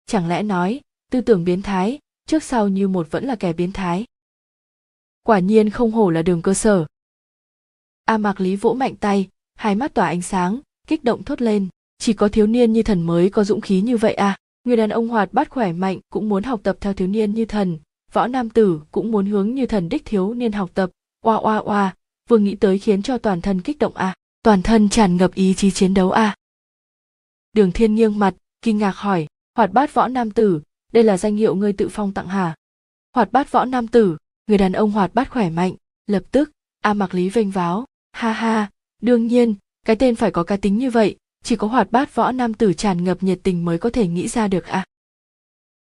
Chẳng 0.06 0.28
lẽ 0.28 0.42
nói, 0.42 0.80
tư 1.10 1.20
tưởng 1.20 1.44
biến 1.44 1.62
thái, 1.62 1.98
trước 2.26 2.42
sau 2.42 2.68
như 2.68 2.88
một 2.88 3.10
vẫn 3.10 3.24
là 3.24 3.36
kẻ 3.36 3.52
biến 3.52 3.72
thái? 3.72 4.04
Quả 5.22 5.38
nhiên 5.38 5.70
không 5.70 5.92
hổ 5.92 6.10
là 6.10 6.22
đường 6.22 6.42
cơ 6.42 6.54
sở. 6.54 6.86
A 8.04 8.18
mạc 8.18 8.40
lý 8.40 8.56
vỗ 8.56 8.72
mạnh 8.74 8.96
tay, 8.96 9.28
hai 9.54 9.74
mắt 9.74 9.94
tỏa 9.94 10.06
ánh 10.06 10.22
sáng, 10.22 10.60
kích 10.86 11.04
động 11.04 11.22
thốt 11.22 11.42
lên 11.42 11.68
chỉ 11.98 12.12
có 12.12 12.28
thiếu 12.28 12.46
niên 12.46 12.72
như 12.72 12.82
thần 12.82 13.02
mới 13.02 13.30
có 13.30 13.44
dũng 13.44 13.60
khí 13.60 13.80
như 13.80 13.96
vậy 13.96 14.14
à? 14.14 14.36
Người 14.64 14.76
đàn 14.76 14.90
ông 14.90 15.08
hoạt 15.08 15.32
bát 15.32 15.50
khỏe 15.50 15.72
mạnh 15.72 16.00
cũng 16.10 16.28
muốn 16.28 16.42
học 16.42 16.60
tập 16.62 16.76
theo 16.80 16.92
thiếu 16.92 17.08
niên 17.08 17.34
như 17.34 17.44
thần. 17.44 17.78
Võ 18.12 18.26
nam 18.26 18.50
tử 18.50 18.80
cũng 18.90 19.10
muốn 19.10 19.26
hướng 19.26 19.54
như 19.54 19.66
thần 19.66 19.88
đích 19.88 20.04
thiếu 20.04 20.34
niên 20.34 20.52
học 20.52 20.70
tập. 20.74 20.90
Oa 21.24 21.36
oa 21.36 21.56
oa. 21.56 21.94
Vừa 22.28 22.38
nghĩ 22.38 22.56
tới 22.56 22.78
khiến 22.78 23.02
cho 23.02 23.18
toàn 23.18 23.40
thân 23.40 23.60
kích 23.60 23.78
động 23.78 23.96
à? 23.96 24.14
Toàn 24.42 24.62
thân 24.62 24.88
tràn 24.88 25.16
ngập 25.16 25.34
ý 25.34 25.54
chí 25.54 25.70
chiến 25.70 25.94
đấu 25.94 26.10
à? 26.10 26.36
Đường 27.52 27.72
thiên 27.72 27.94
nghiêng 27.94 28.18
mặt, 28.18 28.34
kinh 28.62 28.78
ngạc 28.78 28.96
hỏi, 28.96 29.26
hoạt 29.54 29.72
bát 29.72 29.94
võ 29.94 30.08
nam 30.08 30.30
tử, 30.30 30.60
đây 30.92 31.04
là 31.04 31.16
danh 31.16 31.36
hiệu 31.36 31.54
ngươi 31.54 31.72
tự 31.72 31.88
phong 31.88 32.14
tặng 32.14 32.28
hà 32.28 32.54
hoạt 33.14 33.32
bát 33.32 33.52
võ 33.52 33.64
nam 33.64 33.88
tử, 33.88 34.16
người 34.46 34.58
đàn 34.58 34.72
ông 34.72 34.90
hoạt 34.90 35.14
bát 35.14 35.30
khỏe 35.30 35.50
mạnh, 35.50 35.74
lập 36.06 36.22
tức, 36.30 36.50
a 36.80 36.94
mặc 36.94 37.14
lý 37.14 37.28
vênh 37.28 37.50
váo. 37.50 37.84
Ha 38.12 38.32
ha, 38.32 38.70
đương 39.02 39.26
nhiên, 39.26 39.54
cái 39.86 39.96
tên 39.96 40.16
phải 40.16 40.30
có 40.30 40.44
cá 40.44 40.56
tính 40.56 40.78
như 40.78 40.90
vậy 40.90 41.16
chỉ 41.46 41.56
có 41.56 41.66
hoạt 41.66 41.92
bát 41.92 42.14
võ 42.14 42.32
nam 42.32 42.54
tử 42.54 42.72
tràn 42.72 43.04
ngập 43.04 43.22
nhiệt 43.22 43.38
tình 43.42 43.64
mới 43.64 43.78
có 43.78 43.90
thể 43.90 44.08
nghĩ 44.08 44.28
ra 44.28 44.48
được 44.48 44.64
à? 44.66 44.84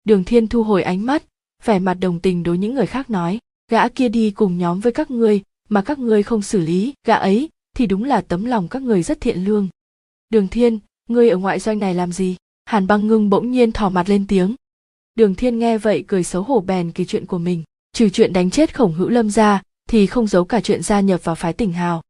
Đường 0.04 0.24
thiên 0.24 0.48
thu 0.48 0.64
hồi 0.64 0.84
ánh 0.84 1.06
mắt, 1.06 1.24
vẻ 1.66 1.80
mặt 1.80 1.94
đồng 1.94 2.20
tình 2.20 2.44
đối 2.44 2.58
những 2.58 2.76
người 2.76 2.86
khác 2.86 3.10
nói, 3.10 3.40
gã 3.72 3.88
kia 3.88 4.10
đi 4.10 4.32
cùng 4.32 4.58
nhóm 4.58 4.80
với 4.80 4.92
các 4.92 5.12
ngươi, 5.12 5.42
mà 5.70 5.82
các 5.82 6.00
ngươi 6.00 6.24
không 6.24 6.42
xử 6.42 6.60
lý, 6.60 6.94
gã 7.06 7.16
ấy 7.16 7.50
thì 7.76 7.86
đúng 7.86 8.04
là 8.04 8.22
tấm 8.22 8.46
lòng 8.46 8.68
các 8.68 8.82
người 8.82 9.04
rất 9.04 9.22
thiện 9.22 9.46
lương. 9.46 9.68
Đường 10.30 10.48
thiên, 10.48 10.80
ngươi 11.10 11.30
ở 11.30 11.38
ngoại 11.38 11.60
doanh 11.60 11.80
này 11.80 11.94
làm 11.94 12.12
gì? 12.12 12.36
Hàn 12.66 12.88
băng 12.88 13.08
ngưng 13.08 13.30
bỗng 13.30 13.52
nhiên 13.52 13.72
thò 13.72 13.90
mặt 13.90 14.10
lên 14.10 14.28
tiếng. 14.28 14.56
Đường 15.16 15.36
thiên 15.36 15.60
nghe 15.60 15.78
vậy 15.78 16.04
cười 16.08 16.24
xấu 16.24 16.44
hổ 16.44 16.60
bèn 16.60 16.92
kể 16.92 17.06
chuyện 17.06 17.26
của 17.26 17.38
mình, 17.38 17.64
trừ 17.94 18.10
chuyện 18.10 18.34
đánh 18.34 18.50
chết 18.50 18.76
khổng 18.76 18.94
hữu 18.94 19.10
lâm 19.10 19.30
ra, 19.30 19.62
thì 19.90 20.08
không 20.08 20.28
giấu 20.28 20.46
cả 20.46 20.62
chuyện 20.62 20.84
gia 20.84 21.00
nhập 21.00 21.24
vào 21.24 21.36
phái 21.36 21.54
tỉnh 21.54 21.74
hào. 21.74 22.02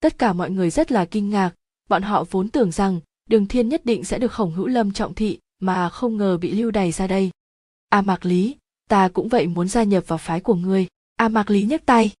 Tất 0.00 0.18
cả 0.18 0.32
mọi 0.32 0.50
người 0.50 0.70
rất 0.70 0.92
là 0.92 1.04
kinh 1.04 1.30
ngạc 1.30 1.50
bọn 1.88 2.02
họ 2.02 2.24
vốn 2.30 2.48
tưởng 2.48 2.72
rằng 2.72 3.00
đường 3.28 3.46
thiên 3.46 3.68
nhất 3.68 3.84
định 3.84 4.04
sẽ 4.04 4.18
được 4.18 4.32
khổng 4.32 4.54
hữu 4.54 4.66
lâm 4.66 4.92
trọng 4.92 5.14
thị 5.14 5.38
mà 5.60 5.88
không 5.88 6.16
ngờ 6.16 6.38
bị 6.38 6.52
lưu 6.52 6.70
đày 6.70 6.92
ra 6.92 7.06
đây. 7.06 7.30
A 7.88 8.02
mạc 8.02 8.26
lý, 8.26 8.56
ta 8.88 9.08
cũng 9.08 9.28
vậy 9.28 9.46
muốn 9.46 9.68
gia 9.68 9.82
nhập 9.82 10.04
vào 10.06 10.18
phái 10.18 10.40
của 10.40 10.54
ngươi. 10.54 10.86
A 11.16 11.28
mạc 11.28 11.50
lý 11.50 11.62
nhấc 11.62 11.86
tay. 11.86 12.12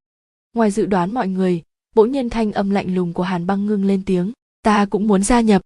Ngoài 0.54 0.70
dự 0.70 0.86
đoán 0.86 1.14
mọi 1.14 1.28
người, 1.28 1.62
bỗng 1.94 2.12
nhiên 2.12 2.30
thanh 2.30 2.52
âm 2.52 2.70
lạnh 2.70 2.94
lùng 2.94 3.12
của 3.12 3.22
hàn 3.22 3.46
băng 3.46 3.66
ngưng 3.66 3.84
lên 3.84 4.02
tiếng. 4.06 4.32
Ta 4.62 4.86
cũng 4.90 5.06
muốn 5.06 5.22
gia 5.22 5.40
nhập. 5.40 5.62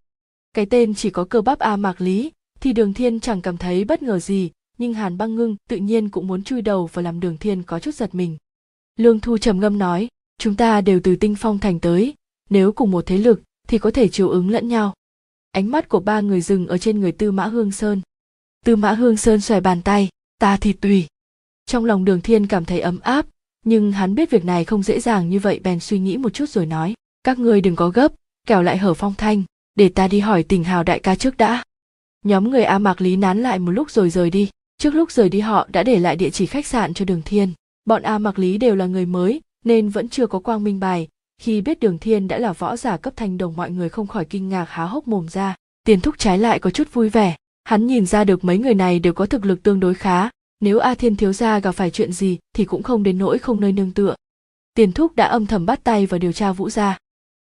Cái 0.54 0.66
tên 0.66 0.94
chỉ 0.94 1.10
có 1.10 1.24
cơ 1.24 1.40
bắp 1.40 1.58
a 1.58 1.76
mạc 1.76 2.00
lý, 2.00 2.32
thì 2.60 2.72
đường 2.72 2.94
thiên 2.94 3.20
chẳng 3.20 3.40
cảm 3.40 3.56
thấy 3.56 3.84
bất 3.84 4.02
ngờ 4.02 4.18
gì, 4.18 4.50
nhưng 4.78 4.94
hàn 4.94 5.18
băng 5.18 5.34
ngưng 5.34 5.56
tự 5.68 5.76
nhiên 5.76 6.08
cũng 6.08 6.26
muốn 6.26 6.44
chui 6.44 6.62
đầu 6.62 6.90
và 6.92 7.02
làm 7.02 7.20
đường 7.20 7.36
thiên 7.36 7.62
có 7.62 7.78
chút 7.78 7.94
giật 7.94 8.14
mình. 8.14 8.36
Lương 8.98 9.20
thu 9.20 9.38
trầm 9.38 9.60
ngâm 9.60 9.78
nói, 9.78 10.08
chúng 10.38 10.54
ta 10.54 10.80
đều 10.80 11.00
từ 11.02 11.16
tinh 11.16 11.34
phong 11.38 11.58
thành 11.58 11.80
tới, 11.80 12.14
nếu 12.50 12.72
cùng 12.72 12.90
một 12.90 13.06
thế 13.06 13.18
lực 13.18 13.42
thì 13.68 13.78
có 13.78 13.90
thể 13.90 14.08
chiều 14.08 14.28
ứng 14.28 14.50
lẫn 14.50 14.68
nhau. 14.68 14.94
Ánh 15.52 15.70
mắt 15.70 15.88
của 15.88 16.00
ba 16.00 16.20
người 16.20 16.40
dừng 16.40 16.66
ở 16.66 16.78
trên 16.78 17.00
người 17.00 17.12
tư 17.12 17.32
mã 17.32 17.46
hương 17.46 17.72
sơn. 17.72 18.00
Tư 18.64 18.76
mã 18.76 18.92
hương 18.92 19.16
sơn 19.16 19.40
xòe 19.40 19.60
bàn 19.60 19.82
tay, 19.82 20.08
ta 20.38 20.56
thì 20.56 20.72
tùy. 20.72 21.06
Trong 21.66 21.84
lòng 21.84 22.04
đường 22.04 22.20
thiên 22.20 22.46
cảm 22.46 22.64
thấy 22.64 22.80
ấm 22.80 22.98
áp, 23.00 23.26
nhưng 23.64 23.92
hắn 23.92 24.14
biết 24.14 24.30
việc 24.30 24.44
này 24.44 24.64
không 24.64 24.82
dễ 24.82 25.00
dàng 25.00 25.28
như 25.28 25.38
vậy, 25.38 25.60
bèn 25.62 25.80
suy 25.80 25.98
nghĩ 25.98 26.16
một 26.16 26.34
chút 26.34 26.48
rồi 26.48 26.66
nói, 26.66 26.94
các 27.24 27.38
ngươi 27.38 27.60
đừng 27.60 27.76
có 27.76 27.88
gấp, 27.88 28.12
kẻo 28.46 28.62
lại 28.62 28.78
hở 28.78 28.94
phong 28.94 29.14
thanh, 29.18 29.42
để 29.74 29.88
ta 29.88 30.08
đi 30.08 30.20
hỏi 30.20 30.42
tình 30.42 30.64
hào 30.64 30.82
đại 30.82 30.98
ca 30.98 31.14
trước 31.14 31.36
đã. 31.36 31.64
Nhóm 32.24 32.50
người 32.50 32.64
a 32.64 32.78
mạc 32.78 33.00
lý 33.00 33.16
nán 33.16 33.42
lại 33.42 33.58
một 33.58 33.70
lúc 33.70 33.90
rồi 33.90 34.10
rời 34.10 34.30
đi. 34.30 34.50
Trước 34.78 34.94
lúc 34.94 35.12
rời 35.12 35.28
đi, 35.28 35.40
họ 35.40 35.68
đã 35.72 35.82
để 35.82 35.98
lại 35.98 36.16
địa 36.16 36.30
chỉ 36.30 36.46
khách 36.46 36.66
sạn 36.66 36.94
cho 36.94 37.04
đường 37.04 37.22
thiên. 37.24 37.52
Bọn 37.84 38.02
a 38.02 38.18
mạc 38.18 38.38
lý 38.38 38.58
đều 38.58 38.74
là 38.74 38.86
người 38.86 39.06
mới, 39.06 39.40
nên 39.64 39.88
vẫn 39.88 40.08
chưa 40.08 40.26
có 40.26 40.38
quang 40.38 40.64
minh 40.64 40.80
bài 40.80 41.08
khi 41.38 41.60
biết 41.60 41.80
đường 41.80 41.98
thiên 41.98 42.28
đã 42.28 42.38
là 42.38 42.52
võ 42.52 42.76
giả 42.76 42.96
cấp 42.96 43.12
thanh 43.16 43.38
đồng 43.38 43.56
mọi 43.56 43.70
người 43.70 43.88
không 43.88 44.06
khỏi 44.06 44.24
kinh 44.24 44.48
ngạc 44.48 44.64
há 44.68 44.84
hốc 44.84 45.08
mồm 45.08 45.28
ra. 45.28 45.54
Tiền 45.84 46.00
thúc 46.00 46.14
trái 46.18 46.38
lại 46.38 46.58
có 46.58 46.70
chút 46.70 46.92
vui 46.92 47.08
vẻ. 47.08 47.36
Hắn 47.64 47.86
nhìn 47.86 48.06
ra 48.06 48.24
được 48.24 48.44
mấy 48.44 48.58
người 48.58 48.74
này 48.74 48.98
đều 48.98 49.12
có 49.12 49.26
thực 49.26 49.44
lực 49.44 49.62
tương 49.62 49.80
đối 49.80 49.94
khá. 49.94 50.30
Nếu 50.60 50.78
a 50.78 50.94
thiên 50.94 51.16
thiếu 51.16 51.32
gia 51.32 51.58
gặp 51.58 51.72
phải 51.72 51.90
chuyện 51.90 52.12
gì, 52.12 52.38
thì 52.54 52.64
cũng 52.64 52.82
không 52.82 53.02
đến 53.02 53.18
nỗi 53.18 53.38
không 53.38 53.60
nơi 53.60 53.72
nương 53.72 53.92
tựa. 53.92 54.14
Tiền 54.74 54.92
thúc 54.92 55.16
đã 55.16 55.26
âm 55.26 55.46
thầm 55.46 55.66
bắt 55.66 55.84
tay 55.84 56.06
vào 56.06 56.18
điều 56.18 56.32
tra 56.32 56.52
vũ 56.52 56.70
gia. 56.70 56.98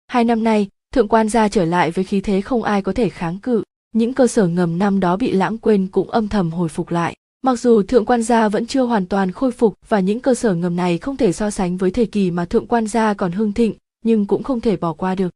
Hai 0.07 0.25
năm 0.25 0.45
nay, 0.45 0.69
thượng 0.93 1.09
quan 1.09 1.29
gia 1.29 1.49
trở 1.49 1.65
lại 1.65 1.91
với 1.91 2.05
khí 2.05 2.21
thế 2.21 2.41
không 2.41 2.63
ai 2.63 2.83
có 2.83 2.93
thể 2.93 3.09
kháng 3.09 3.39
cự. 3.39 3.63
Những 3.93 4.15
cơ 4.15 4.27
sở 4.27 4.47
ngầm 4.47 4.79
năm 4.79 5.01
đó 5.01 5.17
bị 5.17 5.33
lãng 5.33 5.59
quên 5.59 5.87
cũng 5.87 6.11
âm 6.11 6.29
thầm 6.29 6.51
hồi 6.51 6.69
phục 6.69 6.91
lại 6.91 7.17
mặc 7.45 7.57
dù 7.57 7.83
thượng 7.83 8.05
quan 8.05 8.23
gia 8.23 8.49
vẫn 8.49 8.67
chưa 8.67 8.83
hoàn 8.83 9.07
toàn 9.07 9.33
khôi 9.33 9.53
phục 9.53 9.79
và 9.89 10.01
những 10.01 10.21
cơ 10.21 10.35
sở 10.35 10.55
ngầm 10.55 10.77
này 10.77 10.99
không 10.99 11.17
thể 11.17 11.33
so 11.33 11.51
sánh 11.51 11.77
với 11.77 11.91
thời 11.91 12.07
kỳ 12.07 12.31
mà 12.31 12.45
thượng 12.45 12.67
quan 12.67 12.87
gia 12.87 13.15
còn 13.15 13.33
hưng 13.33 13.53
thịnh, 13.53 13.75
nhưng 14.05 14.27
cũng 14.27 14.43
không 14.43 14.61
thể 14.61 14.77
bỏ 14.77 14.93
qua 14.93 15.15
được. 15.15 15.31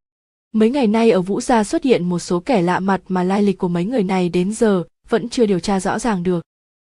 Mấy 0.52 0.70
ngày 0.70 0.86
nay 0.86 1.10
ở 1.10 1.20
vũ 1.20 1.40
gia 1.40 1.64
xuất 1.64 1.84
hiện 1.84 2.08
một 2.08 2.18
số 2.18 2.40
kẻ 2.40 2.62
lạ 2.62 2.80
mặt 2.80 3.00
mà 3.08 3.22
lai 3.22 3.42
lịch 3.42 3.58
của 3.58 3.68
mấy 3.68 3.84
người 3.84 4.02
này 4.02 4.28
đến 4.28 4.52
giờ 4.52 4.82
vẫn 5.08 5.28
chưa 5.28 5.46
điều 5.46 5.60
tra 5.60 5.80
rõ 5.80 5.98
ràng 5.98 6.22
được. 6.22 6.44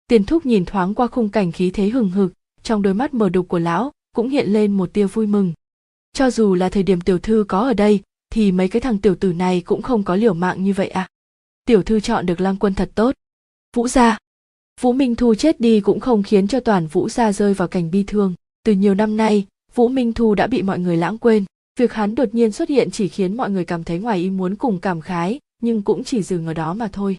Tiền 0.08 0.24
thúc 0.24 0.46
nhìn 0.46 0.66
thoáng 0.66 0.94
qua 0.94 1.08
khung 1.08 1.30
cảnh 1.30 1.52
khí 1.52 1.72
thế 1.72 1.90
hừng 1.90 2.12
hực, 2.12 2.34
trong 2.64 2.82
đôi 2.82 2.94
mắt 2.94 3.14
mờ 3.14 3.30
đục 3.30 3.48
của 3.48 3.60
lão 3.60 3.92
cũng 4.16 4.30
hiện 4.30 4.54
lên 4.54 4.72
một 4.72 4.94
tia 4.94 5.06
vui 5.06 5.28
mừng. 5.28 5.54
Cho 6.14 6.32
dù 6.32 6.56
là 6.56 6.70
thời 6.70 6.84
điểm 6.84 7.02
tiểu 7.02 7.20
thư 7.20 7.46
có 7.48 7.60
ở 7.60 7.74
đây, 7.74 8.00
thì 8.30 8.52
mấy 8.52 8.68
cái 8.68 8.82
thằng 8.82 8.98
tiểu 8.98 9.16
tử 9.16 9.34
này 9.34 9.62
cũng 9.66 9.82
không 9.82 10.04
có 10.04 10.16
liều 10.16 10.34
mạng 10.34 10.64
như 10.64 10.74
vậy 10.74 10.88
à. 10.88 11.08
Tiểu 11.66 11.84
thư 11.84 12.00
chọn 12.00 12.26
được 12.26 12.42
lang 12.42 12.58
quân 12.60 12.74
thật 12.74 12.92
tốt. 12.96 13.16
Vũ 13.76 13.88
gia 13.88 14.18
vũ 14.82 14.94
minh 14.94 15.16
thu 15.16 15.36
chết 15.36 15.60
đi 15.60 15.82
cũng 15.82 16.00
không 16.00 16.24
khiến 16.24 16.48
cho 16.48 16.60
toàn 16.60 16.88
vũ 16.88 17.10
gia 17.10 17.32
rơi 17.32 17.54
vào 17.54 17.68
cảnh 17.68 17.92
bi 17.92 18.04
thương. 18.08 18.34
Từ 18.66 18.74
nhiều 18.74 18.96
năm 18.96 19.18
nay, 19.18 19.46
vũ 19.76 19.88
minh 19.88 20.14
thu 20.14 20.36
đã 20.36 20.48
bị 20.48 20.62
mọi 20.62 20.80
người 20.80 20.98
lãng 20.98 21.18
quên. 21.18 21.46
Việc 21.80 21.94
hắn 21.94 22.16
đột 22.16 22.34
nhiên 22.34 22.52
xuất 22.52 22.70
hiện 22.70 22.92
chỉ 22.92 23.08
khiến 23.08 23.38
mọi 23.38 23.50
người 23.50 23.66
cảm 23.66 23.84
thấy 23.84 24.00
ngoài 24.00 24.20
ý 24.20 24.30
muốn 24.30 24.56
cùng 24.56 24.80
cảm 24.80 25.02
khái, 25.02 25.40
nhưng 25.62 25.82
cũng 25.82 26.04
chỉ 26.04 26.24
dừng 26.24 26.48
ở 26.48 26.54
đó 26.54 26.74
mà 26.74 26.90
thôi. 26.94 27.18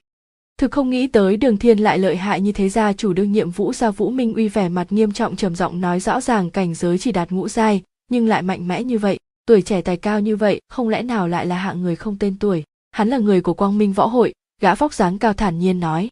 Thực 0.59 0.71
không 0.71 0.91
nghĩ 0.91 1.07
tới 1.07 1.37
đường 1.37 1.57
thiên 1.57 1.79
lại 1.79 1.99
lợi 1.99 2.17
hại 2.17 2.41
như 2.41 2.53
thế 2.53 2.69
gia 2.69 2.93
chủ 2.93 3.13
đương 3.13 3.33
nhiệm 3.33 3.51
vũ 3.51 3.73
gia 3.73 3.91
vũ 3.91 4.11
minh 4.11 4.35
uy 4.35 4.49
vẻ 4.49 4.69
mặt 4.69 4.93
nghiêm 4.93 5.13
trọng 5.13 5.37
trầm 5.37 5.57
giọng 5.57 5.81
nói 5.81 6.01
rõ 6.01 6.21
ràng 6.21 6.51
cảnh 6.51 6.75
giới 6.75 6.99
chỉ 6.99 7.13
đạt 7.13 7.31
ngũ 7.31 7.49
giai, 7.49 7.83
nhưng 8.11 8.27
lại 8.27 8.43
mạnh 8.43 8.69
mẽ 8.69 8.85
như 8.85 8.99
vậy. 8.99 9.19
Tuổi 9.47 9.63
trẻ 9.63 9.83
tài 9.83 9.97
cao 9.97 10.21
như 10.21 10.37
vậy, 10.37 10.61
không 10.69 10.89
lẽ 10.89 11.03
nào 11.03 11.29
lại 11.29 11.47
là 11.47 11.57
hạng 11.57 11.83
người 11.83 11.97
không 11.97 12.19
tên 12.19 12.37
tuổi? 12.39 12.65
Hắn 12.91 13.09
là 13.09 13.19
người 13.19 13.41
của 13.41 13.55
quang 13.55 13.79
minh 13.79 13.93
võ 13.93 14.07
hội, 14.07 14.33
gã 14.61 14.75
vóc 14.75 14.95
dáng 14.95 15.19
cao 15.19 15.33
thản 15.33 15.59
nhiên 15.59 15.81
nói 15.81 16.09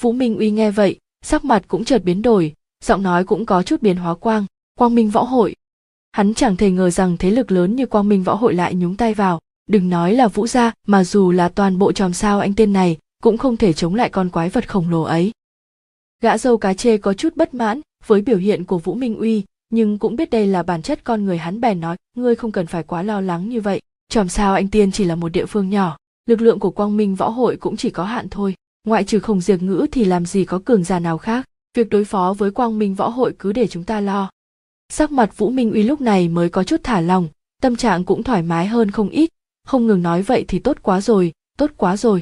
vũ 0.00 0.12
minh 0.12 0.38
uy 0.38 0.50
nghe 0.50 0.70
vậy, 0.70 0.98
sắc 1.22 1.44
mặt 1.44 1.64
cũng 1.68 1.84
chợt 1.84 2.04
biến 2.04 2.22
đổi, 2.22 2.54
giọng 2.84 3.02
nói 3.02 3.24
cũng 3.24 3.46
có 3.46 3.62
chút 3.62 3.82
biến 3.82 3.96
hóa 3.96 4.14
quang 4.14 4.46
quang 4.78 4.94
minh 4.94 5.10
võ 5.10 5.22
hội. 5.22 5.54
Hắn 6.12 6.34
chẳng 6.34 6.56
thể 6.56 6.70
ngờ 6.70 6.90
rằng 6.90 7.16
thế 7.16 7.30
lực 7.30 7.52
lớn 7.52 7.76
như 7.76 7.86
quang 7.86 8.08
minh 8.08 8.22
võ 8.22 8.34
hội 8.34 8.54
lại 8.54 8.74
nhúng 8.74 8.96
tay 8.96 9.14
vào. 9.14 9.40
Đừng 9.66 9.90
nói 9.90 10.14
là 10.14 10.28
vũ 10.28 10.46
gia, 10.46 10.72
mà 10.86 11.04
dù 11.04 11.30
là 11.30 11.48
toàn 11.48 11.78
bộ 11.78 11.92
Tròm 11.92 12.12
sao 12.12 12.40
anh 12.40 12.54
tên 12.54 12.72
này, 12.72 12.96
cũng 13.22 13.38
không 13.38 13.56
thể 13.56 13.72
chống 13.72 13.94
lại 13.94 14.10
con 14.10 14.30
quái 14.30 14.48
vật 14.48 14.68
khổng 14.68 14.90
lồ 14.90 15.02
ấy. 15.02 15.32
Gã 16.22 16.38
dâu 16.38 16.56
cá 16.56 16.74
chê 16.74 16.98
có 16.98 17.14
chút 17.14 17.36
bất 17.36 17.54
mãn 17.54 17.80
với 18.06 18.20
biểu 18.20 18.38
hiện 18.38 18.64
của 18.64 18.78
vũ 18.78 18.94
minh 18.94 19.18
uy, 19.18 19.44
nhưng 19.70 19.98
cũng 19.98 20.16
biết 20.16 20.30
đây 20.30 20.46
là 20.46 20.62
bản 20.62 20.82
chất 20.82 21.04
con 21.04 21.24
người 21.24 21.38
hắn 21.38 21.60
bèn 21.60 21.80
nói, 21.80 21.96
ngươi 22.16 22.34
không 22.34 22.52
cần 22.52 22.66
phải 22.66 22.82
quá 22.82 23.02
lo 23.02 23.20
lắng 23.20 23.48
như 23.48 23.60
vậy 23.60 23.80
Tròm 24.08 24.28
sao 24.28 24.54
anh 24.54 24.68
tiên 24.68 24.92
chỉ 24.92 25.04
là 25.04 25.14
một 25.14 25.28
địa 25.28 25.46
phương 25.46 25.70
nhỏ, 25.70 25.96
lực 26.26 26.40
lượng 26.40 26.58
của 26.58 26.70
quang 26.70 26.96
minh 26.96 27.14
võ 27.14 27.28
hội 27.28 27.56
cũng 27.56 27.76
chỉ 27.76 27.90
có 27.90 28.04
hạn 28.04 28.28
thôi 28.28 28.54
ngoại 28.86 29.04
trừ 29.04 29.20
khổng 29.20 29.40
diệt 29.40 29.62
ngữ 29.62 29.86
thì 29.92 30.04
làm 30.04 30.26
gì 30.26 30.44
có 30.44 30.60
cường 30.64 30.84
giả 30.84 30.98
nào 30.98 31.18
khác? 31.18 31.48
Việc 31.74 31.88
đối 31.88 32.04
phó 32.04 32.34
với 32.38 32.50
quang 32.50 32.78
minh 32.78 32.94
võ 32.94 33.08
hội 33.08 33.34
cứ 33.38 33.52
để 33.52 33.66
chúng 33.66 33.84
ta 33.84 34.00
lo. 34.00 34.30
Sắc 34.88 35.12
mặt 35.12 35.38
vũ 35.38 35.50
minh 35.50 35.72
uy 35.72 35.82
lúc 35.82 36.00
này 36.00 36.28
mới 36.28 36.48
có 36.48 36.64
chút 36.64 36.80
thả 36.82 37.00
lòng 37.00 37.28
tâm 37.62 37.76
trạng 37.76 38.04
cũng 38.04 38.22
thoải 38.22 38.42
mái 38.42 38.66
hơn 38.66 38.90
không 38.90 39.08
ít. 39.08 39.30
Không 39.66 39.86
ngừng 39.86 40.02
nói 40.02 40.22
vậy 40.22 40.44
thì 40.48 40.58
tốt 40.58 40.76
quá 40.82 41.00
rồi, 41.00 41.32
tốt 41.58 41.70
quá 41.76 41.96
rồi. 41.96 42.20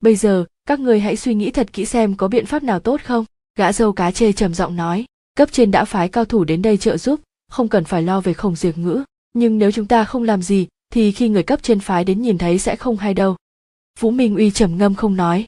Bây 0.00 0.16
giờ, 0.16 0.44
các 0.66 0.80
người 0.80 1.00
hãy 1.00 1.16
suy 1.16 1.34
nghĩ 1.34 1.50
thật 1.50 1.72
kỹ 1.72 1.84
xem 1.84 2.14
có 2.14 2.28
biện 2.28 2.46
pháp 2.46 2.62
nào 2.62 2.80
tốt 2.80 3.00
không? 3.04 3.24
Gã 3.58 3.72
dâu 3.72 3.92
cá 3.92 4.10
chê 4.10 4.32
trầm 4.32 4.54
giọng 4.54 4.76
nói. 4.76 5.04
Cấp 5.36 5.48
trên 5.52 5.70
đã 5.70 5.84
phái 5.84 6.08
cao 6.08 6.24
thủ 6.24 6.44
đến 6.44 6.62
đây 6.62 6.76
trợ 6.76 6.96
giúp, 6.96 7.20
không 7.50 7.68
cần 7.68 7.84
phải 7.84 8.02
lo 8.02 8.20
về 8.20 8.32
khổng 8.32 8.56
diệt 8.56 8.78
ngữ. 8.78 9.02
Nhưng 9.32 9.58
nếu 9.58 9.70
chúng 9.70 9.86
ta 9.86 10.04
không 10.04 10.22
làm 10.22 10.42
gì, 10.42 10.66
thì 10.92 11.12
khi 11.12 11.28
người 11.28 11.42
cấp 11.42 11.62
trên 11.62 11.80
phái 11.80 12.04
đến 12.04 12.22
nhìn 12.22 12.38
thấy 12.38 12.58
sẽ 12.58 12.76
không 12.76 12.96
hay 12.96 13.14
đâu. 13.14 13.36
Vũ 14.00 14.10
minh 14.10 14.36
uy 14.36 14.50
trầm 14.50 14.78
ngâm 14.78 14.94
không 14.94 15.16
nói 15.16 15.46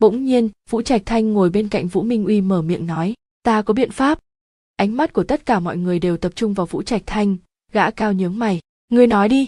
bỗng 0.00 0.24
nhiên, 0.24 0.48
vũ 0.70 0.82
trạch 0.82 1.02
thanh 1.06 1.32
ngồi 1.32 1.50
bên 1.50 1.68
cạnh 1.68 1.86
vũ 1.86 2.02
minh 2.02 2.24
uy 2.24 2.40
mở 2.40 2.62
miệng 2.62 2.86
nói, 2.86 3.14
ta 3.42 3.62
có 3.62 3.74
biện 3.74 3.90
pháp. 3.90 4.18
Ánh 4.76 4.96
mắt 4.96 5.12
của 5.12 5.24
tất 5.24 5.46
cả 5.46 5.60
mọi 5.60 5.76
người 5.76 5.98
đều 5.98 6.16
tập 6.16 6.32
trung 6.34 6.54
vào 6.54 6.66
vũ 6.66 6.82
trạch 6.82 7.02
thanh, 7.06 7.36
gã 7.72 7.90
cao 7.90 8.12
nhướng 8.12 8.38
mày, 8.38 8.60
ngươi 8.88 9.06
nói 9.06 9.28
đi. 9.28 9.46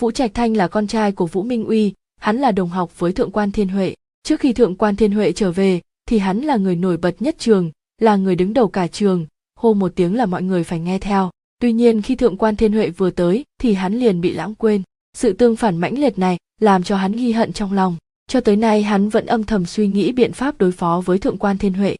Vũ 0.00 0.10
trạch 0.10 0.34
thanh 0.34 0.56
là 0.56 0.68
con 0.68 0.86
trai 0.86 1.12
của 1.12 1.26
vũ 1.26 1.42
minh 1.42 1.64
uy, 1.64 1.92
hắn 2.20 2.38
là 2.38 2.52
đồng 2.52 2.68
học 2.68 2.98
với 2.98 3.12
thượng 3.12 3.30
quan 3.30 3.52
thiên 3.52 3.68
huệ. 3.68 3.94
Trước 4.22 4.40
khi 4.40 4.52
thượng 4.52 4.76
quan 4.76 4.96
thiên 4.96 5.12
huệ 5.12 5.32
trở 5.32 5.52
về, 5.52 5.80
thì 6.08 6.18
hắn 6.18 6.40
là 6.40 6.56
người 6.56 6.76
nổi 6.76 6.96
bật 6.96 7.22
nhất 7.22 7.36
trường, 7.38 7.70
là 7.98 8.16
người 8.16 8.36
đứng 8.36 8.52
đầu 8.52 8.68
cả 8.68 8.86
trường, 8.86 9.26
hô 9.56 9.74
một 9.74 9.92
tiếng 9.96 10.14
là 10.14 10.26
mọi 10.26 10.42
người 10.42 10.64
phải 10.64 10.80
nghe 10.80 10.98
theo. 10.98 11.30
Tuy 11.60 11.72
nhiên 11.72 12.02
khi 12.02 12.14
thượng 12.14 12.36
quan 12.36 12.56
thiên 12.56 12.72
huệ 12.72 12.90
vừa 12.90 13.10
tới, 13.10 13.44
thì 13.58 13.74
hắn 13.74 13.94
liền 13.94 14.20
bị 14.20 14.32
lãng 14.32 14.54
quên. 14.54 14.82
Sự 15.14 15.32
tương 15.32 15.56
phản 15.56 15.76
mãnh 15.76 15.98
liệt 15.98 16.18
này, 16.18 16.38
làm 16.60 16.82
cho 16.82 16.96
hắn 16.96 17.12
ghi 17.12 17.32
hận 17.32 17.52
trong 17.52 17.72
lòng 17.72 17.96
cho 18.26 18.40
tới 18.40 18.56
nay 18.56 18.82
hắn 18.82 19.08
vẫn 19.08 19.26
âm 19.26 19.44
thầm 19.44 19.66
suy 19.66 19.86
nghĩ 19.86 20.12
biện 20.12 20.32
pháp 20.32 20.58
đối 20.58 20.72
phó 20.72 21.02
với 21.04 21.18
thượng 21.18 21.38
quan 21.38 21.58
thiên 21.58 21.74
huệ. 21.74 21.96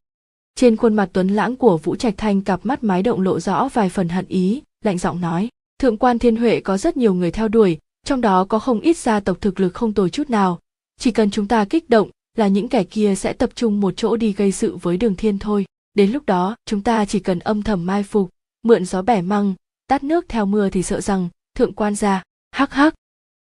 Trên 0.55 0.77
khuôn 0.77 0.95
mặt 0.95 1.09
tuấn 1.12 1.29
lãng 1.29 1.57
của 1.57 1.79
vũ 1.79 1.97
trạch 1.97 2.14
thanh 2.16 2.41
cặp 2.41 2.66
mắt 2.66 2.85
mái 2.85 3.03
động 3.03 3.20
lộ 3.20 3.41
rõ 3.41 3.68
vài 3.73 3.89
phần 3.89 4.09
hận 4.09 4.27
ý, 4.27 4.62
lạnh 4.85 4.99
giọng 4.99 5.20
nói, 5.20 5.49
thượng 5.79 5.97
quan 5.97 6.18
thiên 6.18 6.37
huệ 6.37 6.61
có 6.61 6.79
rất 6.79 6.97
nhiều 6.97 7.14
người 7.14 7.31
theo 7.31 7.49
đuổi, 7.49 7.79
trong 8.07 8.20
đó 8.20 8.45
có 8.45 8.59
không 8.59 8.81
ít 8.81 8.97
gia 8.97 9.20
tộc 9.20 9.41
thực 9.41 9.61
lực 9.61 9.75
không 9.75 9.93
tồi 9.93 10.11
chút 10.11 10.31
nào. 10.31 10.61
Chỉ 11.01 11.11
cần 11.11 11.31
chúng 11.31 11.49
ta 11.49 11.64
kích 11.64 11.91
động 11.91 12.11
là 12.37 12.49
những 12.49 12.68
kẻ 12.68 12.85
kia 12.85 13.14
sẽ 13.14 13.33
tập 13.33 13.51
trung 13.55 13.81
một 13.81 13.95
chỗ 13.97 14.16
đi 14.16 14.33
gây 14.33 14.53
sự 14.53 14.77
với 14.77 14.97
đường 14.97 15.16
thiên 15.16 15.39
thôi. 15.39 15.66
Đến 15.95 16.12
lúc 16.12 16.27
đó, 16.27 16.57
chúng 16.66 16.83
ta 16.83 17.05
chỉ 17.05 17.20
cần 17.20 17.39
âm 17.39 17.62
thầm 17.62 17.87
mai 17.87 18.03
phục, 18.03 18.31
mượn 18.62 18.85
gió 18.85 19.03
bẻ 19.03 19.23
măng, 19.23 19.55
tát 19.87 20.05
nước 20.05 20.25
theo 20.29 20.47
mưa 20.47 20.68
thì 20.68 20.83
sợ 20.83 21.01
rằng 21.01 21.29
thượng 21.57 21.73
quan 21.73 21.95
gia 21.95 22.23
hắc 22.53 22.73
hắc 22.73 22.95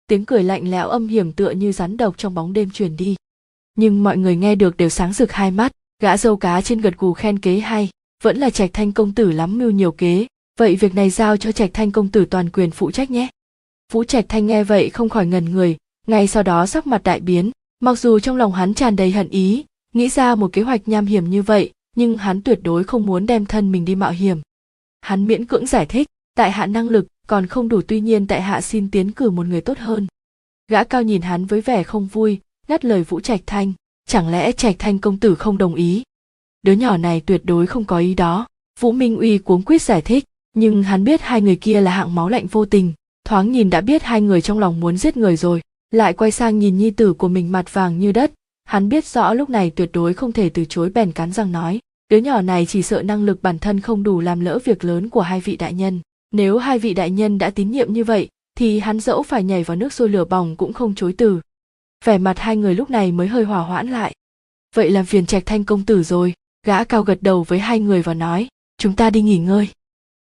tiếng 0.06 0.24
cười 0.24 0.42
lạnh 0.42 0.70
lẽo 0.70 0.88
âm 0.88 1.08
hiểm 1.08 1.32
tựa 1.32 1.50
như 1.50 1.72
rắn 1.72 1.96
độc 1.96 2.18
trong 2.18 2.34
bóng 2.34 2.52
đêm 2.52 2.70
truyền 2.70 2.96
đi. 2.96 3.16
Nhưng 3.74 4.02
mọi 4.02 4.16
người 4.16 4.36
nghe 4.36 4.54
được 4.54 4.76
đều 4.76 4.88
sáng 4.88 5.12
rực 5.12 5.32
hai 5.32 5.50
mắt, 5.50 5.72
gã 6.02 6.16
dâu 6.16 6.36
cá 6.36 6.60
trên 6.60 6.80
gật 6.80 6.98
gù 6.98 7.12
khen 7.12 7.38
kế 7.38 7.58
hay, 7.58 7.88
vẫn 8.22 8.38
là 8.38 8.50
trạch 8.50 8.70
thanh 8.72 8.92
công 8.92 9.14
tử 9.14 9.32
lắm 9.32 9.58
mưu 9.58 9.70
nhiều 9.70 9.92
kế. 9.92 10.26
Vậy 10.58 10.76
việc 10.76 10.94
này 10.94 11.10
giao 11.10 11.36
cho 11.36 11.52
trạch 11.52 11.70
thanh 11.74 11.90
công 11.90 12.08
tử 12.08 12.24
toàn 12.24 12.50
quyền 12.50 12.70
phụ 12.70 12.90
trách 12.90 13.10
nhé. 13.10 13.28
Vũ 13.92 14.04
trạch 14.04 14.24
thanh 14.28 14.46
nghe 14.46 14.64
vậy 14.64 14.90
không 14.90 15.08
khỏi 15.08 15.26
ngần 15.26 15.44
người, 15.44 15.76
ngay 16.06 16.26
sau 16.26 16.42
đó 16.42 16.66
sắc 16.66 16.86
mặt 16.86 17.02
đại 17.02 17.20
biến. 17.20 17.50
Mặc 17.80 17.98
dù 17.98 18.18
trong 18.18 18.36
lòng 18.36 18.52
hắn 18.52 18.74
tràn 18.74 18.96
đầy 18.96 19.10
hận 19.10 19.28
ý, 19.28 19.64
nghĩ 19.94 20.08
ra 20.08 20.34
một 20.34 20.52
kế 20.52 20.62
hoạch 20.62 20.88
nham 20.88 21.06
hiểm 21.06 21.30
như 21.30 21.42
vậy, 21.42 21.72
nhưng 21.96 22.16
hắn 22.16 22.42
tuyệt 22.42 22.60
đối 22.62 22.84
không 22.84 23.06
muốn 23.06 23.26
đem 23.26 23.46
thân 23.46 23.72
mình 23.72 23.84
đi 23.84 23.94
mạo 23.94 24.10
hiểm. 24.10 24.40
Hắn 25.00 25.26
miễn 25.26 25.44
cưỡng 25.44 25.66
giải 25.66 25.86
thích, 25.86 26.08
tại 26.34 26.50
hạ 26.50 26.66
năng 26.66 26.88
lực 26.88 27.06
còn 27.26 27.46
không 27.46 27.68
đủ 27.68 27.80
tuy 27.88 28.00
nhiên 28.00 28.26
tại 28.26 28.42
hạ 28.42 28.60
xin 28.60 28.90
tiến 28.90 29.12
cử 29.12 29.30
một 29.30 29.46
người 29.46 29.60
tốt 29.60 29.78
hơn. 29.78 30.06
Gã 30.70 30.84
cao 30.84 31.02
nhìn 31.02 31.22
hắn 31.22 31.46
với 31.46 31.60
vẻ 31.60 31.82
không 31.82 32.06
vui, 32.06 32.40
ngắt 32.68 32.84
lời 32.84 33.04
vũ 33.04 33.20
trạch 33.20 33.40
thanh, 33.46 33.72
chẳng 34.08 34.28
lẽ 34.28 34.52
trạch 34.52 34.76
thanh 34.78 34.98
công 34.98 35.18
tử 35.18 35.34
không 35.34 35.58
đồng 35.58 35.74
ý? 35.74 36.02
Đứa 36.62 36.72
nhỏ 36.72 36.96
này 36.96 37.20
tuyệt 37.26 37.40
đối 37.44 37.66
không 37.66 37.84
có 37.84 37.98
ý 37.98 38.14
đó. 38.14 38.46
Vũ 38.80 38.92
minh 38.92 39.16
uy 39.16 39.38
cuống 39.38 39.62
quýt 39.62 39.82
giải 39.82 40.02
thích, 40.02 40.24
nhưng 40.54 40.82
hắn 40.82 41.04
biết 41.04 41.20
hai 41.20 41.40
người 41.40 41.56
kia 41.56 41.80
là 41.80 41.90
hạng 41.90 42.14
máu 42.14 42.28
lạnh 42.28 42.46
vô 42.46 42.64
tình, 42.64 42.92
thoáng 43.24 43.52
nhìn 43.52 43.70
đã 43.70 43.80
biết 43.80 44.02
hai 44.02 44.20
người 44.20 44.40
trong 44.40 44.58
lòng 44.58 44.80
muốn 44.80 44.96
giết 44.96 45.16
người 45.16 45.36
rồi, 45.36 45.60
lại 45.90 46.12
quay 46.12 46.30
sang 46.30 46.58
nhìn 46.58 46.78
nhi 46.78 46.90
tử 46.90 47.12
của 47.12 47.28
mình 47.28 47.52
mặt 47.52 47.74
vàng 47.74 47.98
như 47.98 48.12
đất. 48.12 48.32
Hắn 48.64 48.88
biết 48.88 49.06
rõ 49.06 49.34
lúc 49.34 49.50
này 49.50 49.70
tuyệt 49.70 49.90
đối 49.92 50.14
không 50.14 50.32
thể 50.32 50.48
từ 50.48 50.64
chối 50.64 50.90
bèn 50.90 51.12
cắn 51.12 51.32
răng 51.32 51.52
nói, 51.52 51.80
đứa 52.10 52.16
nhỏ 52.16 52.42
này 52.42 52.66
chỉ 52.66 52.82
sợ 52.82 53.02
năng 53.02 53.24
lực 53.24 53.42
bản 53.42 53.58
thân 53.58 53.80
không 53.80 54.02
đủ 54.02 54.20
làm 54.20 54.40
lỡ 54.40 54.58
việc 54.64 54.84
lớn 54.84 55.08
của 55.08 55.20
hai 55.20 55.40
vị 55.40 55.56
đại 55.56 55.74
nhân 55.74 56.00
nếu 56.30 56.58
hai 56.58 56.78
vị 56.78 56.94
đại 56.94 57.10
nhân 57.10 57.38
đã 57.38 57.50
tín 57.50 57.70
nhiệm 57.70 57.92
như 57.92 58.04
vậy, 58.04 58.28
thì 58.54 58.78
hắn 58.78 59.00
dẫu 59.00 59.22
phải 59.22 59.44
nhảy 59.44 59.64
vào 59.64 59.76
nước 59.76 59.92
sôi 59.92 60.08
lửa 60.08 60.24
bỏng 60.24 60.56
cũng 60.56 60.72
không 60.72 60.94
chối 60.94 61.14
từ. 61.18 61.40
Vẻ 62.04 62.18
mặt 62.18 62.38
hai 62.38 62.56
người 62.56 62.74
lúc 62.74 62.90
này 62.90 63.12
mới 63.12 63.28
hơi 63.28 63.44
hòa 63.44 63.60
hoãn 63.60 63.88
lại. 63.88 64.14
Vậy 64.74 64.90
làm 64.90 65.06
phiền 65.06 65.26
trạch 65.26 65.46
thanh 65.46 65.64
công 65.64 65.84
tử 65.84 66.02
rồi, 66.02 66.34
gã 66.66 66.84
cao 66.84 67.02
gật 67.02 67.18
đầu 67.20 67.42
với 67.42 67.58
hai 67.58 67.80
người 67.80 68.02
và 68.02 68.14
nói, 68.14 68.48
chúng 68.78 68.96
ta 68.96 69.10
đi 69.10 69.22
nghỉ 69.22 69.38
ngơi. 69.38 69.68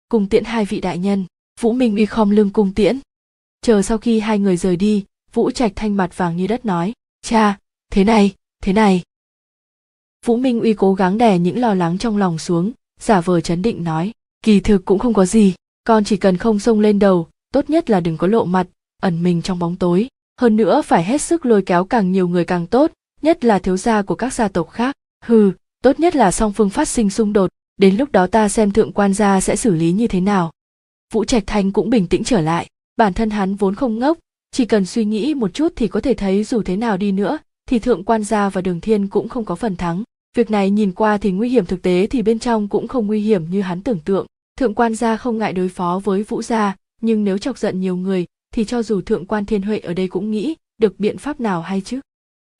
Cùng 0.09 0.29
tiễn 0.29 0.45
hai 0.45 0.65
vị 0.65 0.81
đại 0.81 0.99
nhân, 0.99 1.25
vũ 1.61 1.73
minh 1.73 1.97
uy 1.97 2.07
khom 2.07 2.31
lưng 2.31 2.51
cung 2.51 2.75
tiễn. 2.75 2.99
Chờ 3.61 3.83
sau 3.83 3.99
khi 3.99 4.21
hai 4.21 4.39
người 4.39 4.57
rời 4.57 4.77
đi, 4.77 5.05
vũ 5.33 5.51
trạch 5.51 5.73
thanh 5.77 5.97
mặt 5.97 6.17
vàng 6.17 6.37
như 6.37 6.47
đất 6.47 6.65
nói, 6.65 6.93
cha, 7.23 7.59
thế 7.91 8.05
này 8.05 8.35
thế 8.65 8.73
này. 8.73 9.03
Vũ 10.25 10.37
minh 10.37 10.61
uy 10.61 10.75
cố 10.75 10.95
gắng 10.95 11.19
đè 11.19 11.39
những 11.39 11.61
lo 11.61 11.75
lắng 11.75 11.99
trong 11.99 12.17
lòng 12.17 12.39
xuống, 12.39 12.73
giả 13.01 13.21
vờ 13.21 13.41
chấn 13.41 13.63
định 13.63 13.85
nói, 13.85 14.13
kỳ 14.43 14.61
thực 14.61 14.85
cũng 14.85 14.99
không 14.99 15.15
có 15.15 15.27
gì 15.27 15.55
con 15.85 16.05
chỉ 16.05 16.17
cần 16.17 16.37
không 16.37 16.59
xông 16.59 16.81
lên 16.81 16.99
đầu, 16.99 17.29
tốt 17.53 17.71
nhất 17.71 17.91
là 17.91 18.01
đừng 18.01 18.17
có 18.17 18.27
lộ 18.27 18.45
mặt, 18.45 18.67
ẩn 19.03 19.23
mình 19.23 19.43
trong 19.43 19.59
bóng 19.59 19.77
tối. 19.77 20.09
Hơn 20.41 20.57
nữa 20.57 20.83
phải 20.83 21.05
hết 21.05 21.21
sức 21.21 21.47
lôi 21.47 21.63
kéo 21.63 21.85
càng 21.85 22.13
nhiều 22.13 22.29
người 22.29 22.45
càng 22.45 22.67
tốt, 22.67 22.93
nhất 23.23 23.45
là 23.45 23.59
thiếu 23.59 23.77
gia 23.77 24.03
của 24.03 24.15
các 24.15 24.33
gia 24.33 24.49
tộc 24.49 24.71
khác. 24.71 24.95
Hừ, 25.25 25.53
tốt 25.83 26.01
nhất 26.01 26.17
là 26.17 26.31
song 26.31 26.53
phương 26.53 26.71
phát 26.71 26.89
sinh 26.89 27.11
xung 27.11 27.33
đột, 27.33 27.51
đến 27.77 27.97
lúc 27.97 28.13
đó 28.13 28.27
ta 28.27 28.49
xem 28.49 28.71
thượng 28.71 28.93
quan 28.93 29.15
gia 29.15 29.41
sẽ 29.41 29.57
xử 29.57 29.75
lý 29.75 29.93
như 29.93 30.07
thế 30.07 30.21
nào. 30.21 30.51
Vũ 31.13 31.25
trạch 31.25 31.43
thanh 31.47 31.73
cũng 31.73 31.91
bình 31.91 32.07
tĩnh 32.07 32.25
trở 32.25 32.41
lại, 32.41 32.67
bản 32.97 33.13
thân 33.13 33.31
hắn 33.31 33.55
vốn 33.55 33.75
không 33.75 33.99
ngốc, 33.99 34.19
chỉ 34.51 34.65
cần 34.65 34.87
suy 34.87 35.05
nghĩ 35.05 35.35
một 35.35 35.55
chút 35.55 35.73
thì 35.77 35.89
có 35.89 36.01
thể 36.01 36.15
thấy 36.15 36.45
dù 36.45 36.63
thế 36.63 36.77
nào 36.77 36.97
đi 36.97 37.13
nữa, 37.13 37.39
thì 37.69 37.79
thượng 37.79 38.05
quan 38.05 38.25
gia 38.25 38.49
và 38.49 38.61
đường 38.61 38.81
thiên 38.81 39.09
cũng 39.09 39.29
không 39.29 39.45
có 39.45 39.55
phần 39.55 39.77
thắng. 39.77 40.03
Việc 40.37 40.51
này 40.51 40.71
nhìn 40.71 40.93
qua 40.93 41.19
thì 41.19 41.31
nguy 41.31 41.49
hiểm 41.49 41.67
thực 41.67 41.83
tế 41.83 42.07
thì 42.07 42.23
bên 42.23 42.39
trong 42.39 42.69
cũng 42.69 42.89
không 42.89 43.07
nguy 43.07 43.21
hiểm 43.21 43.51
như 43.51 43.63
hắn 43.63 43.83
tưởng 43.83 43.99
tượng 44.05 44.27
thượng 44.59 44.75
quan 44.75 44.95
gia 44.95 45.17
không 45.17 45.39
ngại 45.39 45.53
đối 45.53 45.69
phó 45.69 46.01
với 46.05 46.23
vũ 46.23 46.43
gia, 46.43 46.77
nhưng 47.01 47.25
nếu 47.25 47.39
chọc 47.39 47.59
giận 47.59 47.81
nhiều 47.81 47.97
người, 47.97 48.27
thì 48.55 48.65
cho 48.65 48.83
dù 48.83 49.01
thượng 49.01 49.27
quan 49.27 49.47
thiên 49.47 49.63
huệ 49.63 49.79
ở 49.79 49.95
đây 49.95 50.09
cũng 50.09 50.31
nghĩ, 50.31 50.55
được 50.79 51.01
biện 51.01 51.19
pháp 51.19 51.41
nào 51.41 51.63
hay 51.63 51.81
chứ? 51.81 52.01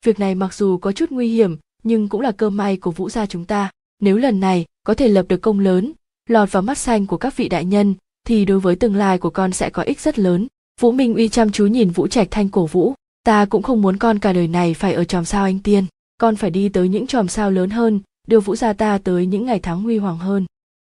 Việc 0.05 0.19
này 0.19 0.35
mặc 0.35 0.53
dù 0.53 0.77
có 0.77 0.91
chút 0.91 1.09
nguy 1.09 1.27
hiểm, 1.27 1.57
nhưng 1.83 2.09
cũng 2.09 2.21
là 2.21 2.31
cơ 2.31 2.49
may 2.49 2.77
của 2.77 2.91
vũ 2.91 3.09
gia 3.09 3.25
chúng 3.25 3.45
ta. 3.45 3.71
Nếu 4.01 4.17
lần 4.17 4.39
này, 4.39 4.65
có 4.83 4.93
thể 4.93 5.07
lập 5.07 5.25
được 5.29 5.41
công 5.41 5.59
lớn, 5.59 5.93
lọt 6.29 6.51
vào 6.51 6.63
mắt 6.63 6.77
xanh 6.77 7.05
của 7.05 7.17
các 7.17 7.37
vị 7.37 7.49
đại 7.49 7.65
nhân, 7.65 7.95
thì 8.27 8.45
đối 8.45 8.59
với 8.59 8.75
tương 8.75 8.95
lai 8.95 9.17
của 9.17 9.29
con 9.29 9.51
sẽ 9.51 9.69
có 9.69 9.83
ích 9.83 9.99
rất 9.99 10.19
lớn. 10.19 10.47
Vũ 10.81 10.91
minh 10.91 11.15
uy 11.15 11.29
chăm 11.29 11.51
chú 11.51 11.67
nhìn 11.67 11.89
vũ 11.89 12.07
trạch 12.07 12.27
thanh 12.31 12.49
cổ 12.49 12.65
vũ. 12.65 12.93
Ta 13.23 13.45
cũng 13.45 13.63
không 13.63 13.81
muốn 13.81 13.97
con 13.97 14.19
cả 14.19 14.33
đời 14.33 14.47
này 14.47 14.73
phải 14.73 14.93
ở 14.93 15.03
tròm 15.03 15.25
sao 15.25 15.43
anh 15.43 15.59
tiên. 15.59 15.85
Con 16.17 16.35
phải 16.35 16.49
đi 16.49 16.69
tới 16.69 16.89
những 16.89 17.07
tròm 17.07 17.27
sao 17.27 17.51
lớn 17.51 17.69
hơn, 17.69 17.99
đưa 18.27 18.39
vũ 18.39 18.55
gia 18.55 18.73
ta 18.73 18.97
tới 18.97 19.25
những 19.25 19.45
ngày 19.45 19.59
tháng 19.59 19.81
huy 19.81 19.97
hoàng 19.97 20.17
hơn 20.17 20.45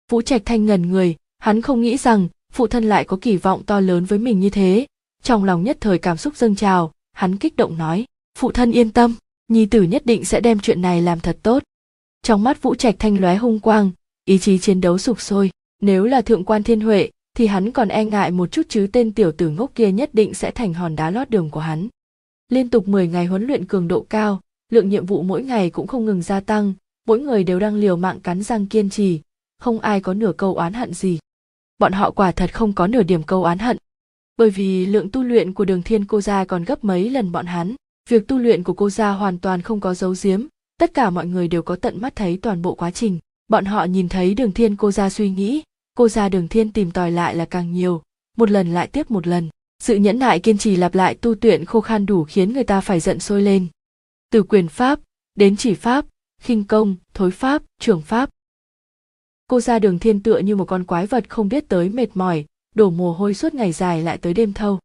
vũ 0.08 0.22
trạch 0.22 0.42
thanh 0.44 0.66
ngần 0.66 0.90
người, 0.90 1.16
hắn 1.38 1.62
không 1.62 1.80
nghĩ 1.80 1.96
rằng 1.96 2.28
phụ 2.52 2.66
thân 2.66 2.84
lại 2.84 3.04
có 3.04 3.18
kỳ 3.20 3.36
vọng 3.36 3.62
to 3.66 3.80
lớn 3.80 4.04
với 4.04 4.18
mình 4.18 4.40
như 4.40 4.50
thế. 4.50 4.86
Trong 5.22 5.44
lòng 5.44 5.64
nhất 5.64 5.76
thời 5.80 5.98
cảm 5.98 6.16
xúc 6.16 6.36
dâng 6.36 6.54
trào, 6.54 6.92
hắn 7.12 7.36
kích 7.36 7.56
động 7.56 7.78
nói, 7.78 8.04
phụ 8.38 8.52
thân 8.52 8.72
yên 8.72 8.90
tâm, 8.90 9.14
nhi 9.48 9.66
tử 9.66 9.82
nhất 9.82 10.06
định 10.06 10.24
sẽ 10.24 10.40
đem 10.40 10.58
chuyện 10.58 10.82
này 10.82 11.02
làm 11.02 11.20
thật 11.20 11.38
tốt. 11.42 11.62
Trong 12.22 12.44
mắt 12.44 12.62
vũ 12.62 12.74
trạch 12.74 12.94
thanh 12.98 13.20
lóe 13.20 13.36
hung 13.36 13.60
quang, 13.60 13.90
ý 14.24 14.38
chí 14.38 14.58
chiến 14.58 14.80
đấu 14.80 14.98
sục 14.98 15.20
sôi. 15.20 15.50
Nếu 15.80 16.04
là 16.04 16.20
thượng 16.20 16.44
quan 16.44 16.62
thiên 16.62 16.80
huệ, 16.80 17.10
thì 17.36 17.46
hắn 17.46 17.70
còn 17.70 17.88
e 17.88 18.04
ngại 18.04 18.30
một 18.30 18.52
chút 18.52 18.62
chứ 18.68 18.86
tên 18.92 19.12
tiểu 19.12 19.32
tử 19.32 19.48
ngốc 19.48 19.70
kia 19.74 19.92
nhất 19.92 20.10
định 20.12 20.34
sẽ 20.34 20.50
thành 20.50 20.74
hòn 20.74 20.96
đá 20.96 21.10
lót 21.10 21.30
đường 21.30 21.50
của 21.50 21.60
hắn. 21.60 21.88
Liên 22.48 22.70
tục 22.70 22.88
10 22.88 23.08
ngày 23.08 23.26
huấn 23.26 23.46
luyện 23.46 23.64
cường 23.64 23.88
độ 23.88 24.06
cao, 24.10 24.40
lượng 24.72 24.88
nhiệm 24.88 25.06
vụ 25.06 25.22
mỗi 25.22 25.42
ngày 25.42 25.70
cũng 25.70 25.86
không 25.86 26.04
ngừng 26.04 26.22
gia 26.22 26.40
tăng, 26.40 26.74
mỗi 27.06 27.20
người 27.20 27.44
đều 27.44 27.58
đang 27.58 27.74
liều 27.74 27.96
mạng 27.96 28.20
cắn 28.20 28.42
răng 28.42 28.66
kiên 28.66 28.90
trì 28.90 29.20
không 29.58 29.80
ai 29.80 30.00
có 30.00 30.14
nửa 30.14 30.32
câu 30.36 30.54
oán 30.54 30.72
hận 30.72 30.94
gì. 30.94 31.18
Bọn 31.78 31.92
họ 31.92 32.10
quả 32.10 32.32
thật 32.32 32.54
không 32.54 32.72
có 32.72 32.86
nửa 32.86 33.02
điểm 33.02 33.22
câu 33.22 33.42
oán 33.44 33.58
hận. 33.58 33.76
Bởi 34.36 34.50
vì 34.50 34.86
lượng 34.86 35.10
tu 35.10 35.22
luyện 35.22 35.54
của 35.54 35.64
đường 35.64 35.82
thiên 35.82 36.04
cô 36.04 36.20
gia 36.20 36.44
còn 36.44 36.64
gấp 36.64 36.84
mấy 36.84 37.10
lần 37.10 37.32
bọn 37.32 37.46
hắn. 37.46 37.74
Việc 38.08 38.28
tu 38.28 38.38
luyện 38.38 38.62
của 38.62 38.72
cô 38.72 38.90
gia 38.90 39.10
hoàn 39.10 39.38
toàn 39.38 39.62
không 39.62 39.80
có 39.80 39.94
giấu 39.94 40.14
giếm. 40.22 40.46
Tất 40.80 40.94
cả 40.94 41.10
mọi 41.10 41.26
người 41.26 41.48
đều 41.48 41.62
có 41.62 41.76
tận 41.76 42.00
mắt 42.00 42.16
thấy 42.16 42.38
toàn 42.42 42.62
bộ 42.62 42.74
quá 42.74 42.90
trình. 42.90 43.18
Bọn 43.48 43.64
họ 43.64 43.84
nhìn 43.84 44.08
thấy 44.08 44.34
đường 44.34 44.52
thiên 44.52 44.76
cô 44.76 44.90
gia 44.90 45.10
suy 45.10 45.30
nghĩ. 45.30 45.62
Cô 45.94 46.08
gia 46.08 46.28
đường 46.28 46.48
thiên 46.48 46.72
tìm 46.72 46.90
tòi 46.90 47.10
lại 47.10 47.34
là 47.34 47.44
càng 47.44 47.72
nhiều. 47.72 48.02
Một 48.36 48.50
lần 48.50 48.74
lại 48.74 48.86
tiếp 48.86 49.10
một 49.10 49.26
lần. 49.26 49.48
Sự 49.82 49.96
nhẫn 49.96 50.18
nại 50.18 50.40
kiên 50.40 50.58
trì 50.58 50.76
lặp 50.76 50.94
lại 50.94 51.14
tu 51.14 51.34
tuyện 51.34 51.64
khô 51.64 51.80
khan 51.80 52.06
đủ 52.06 52.24
khiến 52.24 52.52
người 52.52 52.64
ta 52.64 52.80
phải 52.80 53.00
giận 53.00 53.20
sôi 53.20 53.42
lên. 53.42 53.66
Từ 54.30 54.42
quyền 54.42 54.68
pháp, 54.68 55.00
đến 55.34 55.56
chỉ 55.56 55.74
pháp, 55.74 56.06
khinh 56.40 56.64
công, 56.64 56.96
thối 57.14 57.30
pháp, 57.30 57.62
trưởng 57.80 58.02
pháp 58.02 58.30
cô 59.48 59.60
ra 59.60 59.78
đường 59.78 59.98
thiên 59.98 60.22
tựa 60.22 60.38
như 60.38 60.56
một 60.56 60.64
con 60.64 60.84
quái 60.84 61.06
vật 61.06 61.24
không 61.28 61.48
biết 61.48 61.68
tới 61.68 61.88
mệt 61.88 62.08
mỏi, 62.14 62.44
đổ 62.74 62.90
mồ 62.90 63.12
hôi 63.12 63.34
suốt 63.34 63.54
ngày 63.54 63.72
dài 63.72 64.02
lại 64.02 64.18
tới 64.18 64.34
đêm 64.34 64.52
thâu. 64.52 64.78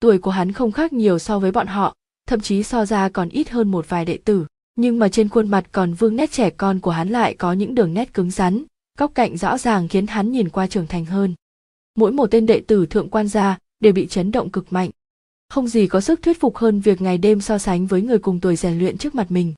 Tuổi 0.00 0.18
của 0.18 0.30
hắn 0.30 0.52
không 0.52 0.72
khác 0.72 0.92
nhiều 0.92 1.18
so 1.18 1.38
với 1.38 1.52
bọn 1.52 1.66
họ, 1.66 1.94
thậm 2.26 2.40
chí 2.40 2.62
so 2.62 2.86
ra 2.86 3.08
còn 3.08 3.28
ít 3.28 3.50
hơn 3.50 3.70
một 3.70 3.88
vài 3.88 4.04
đệ 4.04 4.18
tử. 4.24 4.46
Nhưng 4.76 4.98
mà 4.98 5.08
trên 5.08 5.28
khuôn 5.28 5.48
mặt 5.48 5.66
còn 5.72 5.94
vương 5.94 6.16
nét 6.16 6.32
trẻ 6.32 6.50
con 6.50 6.80
của 6.80 6.90
hắn 6.90 7.08
lại 7.08 7.34
có 7.34 7.52
những 7.52 7.74
đường 7.74 7.94
nét 7.94 8.14
cứng 8.14 8.30
rắn, 8.30 8.64
góc 8.98 9.12
cạnh 9.14 9.36
rõ 9.36 9.58
ràng 9.58 9.88
khiến 9.88 10.06
hắn 10.06 10.32
nhìn 10.32 10.48
qua 10.48 10.66
trưởng 10.66 10.86
thành 10.86 11.04
hơn. 11.04 11.34
Mỗi 11.96 12.12
một 12.12 12.30
tên 12.30 12.46
đệ 12.46 12.60
tử 12.66 12.86
thượng 12.86 13.08
quan 13.08 13.28
gia 13.28 13.58
đều 13.80 13.92
bị 13.92 14.06
chấn 14.06 14.30
động 14.30 14.50
cực 14.50 14.72
mạnh. 14.72 14.90
Không 15.48 15.68
gì 15.68 15.86
có 15.86 16.00
sức 16.00 16.22
thuyết 16.22 16.40
phục 16.40 16.56
hơn 16.56 16.80
việc 16.80 17.00
ngày 17.00 17.18
đêm 17.18 17.40
so 17.40 17.58
sánh 17.58 17.86
với 17.86 18.02
người 18.02 18.18
cùng 18.18 18.40
tuổi 18.40 18.56
rèn 18.56 18.78
luyện 18.78 18.98
trước 18.98 19.14
mặt 19.14 19.30
mình. 19.30 19.54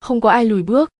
Không 0.00 0.20
có 0.20 0.30
ai 0.30 0.44
lùi 0.44 0.62
bước. 0.62 0.90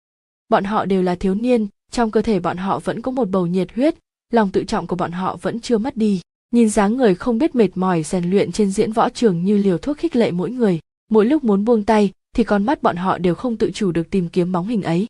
Bọn 0.49 0.63
họ 0.63 0.85
đều 0.85 1.01
là 1.01 1.15
thiếu 1.15 1.35
niên 1.35 1.67
trong 1.91 2.11
cơ 2.11 2.21
thể 2.21 2.39
bọn 2.39 2.57
họ 2.57 2.79
vẫn 2.79 3.01
có 3.01 3.11
một 3.11 3.29
bầu 3.29 3.47
nhiệt 3.47 3.73
huyết, 3.75 3.95
lòng 4.33 4.49
tự 4.51 4.63
trọng 4.63 4.87
của 4.87 4.95
bọn 4.95 5.11
họ 5.11 5.37
vẫn 5.41 5.59
chưa 5.59 5.77
mất 5.77 5.97
đi. 5.97 6.21
Nhìn 6.51 6.69
dáng 6.69 6.97
người 6.97 7.15
không 7.15 7.37
biết 7.37 7.55
mệt 7.55 7.69
mỏi 7.75 8.03
rèn 8.03 8.29
luyện 8.29 8.51
trên 8.51 8.71
diễn 8.71 8.91
võ 8.91 9.09
trường 9.09 9.43
như 9.43 9.57
liều 9.57 9.77
thuốc 9.77 9.97
khích 9.97 10.15
lệ 10.15 10.31
mỗi 10.31 10.51
người, 10.51 10.79
mỗi 11.09 11.25
lúc 11.25 11.43
muốn 11.43 11.65
buông 11.65 11.83
tay 11.83 12.11
thì 12.35 12.43
con 12.43 12.65
mắt 12.65 12.83
bọn 12.83 12.95
họ 12.95 13.17
đều 13.17 13.35
không 13.35 13.57
tự 13.57 13.71
chủ 13.73 13.91
được 13.91 14.09
tìm 14.09 14.29
kiếm 14.29 14.51
bóng 14.51 14.67
hình 14.67 14.81
ấy. 14.81 15.07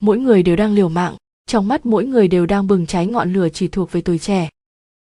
Mỗi 0.00 0.18
người 0.18 0.42
đều 0.42 0.56
đang 0.56 0.74
liều 0.74 0.88
mạng, 0.88 1.16
trong 1.46 1.68
mắt 1.68 1.86
mỗi 1.86 2.06
người 2.06 2.28
đều 2.28 2.46
đang 2.46 2.66
bừng 2.66 2.86
cháy 2.86 3.06
ngọn 3.06 3.32
lửa 3.32 3.48
chỉ 3.48 3.68
thuộc 3.68 3.92
về 3.92 4.00
tuổi 4.00 4.18
trẻ. 4.18 4.50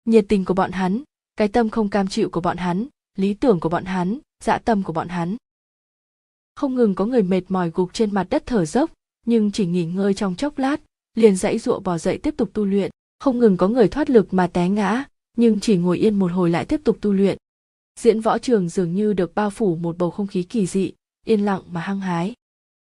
Nhiệt 0.05 0.25
tình 0.27 0.45
của 0.45 0.53
bọn 0.53 0.71
hắn, 0.71 1.03
cái 1.37 1.47
tâm 1.47 1.69
không 1.69 1.89
cam 1.89 2.07
chịu 2.07 2.29
của 2.29 2.41
bọn 2.41 2.57
hắn, 2.57 2.87
lý 3.17 3.33
tưởng 3.33 3.59
của 3.59 3.69
bọn 3.69 3.85
hắn 3.85 4.19
dã 4.43 4.57
tâm 4.57 4.83
của 4.83 4.93
bọn 4.93 5.07
hắn. 5.07 5.35
Không 6.55 6.75
ngừng 6.75 6.95
có 6.95 7.05
người 7.05 7.23
mệt 7.23 7.41
mỏi 7.49 7.71
gục 7.73 7.93
trên 7.93 8.13
mặt 8.13 8.27
đất 8.29 8.43
thở 8.45 8.65
dốc, 8.65 8.91
nhưng 9.25 9.51
chỉ 9.51 9.65
nghỉ 9.65 9.85
ngơi 9.85 10.13
trong 10.13 10.35
chốc 10.35 10.57
lát 10.57 10.81
liền 11.17 11.35
dãy 11.35 11.59
dụa 11.59 11.79
bò 11.79 11.97
dậy 11.97 12.17
tiếp 12.17 12.33
tục 12.37 12.49
tu 12.53 12.65
luyện. 12.65 12.91
Không 13.19 13.39
ngừng 13.39 13.57
có 13.57 13.67
người 13.67 13.87
thoát 13.87 14.09
lực 14.09 14.33
mà 14.33 14.47
té 14.47 14.69
ngã, 14.69 15.03
nhưng 15.37 15.59
chỉ 15.59 15.77
ngồi 15.77 15.97
yên 15.97 16.19
một 16.19 16.31
hồi 16.31 16.49
lại 16.49 16.65
tiếp 16.65 16.81
tục 16.83 16.97
tu 17.01 17.13
luyện. 17.13 17.37
Diễn 17.99 18.21
võ 18.21 18.37
trường 18.37 18.69
dường 18.69 18.95
như 18.95 19.13
được 19.13 19.35
bao 19.35 19.49
phủ 19.49 19.75
một 19.75 19.97
bầu 19.97 20.11
không 20.11 20.27
khí 20.27 20.43
kỳ 20.43 20.65
dị, 20.65 20.91
yên 21.25 21.45
lặng 21.45 21.61
mà 21.71 21.81
hăng 21.81 21.99
hái. 21.99 22.33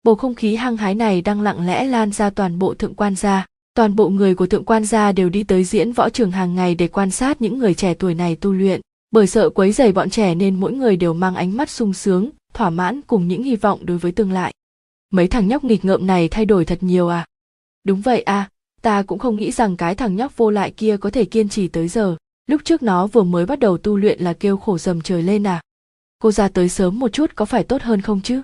Bầu 0.04 0.16
không 0.16 0.36
khí 0.36 0.56
hăng 0.56 0.78
hái 0.78 0.96
này 0.96 1.22
đang 1.22 1.42
lặng 1.42 1.66
lẽ 1.66 1.86
lan 1.86 2.12
ra 2.12 2.30
toàn 2.30 2.60
bộ 2.60 2.74
thượng 2.74 2.96
quan 2.96 3.16
gia. 3.16 3.46
Toàn 3.74 3.96
bộ 3.96 4.10
người 4.10 4.36
của 4.36 4.46
thượng 4.46 4.66
quan 4.66 4.86
gia 4.86 5.12
đều 5.12 5.30
đi 5.30 5.44
tới 5.44 5.64
diễn 5.64 5.92
võ 5.92 6.10
trường 6.10 6.32
hàng 6.32 6.56
ngày 6.56 6.76
để 6.76 6.88
quan 6.88 7.12
sát 7.12 7.42
những 7.42 7.58
người 7.58 7.74
trẻ 7.74 7.94
tuổi 7.94 8.14
này 8.14 8.36
tu 8.36 8.52
luyện. 8.52 8.82
Bởi 9.12 9.28
sợ 9.28 9.50
quấy 9.50 9.72
rầy 9.72 9.92
bọn 9.92 10.10
trẻ 10.10 10.36
nên 10.36 10.60
mỗi 10.60 10.74
người 10.74 10.96
đều 10.96 11.14
mang 11.14 11.36
ánh 11.36 11.58
mắt 11.58 11.70
sung 11.70 11.94
sướng, 11.94 12.30
thỏa 12.54 12.70
mãn 12.70 13.02
cùng 13.02 13.28
những 13.28 13.44
hy 13.44 13.56
vọng 13.56 13.86
đối 13.86 13.98
với 13.98 14.12
tương 14.12 14.32
lai. 14.32 14.54
Mấy 15.12 15.28
thằng 15.28 15.48
nhóc 15.48 15.64
nghịch 15.64 15.86
ngợm 15.86 16.08
này 16.08 16.28
thay 16.28 16.46
đổi 16.46 16.66
thật 16.66 16.84
nhiều 16.84 17.08
à? 17.08 17.26
Đúng 17.88 18.02
vậy 18.02 18.22
à 18.22 18.50
ta 18.82 19.04
cũng 19.04 19.20
không 19.20 19.36
nghĩ 19.36 19.52
rằng 19.52 19.78
cái 19.78 19.96
thằng 19.96 20.16
nhóc 20.16 20.38
vô 20.38 20.50
lại 20.50 20.72
kia 20.72 20.98
có 20.98 21.10
thể 21.10 21.26
kiên 21.26 21.50
trì 21.50 21.68
tới 21.68 21.88
giờ. 21.88 22.16
Lúc 22.48 22.62
trước 22.66 22.84
nó 22.84 23.08
vừa 23.08 23.24
mới 23.24 23.46
bắt 23.46 23.60
đầu 23.60 23.78
tu 23.78 23.98
luyện 23.98 24.22
là 24.22 24.34
kêu 24.34 24.58
khổ 24.58 24.78
dầm 24.78 25.02
trời 25.02 25.24
lên 25.24 25.48
à. 25.48 25.62
Cô 26.20 26.32
ra 26.32 26.48
tới 26.48 26.70
sớm 26.70 27.00
một 27.00 27.14
chút 27.14 27.32
có 27.36 27.46
phải 27.46 27.64
tốt 27.64 27.82
hơn 27.82 28.02
không 28.02 28.22
chứ? 28.22 28.42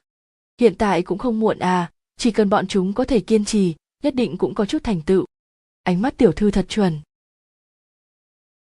Hiện 0.62 0.76
tại 0.76 1.02
cũng 1.02 1.18
không 1.18 1.40
muộn 1.40 1.60
à 1.60 1.92
chỉ 2.18 2.32
cần 2.32 2.50
bọn 2.50 2.68
chúng 2.68 2.94
có 2.94 3.04
thể 3.04 3.20
kiên 3.20 3.46
trì, 3.46 3.76
nhất 4.04 4.16
định 4.16 4.38
cũng 4.38 4.54
có 4.54 4.66
chút 4.66 4.84
thành 4.84 5.02
tựu. 5.02 5.26
Ánh 5.84 6.02
mắt 6.02 6.18
tiểu 6.18 6.32
thư 6.32 6.52
thật 6.52 6.66
chuẩn. 6.70 7.00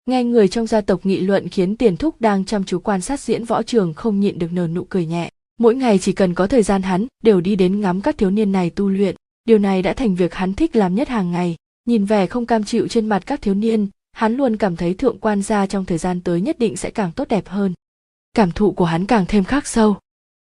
Nghe 0.06 0.24
người 0.24 0.48
trong 0.48 0.66
gia 0.66 0.80
tộc 0.80 1.06
nghị 1.06 1.20
luận 1.20 1.48
khiến 1.48 1.76
tiền 1.76 1.96
thúc 1.96 2.20
đang 2.20 2.44
chăm 2.44 2.64
chú 2.64 2.78
quan 2.78 3.00
sát 3.00 3.20
diễn 3.20 3.44
võ 3.44 3.62
trường 3.62 3.94
không 3.94 4.20
nhịn 4.20 4.38
được 4.38 4.52
nở 4.52 4.66
nụ 4.66 4.84
cười 4.84 5.06
nhẹ. 5.06 5.30
Mỗi 5.58 5.74
ngày 5.74 5.98
chỉ 5.98 6.12
cần 6.12 6.34
có 6.34 6.46
thời 6.46 6.62
gian 6.62 6.82
hắn, 6.82 7.06
đều 7.22 7.40
đi 7.40 7.56
đến 7.56 7.80
ngắm 7.80 8.00
các 8.00 8.18
thiếu 8.18 8.30
niên 8.30 8.52
này 8.52 8.70
tu 8.70 8.88
luyện 8.88 9.16
điều 9.46 9.58
này 9.58 9.82
đã 9.82 9.92
thành 9.92 10.14
việc 10.14 10.34
hắn 10.34 10.54
thích 10.54 10.76
làm 10.76 10.94
nhất 10.94 11.08
hàng 11.08 11.32
ngày. 11.32 11.56
Nhìn 11.84 12.04
vẻ 12.04 12.26
không 12.26 12.46
cam 12.46 12.64
chịu 12.64 12.88
trên 12.88 13.06
mặt 13.06 13.22
các 13.26 13.42
thiếu 13.42 13.54
niên, 13.54 13.88
hắn 14.12 14.36
luôn 14.36 14.56
cảm 14.56 14.76
thấy 14.76 14.94
thượng 14.94 15.18
quan 15.18 15.42
gia 15.42 15.66
trong 15.66 15.84
thời 15.84 15.98
gian 15.98 16.20
tới 16.20 16.40
nhất 16.40 16.58
định 16.58 16.76
sẽ 16.76 16.90
càng 16.90 17.12
tốt 17.12 17.28
đẹp 17.28 17.48
hơn. 17.48 17.74
Cảm 18.34 18.52
thụ 18.52 18.72
của 18.72 18.84
hắn 18.84 19.06
càng 19.06 19.24
thêm 19.28 19.44
khắc 19.44 19.66
sâu. 19.66 19.96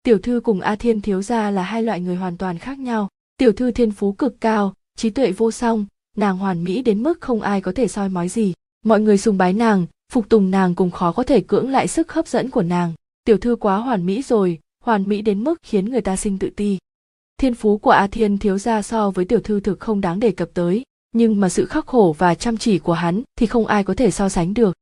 Tiểu 0.04 0.20
thư 0.20 0.42
cùng 0.44 0.62
a 0.62 0.76
thiên 0.76 1.02
thiếu 1.02 1.22
gia 1.22 1.52
là 1.52 1.64
hai 1.64 1.84
loại 1.84 2.02
người 2.02 2.16
hoàn 2.16 2.38
toàn 2.38 2.58
khác 2.58 2.80
nhau. 2.80 3.10
Tiểu 3.38 3.52
thư 3.52 3.72
thiên 3.72 3.92
phú 3.92 4.12
cực 4.12 4.42
cao, 4.42 4.74
trí 4.98 5.10
tuệ 5.10 5.32
vô 5.32 5.52
song, 5.52 5.86
nàng 6.18 6.38
hoàn 6.38 6.64
mỹ 6.64 6.82
đến 6.82 7.04
mức 7.04 7.22
không 7.22 7.42
ai 7.42 7.62
có 7.62 7.72
thể 7.72 7.88
soi 7.88 8.10
mói 8.10 8.30
gì. 8.30 8.54
Mọi 8.86 9.02
người 9.02 9.18
sùng 9.18 9.38
bái 9.38 9.54
nàng, 9.54 9.86
phục 10.12 10.30
tùng 10.30 10.52
nàng 10.52 10.76
cùng 10.76 10.92
khó 10.92 11.12
có 11.12 11.24
thể 11.24 11.42
cưỡng 11.42 11.70
lại 11.70 11.88
sức 11.88 12.12
hấp 12.12 12.28
dẫn 12.28 12.50
của 12.50 12.64
nàng. 12.64 12.94
Tiểu 13.24 13.38
thư 13.38 13.56
quá 13.56 13.78
hoàn 13.78 14.06
mỹ 14.06 14.22
rồi, 14.22 14.60
hoàn 14.84 15.04
mỹ 15.10 15.22
đến 15.22 15.44
mức 15.44 15.60
khiến 15.64 15.90
người 15.90 16.02
ta 16.02 16.16
sinh 16.16 16.40
tự 16.40 16.50
ti 16.50 16.78
thiên 17.42 17.56
phú 17.56 17.78
của 17.78 17.92
a 17.92 18.08
thiên 18.08 18.38
thiếu 18.38 18.58
gia 18.58 18.82
so 18.82 19.12
với 19.12 19.26
tiểu 19.26 19.40
thư 19.40 19.60
thực 19.60 19.80
không 19.80 20.02
đáng 20.02 20.20
đề 20.20 20.32
cập 20.32 20.50
tới, 20.54 20.84
nhưng 21.12 21.40
mà 21.40 21.50
sự 21.50 21.66
khắc 21.66 21.86
khổ 21.86 22.16
và 22.18 22.36
chăm 22.36 22.58
chỉ 22.58 22.80
của 22.80 22.94
hắn 22.94 23.24
thì 23.36 23.46
không 23.46 23.68
ai 23.68 23.84
có 23.84 23.94
thể 23.94 24.12
so 24.12 24.30
sánh 24.30 24.54
được. 24.54 24.78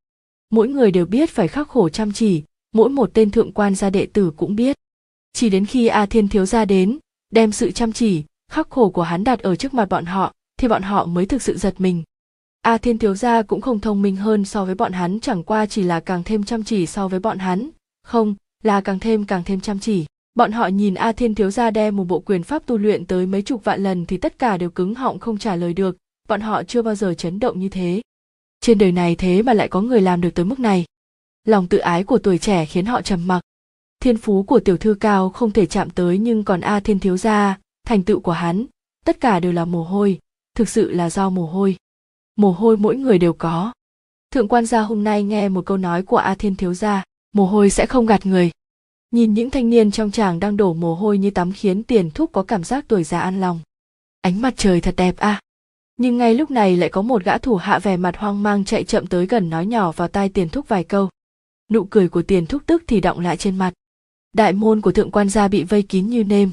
Mỗi 0.49 0.68
người 0.68 0.91
đều 0.91 1.05
biết 1.05 1.30
phải 1.30 1.47
khắc 1.47 1.68
khổ 1.68 1.89
chăm 1.89 2.12
chỉ, 2.12 2.43
mỗi 2.72 2.89
một 2.89 3.10
tên 3.14 3.32
thượng 3.32 3.51
quan 3.51 3.76
gia 3.76 3.89
đệ 3.89 4.05
tử 4.05 4.32
cũng 4.38 4.55
biết. 4.55 4.76
Chỉ 5.34 5.49
đến 5.49 5.66
khi 5.66 5.88
a 5.88 6.05
thiên 6.05 6.28
thiếu 6.28 6.45
gia 6.45 6.66
đến, 6.66 6.97
đem 7.30 7.51
sự 7.51 7.72
chăm 7.72 7.93
chỉ, 7.93 8.24
khắc 8.51 8.70
khổ 8.70 8.89
của 8.89 9.03
hắn 9.03 9.24
đặt 9.24 9.39
ở 9.39 9.55
trước 9.55 9.74
mặt 9.74 9.89
bọn 9.89 10.05
họ, 10.05 10.34
thì 10.57 10.68
bọn 10.68 10.82
họ 10.82 11.05
mới 11.05 11.26
thực 11.26 11.41
sự 11.41 11.57
giật 11.57 11.76
mình. 11.78 12.03
A 12.62 12.78
thiên 12.78 12.97
thiếu 12.97 13.16
gia 13.16 13.41
cũng 13.41 13.62
không 13.62 13.80
thông 13.80 14.01
minh 14.01 14.16
hơn 14.16 14.45
so 14.45 14.66
với 14.66 14.76
bọn 14.76 14.91
hắn, 14.91 15.20
chẳng 15.20 15.43
qua 15.43 15.66
chỉ 15.66 15.84
là 15.84 15.99
càng 15.99 16.24
thêm 16.24 16.43
chăm 16.43 16.64
chỉ 16.64 16.86
so 16.86 17.07
với 17.07 17.20
bọn 17.20 17.38
hắn. 17.39 17.70
Không, 18.03 18.36
là 18.64 18.82
càng 18.82 18.99
thêm 18.99 19.26
càng 19.26 19.43
thêm 19.45 19.60
chăm 19.60 19.80
chỉ 19.80 20.05
bọn 20.36 20.52
họ 20.52 20.68
nhìn 20.68 20.94
a 20.94 21.12
thiên 21.12 21.36
thiếu 21.36 21.52
gia 21.52 21.72
đem 21.72 21.96
một 21.96 22.04
bộ 22.04 22.20
quyền 22.20 22.44
pháp 22.44 22.66
tu 22.66 22.78
luyện 22.78 23.06
tới 23.06 23.26
mấy 23.26 23.42
chục 23.42 23.64
vạn 23.64 23.84
lần 23.84 24.06
thì 24.06 24.18
tất 24.18 24.40
cả 24.40 24.58
đều 24.58 24.70
cứng 24.70 24.96
họng 24.96 25.20
không 25.20 25.38
trả 25.38 25.56
lời 25.56 25.74
được. 25.74 25.98
Bọn 26.28 26.42
họ 26.42 26.64
chưa 26.64 26.82
bao 26.82 26.96
giờ 26.96 27.14
chấn 27.14 27.40
động 27.40 27.60
như 27.60 27.70
thế. 27.70 28.02
Trên 28.62 28.78
đời 28.78 28.92
này 28.92 29.16
thế 29.16 29.42
mà 29.42 29.54
lại 29.54 29.68
có 29.68 29.82
người 29.82 30.02
làm 30.02 30.22
được 30.22 30.30
tới 30.36 30.46
mức 30.46 30.60
này. 30.60 30.86
Lòng 31.46 31.68
tự 31.68 31.78
ái 31.78 32.04
của 32.04 32.18
tuổi 32.18 32.38
trẻ 32.38 32.66
khiến 32.66 32.86
họ 32.86 33.02
trầm 33.02 33.28
mặc. 33.28 33.42
Thiên 34.00 34.18
phú 34.18 34.44
của 34.44 34.60
tiểu 34.60 34.78
thư 34.78 34.94
cao 34.94 35.30
không 35.30 35.52
thể 35.52 35.66
chạm 35.66 35.90
tới 35.90 36.18
nhưng 36.18 36.44
còn 36.44 36.62
a 36.62 36.80
thiên 36.80 37.00
thiếu 37.00 37.18
gia, 37.18 37.58
thành 37.88 38.04
tựu 38.04 38.20
của 38.20 38.32
hắn, 38.32 38.66
tất 39.06 39.20
cả 39.20 39.40
đều 39.40 39.52
là 39.52 39.66
mồ 39.66 39.84
hôi, 39.84 40.20
thực 40.56 40.70
sự 40.70 40.92
là 40.92 41.10
do 41.10 41.30
mồ 41.30 41.46
hôi. 41.46 41.76
Mồ 42.36 42.52
hôi 42.52 42.78
mỗi 42.78 42.96
người 42.96 43.18
đều 43.18 43.34
có. 43.34 43.72
Thượng 44.32 44.48
quan 44.48 44.66
gia 44.66 44.82
hôm 44.82 45.04
nay 45.04 45.24
nghe 45.24 45.50
một 45.50 45.66
câu 45.66 45.78
nói 45.78 46.04
của 46.04 46.18
a 46.18 46.36
thiên 46.36 46.56
thiếu 46.56 46.74
gia, 46.74 47.04
mồ 47.34 47.46
hôi 47.46 47.70
sẽ 47.70 47.86
không 47.86 48.06
gạt 48.06 48.26
người 48.26 48.52
nhìn 49.12 49.34
những 49.34 49.49
thanh 49.49 49.70
niên 49.70 49.91
trong 49.91 50.12
tràng 50.12 50.39
đang 50.39 50.57
đổ 50.57 50.74
mồ 50.74 50.95
hôi 50.95 51.18
như 51.18 51.30
tắm 51.30 51.51
khiến 51.51 51.84
tiền 51.84 52.12
thúc 52.12 52.32
có 52.32 52.43
cảm 52.43 52.64
giác 52.64 52.86
tuổi 52.88 53.03
già 53.03 53.20
an 53.20 53.41
lòng. 53.41 53.60
Ánh 54.22 54.41
mặt 54.41 54.53
trời 54.57 54.82
thật 54.82 54.93
đẹp 54.97 55.18
à? 55.18 55.39
Nhưng 55.97 56.18
ngay 56.18 56.34
lúc 56.34 56.51
này 56.51 56.78
lại 56.78 56.89
có 56.89 57.01
một 57.01 57.24
gã 57.24 57.38
thủ 57.38 57.55
hạ 57.55 57.80
vẻ 57.80 57.97
mặt 57.97 58.18
hoang 58.18 58.43
mang 58.43 58.66
chạy 58.66 58.84
chậm 58.84 59.07
tới 59.07 59.26
gần 59.26 59.49
nói 59.49 59.66
nhỏ 59.66 59.91
vào 59.91 60.07
tai 60.07 60.30
tiền 60.30 60.49
thúc 60.49 60.68
vài 60.68 60.84
câu. 60.84 61.10
Nụ 61.72 61.84
cười 61.84 62.10
của 62.10 62.22
tiền 62.22 62.45
thúc 62.45 62.64
tức 62.66 62.84
thì 62.88 63.01
động 63.01 63.20
lại 63.20 63.38
trên 63.38 63.57
mặt. 63.57 63.74
Đại 64.34 64.53
môn 64.53 64.82
của 64.82 64.91
thượng 64.91 65.12
quan 65.12 65.30
gia 65.30 65.47
bị 65.47 65.64
vây 65.64 65.82
kín 65.82 66.07
như 66.07 66.24
nêm. 66.24 66.51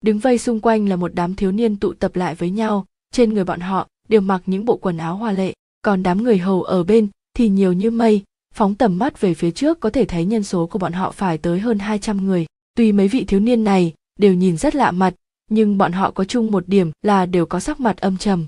Đứng 0.00 0.18
vây 0.18 0.38
xung 0.38 0.60
quanh 0.60 0.88
là 0.88 0.96
một 0.96 1.14
đám 1.14 1.34
thiếu 1.34 1.52
niên 1.52 1.76
tụ 1.76 1.92
tập 1.92 2.16
lại 2.16 2.34
với 2.34 2.50
nhau. 2.50 2.86
Trên 3.12 3.34
người 3.34 3.44
bọn 3.44 3.60
họ 3.60 3.88
đều 4.08 4.20
mặc 4.20 4.42
những 4.46 4.64
bộ 4.64 4.76
quần 4.76 4.96
áo 4.98 5.16
hoa 5.16 5.32
lệ, 5.32 5.54
còn 5.82 6.02
đám 6.02 6.22
người 6.22 6.38
hầu 6.38 6.62
ở 6.62 6.84
bên 6.84 7.08
thì 7.34 7.48
nhiều 7.48 7.72
như 7.72 7.90
mây 7.90 8.22
phóng 8.58 8.74
tầm 8.74 8.98
mắt 8.98 9.20
về 9.20 9.34
phía 9.34 9.50
trước 9.50 9.80
có 9.80 9.90
thể 9.90 10.04
thấy 10.04 10.24
nhân 10.24 10.42
số 10.42 10.66
của 10.66 10.78
bọn 10.78 10.92
họ 10.92 11.12
phải 11.12 11.38
tới 11.38 11.60
hơn 11.60 11.78
200 11.78 12.26
người. 12.26 12.46
Tuy 12.74 12.92
mấy 12.92 13.08
vị 13.08 13.24
thiếu 13.24 13.40
niên 13.40 13.64
này 13.64 13.92
đều 14.18 14.34
nhìn 14.34 14.56
rất 14.56 14.74
lạ 14.74 14.90
mặt, 14.90 15.14
nhưng 15.50 15.78
bọn 15.78 15.92
họ 15.92 16.10
có 16.10 16.24
chung 16.24 16.50
một 16.50 16.68
điểm 16.68 16.90
là 17.02 17.26
đều 17.26 17.46
có 17.46 17.60
sắc 17.60 17.80
mặt 17.80 17.96
âm 17.96 18.16
trầm. 18.16 18.46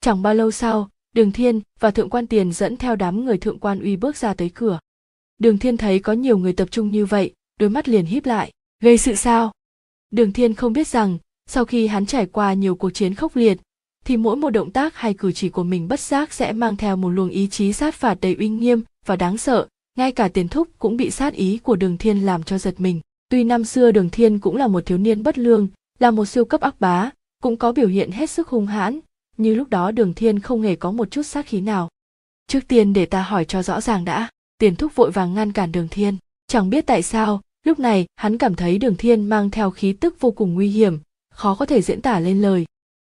Chẳng 0.00 0.22
bao 0.22 0.34
lâu 0.34 0.50
sau, 0.50 0.88
Đường 1.14 1.32
Thiên 1.32 1.60
và 1.80 1.90
Thượng 1.90 2.10
quan 2.10 2.26
Tiền 2.26 2.52
dẫn 2.52 2.76
theo 2.76 2.96
đám 2.96 3.24
người 3.24 3.38
Thượng 3.38 3.58
quan 3.58 3.80
Uy 3.80 3.96
bước 3.96 4.16
ra 4.16 4.34
tới 4.34 4.50
cửa. 4.54 4.78
Đường 5.38 5.58
Thiên 5.58 5.76
thấy 5.76 5.98
có 5.98 6.12
nhiều 6.12 6.38
người 6.38 6.52
tập 6.52 6.68
trung 6.70 6.90
như 6.90 7.06
vậy, 7.06 7.34
đôi 7.60 7.70
mắt 7.70 7.88
liền 7.88 8.06
híp 8.06 8.26
lại, 8.26 8.52
gây 8.82 8.98
sự 8.98 9.14
sao? 9.14 9.52
Đường 10.10 10.32
Thiên 10.32 10.54
không 10.54 10.72
biết 10.72 10.88
rằng, 10.88 11.18
sau 11.46 11.64
khi 11.64 11.86
hắn 11.86 12.06
trải 12.06 12.26
qua 12.26 12.52
nhiều 12.52 12.74
cuộc 12.74 12.90
chiến 12.90 13.14
khốc 13.14 13.36
liệt, 13.36 13.58
thì 14.04 14.16
mỗi 14.16 14.36
một 14.36 14.50
động 14.50 14.70
tác 14.70 14.96
hay 14.96 15.14
cử 15.14 15.32
chỉ 15.32 15.48
của 15.48 15.62
mình 15.62 15.88
bất 15.88 16.00
giác 16.00 16.32
sẽ 16.32 16.52
mang 16.52 16.76
theo 16.76 16.96
một 16.96 17.08
luồng 17.08 17.28
ý 17.28 17.48
chí 17.48 17.72
sát 17.72 17.94
phạt 17.94 18.18
đầy 18.20 18.34
uy 18.34 18.48
nghiêm 18.48 18.82
và 19.06 19.16
đáng 19.16 19.38
sợ. 19.38 19.66
Ngay 19.98 20.12
cả 20.12 20.28
tiền 20.28 20.48
thúc 20.48 20.68
cũng 20.78 20.96
bị 20.96 21.10
sát 21.10 21.34
ý 21.34 21.58
của 21.58 21.76
đường 21.76 21.98
thiên 21.98 22.26
làm 22.26 22.42
cho 22.42 22.58
giật 22.58 22.74
mình. 22.78 23.00
Tuy 23.28 23.44
năm 23.44 23.64
xưa 23.64 23.90
đường 23.90 24.10
thiên 24.10 24.38
cũng 24.38 24.56
là 24.56 24.66
một 24.66 24.86
thiếu 24.86 24.98
niên 24.98 25.22
bất 25.22 25.38
lương, 25.38 25.68
là 25.98 26.10
một 26.10 26.24
siêu 26.24 26.44
cấp 26.44 26.60
ác 26.60 26.80
bá, 26.80 27.10
cũng 27.42 27.56
có 27.56 27.72
biểu 27.72 27.88
hiện 27.88 28.10
hết 28.10 28.30
sức 28.30 28.48
hung 28.48 28.66
hãn, 28.66 29.00
nhưng 29.36 29.56
lúc 29.56 29.70
đó 29.70 29.90
đường 29.90 30.14
thiên 30.14 30.38
không 30.38 30.62
hề 30.62 30.76
có 30.76 30.90
một 30.90 31.10
chút 31.10 31.22
sát 31.22 31.46
khí 31.46 31.60
nào. 31.60 31.88
Trước 32.46 32.68
tiên 32.68 32.92
để 32.92 33.06
ta 33.06 33.22
hỏi 33.22 33.44
cho 33.44 33.62
rõ 33.62 33.80
ràng 33.80 34.04
đã, 34.04 34.30
tiền 34.58 34.76
thúc 34.76 34.94
vội 34.94 35.10
vàng 35.10 35.34
ngăn 35.34 35.52
cản 35.52 35.72
đường 35.72 35.88
thiên. 35.90 36.16
Chẳng 36.46 36.70
biết 36.70 36.86
tại 36.86 37.02
sao, 37.02 37.40
lúc 37.64 37.78
này 37.78 38.06
hắn 38.16 38.38
cảm 38.38 38.54
thấy 38.54 38.78
đường 38.78 38.96
thiên 38.96 39.24
mang 39.24 39.50
theo 39.50 39.70
khí 39.70 39.92
tức 39.92 40.20
vô 40.20 40.30
cùng 40.30 40.54
nguy 40.54 40.68
hiểm, 40.68 40.98
khó 41.34 41.54
có 41.54 41.66
thể 41.66 41.82
diễn 41.82 42.00
tả 42.00 42.20
lên 42.20 42.42
lời 42.42 42.66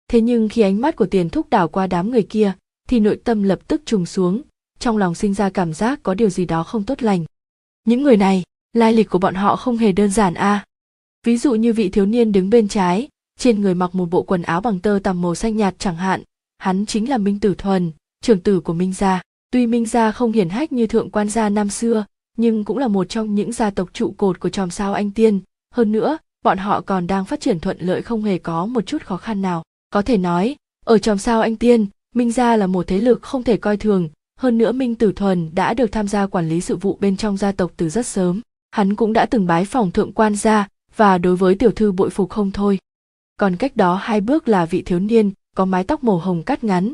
thế 0.08 0.22
nhưng 0.22 0.49
khi 0.49 0.62
ánh 0.62 0.82
mắt 0.82 0.95
của 0.95 1.06
tiền 1.06 1.30
thúc 1.30 1.49
đảo 1.49 1.68
qua 1.68 1.88
đám 1.88 2.12
người 2.12 2.24
kia, 2.24 2.53
thì 2.89 2.99
nội 2.99 3.20
tâm 3.24 3.43
lập 3.43 3.60
tức 3.68 3.82
trùng 3.86 4.06
xuống, 4.06 4.41
trong 4.80 4.97
lòng 4.97 5.16
sinh 5.16 5.34
ra 5.34 5.49
cảm 5.49 5.74
giác 5.74 5.99
có 6.03 6.14
điều 6.14 6.30
gì 6.30 6.45
đó 6.45 6.64
không 6.64 6.84
tốt 6.84 7.03
lành. 7.03 7.26
Những 7.86 8.03
người 8.03 8.18
này, 8.18 8.43
lai 8.74 8.93
lịch 8.93 9.10
của 9.10 9.20
bọn 9.20 9.36
họ 9.36 9.56
không 9.56 9.78
hề 9.78 9.91
đơn 9.91 10.12
giản 10.12 10.34
a. 10.34 10.53
À. 10.53 10.66
ví 11.26 11.38
dụ 11.38 11.56
như 11.56 11.74
vị 11.74 11.89
thiếu 11.89 12.06
niên 12.06 12.32
đứng 12.32 12.49
bên 12.49 12.68
trái, 12.68 13.08
trên 13.39 13.62
người 13.62 13.76
mặc 13.76 13.95
một 13.95 14.06
bộ 14.06 14.24
quần 14.24 14.41
áo 14.41 14.62
bằng 14.62 14.80
tơ 14.80 14.99
tằm 15.03 15.22
màu 15.22 15.36
xanh 15.36 15.58
nhạt 15.58 15.76
chẳng 15.80 15.95
hạn, 15.95 16.22
hắn 16.58 16.86
chính 16.86 17.10
là 17.10 17.18
minh 17.18 17.39
tử 17.39 17.56
thuần, 17.58 17.91
trưởng 18.22 18.39
tử 18.39 18.60
của 18.60 18.74
minh 18.74 18.93
gia. 18.93 19.22
Tuy 19.51 19.68
minh 19.68 19.86
gia 19.86 20.12
không 20.12 20.32
hiển 20.32 20.49
hách 20.49 20.72
như 20.72 20.88
thượng 20.88 21.10
quan 21.10 21.30
gia 21.30 21.49
năm 21.49 21.70
xưa, 21.70 22.06
nhưng 22.38 22.64
cũng 22.64 22.78
là 22.78 22.88
một 22.88 23.10
trong 23.10 23.36
những 23.36 23.51
gia 23.51 23.70
tộc 23.70 23.89
trụ 23.93 24.14
cột 24.18 24.39
của 24.39 24.49
tròm 24.49 24.70
sao 24.70 24.93
anh 24.93 25.12
tiên. 25.12 25.39
Hơn 25.74 25.91
nữa, 25.91 26.18
bọn 26.43 26.58
họ 26.58 26.82
còn 26.82 27.08
đang 27.08 27.26
phát 27.26 27.39
triển 27.39 27.60
thuận 27.60 27.78
lợi 27.80 28.01
không 28.01 28.24
hề 28.24 28.38
có 28.38 28.66
một 28.66 28.82
chút 28.86 29.01
khó 29.06 29.18
khăn 29.18 29.41
nào 29.41 29.64
có 29.96 30.02
thể 30.02 30.18
nói, 30.18 30.56
ở 30.86 30.98
trong 30.98 31.18
sao 31.18 31.41
anh 31.41 31.56
tiên, 31.56 31.88
minh 32.16 32.32
gia 32.32 32.56
là 32.56 32.68
một 32.68 32.88
thế 32.88 32.98
lực 32.98 33.22
không 33.22 33.43
thể 33.43 33.58
coi 33.58 33.78
thường. 33.78 34.10
Hơn 34.39 34.58
nữa 34.58 34.72
minh 34.72 34.96
tử 34.96 35.12
thuần 35.16 35.56
đã 35.56 35.74
được 35.74 35.91
tham 35.91 36.08
gia 36.08 36.28
quản 36.28 36.50
lý 36.50 36.62
sự 36.62 36.76
vụ 36.76 36.98
bên 37.02 37.18
trong 37.18 37.38
gia 37.38 37.52
tộc 37.52 37.72
từ 37.78 37.89
rất 37.89 38.06
sớm. 38.06 38.41
Hắn 38.72 38.96
cũng 38.96 39.14
đã 39.14 39.26
từng 39.26 39.46
bái 39.48 39.66
phòng 39.66 39.91
thượng 39.91 40.12
quan 40.12 40.36
gia 40.36 40.68
và 40.96 41.18
đối 41.18 41.36
với 41.36 41.56
tiểu 41.56 41.72
thư 41.72 41.91
bội 41.91 42.10
phục 42.10 42.30
không 42.30 42.52
thôi. 42.52 42.80
Còn 43.38 43.56
cách 43.56 43.76
đó 43.76 43.96
hai 43.96 44.22
bước 44.22 44.48
là 44.48 44.66
vị 44.66 44.82
thiếu 44.82 45.00
niên, 45.00 45.32
có 45.56 45.66
mái 45.66 45.84
tóc 45.84 46.04
màu 46.04 46.18
hồng 46.18 46.43
cắt 46.43 46.64
ngắn, 46.64 46.93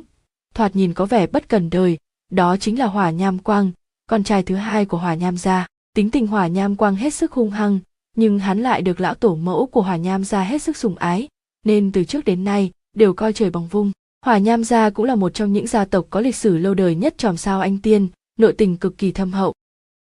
thoạt 0.53 0.75
nhìn 0.75 0.93
có 0.93 1.05
vẻ 1.05 1.27
bất 1.27 1.49
cần 1.49 1.69
đời. 1.69 1.97
Đó 2.31 2.57
chính 2.57 2.79
là 2.79 2.85
hỏa 2.85 3.09
nham 3.09 3.39
quang, 3.39 3.71
con 4.09 4.23
trai 4.23 4.43
thứ 4.43 4.55
hai 4.55 4.85
của 4.85 4.97
hỏa 4.97 5.13
nham 5.13 5.37
gia. 5.37 5.67
Tính 5.95 6.09
tình 6.11 6.27
hỏa 6.27 6.47
nham 6.47 6.75
quang 6.75 6.95
hết 6.95 7.13
sức 7.13 7.31
hung 7.31 7.49
hăng, 7.49 7.79
nhưng 8.15 8.39
hắn 8.39 8.59
lại 8.59 8.81
được 8.81 8.99
lão 8.99 9.13
tổ 9.13 9.35
mẫu 9.35 9.65
của 9.65 9.81
hỏa 9.81 9.95
nham 9.95 10.23
gia 10.23 10.43
hết 10.43 10.61
sức 10.61 10.77
sủng 10.77 10.95
ái. 10.95 11.27
Nên 11.65 11.91
từ 11.91 12.03
trước 12.03 12.25
đến 12.25 12.43
nay 12.43 12.71
đều 12.93 13.13
coi 13.13 13.33
trời 13.33 13.49
bằng 13.49 13.67
vung. 13.67 13.91
Hỏa 14.25 14.37
nham 14.37 14.63
gia 14.63 14.89
cũng 14.89 15.05
là 15.05 15.15
một 15.15 15.33
trong 15.33 15.53
những 15.53 15.67
gia 15.67 15.85
tộc 15.85 16.05
có 16.09 16.21
lịch 16.21 16.35
sử 16.35 16.57
lâu 16.57 16.73
đời 16.73 16.95
nhất 16.95 17.17
tròm 17.17 17.37
sao 17.37 17.61
anh 17.61 17.77
tiên, 17.77 18.07
nội 18.39 18.53
tình 18.57 18.77
cực 18.77 18.97
kỳ 18.97 19.11
thâm 19.11 19.31
hậu. 19.31 19.53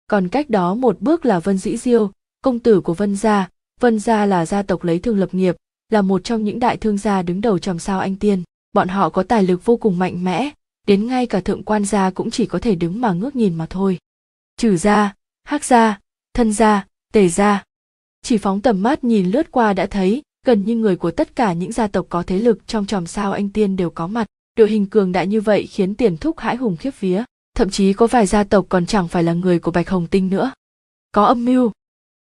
Còn 0.07 0.29
cách 0.29 0.51
đó 0.51 0.75
một 0.75 1.01
bước 1.01 1.27
là 1.27 1.39
vân 1.39 1.59
dĩ 1.59 1.77
diêu, 1.77 2.11
công 2.43 2.59
tử 2.59 2.81
của 2.81 2.95
vân 2.95 3.17
gia. 3.17 3.49
Vân 3.81 3.99
gia 3.99 4.27
là 4.27 4.47
gia 4.47 4.63
tộc 4.63 4.85
lấy 4.85 4.99
thương 4.99 5.19
lập 5.19 5.35
nghiệp, 5.35 5.57
là 5.89 6.03
một 6.03 6.25
trong 6.25 6.45
những 6.45 6.59
đại 6.59 6.77
thương 6.77 6.99
gia 6.99 7.23
đứng 7.23 7.41
đầu 7.41 7.59
tròm 7.59 7.79
sao 7.79 8.01
anh 8.01 8.17
tiên. 8.17 8.43
Bọn 8.73 8.89
họ 8.89 9.11
có 9.11 9.23
tài 9.23 9.43
lực 9.43 9.65
vô 9.65 9.77
cùng 9.77 9.99
mạnh 9.99 10.25
mẽ, 10.25 10.51
đến 10.87 11.07
ngay 11.07 11.27
cả 11.27 11.41
thượng 11.41 11.63
quan 11.63 11.85
gia 11.85 12.11
cũng 12.11 12.31
chỉ 12.31 12.47
có 12.47 12.59
thể 12.59 12.75
đứng 12.75 13.01
mà 13.01 13.13
ngước 13.13 13.37
nhìn 13.37 13.55
mà 13.55 13.67
thôi. 13.71 13.99
Trừ 14.57 14.77
gia, 14.77 15.15
hắc 15.45 15.65
gia, 15.65 15.99
thân 16.35 16.53
gia, 16.53 16.87
tề 17.13 17.29
gia. 17.29 17.65
Chỉ 18.23 18.39
phóng 18.39 18.61
tầm 18.61 18.83
mắt 18.83 19.05
nhìn 19.05 19.31
lướt 19.31 19.51
qua 19.51 19.73
đã 19.73 19.87
thấy 19.87 20.23
gần 20.49 20.65
như 20.65 20.77
người 20.77 20.97
của 20.97 21.11
tất 21.11 21.37
cả 21.37 21.53
những 21.53 21.73
gia 21.73 21.87
tộc 21.87 22.07
có 22.09 22.23
thế 22.23 22.39
lực 22.39 22.67
trong 22.67 22.87
tròm 22.87 23.07
sao 23.07 23.33
anh 23.33 23.49
tiên 23.49 23.77
đều 23.77 23.91
có 23.91 24.07
mặt. 24.07 24.27
Đội 24.57 24.71
hình 24.71 24.87
cường 24.87 25.13
đại 25.13 25.27
như 25.27 25.41
vậy 25.41 25.67
khiến 25.67 25.95
tiền 25.95 26.17
thúc 26.17 26.39
hãi 26.39 26.57
hùng 26.57 26.77
khiếp 26.77 26.91
vía. 27.01 27.23
Thậm 27.57 27.71
chí 27.71 27.93
có 27.93 28.07
vài 28.07 28.27
gia 28.27 28.45
tộc 28.45 28.67
còn 28.69 28.87
chẳng 28.87 29.09
phải 29.09 29.23
là 29.23 29.33
người 29.33 29.59
của 29.59 29.71
bạch 29.71 29.89
hồng 29.89 30.07
tinh 30.07 30.31
nữa. 30.31 30.53
Có 31.13 31.25
âm 31.25 31.45
mưu. 31.45 31.71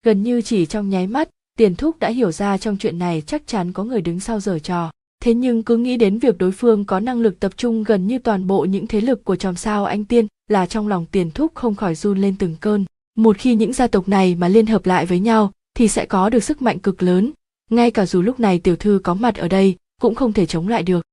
Gần 0.06 0.24
như 0.24 0.42
chỉ 0.42 0.66
trong 0.66 0.90
nháy 0.90 1.08
mắt, 1.08 1.30
tiền 1.58 1.76
thúc 1.76 2.00
đã 2.00 2.10
hiểu 2.10 2.32
ra 2.32 2.58
trong 2.58 2.78
chuyện 2.78 3.00
này 3.00 3.24
chắc 3.28 3.48
chắn 3.48 3.74
có 3.74 3.84
người 3.84 4.02
đứng 4.02 4.20
sau 4.20 4.40
giở 4.40 4.60
trò. 4.60 4.92
Thế 5.24 5.34
nhưng 5.34 5.64
cứ 5.64 5.78
nghĩ 5.78 5.98
đến 5.98 6.20
việc 6.20 6.38
đối 6.38 6.52
phương 6.52 6.86
có 6.86 7.00
năng 7.00 7.22
lực 7.22 7.40
tập 7.40 7.58
trung 7.58 7.84
gần 7.84 8.08
như 8.08 8.20
toàn 8.20 8.48
bộ 8.48 8.66
những 8.66 8.88
thế 8.88 9.02
lực 9.02 9.24
của 9.24 9.36
chòm 9.36 9.56
sao 9.56 9.86
anh 9.86 10.06
tiên 10.06 10.28
là 10.48 10.66
trong 10.66 10.88
lòng 10.88 11.06
tiền 11.12 11.32
thúc 11.32 11.52
không 11.56 11.76
khỏi 11.76 11.96
run 11.96 12.18
lên 12.18 12.36
từng 12.40 12.56
cơn. 12.60 12.86
Một 13.18 13.38
khi 13.38 13.56
những 13.56 13.74
gia 13.74 13.88
tộc 13.88 14.08
này 14.10 14.36
mà 14.36 14.48
liên 14.48 14.66
hợp 14.66 14.86
lại 14.86 15.06
với 15.06 15.20
nhau 15.20 15.52
thì 15.74 15.88
sẽ 15.88 16.06
có 16.06 16.30
được 16.30 16.44
sức 16.44 16.62
mạnh 16.62 16.80
cực 16.80 17.04
lớn 17.04 17.32
ngay 17.70 17.92
cả 17.92 18.06
dù 18.06 18.22
lúc 18.22 18.40
này 18.40 18.60
tiểu 18.60 18.76
thư 18.76 19.02
có 19.04 19.14
mặt 19.14 19.36
ở 19.36 19.48
đây, 19.48 19.76
cũng 20.02 20.16
không 20.16 20.34
thể 20.34 20.46
chống 20.46 20.68
lại 20.68 20.84
được. 20.84 21.06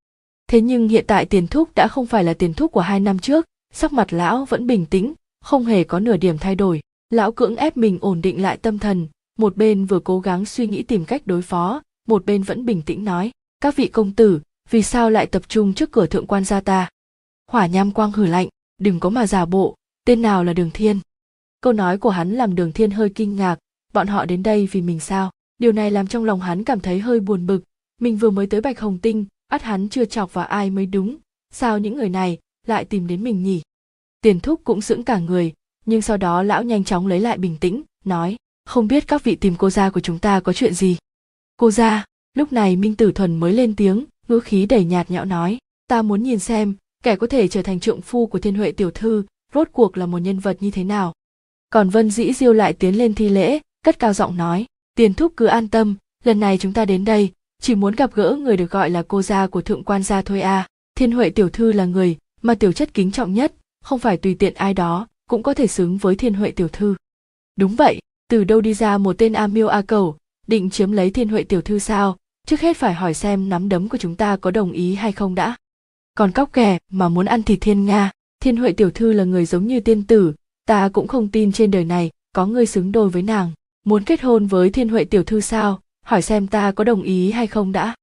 Thế 0.49 0.61
nhưng 0.61 0.89
hiện 0.89 1.05
tại 1.07 1.27
tiền 1.27 1.47
thúc 1.47 1.75
đã 1.75 1.89
không 1.89 2.07
phải 2.07 2.25
là 2.25 2.35
tiền 2.35 2.55
thúc 2.55 2.73
của 2.73 2.81
hai 2.81 3.01
năm 3.01 3.19
trước, 3.19 3.47
sắc 3.73 3.93
mặt 3.93 4.13
lão 4.13 4.45
vẫn 4.45 4.67
bình 4.67 4.87
tĩnh, 4.87 5.15
không 5.41 5.65
hề 5.65 5.85
có 5.85 6.01
nửa 6.01 6.17
điểm 6.17 6.39
thay 6.39 6.55
đổi. 6.55 6.81
Lão 7.11 7.33
cưỡng 7.33 7.57
ép 7.57 7.77
mình 7.77 7.99
ổn 8.01 8.21
định 8.21 8.43
lại 8.43 8.57
tâm 8.57 8.79
thần, 8.79 9.09
một 9.39 9.57
bên 9.57 9.85
vừa 9.85 10.01
cố 10.01 10.21
gắng 10.21 10.45
suy 10.45 10.67
nghĩ 10.67 10.83
tìm 10.83 11.05
cách 11.05 11.27
đối 11.27 11.43
phó, 11.43 11.83
một 12.09 12.27
bên 12.27 12.43
vẫn 12.43 12.67
bình 12.67 12.83
tĩnh 12.83 13.05
nói, 13.05 13.31
các 13.61 13.77
vị 13.77 13.89
công 13.89 14.13
tử, 14.13 14.41
vì 14.71 14.83
sao 14.83 15.11
lại 15.11 15.27
tập 15.27 15.43
trung 15.49 15.75
trước 15.75 15.93
cửa 15.93 16.07
thượng 16.07 16.27
quan 16.27 16.45
gia 16.45 16.61
ta? 16.61 16.91
Hỏa 17.51 17.67
nham 17.67 17.91
quang 17.91 18.13
hử 18.13 18.27
lạnh, 18.27 18.49
đừng 18.79 19.01
có 19.01 19.11
mà 19.11 19.27
giả 19.27 19.45
bộ, 19.45 19.75
tên 20.07 20.23
nào 20.23 20.45
là 20.45 20.53
đường 20.53 20.71
thiên? 20.75 21.01
Câu 21.61 21.73
nói 21.73 21.99
của 21.99 22.11
hắn 22.11 22.33
làm 22.33 22.55
đường 22.55 22.73
thiên 22.73 22.91
hơi 22.91 23.11
kinh 23.15 23.37
ngạc, 23.37 23.59
bọn 23.93 24.07
họ 24.07 24.25
đến 24.25 24.43
đây 24.43 24.69
vì 24.73 24.83
mình 24.83 25.01
sao? 25.01 25.31
Điều 25.59 25.73
này 25.73 25.91
làm 25.91 26.07
trong 26.07 26.25
lòng 26.25 26.41
hắn 26.41 26.65
cảm 26.65 26.81
thấy 26.81 27.01
hơi 27.01 27.21
buồn 27.21 27.47
bực. 27.47 27.65
Mình 28.01 28.17
vừa 28.17 28.31
mới 28.31 28.47
tới 28.47 28.61
bạch 28.61 28.81
hồng 28.81 28.99
tinh, 28.99 29.25
ắt 29.49 29.63
hắn 29.63 29.89
chưa 29.89 30.05
chọc 30.05 30.35
vào 30.35 30.45
ai 30.45 30.71
mới 30.71 30.87
đúng. 30.87 31.17
Sao 31.53 31.79
những 31.79 31.97
người 31.97 32.09
này 32.09 32.39
lại 32.67 32.85
tìm 32.85 33.07
đến 33.07 33.25
mình 33.25 33.43
nhỉ? 33.43 33.63
Tiền 34.21 34.41
thúc 34.41 34.61
cũng 34.65 34.81
sững 34.81 35.03
cả 35.03 35.19
người, 35.19 35.53
nhưng 35.87 36.03
sau 36.03 36.17
đó 36.17 36.43
lão 36.43 36.63
nhanh 36.63 36.85
chóng 36.85 37.07
lấy 37.07 37.21
lại 37.21 37.39
bình 37.39 37.57
tĩnh, 37.61 37.83
nói, 38.05 38.37
không 38.65 38.89
biết 38.89 39.07
các 39.07 39.25
vị 39.25 39.37
tìm 39.37 39.55
cô 39.59 39.71
gia 39.71 39.91
của 39.91 40.01
chúng 40.01 40.19
ta 40.19 40.41
có 40.41 40.53
chuyện 40.53 40.75
gì? 40.75 40.97
Cô 41.57 41.71
gia? 41.71 42.05
Lúc 42.35 42.53
này 42.53 42.77
minh 42.77 42.97
tử 42.97 43.13
thuần 43.13 43.37
mới 43.37 43.53
lên 43.53 43.77
tiếng, 43.77 44.05
ngữ 44.29 44.41
khí 44.41 44.67
đầy 44.67 44.85
nhạt 44.85 45.11
nhẽo 45.11 45.25
nói, 45.25 45.59
ta 45.89 46.03
muốn 46.03 46.23
nhìn 46.23 46.39
xem, 46.39 46.75
kẻ 47.03 47.17
có 47.17 47.27
thể 47.27 47.49
trở 47.49 47.63
thành 47.63 47.81
trượng 47.81 48.01
phu 48.01 48.27
của 48.27 48.39
thiên 48.39 48.55
huệ 48.55 48.73
tiểu 48.73 48.91
thư, 48.91 49.25
rốt 49.55 49.69
cuộc 49.73 49.97
là 49.97 50.07
một 50.07 50.19
nhân 50.19 50.39
vật 50.39 50.57
như 50.61 50.71
thế 50.71 50.85
nào? 50.85 51.13
Còn 51.71 51.89
vân 51.89 52.11
dĩ 52.11 52.33
diêu 52.33 52.53
lại 52.53 52.73
tiến 52.73 52.99
lên 52.99 53.15
thi 53.15 53.29
lễ, 53.29 53.61
cất 53.85 53.99
cao 53.99 54.13
giọng 54.13 54.37
nói 54.37 54.67
tiền 54.97 55.15
thúc 55.15 55.33
cứ 55.37 55.47
an 55.47 55.69
tâm, 55.69 55.95
lần 56.25 56.41
này 56.41 56.59
chúng 56.59 56.73
ta 56.73 56.85
đến 56.85 57.05
đây, 57.05 57.31
chỉ 57.63 57.75
muốn 57.75 57.95
gặp 57.95 58.15
gỡ 58.15 58.37
người 58.41 58.57
được 58.57 58.71
gọi 58.71 58.91
là 58.91 59.03
cô 59.09 59.23
gia 59.23 59.47
của 59.47 59.63
thượng 59.63 59.85
quan 59.85 60.03
gia 60.03 60.23
thôi 60.23 60.41
à. 60.41 60.69
Thiên 60.95 61.13
huệ 61.13 61.31
tiểu 61.31 61.49
thư 61.49 61.73
là 61.73 61.85
người 61.85 62.17
mà 62.43 62.55
tiểu 62.55 62.73
chất 62.73 62.95
kính 62.95 63.11
trọng 63.11 63.35
nhất, 63.35 63.53
không 63.85 63.99
phải 63.99 64.17
tùy 64.17 64.35
tiện 64.35 64.55
ai 64.55 64.75
đó 64.75 65.09
cũng 65.31 65.43
có 65.43 65.55
thể 65.55 65.67
xứng 65.67 65.97
với 65.97 66.17
thiên 66.17 66.35
huệ 66.35 66.51
tiểu 66.51 66.69
thư. 66.69 66.95
Đúng 67.57 67.77
vậy, 67.77 68.01
từ 68.29 68.45
đâu 68.45 68.61
đi 68.61 68.75
ra 68.75 68.99
một 68.99 69.19
tên 69.19 69.33
a 69.33 69.47
miêu 69.47 69.69
a 69.69 69.83
cầu, 69.83 70.17
định 70.47 70.71
chiếm 70.71 70.93
lấy 70.93 71.11
thiên 71.11 71.29
huệ 71.29 71.45
tiểu 71.45 71.61
thư 71.61 71.79
sao? 71.79 72.17
Trước 72.47 72.61
hết 72.61 72.77
phải 72.77 72.95
hỏi 72.95 73.15
xem 73.15 73.49
nắm 73.49 73.69
đấm 73.69 73.89
của 73.89 73.99
chúng 73.99 74.17
ta 74.17 74.37
có 74.37 74.51
đồng 74.51 74.73
ý 74.73 74.95
hay 74.95 75.13
không 75.13 75.35
đã. 75.35 75.57
Còn 76.15 76.33
cóc 76.33 76.53
kè 76.53 76.79
mà 76.91 77.09
muốn 77.09 77.27
ăn 77.27 77.43
thịt 77.43 77.59
thiên 77.61 77.85
nga, 77.85 78.11
thiên 78.41 78.57
huệ 78.57 78.73
tiểu 78.73 78.91
thư 78.91 79.13
là 79.13 79.25
người 79.25 79.47
giống 79.47 79.67
như 79.67 79.81
tiên 79.81 80.03
tử, 80.03 80.35
ta 80.67 80.89
cũng 80.89 81.09
không 81.09 81.29
tin 81.29 81.53
trên 81.53 81.71
đời 81.71 81.85
này 81.85 82.11
có 82.33 82.47
người 82.47 82.67
xứng 82.67 82.93
đôi 82.93 83.09
với 83.09 83.23
nàng 83.23 83.53
muốn 83.87 84.05
kết 84.05 84.23
hôn 84.23 84.47
với 84.47 84.71
thiên 84.71 84.89
huệ 84.89 85.05
tiểu 85.05 85.25
thư 85.25 85.41
sao? 85.41 85.81
Hỏi 86.05 86.23
xem 86.23 86.47
ta 86.47 86.73
có 86.73 86.85
đồng 86.85 87.03
ý 87.03 87.31
hay 87.31 87.47
không 87.47 87.73
đã. 87.73 87.95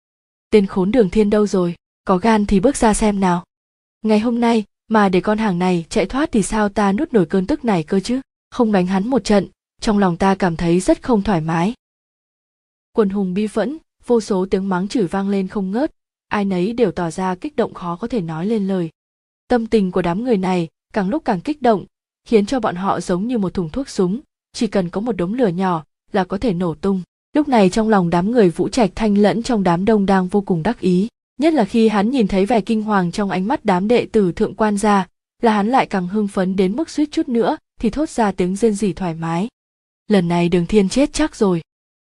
Tên 0.49 0.65
khốn 0.65 0.91
đường 0.91 1.09
thiên 1.09 1.29
đâu 1.29 1.47
rồi? 1.47 1.75
Có 2.03 2.17
gan 2.17 2.45
thì 2.45 2.59
bước 2.59 2.77
ra 2.77 2.93
xem 2.93 3.19
nào. 3.19 3.43
Ngày 4.01 4.19
hôm 4.19 4.39
nay, 4.39 4.63
mà 4.87 5.09
để 5.09 5.21
con 5.21 5.37
hàng 5.37 5.59
này 5.59 5.85
chạy 5.89 6.05
thoát 6.05 6.31
thì 6.31 6.43
sao 6.43 6.69
ta 6.69 6.91
nuốt 6.91 7.13
nổi 7.13 7.25
cơn 7.25 7.47
tức 7.47 7.65
này 7.65 7.83
cơ 7.83 7.99
chứ? 7.99 8.21
Không 8.51 8.71
đánh 8.71 8.87
hắn 8.87 9.07
một 9.07 9.23
trận, 9.23 9.47
trong 9.81 9.97
lòng 9.97 10.17
ta 10.17 10.35
cảm 10.35 10.55
thấy 10.55 10.79
rất 10.79 11.03
không 11.03 11.21
thoải 11.21 11.41
mái. 11.41 11.73
Quần 12.91 13.09
hùng 13.09 13.33
bi 13.33 13.47
phẫn, 13.47 13.77
vô 14.05 14.21
số 14.21 14.45
tiếng 14.51 14.69
mắng 14.69 14.87
chửi 14.87 15.07
vang 15.07 15.29
lên 15.29 15.47
không 15.47 15.71
ngớt. 15.71 15.91
Ai 16.27 16.45
nấy 16.45 16.73
đều 16.73 16.91
tỏ 16.91 17.11
ra 17.11 17.35
kích 17.35 17.55
động 17.55 17.73
khó 17.73 17.95
có 17.95 18.07
thể 18.07 18.21
nói 18.21 18.45
lên 18.45 18.67
lời. 18.67 18.89
Tâm 19.47 19.67
tình 19.67 19.91
của 19.91 20.01
đám 20.01 20.23
người 20.23 20.37
này 20.37 20.67
càng 20.93 21.09
lúc 21.09 21.25
càng 21.25 21.41
kích 21.41 21.61
động, 21.61 21.85
khiến 22.25 22.45
cho 22.45 22.59
bọn 22.59 22.75
họ 22.75 22.99
giống 22.99 23.27
như 23.27 23.37
một 23.37 23.53
thùng 23.53 23.69
thuốc 23.69 23.89
súng 23.89 24.19
chỉ 24.53 24.67
cần 24.67 24.89
có 24.89 25.01
một 25.01 25.17
đống 25.17 25.33
lửa 25.33 25.47
nhỏ 25.47 25.83
là 26.11 26.23
có 26.23 26.37
thể 26.37 26.53
nổ 26.53 26.75
tung. 26.75 27.01
Lúc 27.35 27.47
này 27.47 27.69
trong 27.69 27.89
lòng 27.89 28.09
đám 28.09 28.31
người 28.31 28.49
vũ 28.49 28.69
trạch 28.69 28.91
thanh 28.95 29.17
lẫn 29.17 29.43
trong 29.43 29.63
đám 29.63 29.85
đông 29.85 30.05
đang 30.05 30.27
vô 30.27 30.41
cùng 30.41 30.63
đắc 30.63 30.79
ý, 30.79 31.07
nhất 31.39 31.53
là 31.53 31.65
khi 31.65 31.87
hắn 31.87 32.09
nhìn 32.09 32.27
thấy 32.27 32.45
vẻ 32.45 32.61
kinh 32.61 32.83
hoàng 32.83 33.11
trong 33.11 33.29
ánh 33.29 33.47
mắt 33.47 33.65
đám 33.65 33.87
đệ 33.87 34.05
tử 34.05 34.31
thượng 34.31 34.55
quan 34.55 34.77
gia, 34.77 35.07
là 35.41 35.53
hắn 35.53 35.69
lại 35.69 35.85
càng 35.85 36.07
hưng 36.07 36.27
phấn 36.27 36.55
đến 36.55 36.75
mức 36.75 36.89
suýt 36.89 37.11
chút 37.11 37.29
nữa 37.29 37.57
thì 37.79 37.89
thốt 37.89 38.09
ra 38.09 38.31
tiếng 38.31 38.55
rên 38.55 38.73
rỉ 38.73 38.93
thoải 38.93 39.13
mái. 39.13 39.47
Lần 40.07 40.27
này 40.27 40.49
đường 40.49 40.65
thiên 40.65 40.89
chết 40.89 41.13
chắc 41.13 41.35
rồi. 41.35 41.61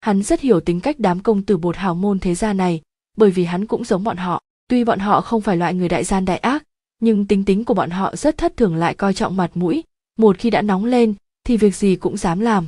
Hắn 0.00 0.22
rất 0.22 0.40
hiểu 0.40 0.60
tính 0.60 0.80
cách 0.80 0.96
đám 0.98 1.20
công 1.20 1.42
tử 1.42 1.56
bột 1.56 1.76
hào 1.76 1.94
môn 1.94 2.18
thế 2.18 2.34
gia 2.34 2.52
này, 2.52 2.80
bởi 3.16 3.30
vì 3.30 3.44
hắn 3.44 3.66
cũng 3.66 3.84
giống 3.84 4.04
bọn 4.04 4.16
họ. 4.16 4.40
Tuy 4.68 4.84
bọn 4.84 4.98
họ 4.98 5.20
không 5.20 5.40
phải 5.40 5.56
loại 5.56 5.74
người 5.74 5.88
đại 5.88 6.04
gian 6.04 6.24
đại 6.24 6.38
ác, 6.38 6.64
nhưng 7.00 7.26
tính 7.26 7.44
tính 7.44 7.64
của 7.64 7.74
bọn 7.74 7.90
họ 7.90 8.16
rất 8.16 8.38
thất 8.38 8.56
thường 8.56 8.74
lại 8.74 8.94
coi 8.94 9.14
trọng 9.14 9.36
mặt 9.36 9.50
mũi. 9.54 9.84
Một 10.18 10.38
khi 10.38 10.50
đã 10.50 10.62
nóng 10.62 10.84
lên 10.84 11.14
thì 11.44 11.56
việc 11.56 11.76
gì 11.76 11.96
cũng 11.96 12.16
dám 12.16 12.40
làm. 12.40 12.66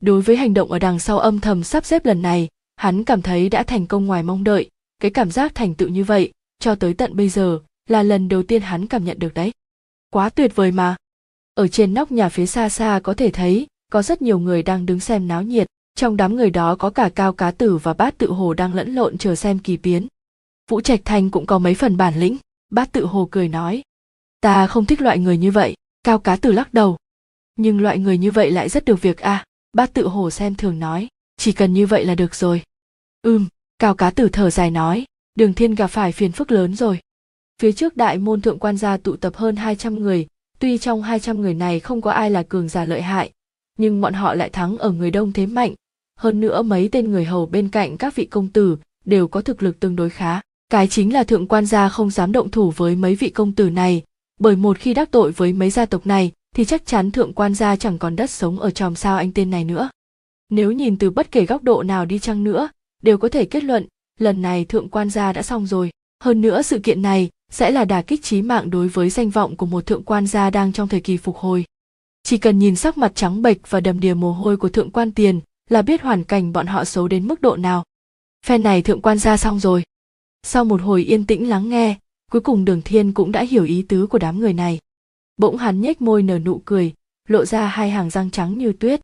Đối 0.00 0.22
với 0.22 0.36
hành 0.36 0.54
động 0.54 0.72
ở 0.72 0.78
đằng 0.78 0.98
sau 0.98 1.18
âm 1.18 1.40
thầm 1.40 1.64
sắp 1.64 1.84
xếp 1.84 2.06
lần 2.06 2.22
này, 2.22 2.48
hắn 2.76 3.04
cảm 3.04 3.22
thấy 3.22 3.48
đã 3.48 3.62
thành 3.62 3.86
công 3.86 4.06
ngoài 4.06 4.22
mong 4.22 4.44
đợi. 4.44 4.70
Cái 4.98 5.10
cảm 5.10 5.30
giác 5.30 5.54
thành 5.54 5.74
tựu 5.74 5.88
như 5.88 6.04
vậy, 6.04 6.32
cho 6.58 6.74
tới 6.74 6.94
tận 6.94 7.16
bây 7.16 7.28
giờ, 7.28 7.60
là 7.88 8.02
lần 8.02 8.28
đầu 8.28 8.42
tiên 8.42 8.62
hắn 8.62 8.86
cảm 8.86 9.04
nhận 9.04 9.18
được 9.18 9.34
đấy. 9.34 9.52
Quá 10.10 10.30
tuyệt 10.30 10.56
vời 10.56 10.72
mà. 10.72 10.96
Ở 11.54 11.68
trên 11.68 11.94
nóc 11.94 12.12
nhà 12.12 12.28
phía 12.28 12.46
xa 12.46 12.68
xa 12.68 13.00
có 13.02 13.14
thể 13.14 13.30
thấy, 13.30 13.66
có 13.92 14.02
rất 14.02 14.22
nhiều 14.22 14.38
người 14.38 14.62
đang 14.62 14.86
đứng 14.86 15.00
xem 15.00 15.28
náo 15.28 15.42
nhiệt. 15.42 15.66
Trong 15.94 16.16
đám 16.16 16.36
người 16.36 16.50
đó 16.50 16.76
có 16.76 16.90
cả 16.90 17.10
cao 17.14 17.32
cá 17.32 17.50
tử 17.50 17.76
và 17.76 17.94
bát 17.94 18.18
tự 18.18 18.32
hồ 18.32 18.54
đang 18.54 18.74
lẫn 18.74 18.94
lộn 18.94 19.18
chờ 19.18 19.34
xem 19.34 19.58
kỳ 19.58 19.76
biến. 19.76 20.06
Vũ 20.70 20.80
trạch 20.80 21.00
thanh 21.04 21.30
cũng 21.30 21.46
có 21.46 21.58
mấy 21.58 21.74
phần 21.74 21.96
bản 21.96 22.14
lĩnh, 22.20 22.36
bát 22.70 22.92
tự 22.92 23.06
hồ 23.06 23.28
cười 23.30 23.48
nói, 23.48 23.82
ta 24.40 24.66
không 24.66 24.84
thích 24.84 25.00
loại 25.00 25.18
người 25.18 25.38
như 25.38 25.50
vậy. 25.50 25.74
Cao 26.04 26.18
cá 26.18 26.36
tử 26.36 26.52
lắc 26.52 26.74
đầu 26.74 26.96
nhưng 27.58 27.80
loại 27.80 27.98
người 27.98 28.18
như 28.18 28.30
vậy 28.30 28.50
lại 28.50 28.68
rất 28.68 28.84
được 28.84 29.02
việc 29.02 29.18
a 29.18 29.32
à. 29.32 29.44
bát 29.72 29.94
tự 29.94 30.08
hổ 30.08 30.30
xem 30.30 30.54
thường 30.54 30.78
nói. 30.78 31.08
Chỉ 31.36 31.52
cần 31.52 31.72
như 31.72 31.86
vậy 31.86 32.04
là 32.04 32.14
được 32.14 32.34
rồi. 32.34 32.62
Ừm, 33.22 33.46
cao 33.78 33.94
cá 33.94 34.10
tử 34.10 34.28
thở 34.28 34.50
dài 34.50 34.70
nói. 34.70 35.04
Đường 35.34 35.54
thiên 35.54 35.74
gặp 35.74 35.86
phải 35.86 36.12
phiền 36.12 36.32
phức 36.32 36.50
lớn 36.50 36.74
rồi. 36.74 37.00
Phía 37.62 37.72
trước 37.72 37.96
đại 37.96 38.18
môn 38.18 38.40
thượng 38.40 38.58
quan 38.58 38.76
gia 38.76 38.96
tụ 38.96 39.16
tập 39.16 39.36
hơn 39.36 39.56
200 39.56 39.94
người. 39.94 40.26
Tuy 40.58 40.78
trong 40.78 41.02
200 41.02 41.40
người 41.40 41.54
này 41.54 41.80
không 41.80 42.00
có 42.00 42.10
ai 42.10 42.30
là 42.30 42.42
cường 42.42 42.68
giả 42.68 42.84
lợi 42.84 43.02
hại, 43.02 43.32
nhưng 43.78 44.00
bọn 44.00 44.14
họ 44.14 44.34
lại 44.34 44.50
thắng 44.50 44.78
ở 44.78 44.90
người 44.90 45.10
đông 45.10 45.32
thế 45.32 45.46
mạnh. 45.46 45.74
Hơn 46.16 46.40
nữa 46.40 46.62
mấy 46.62 46.88
tên 46.92 47.10
người 47.10 47.24
hầu 47.24 47.46
bên 47.46 47.68
cạnh 47.68 47.96
các 47.96 48.14
vị 48.14 48.24
công 48.24 48.48
tử 48.48 48.76
đều 49.04 49.28
có 49.28 49.40
thực 49.40 49.62
lực 49.62 49.80
tương 49.80 49.96
đối 49.96 50.10
khá. 50.10 50.40
Cái 50.70 50.88
chính 50.88 51.12
là 51.12 51.24
thượng 51.24 51.48
quan 51.48 51.66
gia 51.66 51.88
không 51.88 52.10
dám 52.10 52.32
động 52.32 52.50
thủ 52.50 52.70
với 52.76 52.96
mấy 52.96 53.14
vị 53.14 53.30
công 53.30 53.52
tử 53.52 53.70
này, 53.70 54.02
bởi 54.40 54.56
một 54.56 54.78
khi 54.78 54.94
đắc 54.94 55.10
tội 55.10 55.32
với 55.32 55.52
mấy 55.52 55.70
gia 55.70 55.86
tộc 55.86 56.06
này 56.06 56.32
thì 56.58 56.64
chắc 56.64 56.86
chắn 56.86 57.10
thượng 57.10 57.32
quan 57.32 57.54
gia 57.54 57.76
chẳng 57.76 57.98
còn 57.98 58.16
đất 58.16 58.30
sống 58.30 58.60
ở 58.60 58.70
tròm 58.70 58.94
sao 58.94 59.16
anh 59.16 59.32
tên 59.32 59.50
này 59.50 59.64
nữa. 59.64 59.90
Nếu 60.50 60.72
nhìn 60.72 60.98
từ 60.98 61.10
bất 61.10 61.32
kể 61.32 61.46
góc 61.46 61.62
độ 61.62 61.82
nào 61.82 62.04
đi 62.04 62.18
chăng 62.18 62.44
nữa, 62.44 62.68
đều 63.02 63.18
có 63.18 63.28
thể 63.28 63.44
kết 63.44 63.64
luận, 63.64 63.86
lần 64.18 64.42
này 64.42 64.64
thượng 64.64 64.88
quan 64.88 65.10
gia 65.10 65.32
đã 65.32 65.42
xong 65.42 65.66
rồi. 65.66 65.90
Hơn 66.24 66.40
nữa 66.40 66.62
sự 66.62 66.78
kiện 66.78 67.02
này 67.02 67.30
sẽ 67.50 67.70
là 67.70 67.84
đả 67.84 68.02
kích 68.02 68.22
chí 68.22 68.42
mạng 68.42 68.70
đối 68.70 68.88
với 68.88 69.10
danh 69.10 69.30
vọng 69.30 69.56
của 69.56 69.66
một 69.66 69.86
thượng 69.86 70.02
quan 70.02 70.26
gia 70.26 70.50
đang 70.50 70.72
trong 70.72 70.88
thời 70.88 71.00
kỳ 71.00 71.16
phục 71.16 71.36
hồi. 71.36 71.64
Chỉ 72.22 72.38
cần 72.38 72.58
nhìn 72.58 72.76
sắc 72.76 72.98
mặt 72.98 73.12
trắng 73.14 73.42
bệch 73.42 73.70
và 73.70 73.80
đầm 73.80 74.00
đìa 74.00 74.14
mồ 74.14 74.32
hôi 74.32 74.56
của 74.56 74.68
thượng 74.68 74.90
quan 74.90 75.12
tiền 75.12 75.40
là 75.68 75.82
biết 75.82 76.02
hoàn 76.02 76.24
cảnh 76.24 76.52
bọn 76.52 76.66
họ 76.66 76.84
xấu 76.84 77.08
đến 77.08 77.28
mức 77.28 77.40
độ 77.40 77.56
nào. 77.56 77.84
Phen 78.46 78.62
này 78.62 78.82
thượng 78.82 79.02
quan 79.02 79.18
gia 79.18 79.36
xong 79.36 79.60
rồi. 79.60 79.82
Sau 80.42 80.64
một 80.64 80.82
hồi 80.82 81.02
yên 81.04 81.26
tĩnh 81.26 81.48
lắng 81.48 81.68
nghe, 81.68 81.98
cuối 82.30 82.40
cùng 82.40 82.64
đường 82.64 82.82
thiên 82.82 83.12
cũng 83.12 83.32
đã 83.32 83.42
hiểu 83.42 83.64
ý 83.64 83.84
tứ 83.88 84.06
của 84.06 84.18
đám 84.18 84.40
người 84.40 84.52
này 84.52 84.78
bỗng 85.38 85.56
hắn 85.56 85.80
nhếch 85.80 86.00
môi 86.00 86.22
nở 86.22 86.38
nụ 86.38 86.62
cười, 86.64 86.92
lộ 87.28 87.44
ra 87.44 87.66
hai 87.66 87.90
hàng 87.90 88.10
răng 88.10 88.30
trắng 88.30 88.58
như 88.58 88.72
tuyết. 88.72 89.00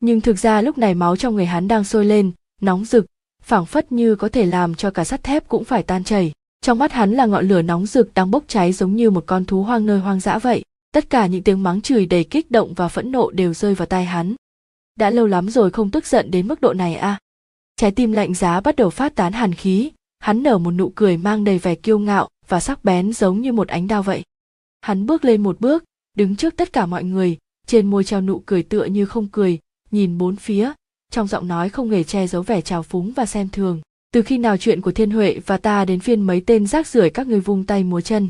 Nhưng 0.00 0.20
thực 0.20 0.38
ra 0.38 0.62
lúc 0.62 0.78
này 0.78 0.94
máu 0.94 1.16
trong 1.16 1.34
người 1.34 1.46
hắn 1.46 1.68
đang 1.68 1.84
sôi 1.84 2.04
lên, 2.04 2.32
nóng 2.60 2.84
rực, 2.84 3.06
phảng 3.42 3.66
phất 3.66 3.92
như 3.92 4.16
có 4.16 4.28
thể 4.28 4.46
làm 4.46 4.74
cho 4.74 4.90
cả 4.90 5.04
sắt 5.04 5.22
thép 5.22 5.48
cũng 5.48 5.64
phải 5.64 5.82
tan 5.82 6.04
chảy. 6.04 6.32
Trong 6.60 6.78
mắt 6.78 6.92
hắn 6.92 7.12
là 7.12 7.26
ngọn 7.26 7.48
lửa 7.48 7.62
nóng 7.62 7.86
rực 7.86 8.14
đang 8.14 8.30
bốc 8.30 8.44
cháy 8.48 8.72
giống 8.72 8.96
như 8.96 9.10
một 9.10 9.24
con 9.26 9.44
thú 9.44 9.62
hoang 9.62 9.86
nơi 9.86 9.98
hoang 9.98 10.20
dã 10.20 10.38
vậy. 10.38 10.64
Tất 10.92 11.10
cả 11.10 11.26
những 11.26 11.42
tiếng 11.42 11.62
mắng 11.62 11.80
chửi 11.80 12.06
đầy 12.06 12.24
kích 12.24 12.50
động 12.50 12.74
và 12.74 12.88
phẫn 12.88 13.12
nộ 13.12 13.30
đều 13.30 13.54
rơi 13.54 13.74
vào 13.74 13.86
tai 13.86 14.04
hắn. 14.04 14.34
Đã 14.96 15.10
lâu 15.10 15.26
lắm 15.26 15.50
rồi 15.50 15.70
không 15.70 15.90
tức 15.90 16.06
giận 16.06 16.30
đến 16.30 16.48
mức 16.48 16.60
độ 16.60 16.72
này 16.72 16.94
à? 16.94 17.18
Trái 17.76 17.90
tim 17.90 18.12
lạnh 18.12 18.34
giá 18.34 18.60
bắt 18.60 18.76
đầu 18.76 18.90
phát 18.90 19.14
tán 19.14 19.32
hàn 19.32 19.54
khí. 19.54 19.90
Hắn 20.18 20.42
nở 20.42 20.58
một 20.58 20.70
nụ 20.70 20.92
cười 20.94 21.16
mang 21.16 21.44
đầy 21.44 21.58
vẻ 21.58 21.74
kiêu 21.74 21.98
ngạo 21.98 22.28
và 22.48 22.60
sắc 22.60 22.84
bén 22.84 23.12
giống 23.12 23.40
như 23.40 23.52
một 23.52 23.68
ánh 23.68 23.88
đao 23.88 24.02
vậy 24.02 24.22
hắn 24.80 25.06
bước 25.06 25.24
lên 25.24 25.42
một 25.42 25.60
bước, 25.60 25.84
đứng 26.16 26.36
trước 26.36 26.56
tất 26.56 26.72
cả 26.72 26.86
mọi 26.86 27.04
người, 27.04 27.36
trên 27.66 27.86
môi 27.86 28.04
treo 28.04 28.20
nụ 28.20 28.42
cười 28.46 28.62
tựa 28.62 28.84
như 28.84 29.06
không 29.06 29.28
cười, 29.32 29.58
nhìn 29.90 30.18
bốn 30.18 30.36
phía, 30.36 30.72
trong 31.10 31.26
giọng 31.26 31.48
nói 31.48 31.68
không 31.68 31.90
hề 31.90 32.04
che 32.04 32.26
giấu 32.26 32.42
vẻ 32.42 32.60
trào 32.60 32.82
phúng 32.82 33.12
và 33.12 33.26
xem 33.26 33.48
thường. 33.48 33.80
Từ 34.12 34.22
khi 34.22 34.38
nào 34.38 34.56
chuyện 34.56 34.80
của 34.80 34.92
thiên 34.92 35.10
huệ 35.10 35.40
và 35.46 35.56
ta 35.56 35.84
đến 35.84 36.00
phiên 36.00 36.22
mấy 36.22 36.40
tên 36.46 36.66
rác 36.66 36.86
rưởi 36.86 37.10
các 37.10 37.26
người 37.26 37.40
vung 37.40 37.64
tay 37.64 37.84
múa 37.84 38.00
chân? 38.00 38.28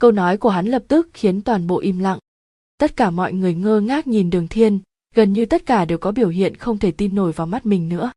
Câu 0.00 0.12
nói 0.12 0.36
của 0.36 0.50
hắn 0.50 0.66
lập 0.66 0.82
tức 0.88 1.08
khiến 1.12 1.42
toàn 1.42 1.66
bộ 1.66 1.78
im 1.78 1.98
lặng. 1.98 2.18
Tất 2.78 2.96
cả 2.96 3.10
mọi 3.10 3.32
người 3.32 3.54
ngơ 3.54 3.80
ngác 3.80 4.06
nhìn 4.06 4.30
đường 4.30 4.48
thiên, 4.48 4.78
gần 5.14 5.32
như 5.32 5.44
tất 5.44 5.66
cả 5.66 5.84
đều 5.84 5.98
có 5.98 6.12
biểu 6.12 6.28
hiện 6.28 6.56
không 6.56 6.78
thể 6.78 6.90
tin 6.90 7.14
nổi 7.14 7.32
vào 7.32 7.46
mắt 7.46 7.66
mình 7.66 7.88
nữa. 7.88 8.12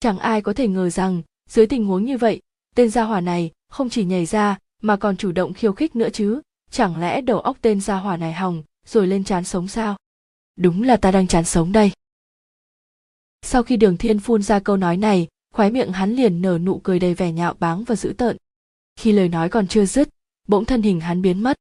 Chẳng 0.00 0.18
ai 0.18 0.42
có 0.42 0.52
thể 0.52 0.68
ngờ 0.68 0.90
rằng, 0.90 1.22
dưới 1.48 1.66
tình 1.66 1.84
huống 1.84 2.04
như 2.04 2.18
vậy, 2.18 2.40
tên 2.74 2.90
gia 2.90 3.02
hỏa 3.02 3.20
này 3.20 3.50
không 3.70 3.90
chỉ 3.90 4.04
nhảy 4.04 4.26
ra, 4.26 4.58
mà 4.82 4.96
còn 4.96 5.16
chủ 5.16 5.32
động 5.32 5.52
khiêu 5.52 5.72
khích 5.72 5.96
nữa 5.96 6.08
chứ 6.12 6.40
chẳng 6.70 7.00
lẽ 7.00 7.20
đầu 7.20 7.40
óc 7.40 7.56
tên 7.60 7.80
gia 7.80 7.96
hỏa 7.96 8.16
này 8.16 8.32
hỏng, 8.32 8.62
rồi 8.86 9.06
lên 9.06 9.24
chán 9.24 9.44
sống 9.44 9.68
sao? 9.68 9.96
Đúng 10.56 10.82
là 10.82 10.96
ta 10.96 11.10
đang 11.10 11.26
chán 11.26 11.44
sống 11.44 11.72
đây. 11.72 11.92
Sau 13.42 13.62
khi 13.62 13.76
đường 13.76 13.96
thiên 13.96 14.18
phun 14.18 14.42
ra 14.42 14.58
câu 14.58 14.76
nói 14.76 14.96
này, 14.96 15.28
khóe 15.54 15.70
miệng 15.70 15.92
hắn 15.92 16.12
liền 16.12 16.42
nở 16.42 16.58
nụ 16.58 16.78
cười 16.78 16.98
đầy 16.98 17.14
vẻ 17.14 17.32
nhạo 17.32 17.54
báng 17.58 17.84
và 17.84 17.96
dữ 17.96 18.12
tợn. 18.18 18.36
Khi 18.96 19.12
lời 19.12 19.28
nói 19.28 19.48
còn 19.48 19.68
chưa 19.68 19.84
dứt, 19.86 20.08
bỗng 20.48 20.64
thân 20.64 20.82
hình 20.82 21.00
hắn 21.00 21.22
biến 21.22 21.42
mất. 21.42 21.56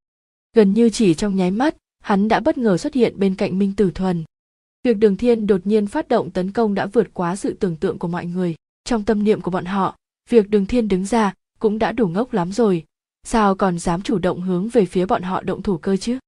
Gần 0.54 0.74
như 0.74 0.90
chỉ 0.90 1.14
trong 1.14 1.36
nháy 1.36 1.52
mắt, 1.52 1.76
hắn 2.00 2.28
đã 2.28 2.40
bất 2.40 2.58
ngờ 2.58 2.78
xuất 2.78 2.94
hiện 2.94 3.20
bên 3.20 3.36
cạnh 3.36 3.60
minh 3.60 3.74
tử 3.76 3.92
thuần. 3.92 4.24
Việc 4.84 4.98
đường 4.98 5.18
thiên 5.18 5.48
đột 5.48 5.62
nhiên 5.68 5.88
phát 5.88 6.08
động 6.08 6.32
tấn 6.32 6.52
công 6.52 6.74
đã 6.74 6.86
vượt 6.86 7.08
quá 7.14 7.36
sự 7.36 7.54
tưởng 7.60 7.76
tượng 7.76 8.00
của 8.00 8.08
mọi 8.08 8.26
người. 8.26 8.56
Trong 8.84 9.04
tâm 9.04 9.24
niệm 9.24 9.42
của 9.42 9.52
bọn 9.52 9.66
họ, 9.66 9.98
việc 10.30 10.50
đường 10.50 10.66
thiên 10.66 10.88
đứng 10.88 11.06
ra 11.06 11.34
cũng 11.60 11.80
đã 11.80 11.92
đủ 11.92 12.08
ngốc 12.08 12.34
lắm 12.34 12.52
rồi 12.52 12.86
sao 13.28 13.56
còn 13.56 13.80
dám 13.80 14.02
chủ 14.02 14.18
động 14.18 14.42
hướng 14.42 14.70
về 14.70 14.86
phía 14.86 15.06
bọn 15.06 15.22
họ 15.22 15.42
động 15.42 15.62
thủ 15.62 15.78
cơ 15.78 15.98
chứ? 15.98 16.20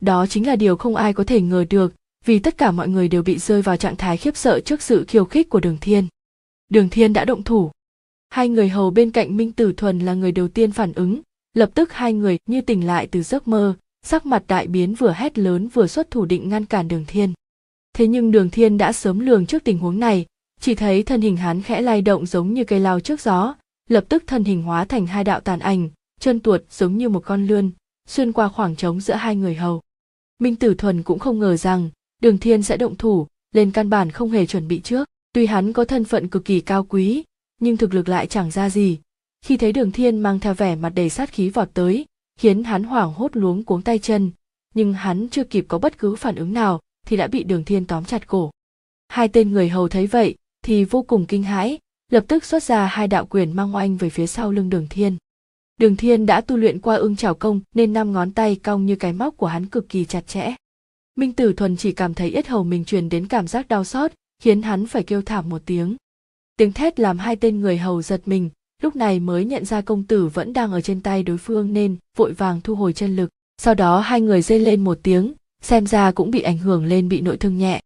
Đó 0.00 0.26
chính 0.26 0.46
là 0.46 0.56
điều 0.56 0.76
không 0.76 0.96
ai 0.96 1.12
có 1.12 1.24
thể 1.24 1.40
ngờ 1.40 1.64
được, 1.70 1.94
vì 2.24 2.38
tất 2.38 2.58
cả 2.58 2.70
mọi 2.70 2.88
người 2.88 3.08
đều 3.08 3.22
bị 3.22 3.38
rơi 3.38 3.62
vào 3.62 3.76
trạng 3.76 3.96
thái 3.96 4.16
khiếp 4.16 4.36
sợ 4.36 4.60
trước 4.60 4.82
sự 4.82 5.04
khiêu 5.08 5.24
khích 5.24 5.48
của 5.48 5.60
đường 5.60 5.78
thiên. 5.80 6.06
Đường 6.68 6.88
thiên 6.88 7.12
đã 7.12 7.24
động 7.24 7.42
thủ. 7.42 7.70
Hai 8.30 8.48
người 8.48 8.68
hầu 8.68 8.90
bên 8.90 9.10
cạnh 9.10 9.36
minh 9.36 9.52
tử 9.52 9.72
thuần 9.72 9.98
là 9.98 10.14
người 10.14 10.32
đầu 10.32 10.48
tiên 10.48 10.72
phản 10.72 10.92
ứng, 10.92 11.20
lập 11.54 11.70
tức 11.74 11.92
hai 11.92 12.12
người 12.12 12.38
như 12.46 12.60
tỉnh 12.60 12.86
lại 12.86 13.06
từ 13.06 13.22
giấc 13.22 13.48
mơ, 13.48 13.74
sắc 14.02 14.26
mặt 14.26 14.42
đại 14.48 14.66
biến 14.66 14.94
vừa 14.94 15.12
hét 15.12 15.38
lớn 15.38 15.68
vừa 15.68 15.86
xuất 15.86 16.10
thủ 16.10 16.24
định 16.24 16.48
ngăn 16.48 16.64
cản 16.64 16.88
đường 16.88 17.04
thiên. 17.06 17.32
Thế 17.92 18.06
nhưng 18.06 18.30
đường 18.30 18.50
thiên 18.50 18.78
đã 18.78 18.92
sớm 18.92 19.18
lường 19.20 19.46
trước 19.46 19.64
tình 19.64 19.78
huống 19.78 20.00
này, 20.00 20.26
chỉ 20.60 20.74
thấy 20.74 21.02
thân 21.02 21.20
hình 21.20 21.36
hắn 21.36 21.62
khẽ 21.62 21.80
lay 21.80 22.02
động 22.02 22.26
giống 22.26 22.54
như 22.54 22.64
cây 22.64 22.80
lao 22.80 23.00
trước 23.00 23.20
gió, 23.20 23.54
lập 23.88 24.04
tức 24.08 24.24
thân 24.26 24.44
hình 24.44 24.62
hóa 24.62 24.84
thành 24.84 25.06
hai 25.06 25.24
đạo 25.24 25.40
tàn 25.40 25.58
ảnh 25.58 25.88
chân 26.20 26.40
tuột 26.40 26.62
giống 26.70 26.98
như 26.98 27.08
một 27.08 27.22
con 27.24 27.46
lươn, 27.46 27.70
xuyên 28.08 28.32
qua 28.32 28.48
khoảng 28.48 28.76
trống 28.76 29.00
giữa 29.00 29.14
hai 29.14 29.36
người 29.36 29.54
hầu. 29.54 29.82
Minh 30.38 30.56
tử 30.56 30.74
thuần 30.74 31.02
cũng 31.02 31.18
không 31.18 31.38
ngờ 31.38 31.56
rằng, 31.56 31.90
đường 32.22 32.38
thiên 32.38 32.62
sẽ 32.62 32.76
động 32.76 32.96
thủ, 32.96 33.26
lên 33.52 33.70
căn 33.70 33.90
bản 33.90 34.10
không 34.10 34.30
hề 34.30 34.46
chuẩn 34.46 34.68
bị 34.68 34.80
trước. 34.80 35.08
Tuy 35.32 35.46
hắn 35.46 35.72
có 35.72 35.84
thân 35.84 36.04
phận 36.04 36.28
cực 36.28 36.44
kỳ 36.44 36.60
cao 36.60 36.84
quý, 36.84 37.24
nhưng 37.60 37.76
thực 37.76 37.94
lực 37.94 38.08
lại 38.08 38.26
chẳng 38.26 38.50
ra 38.50 38.70
gì. 38.70 38.98
Khi 39.42 39.56
thấy 39.56 39.72
đường 39.72 39.92
thiên 39.92 40.18
mang 40.18 40.40
theo 40.40 40.54
vẻ 40.54 40.76
mặt 40.76 40.92
đầy 40.94 41.08
sát 41.08 41.32
khí 41.32 41.48
vọt 41.48 41.68
tới, 41.74 42.06
khiến 42.38 42.64
hắn 42.64 42.84
hoảng 42.84 43.12
hốt 43.12 43.36
luống 43.36 43.64
cuống 43.64 43.82
tay 43.82 43.98
chân. 43.98 44.30
Nhưng 44.74 44.92
hắn 44.92 45.28
chưa 45.28 45.44
kịp 45.44 45.64
có 45.68 45.78
bất 45.78 45.98
cứ 45.98 46.16
phản 46.16 46.36
ứng 46.36 46.52
nào, 46.52 46.80
thì 47.06 47.16
đã 47.16 47.26
bị 47.26 47.44
đường 47.44 47.64
thiên 47.64 47.84
tóm 47.84 48.04
chặt 48.04 48.26
cổ. 48.26 48.50
Hai 49.08 49.28
tên 49.28 49.52
người 49.52 49.68
hầu 49.68 49.88
thấy 49.88 50.06
vậy, 50.06 50.34
thì 50.64 50.84
vô 50.84 51.02
cùng 51.02 51.26
kinh 51.26 51.42
hãi, 51.42 51.78
lập 52.12 52.24
tức 52.28 52.44
xuất 52.44 52.62
ra 52.62 52.86
hai 52.86 53.08
đạo 53.08 53.26
quyền 53.26 53.56
mang 53.56 53.74
oanh 53.74 53.96
về 53.96 54.10
phía 54.10 54.26
sau 54.26 54.52
lưng 54.52 54.70
đường 54.70 54.86
thiên 54.90 55.16
đường 55.78 55.96
thiên 55.96 56.26
đã 56.26 56.40
tu 56.40 56.56
luyện 56.56 56.80
qua 56.80 56.96
ưng 56.96 57.16
chảo 57.16 57.34
công, 57.34 57.60
nên 57.74 57.92
năm 57.92 58.12
ngón 58.12 58.32
tay 58.32 58.56
cong 58.56 58.86
như 58.86 58.96
cái 58.96 59.12
móc 59.12 59.36
của 59.36 59.46
hắn 59.46 59.66
cực 59.66 59.88
kỳ 59.88 60.04
chặt 60.04 60.26
chẽ. 60.26 60.54
Minh 61.16 61.32
tử 61.32 61.52
thuần 61.52 61.76
chỉ 61.76 61.92
cảm 61.92 62.14
thấy 62.14 62.30
yết 62.30 62.46
hầu 62.46 62.64
mình 62.64 62.84
truyền 62.84 63.08
đến 63.08 63.26
cảm 63.26 63.48
giác 63.48 63.68
đau 63.68 63.84
xót, 63.84 64.12
khiến 64.42 64.62
hắn 64.62 64.86
phải 64.86 65.02
kêu 65.02 65.22
thảm 65.22 65.48
một 65.48 65.62
tiếng. 65.66 65.96
Tiếng 66.56 66.72
thét 66.72 67.00
làm 67.00 67.18
hai 67.18 67.36
tên 67.36 67.60
người 67.60 67.78
hầu 67.78 68.02
giật 68.02 68.22
mình, 68.26 68.50
lúc 68.82 68.96
này 68.96 69.20
mới 69.20 69.44
nhận 69.44 69.64
ra 69.64 69.80
công 69.80 70.04
tử 70.04 70.26
vẫn 70.26 70.52
đang 70.52 70.72
ở 70.72 70.80
trên 70.80 71.00
tay 71.00 71.22
đối 71.22 71.38
phương 71.38 71.72
nên 71.72 71.96
vội 72.16 72.32
vàng 72.32 72.60
thu 72.60 72.74
hồi 72.74 72.92
chân 72.92 73.16
lực. 73.16 73.30
Sau 73.62 73.74
đó 73.74 74.00
hai 74.00 74.20
người 74.20 74.42
rên 74.42 74.62
lên 74.62 74.84
một 74.84 74.98
tiếng, 75.02 75.32
xem 75.62 75.86
ra 75.86 76.10
cũng 76.10 76.30
bị 76.30 76.40
ảnh 76.40 76.58
hưởng 76.58 76.84
lên 76.84 77.08
bị 77.08 77.20
nội 77.20 77.36
thương 77.36 77.58
nhẹ. 77.58 77.82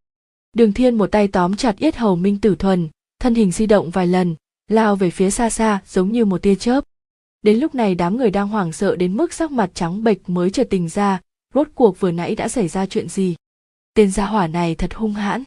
Đường 0.57 0.73
thiên 0.73 0.95
một 0.95 1.07
tay 1.07 1.29
tóm 1.29 1.57
chặt 1.57 1.79
yết 1.79 1.97
hầu 1.97 2.17
minh 2.17 2.39
tử 2.41 2.55
thuần, 2.55 2.89
thân 3.21 3.35
hình 3.35 3.53
di 3.53 3.67
động 3.67 3.91
vài 3.91 4.07
lần, 4.07 4.35
lao 4.69 4.97
về 4.97 5.11
phía 5.11 5.31
xa 5.31 5.51
xa 5.51 5.81
giống 5.87 6.13
như 6.13 6.25
một 6.25 6.43
tia 6.43 6.55
chớp 6.55 6.85
đến 7.43 7.59
lúc 7.59 7.75
này 7.75 7.95
đám 7.95 8.17
người 8.17 8.31
đang 8.31 8.49
hoảng 8.49 8.73
sợ 8.73 8.97
đến 8.97 9.17
mức 9.17 9.33
sắc 9.33 9.53
mặt 9.53 9.71
trắng 9.75 10.05
bệch 10.05 10.29
mới 10.29 10.51
chợt 10.51 10.67
tình 10.71 10.89
ra, 10.89 11.21
rốt 11.55 11.69
cuộc 11.75 12.01
vừa 12.01 12.11
nãy 12.11 12.35
đã 12.35 12.49
xảy 12.49 12.69
ra 12.69 12.87
chuyện 12.87 13.09
gì? 13.09 13.35
Tên 13.95 14.11
gia 14.11 14.27
hỏa 14.27 14.47
này 14.47 14.75
thật 14.75 14.95
hung 14.95 15.13
hãn. 15.13 15.45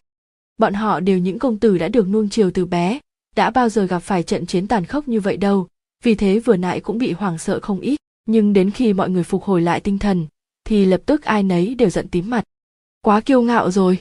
Bọn 0.57 0.73
họ 0.73 0.99
đều 0.99 1.17
những 1.17 1.39
công 1.39 1.59
tử 1.59 1.77
đã 1.77 1.87
được 1.87 2.07
nuông 2.07 2.29
chiều 2.29 2.51
từ 2.51 2.65
bé, 2.65 2.99
đã 3.35 3.49
bao 3.49 3.69
giờ 3.69 3.85
gặp 3.85 3.99
phải 3.99 4.23
trận 4.23 4.45
chiến 4.45 4.67
tàn 4.67 4.85
khốc 4.85 5.07
như 5.07 5.19
vậy 5.19 5.37
đâu. 5.37 5.67
Vì 6.03 6.15
thế 6.15 6.39
vừa 6.39 6.57
nãy 6.57 6.79
cũng 6.79 6.97
bị 6.97 7.11
hoảng 7.11 7.37
sợ 7.37 7.59
không 7.59 7.79
ít, 7.79 7.99
nhưng 8.25 8.53
đến 8.53 8.71
khi 8.71 8.93
mọi 8.93 9.09
người 9.09 9.23
phục 9.23 9.43
hồi 9.43 9.61
lại 9.61 9.79
tinh 9.79 9.99
thần, 9.99 10.27
thì 10.63 10.85
lập 10.85 11.01
tức 11.05 11.23
ai 11.23 11.43
nấy 11.43 11.75
đều 11.75 11.89
giận 11.89 12.07
tím 12.07 12.29
mặt. 12.29 12.43
Quá 13.01 13.21
kiêu 13.21 13.41
ngạo 13.41 13.71
rồi. 13.71 13.99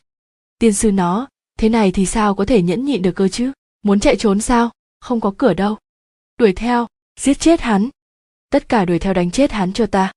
Tiên 0.59 0.73
sư 0.73 0.93
nó, 0.93 1.29
thế 1.59 1.69
này 1.69 1.93
thì 1.93 2.07
sao 2.07 2.35
có 2.35 2.45
thể 2.45 2.63
nhẫn 2.63 2.85
nhịn 2.85 3.03
được 3.03 3.13
cơ 3.13 3.29
chứ? 3.29 3.53
Muốn 3.83 4.01
chạy 4.01 4.17
trốn 4.17 4.41
sao? 4.41 4.71
Không 5.01 5.21
có 5.21 5.35
cửa 5.39 5.55
đâu. 5.55 5.77
Đuổi 6.39 6.53
theo 6.53 6.87
giết 7.21 7.41
chết 7.41 7.61
hắn. 7.61 7.89
Tất 8.51 8.69
cả 8.69 8.85
đuổi 8.85 8.99
theo 8.99 9.15
đánh 9.15 9.31
chết 9.31 9.53
hắn 9.53 9.73
cho 9.73 9.87
ta. 9.87 10.13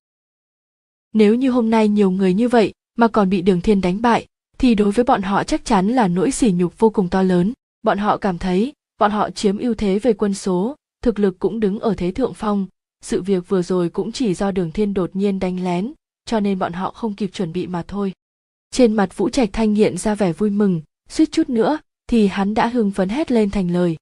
Nếu 1.14 1.36
như 1.36 1.52
hôm 1.52 1.70
nay 1.70 1.88
nhiều 1.88 2.12
người 2.12 2.34
như 2.34 2.48
vậy 2.48 2.74
mà 2.98 3.08
còn 3.08 3.30
bị 3.30 3.42
đường 3.42 3.62
thiên 3.62 3.82
đánh 3.82 4.02
bại, 4.02 4.28
thì 4.58 4.76
đối 4.76 4.92
với 4.92 5.06
bọn 5.06 5.22
họ 5.22 5.44
chắc 5.44 5.66
chắn 5.66 5.88
là 5.88 6.08
nỗi 6.08 6.32
sỉ 6.32 6.52
nhục 6.52 6.80
vô 6.80 6.90
cùng 6.90 7.10
to 7.10 7.22
lớn. 7.22 7.54
Bọn 7.84 7.98
họ 7.98 8.18
cảm 8.18 8.38
thấy, 8.38 8.74
bọn 8.98 9.12
họ 9.12 9.30
chiếm 9.30 9.58
ưu 9.58 9.74
thế 9.74 10.00
về 10.00 10.14
quân 10.14 10.34
số, 10.34 10.76
thực 11.04 11.20
lực 11.20 11.40
cũng 11.40 11.60
đứng 11.60 11.80
ở 11.80 11.94
thế 11.98 12.12
thượng 12.12 12.34
phong. 12.34 12.68
Sự 13.02 13.22
việc 13.22 13.50
vừa 13.50 13.62
rồi 13.62 13.90
cũng 13.90 14.12
chỉ 14.12 14.34
do 14.34 14.52
đường 14.52 14.72
thiên 14.72 14.94
đột 14.94 15.16
nhiên 15.16 15.40
đánh 15.40 15.64
lén, 15.64 15.94
cho 16.26 16.40
nên 16.40 16.60
bọn 16.60 16.74
họ 16.74 16.92
không 16.92 17.14
kịp 17.14 17.30
chuẩn 17.34 17.54
bị 17.54 17.68
mà 17.68 17.84
thôi. 17.88 18.14
Trên 18.72 18.94
mặt 18.94 19.18
vũ 19.18 19.30
trạch 19.30 19.50
thanh 19.54 19.76
hiện 19.76 19.98
ra 19.98 20.16
vẻ 20.16 20.34
vui 20.34 20.50
mừng, 20.50 20.82
suýt 21.10 21.32
chút 21.32 21.50
nữa 21.50 21.80
thì 22.08 22.28
hắn 22.28 22.54
đã 22.54 22.68
hưng 22.68 22.92
phấn 22.92 23.10
hét 23.10 23.32
lên 23.32 23.50
thành 23.50 23.72
lời 23.72 23.98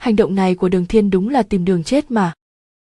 hành 0.00 0.16
động 0.16 0.34
này 0.34 0.54
của 0.54 0.68
đường 0.68 0.86
thiên 0.86 1.10
đúng 1.10 1.28
là 1.28 1.42
tìm 1.42 1.64
đường 1.64 1.84
chết 1.84 2.10
mà. 2.10 2.32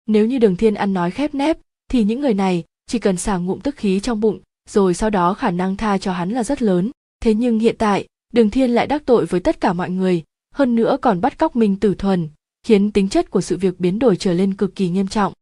Nếu 0.06 0.26
như 0.26 0.38
đường 0.38 0.56
thiên 0.56 0.74
ăn 0.74 0.92
nói 0.94 1.10
khép 1.10 1.34
nép, 1.34 1.58
thì 1.90 2.04
những 2.04 2.20
người 2.20 2.34
này 2.34 2.64
chỉ 2.86 2.98
cần 2.98 3.16
xả 3.16 3.36
ngụm 3.36 3.60
tức 3.60 3.76
khí 3.76 4.00
trong 4.00 4.20
bụng, 4.20 4.40
rồi 4.68 4.94
sau 4.94 5.10
đó 5.10 5.34
khả 5.34 5.50
năng 5.50 5.76
tha 5.76 5.98
cho 5.98 6.12
hắn 6.12 6.30
là 6.30 6.44
rất 6.44 6.62
lớn. 6.62 6.90
Thế 7.20 7.34
nhưng 7.34 7.58
hiện 7.58 7.74
tại, 7.78 8.06
đường 8.32 8.50
thiên 8.50 8.70
lại 8.70 8.86
đắc 8.86 9.02
tội 9.06 9.26
với 9.26 9.40
tất 9.40 9.60
cả 9.60 9.72
mọi 9.72 9.90
người, 9.90 10.22
hơn 10.54 10.74
nữa 10.74 10.96
còn 11.02 11.20
bắt 11.20 11.38
cóc 11.38 11.56
minh 11.56 11.76
tử 11.76 11.94
thuần, 11.94 12.28
khiến 12.62 12.90
tính 12.90 13.08
chất 13.08 13.30
của 13.30 13.40
sự 13.40 13.56
việc 13.56 13.80
biến 13.80 13.98
đổi 13.98 14.16
trở 14.16 14.32
lên 14.32 14.54
cực 14.54 14.74
kỳ 14.74 14.88
nghiêm 14.88 15.08
trọng. 15.08 15.32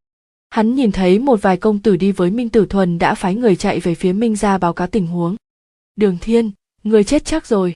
Hắn 0.50 0.74
nhìn 0.74 0.92
thấy 0.92 1.18
một 1.18 1.42
vài 1.42 1.56
công 1.56 1.78
tử 1.78 1.96
đi 1.96 2.12
với 2.12 2.30
minh 2.30 2.48
tử 2.48 2.66
thuần 2.66 2.98
đã 2.98 3.14
phái 3.14 3.34
người 3.34 3.56
chạy 3.56 3.80
về 3.80 3.94
phía 3.94 4.12
minh 4.12 4.36
gia 4.36 4.58
báo 4.58 4.72
cáo 4.72 4.86
tình 4.86 5.06
huống. 5.06 5.36
Đường 5.96 6.18
thiên, 6.20 6.50
người 6.84 7.04
chết 7.04 7.24
chắc 7.24 7.46
rồi. 7.46 7.74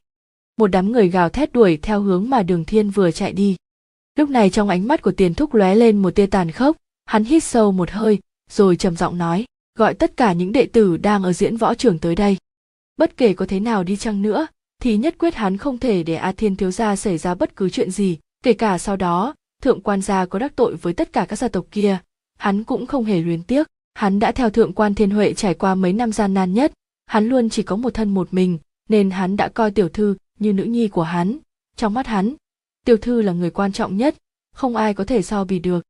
Một 0.58 0.66
đám 0.66 0.92
người 0.92 1.08
gào 1.08 1.28
thét 1.28 1.52
đuổi 1.52 1.78
theo 1.82 2.00
hướng 2.00 2.30
mà 2.30 2.42
đường 2.42 2.64
thiên 2.64 2.90
vừa 2.90 3.10
chạy 3.10 3.32
đi 3.32 3.56
lúc 4.16 4.30
này 4.30 4.50
trong 4.50 4.68
ánh 4.68 4.88
mắt 4.88 5.02
của 5.02 5.12
tiền 5.12 5.34
thúc 5.34 5.54
lóe 5.54 5.74
lên 5.74 6.02
một 6.02 6.14
tia 6.14 6.26
tàn 6.26 6.50
khốc, 6.50 6.76
hắn 7.04 7.24
hít 7.24 7.44
sâu 7.44 7.72
một 7.72 7.90
hơi, 7.90 8.18
rồi 8.50 8.76
trầm 8.76 8.96
giọng 8.96 9.18
nói, 9.18 9.44
gọi 9.78 9.94
tất 9.94 10.16
cả 10.16 10.32
những 10.32 10.52
đệ 10.52 10.66
tử 10.66 10.96
đang 10.96 11.22
ở 11.22 11.32
diễn 11.32 11.56
võ 11.56 11.74
trường 11.74 11.98
tới 11.98 12.14
đây. 12.14 12.36
Bất 12.96 13.16
kể 13.16 13.32
có 13.32 13.46
thế 13.46 13.60
nào 13.60 13.84
đi 13.84 13.96
chăng 13.96 14.22
nữa, 14.22 14.46
thì 14.82 14.96
nhất 14.96 15.14
quyết 15.18 15.34
hắn 15.34 15.56
không 15.56 15.78
thể 15.78 16.02
để 16.02 16.14
a 16.14 16.32
thiên 16.32 16.56
thiếu 16.56 16.70
gia 16.70 16.96
xảy 16.96 17.18
ra 17.18 17.34
bất 17.34 17.56
cứ 17.56 17.70
chuyện 17.70 17.90
gì, 17.90 18.18
kể 18.42 18.52
cả 18.52 18.78
sau 18.78 18.96
đó, 18.96 19.34
thượng 19.62 19.80
quan 19.80 20.02
gia 20.02 20.26
có 20.26 20.38
đắc 20.38 20.56
tội 20.56 20.76
với 20.76 20.92
tất 20.92 21.12
cả 21.12 21.26
các 21.28 21.36
gia 21.36 21.48
tộc 21.48 21.66
kia. 21.70 21.98
Hắn 22.38 22.64
cũng 22.64 22.86
không 22.86 23.04
hề 23.04 23.20
luyến 23.20 23.42
tiếc, 23.42 23.66
hắn 23.94 24.18
đã 24.18 24.32
theo 24.32 24.50
thượng 24.50 24.72
quan 24.72 24.94
thiên 24.94 25.10
huệ 25.10 25.34
trải 25.34 25.54
qua 25.54 25.74
mấy 25.74 25.92
năm 25.92 26.12
gian 26.12 26.34
nan 26.34 26.54
nhất, 26.54 26.72
hắn 27.06 27.28
luôn 27.28 27.48
chỉ 27.48 27.62
có 27.62 27.76
một 27.76 27.94
thân 27.94 28.14
một 28.14 28.28
mình, 28.34 28.58
nên 28.88 29.10
hắn 29.10 29.36
đã 29.36 29.48
coi 29.48 29.70
tiểu 29.70 29.88
thư 29.88 30.16
như 30.38 30.52
nữ 30.52 30.64
nhi 30.64 30.88
của 30.88 31.02
hắn. 31.02 31.38
Trong 31.76 31.94
mắt 31.94 32.06
hắn 32.06 32.34
tiểu 32.86 32.96
thư 32.96 33.22
là 33.22 33.32
người 33.32 33.50
quan 33.50 33.72
trọng 33.72 33.96
nhất, 33.96 34.16
không 34.54 34.76
ai 34.76 34.94
có 34.94 35.04
thể 35.04 35.22
so 35.22 35.44
bì 35.44 35.58
được. 35.58 35.84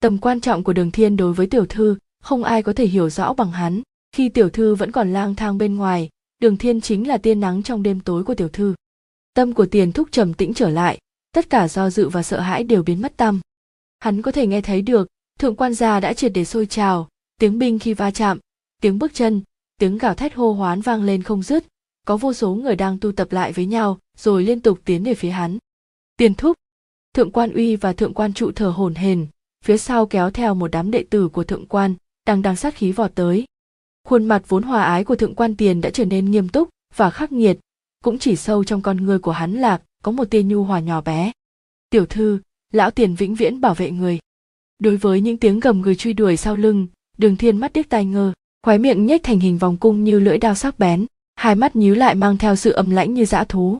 Tầm 0.00 0.18
quan 0.18 0.40
trọng 0.40 0.64
của 0.64 0.72
đường 0.72 0.90
thiên 0.90 1.16
đối 1.16 1.32
với 1.32 1.46
tiểu 1.46 1.66
thư, 1.66 1.96
không 2.22 2.44
ai 2.44 2.62
có 2.62 2.72
thể 2.72 2.86
hiểu 2.86 3.10
rõ 3.10 3.32
bằng 3.32 3.52
hắn. 3.52 3.82
Khi 4.12 4.28
tiểu 4.28 4.48
thư 4.48 4.74
vẫn 4.74 4.92
còn 4.92 5.12
lang 5.12 5.34
thang 5.34 5.58
bên 5.58 5.74
ngoài, 5.74 6.08
đường 6.38 6.56
thiên 6.56 6.80
chính 6.80 7.08
là 7.08 7.18
tia 7.18 7.34
nắng 7.34 7.62
trong 7.62 7.82
đêm 7.82 8.00
tối 8.00 8.24
của 8.24 8.34
tiểu 8.34 8.48
thư. 8.48 8.74
Tâm 9.34 9.52
của 9.52 9.66
tiền 9.66 9.92
thúc 9.92 10.08
trầm 10.12 10.34
tĩnh 10.34 10.54
trở 10.54 10.68
lại, 10.68 10.98
tất 11.32 11.50
cả 11.50 11.68
do 11.68 11.90
dự 11.90 12.08
và 12.08 12.22
sợ 12.22 12.40
hãi 12.40 12.64
đều 12.64 12.82
biến 12.82 13.02
mất 13.02 13.16
tâm 13.16 13.40
hắn 14.06 14.22
có 14.22 14.32
thể 14.32 14.46
nghe 14.46 14.60
thấy 14.60 14.82
được, 14.82 15.08
thượng 15.38 15.56
quan 15.56 15.74
gia 15.74 16.00
đã 16.00 16.12
triệt 16.12 16.32
để 16.34 16.44
sôi 16.44 16.66
trào, 16.66 17.08
tiếng 17.40 17.58
binh 17.58 17.78
khi 17.78 17.94
va 17.94 18.10
chạm, 18.10 18.38
tiếng 18.82 18.98
bước 18.98 19.14
chân, 19.14 19.42
tiếng 19.78 19.98
gào 19.98 20.14
thét 20.14 20.34
hô 20.34 20.52
hoán 20.52 20.80
vang 20.80 21.02
lên 21.02 21.22
không 21.22 21.42
dứt. 21.42 21.64
Có 22.06 22.16
vô 22.16 22.32
số 22.32 22.54
người 22.54 22.76
đang 22.76 22.98
tu 22.98 23.12
tập 23.12 23.32
lại 23.32 23.52
với 23.52 23.66
nhau, 23.66 23.98
rồi 24.18 24.44
liên 24.44 24.60
tục 24.60 24.78
tiến 24.84 25.04
về 25.04 25.14
phía 25.14 25.30
hắn 25.30 25.58
tiền 26.16 26.34
thúc. 26.34 26.56
Thượng 27.14 27.30
quan 27.30 27.52
uy 27.52 27.76
và 27.76 27.92
thượng 27.92 28.14
quan 28.14 28.32
trụ 28.32 28.52
thở 28.52 28.68
hổn 28.68 28.94
hển 28.94 29.26
phía 29.66 29.78
sau 29.78 30.06
kéo 30.06 30.30
theo 30.30 30.54
một 30.54 30.68
đám 30.72 30.90
đệ 30.90 31.04
tử 31.10 31.28
của 31.28 31.44
thượng 31.44 31.66
quan, 31.66 31.94
đang 32.26 32.42
đang 32.42 32.56
sát 32.56 32.74
khí 32.74 32.92
vọt 32.92 33.14
tới. 33.14 33.44
Khuôn 34.08 34.24
mặt 34.24 34.42
vốn 34.48 34.62
hòa 34.62 34.84
ái 34.84 35.04
của 35.04 35.16
thượng 35.16 35.34
quan 35.34 35.56
tiền 35.56 35.80
đã 35.80 35.90
trở 35.90 36.04
nên 36.04 36.30
nghiêm 36.30 36.48
túc 36.48 36.68
và 36.96 37.10
khắc 37.10 37.32
nghiệt. 37.32 37.58
Cũng 38.04 38.18
chỉ 38.18 38.36
sâu 38.36 38.64
trong 38.64 38.82
con 38.82 38.96
người 38.96 39.18
của 39.18 39.30
hắn 39.32 39.52
là 39.54 39.80
có 40.02 40.12
một 40.12 40.30
tia 40.30 40.42
nhu 40.42 40.64
hòa 40.64 40.80
nhỏ 40.80 41.00
bé. 41.00 41.32
Tiểu 41.90 42.06
thư, 42.06 42.38
lão 42.72 42.90
tiền 42.90 43.14
vĩnh 43.14 43.34
viễn 43.34 43.60
bảo 43.60 43.74
vệ 43.74 43.90
người. 43.90 44.18
Đối 44.78 44.96
với 44.96 45.20
những 45.20 45.36
tiếng 45.36 45.60
gầm 45.60 45.80
người 45.80 45.94
truy 45.94 46.12
đuổi 46.12 46.36
sau 46.36 46.56
lưng, 46.56 46.86
đường 47.18 47.36
thiên 47.36 47.56
mắt 47.56 47.72
điếc 47.72 47.88
tai 47.88 48.04
ngơ, 48.04 48.32
khóe 48.62 48.78
miệng 48.78 49.06
nhếch 49.06 49.22
thành 49.22 49.40
hình 49.40 49.58
vòng 49.58 49.76
cung 49.76 50.04
như 50.04 50.20
lưỡi 50.20 50.38
đao 50.38 50.54
sắc 50.54 50.78
bén, 50.78 51.06
hai 51.34 51.54
mắt 51.54 51.76
nhíu 51.76 51.94
lại 51.94 52.14
mang 52.14 52.38
theo 52.38 52.56
sự 52.56 52.70
âm 52.70 52.90
lãnh 52.90 53.14
như 53.14 53.24
dã 53.24 53.44
thú 53.44 53.78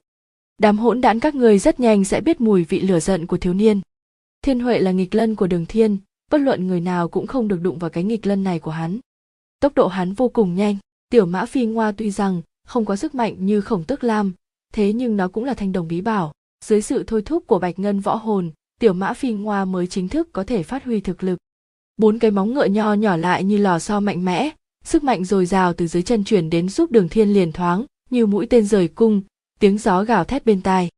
đám 0.58 0.78
hỗn 0.78 1.00
đản 1.00 1.20
các 1.20 1.34
người 1.34 1.58
rất 1.58 1.80
nhanh 1.80 2.04
sẽ 2.04 2.20
biết 2.20 2.40
mùi 2.40 2.64
vị 2.64 2.80
lửa 2.80 3.00
giận 3.00 3.26
của 3.26 3.36
thiếu 3.36 3.54
niên. 3.54 3.80
Thiên 4.42 4.60
huệ 4.60 4.78
là 4.78 4.90
nghịch 4.90 5.14
lân 5.14 5.34
của 5.34 5.46
đường 5.46 5.66
thiên, 5.66 5.98
bất 6.30 6.38
luận 6.38 6.66
người 6.66 6.80
nào 6.80 7.08
cũng 7.08 7.26
không 7.26 7.48
được 7.48 7.60
đụng 7.62 7.78
vào 7.78 7.90
cái 7.90 8.04
nghịch 8.04 8.26
lân 8.26 8.44
này 8.44 8.58
của 8.58 8.70
hắn. 8.70 8.98
Tốc 9.60 9.74
độ 9.74 9.86
hắn 9.86 10.12
vô 10.12 10.28
cùng 10.28 10.54
nhanh, 10.54 10.76
tiểu 11.10 11.26
mã 11.26 11.44
phi 11.44 11.66
ngoa 11.66 11.92
tuy 11.92 12.10
rằng 12.10 12.42
không 12.66 12.84
có 12.84 12.96
sức 12.96 13.14
mạnh 13.14 13.46
như 13.46 13.60
khổng 13.60 13.84
tước 13.84 14.04
lam, 14.04 14.32
thế 14.72 14.92
nhưng 14.92 15.16
nó 15.16 15.28
cũng 15.28 15.44
là 15.44 15.54
thanh 15.54 15.72
đồng 15.72 15.88
bí 15.88 16.00
bảo. 16.00 16.32
Dưới 16.64 16.82
sự 16.82 17.04
thôi 17.06 17.22
thúc 17.22 17.46
của 17.46 17.58
bạch 17.58 17.78
ngân 17.78 18.00
võ 18.00 18.14
hồn, 18.14 18.50
tiểu 18.80 18.92
mã 18.92 19.12
phi 19.12 19.32
ngoa 19.32 19.64
mới 19.64 19.86
chính 19.86 20.08
thức 20.08 20.28
có 20.32 20.44
thể 20.44 20.62
phát 20.62 20.84
huy 20.84 21.00
thực 21.00 21.24
lực. 21.24 21.38
Bốn 21.96 22.18
cái 22.18 22.30
móng 22.30 22.54
ngựa 22.54 22.66
nho 22.66 22.94
nhỏ 22.94 23.16
lại 23.16 23.44
như 23.44 23.56
lò 23.56 23.78
xo 23.78 24.00
mạnh 24.00 24.24
mẽ, 24.24 24.50
sức 24.84 25.04
mạnh 25.04 25.24
dồi 25.24 25.46
dào 25.46 25.72
từ 25.72 25.86
dưới 25.86 26.02
chân 26.02 26.24
chuyển 26.24 26.50
đến 26.50 26.68
giúp 26.68 26.90
đường 26.90 27.08
thiên 27.08 27.28
liền 27.28 27.52
thoáng, 27.52 27.84
như 28.10 28.26
mũi 28.26 28.46
tên 28.46 28.66
rời 28.66 28.88
cung 28.88 29.22
tiếng 29.60 29.78
gió 29.78 30.04
gào 30.04 30.24
thét 30.24 30.46
bên 30.46 30.62
tai. 30.62 30.90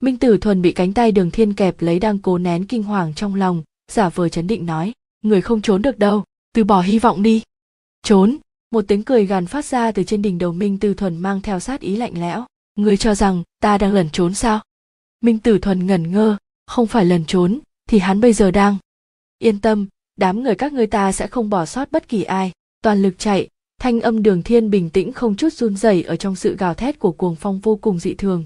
Minh 0.00 0.16
tử 0.16 0.38
thuần 0.38 0.62
bị 0.62 0.72
cánh 0.72 0.94
tay 0.94 1.12
đường 1.12 1.30
thiên 1.30 1.54
kẹp 1.54 1.82
lấy 1.82 1.98
đang 1.98 2.18
cố 2.18 2.38
nén 2.38 2.66
kinh 2.66 2.82
hoàng 2.82 3.14
trong 3.14 3.34
lòng, 3.34 3.62
giả 3.92 4.08
vờ 4.08 4.28
chấn 4.28 4.46
định 4.46 4.66
nói, 4.66 4.92
người 5.22 5.40
không 5.40 5.62
trốn 5.62 5.82
được 5.82 5.98
đâu, 5.98 6.24
từ 6.54 6.64
bỏ 6.64 6.80
hy 6.80 6.98
vọng 6.98 7.22
đi. 7.22 7.42
Trốn? 8.02 8.36
Một 8.70 8.84
tiếng 8.88 9.02
cười 9.02 9.26
gằn 9.26 9.46
phát 9.46 9.64
ra 9.64 9.92
từ 9.92 10.02
trên 10.02 10.22
đỉnh 10.22 10.38
đầu 10.38 10.52
minh 10.52 10.78
tử 10.78 10.94
thuần 10.94 11.16
mang 11.18 11.40
theo 11.40 11.60
sát 11.60 11.80
ý 11.80 11.96
lạnh 11.96 12.20
lẽo. 12.20 12.44
Người 12.76 12.96
cho 12.96 13.14
rằng 13.14 13.42
ta 13.60 13.78
đang 13.78 13.92
lẩn 13.92 14.10
trốn 14.10 14.34
sao? 14.34 14.60
Minh 15.20 15.38
tử 15.38 15.58
thuần 15.58 15.86
ngẩn 15.86 16.12
ngơ, 16.12 16.36
không 16.66 16.86
phải 16.86 17.04
lẩn 17.04 17.24
trốn, 17.24 17.60
thì 17.88 17.98
hắn 17.98 18.20
bây 18.20 18.32
giờ 18.32 18.50
đang? 18.50 18.76
Yên 19.38 19.60
tâm, 19.60 19.86
đám 20.16 20.42
người 20.42 20.54
các 20.54 20.72
ngươi 20.72 20.86
ta 20.86 21.12
sẽ 21.12 21.26
không 21.26 21.50
bỏ 21.50 21.66
sót 21.66 21.92
bất 21.92 22.08
kỳ 22.08 22.22
ai, 22.22 22.52
toàn 22.82 23.02
lực 23.02 23.18
chạy 23.18 23.48
thanh 23.78 24.00
âm 24.00 24.22
đường 24.22 24.42
thiên 24.42 24.70
bình 24.70 24.90
tĩnh 24.90 25.12
không 25.12 25.36
chút 25.36 25.52
run 25.52 25.76
rẩy 25.76 26.02
ở 26.02 26.16
trong 26.16 26.36
sự 26.36 26.56
gào 26.56 26.74
thét 26.74 26.98
của 26.98 27.12
cuồng 27.12 27.36
phong 27.36 27.58
vô 27.58 27.76
cùng 27.76 27.98
dị 27.98 28.14
thường. 28.14 28.44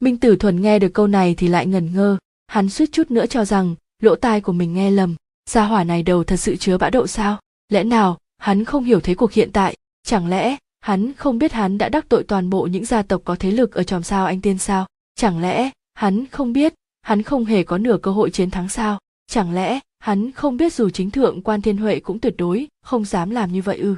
Minh 0.00 0.16
tử 0.16 0.36
thuần 0.36 0.60
nghe 0.60 0.78
được 0.78 0.94
câu 0.94 1.06
này 1.06 1.34
thì 1.34 1.48
lại 1.48 1.66
ngẩn 1.66 1.94
ngơ, 1.94 2.18
hắn 2.46 2.68
suýt 2.68 2.92
chút 2.92 3.10
nữa 3.10 3.26
cho 3.26 3.44
rằng, 3.44 3.74
lỗ 4.02 4.14
tai 4.14 4.40
của 4.40 4.52
mình 4.52 4.74
nghe 4.74 4.90
lầm, 4.90 5.14
gia 5.50 5.64
hỏa 5.64 5.84
này 5.84 6.02
đầu 6.02 6.24
thật 6.24 6.36
sự 6.36 6.56
chứa 6.56 6.78
bã 6.78 6.90
độ 6.90 7.06
sao? 7.06 7.40
Lẽ 7.68 7.84
nào, 7.84 8.18
hắn 8.38 8.64
không 8.64 8.84
hiểu 8.84 9.00
thế 9.00 9.14
cuộc 9.14 9.32
hiện 9.32 9.50
tại, 9.52 9.76
chẳng 10.06 10.28
lẽ, 10.28 10.56
hắn 10.80 11.12
không 11.12 11.38
biết 11.38 11.52
hắn 11.52 11.78
đã 11.78 11.88
đắc 11.88 12.08
tội 12.08 12.24
toàn 12.24 12.50
bộ 12.50 12.66
những 12.66 12.84
gia 12.84 13.02
tộc 13.02 13.22
có 13.24 13.36
thế 13.38 13.50
lực 13.50 13.72
ở 13.72 13.82
tròm 13.82 14.02
sao 14.02 14.26
anh 14.26 14.40
tiên 14.40 14.58
sao? 14.58 14.86
Chẳng 15.14 15.40
lẽ, 15.40 15.70
hắn 15.94 16.26
không 16.26 16.52
biết, 16.52 16.74
hắn 17.02 17.22
không 17.22 17.44
hề 17.44 17.62
có 17.62 17.78
nửa 17.78 17.98
cơ 18.02 18.10
hội 18.10 18.30
chiến 18.30 18.50
thắng 18.50 18.68
sao? 18.68 18.98
Chẳng 19.26 19.54
lẽ, 19.54 19.80
hắn 19.98 20.32
không 20.32 20.56
biết 20.56 20.74
dù 20.74 20.90
chính 20.90 21.10
thượng 21.10 21.42
quan 21.42 21.62
thiên 21.62 21.76
huệ 21.76 22.00
cũng 22.00 22.18
tuyệt 22.18 22.34
đối, 22.38 22.68
không 22.82 23.04
dám 23.04 23.30
làm 23.30 23.52
như 23.52 23.62
vậy 23.62 23.78
ư? 23.78 23.94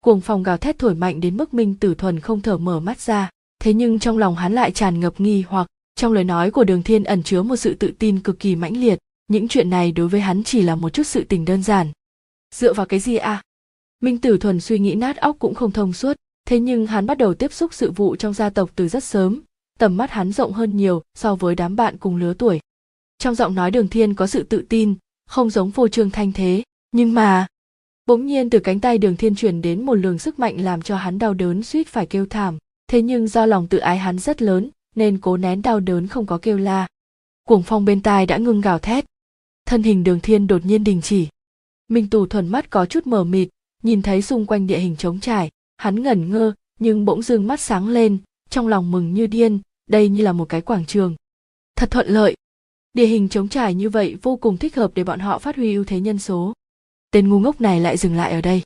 Cuồng 0.00 0.20
phòng 0.20 0.42
gào 0.42 0.56
thét 0.56 0.78
thổi 0.78 0.94
mạnh 0.94 1.20
đến 1.20 1.36
mức 1.36 1.54
minh 1.54 1.74
tử 1.74 1.94
thuần 1.94 2.20
không 2.20 2.40
thở 2.40 2.58
mở 2.58 2.80
mắt 2.80 3.00
ra. 3.00 3.30
Thế 3.60 3.72
nhưng 3.72 3.98
trong 3.98 4.18
lòng 4.18 4.36
hắn 4.36 4.52
lại 4.52 4.70
tràn 4.70 5.00
ngập 5.00 5.20
nghi 5.20 5.44
hoặc. 5.48 5.66
Trong 5.94 6.12
lời 6.12 6.24
nói 6.24 6.50
của 6.50 6.64
đường 6.64 6.82
thiên 6.82 7.04
ẩn 7.04 7.22
chứa 7.22 7.42
một 7.42 7.56
sự 7.56 7.74
tự 7.74 7.92
tin 7.98 8.20
cực 8.20 8.38
kỳ 8.38 8.56
mãnh 8.56 8.76
liệt. 8.76 8.98
Những 9.28 9.48
chuyện 9.48 9.70
này 9.70 9.92
đối 9.92 10.08
với 10.08 10.20
hắn 10.20 10.44
chỉ 10.44 10.62
là 10.62 10.74
một 10.74 10.88
chút 10.92 11.02
sự 11.02 11.24
tình 11.28 11.44
đơn 11.44 11.62
giản. 11.62 11.92
Dựa 12.54 12.72
vào 12.72 12.86
cái 12.86 13.00
gì 13.00 13.16
à? 13.16 13.42
Minh 14.00 14.18
tử 14.18 14.38
thuần 14.38 14.60
suy 14.60 14.78
nghĩ 14.78 14.94
nát 14.94 15.16
óc 15.16 15.36
cũng 15.38 15.54
không 15.54 15.72
thông 15.72 15.92
suốt. 15.92 16.16
Thế 16.48 16.60
nhưng 16.60 16.86
hắn 16.86 17.06
bắt 17.06 17.18
đầu 17.18 17.34
tiếp 17.34 17.52
xúc 17.52 17.74
sự 17.74 17.90
vụ 17.90 18.16
trong 18.16 18.34
gia 18.34 18.50
tộc 18.50 18.70
từ 18.76 18.88
rất 18.88 19.04
sớm. 19.04 19.40
Tầm 19.78 19.96
mắt 19.96 20.10
hắn 20.10 20.32
rộng 20.32 20.52
hơn 20.52 20.76
nhiều 20.76 21.02
so 21.14 21.34
với 21.34 21.54
đám 21.54 21.76
bạn 21.76 21.96
cùng 21.98 22.16
lứa 22.16 22.34
tuổi. 22.34 22.60
Trong 23.18 23.34
giọng 23.34 23.54
nói 23.54 23.70
đường 23.70 23.88
thiên 23.88 24.14
có 24.14 24.26
sự 24.26 24.42
tự 24.42 24.64
tin, 24.68 24.94
không 25.26 25.50
giống 25.50 25.70
vô 25.70 25.88
trương 25.88 26.10
thanh 26.10 26.32
thế. 26.32 26.62
Nhưng 26.92 27.14
mà 27.14 27.46
bỗng 28.08 28.26
nhiên 28.26 28.50
từ 28.50 28.58
cánh 28.58 28.80
tay 28.80 28.98
đường 28.98 29.16
thiên 29.16 29.34
truyền 29.34 29.62
đến 29.62 29.82
một 29.82 29.94
luồng 29.94 30.18
sức 30.18 30.38
mạnh 30.38 30.60
làm 30.60 30.82
cho 30.82 30.96
hắn 30.96 31.18
đau 31.18 31.34
đớn 31.34 31.62
suýt 31.62 31.88
phải 31.88 32.06
kêu 32.06 32.26
thảm. 32.26 32.58
Thế 32.90 33.02
nhưng 33.02 33.28
do 33.28 33.46
lòng 33.46 33.66
tự 33.66 33.78
ái 33.78 33.98
hắn 33.98 34.18
rất 34.18 34.42
lớn, 34.42 34.70
nên 34.96 35.18
cố 35.18 35.36
nén 35.36 35.62
đau 35.62 35.80
đớn 35.80 36.06
không 36.06 36.26
có 36.26 36.38
kêu 36.38 36.58
la. 36.58 36.86
Cuồng 37.44 37.62
phong 37.62 37.84
bên 37.84 38.02
tai 38.02 38.26
đã 38.26 38.36
ngưng 38.36 38.60
gào 38.60 38.78
thét. 38.78 39.04
Thân 39.66 39.82
hình 39.82 40.04
đường 40.04 40.20
thiên 40.20 40.46
đột 40.46 40.66
nhiên 40.66 40.84
đình 40.84 41.00
chỉ. 41.02 41.28
Minh 41.88 42.10
tù 42.10 42.26
thuần 42.26 42.48
mắt 42.48 42.70
có 42.70 42.86
chút 42.86 43.06
mờ 43.06 43.24
mịt, 43.24 43.48
nhìn 43.82 44.02
thấy 44.02 44.22
xung 44.22 44.46
quanh 44.46 44.66
địa 44.66 44.78
hình 44.78 44.96
trống 44.96 45.20
trải. 45.20 45.50
Hắn 45.76 46.02
ngẩn 46.02 46.30
ngơ, 46.30 46.52
nhưng 46.78 47.04
bỗng 47.04 47.22
dưng 47.22 47.46
mắt 47.46 47.60
sáng 47.60 47.88
lên, 47.88 48.18
trong 48.50 48.68
lòng 48.68 48.90
mừng 48.90 49.14
như 49.14 49.26
điên, 49.26 49.60
đây 49.90 50.08
như 50.08 50.24
là 50.24 50.32
một 50.32 50.48
cái 50.48 50.60
quảng 50.60 50.86
trường. 50.86 51.14
Thật 51.76 51.90
thuận 51.90 52.08
lợi. 52.08 52.36
Địa 52.94 53.06
hình 53.06 53.28
trống 53.28 53.48
trải 53.48 53.74
như 53.74 53.90
vậy 53.90 54.16
vô 54.22 54.36
cùng 54.36 54.56
thích 54.56 54.76
hợp 54.76 54.90
để 54.94 55.04
bọn 55.04 55.20
họ 55.20 55.38
phát 55.38 55.56
huy 55.56 55.74
ưu 55.74 55.84
thế 55.84 56.00
nhân 56.00 56.18
số 56.18 56.54
tên 57.10 57.28
ngu 57.28 57.38
ngốc 57.40 57.60
này 57.60 57.80
lại 57.80 57.96
dừng 57.96 58.16
lại 58.16 58.32
ở 58.32 58.40
đây. 58.40 58.62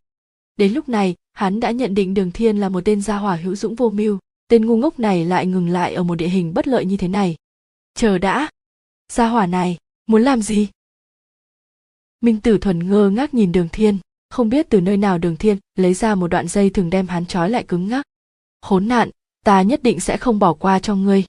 Đến 0.57 0.73
lúc 0.73 0.89
này, 0.89 1.15
hắn 1.33 1.61
đã 1.61 1.71
nhận 1.71 1.95
định 1.95 2.15
đường 2.15 2.31
thiên 2.33 2.57
là 2.57 2.69
một 2.69 2.85
tên 2.85 3.03
gia 3.03 3.17
hỏa 3.17 3.37
hữu 3.37 3.57
dũng 3.57 3.75
vô 3.75 3.91
mưu, 3.91 4.19
tên 4.49 4.67
ngu 4.67 4.77
ngốc 4.77 4.99
này 4.99 5.25
lại 5.25 5.47
ngừng 5.47 5.69
lại 5.69 5.95
ở 5.95 6.03
một 6.03 6.15
địa 6.15 6.29
hình 6.29 6.55
bất 6.55 6.69
lợi 6.69 6.85
như 6.85 6.97
thế 6.97 7.09
này. 7.09 7.37
Chờ 7.95 8.19
đã! 8.19 8.51
Gia 9.13 9.29
hỏa 9.29 9.47
này, 9.47 9.79
muốn 10.07 10.23
làm 10.23 10.43
gì? 10.43 10.69
Minh 12.21 12.41
tử 12.41 12.59
thuần 12.59 12.89
ngơ 12.89 13.11
ngác 13.11 13.35
nhìn 13.35 13.53
đường 13.53 13.69
thiên, 13.73 13.99
không 14.31 14.49
biết 14.49 14.67
từ 14.71 14.81
nơi 14.81 14.97
nào 14.97 15.19
đường 15.19 15.37
thiên 15.37 15.57
lấy 15.79 15.95
ra 15.95 16.15
một 16.15 16.29
đoạn 16.29 16.49
dây 16.49 16.71
thường 16.71 16.91
đem 16.91 17.07
hắn 17.07 17.27
trói 17.27 17.51
lại 17.51 17.65
cứng 17.69 17.89
ngắc. 17.89 18.05
Khốn 18.63 18.89
nạn, 18.89 19.11
ta 19.45 19.63
nhất 19.63 19.83
định 19.83 20.01
sẽ 20.01 20.17
không 20.17 20.39
bỏ 20.39 20.53
qua 20.53 20.79
cho 20.79 20.97
ngươi. 20.97 21.25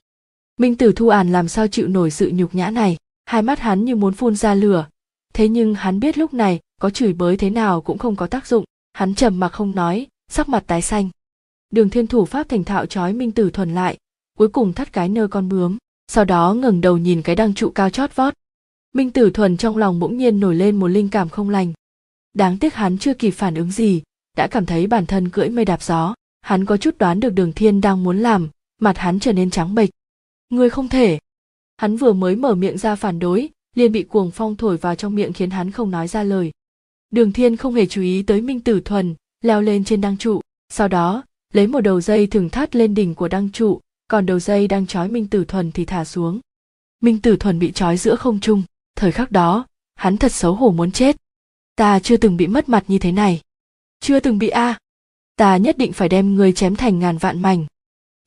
Minh 0.56 0.76
tử 0.76 0.92
thu 0.96 1.08
ản 1.08 1.32
làm 1.32 1.48
sao 1.48 1.68
chịu 1.68 1.88
nổi 1.88 2.10
sự 2.10 2.30
nhục 2.34 2.54
nhã 2.54 2.70
này, 2.70 2.96
hai 3.24 3.42
mắt 3.42 3.60
hắn 3.60 3.84
như 3.84 3.96
muốn 3.96 4.14
phun 4.14 4.36
ra 4.36 4.54
lửa 4.54 4.86
thế 5.34 5.48
nhưng 5.48 5.74
hắn 5.74 6.00
biết 6.00 6.18
lúc 6.18 6.34
này, 6.34 6.60
có 6.80 6.90
chửi 6.90 7.12
bới 7.12 7.36
thế 7.36 7.50
nào 7.50 7.80
cũng 7.80 7.98
không 7.98 8.16
có 8.16 8.26
tác 8.26 8.46
dụng. 8.46 8.64
Hắn 8.92 9.14
trầm 9.14 9.40
mặc 9.40 9.48
không 9.48 9.74
nói, 9.74 10.06
sắc 10.28 10.48
mặt 10.48 10.64
tái 10.66 10.82
xanh. 10.82 11.08
Đường 11.70 11.90
thiên 11.90 12.06
thủ 12.06 12.24
pháp 12.24 12.48
thành 12.48 12.64
thạo 12.64 12.86
trói 12.86 13.12
minh 13.12 13.32
tử 13.32 13.50
thuần 13.50 13.74
lại, 13.74 13.98
cuối 14.38 14.48
cùng 14.48 14.72
thắt 14.72 14.92
cái 14.92 15.08
nơ 15.08 15.26
con 15.26 15.48
bướm, 15.48 15.78
sau 16.08 16.24
đó 16.24 16.54
ngẩng 16.54 16.80
đầu 16.80 16.98
nhìn 16.98 17.22
cái 17.22 17.36
đăng 17.36 17.54
trụ 17.54 17.70
cao 17.70 17.90
chót 17.90 18.16
vót. 18.16 18.34
Minh 18.92 19.10
tử 19.10 19.30
thuần 19.30 19.56
trong 19.56 19.76
lòng 19.76 19.98
bỗng 19.98 20.16
nhiên 20.16 20.40
nổi 20.40 20.54
lên 20.54 20.76
một 20.76 20.88
linh 20.88 21.08
cảm 21.08 21.28
không 21.28 21.50
lành. 21.50 21.72
Đáng 22.34 22.58
tiếc 22.58 22.74
hắn 22.74 22.98
chưa 22.98 23.14
kịp 23.14 23.30
phản 23.30 23.54
ứng 23.54 23.70
gì, 23.70 24.02
đã 24.36 24.46
cảm 24.46 24.66
thấy 24.66 24.86
bản 24.86 25.06
thân 25.06 25.28
cưỡi 25.28 25.48
mây 25.48 25.64
đạp 25.64 25.82
gió, 25.82 26.14
hắn 26.40 26.64
có 26.64 26.76
chút 26.76 26.98
đoán 26.98 27.20
được 27.20 27.30
đường 27.30 27.52
thiên 27.52 27.80
đang 27.80 28.04
muốn 28.04 28.18
làm, 28.18 28.48
mặt 28.80 28.98
hắn 28.98 29.20
trở 29.20 29.32
nên 29.32 29.50
trắng 29.50 29.74
bệch. 29.74 29.90
Ngươi 30.50 30.70
không 30.70 30.88
thể. 30.88 31.18
Hắn 31.76 31.96
vừa 31.96 32.12
mới 32.12 32.36
mở 32.36 32.54
miệng 32.54 32.78
ra 32.78 32.96
phản 32.96 33.18
đối 33.18 33.48
liền 33.74 33.92
bị 33.92 34.02
cuồng 34.02 34.30
phong 34.30 34.56
thổi 34.56 34.76
vào 34.76 34.94
trong 34.94 35.14
miệng 35.14 35.32
khiến 35.32 35.50
hắn 35.50 35.70
không 35.70 35.90
nói 35.90 36.08
ra 36.08 36.22
lời. 36.22 36.52
Đường 37.10 37.32
thiên 37.32 37.56
không 37.56 37.74
hề 37.74 37.86
chú 37.86 38.02
ý 38.02 38.22
tới 38.22 38.40
minh 38.40 38.60
tử 38.60 38.80
thuần, 38.80 39.14
leo 39.42 39.62
lên 39.62 39.84
trên 39.84 40.00
đăng 40.00 40.16
trụ, 40.16 40.40
sau 40.68 40.88
đó, 40.88 41.24
lấy 41.52 41.66
một 41.66 41.80
đầu 41.80 42.00
dây 42.00 42.26
thừng 42.26 42.50
thắt 42.50 42.76
lên 42.76 42.94
đỉnh 42.94 43.14
của 43.14 43.28
đăng 43.28 43.50
trụ, 43.50 43.80
còn 44.08 44.26
đầu 44.26 44.38
dây 44.38 44.68
đang 44.68 44.86
trói 44.86 45.08
minh 45.08 45.26
tử 45.26 45.44
thuần 45.44 45.72
thì 45.72 45.84
thả 45.84 46.04
xuống. 46.04 46.40
Minh 47.00 47.20
tử 47.20 47.36
thuần 47.36 47.58
bị 47.58 47.72
trói 47.72 47.96
giữa 47.96 48.16
không 48.16 48.40
trung, 48.40 48.62
thời 48.96 49.12
khắc 49.12 49.32
đó, 49.32 49.66
hắn 49.94 50.16
thật 50.16 50.32
xấu 50.32 50.54
hổ 50.54 50.70
muốn 50.70 50.92
chết. 50.92 51.16
Ta 51.76 52.00
chưa 52.00 52.16
từng 52.16 52.36
bị 52.36 52.46
mất 52.46 52.68
mặt 52.68 52.84
như 52.88 52.98
thế 52.98 53.12
này. 53.12 53.40
Chưa 54.00 54.20
từng 54.20 54.38
bị 54.38 54.48
a. 54.48 54.78
Ta 55.36 55.56
nhất 55.56 55.78
định 55.78 55.92
phải 55.92 56.08
đem 56.08 56.34
người 56.34 56.52
chém 56.52 56.76
thành 56.76 56.98
ngàn 56.98 57.18
vạn 57.18 57.42
mảnh. 57.42 57.66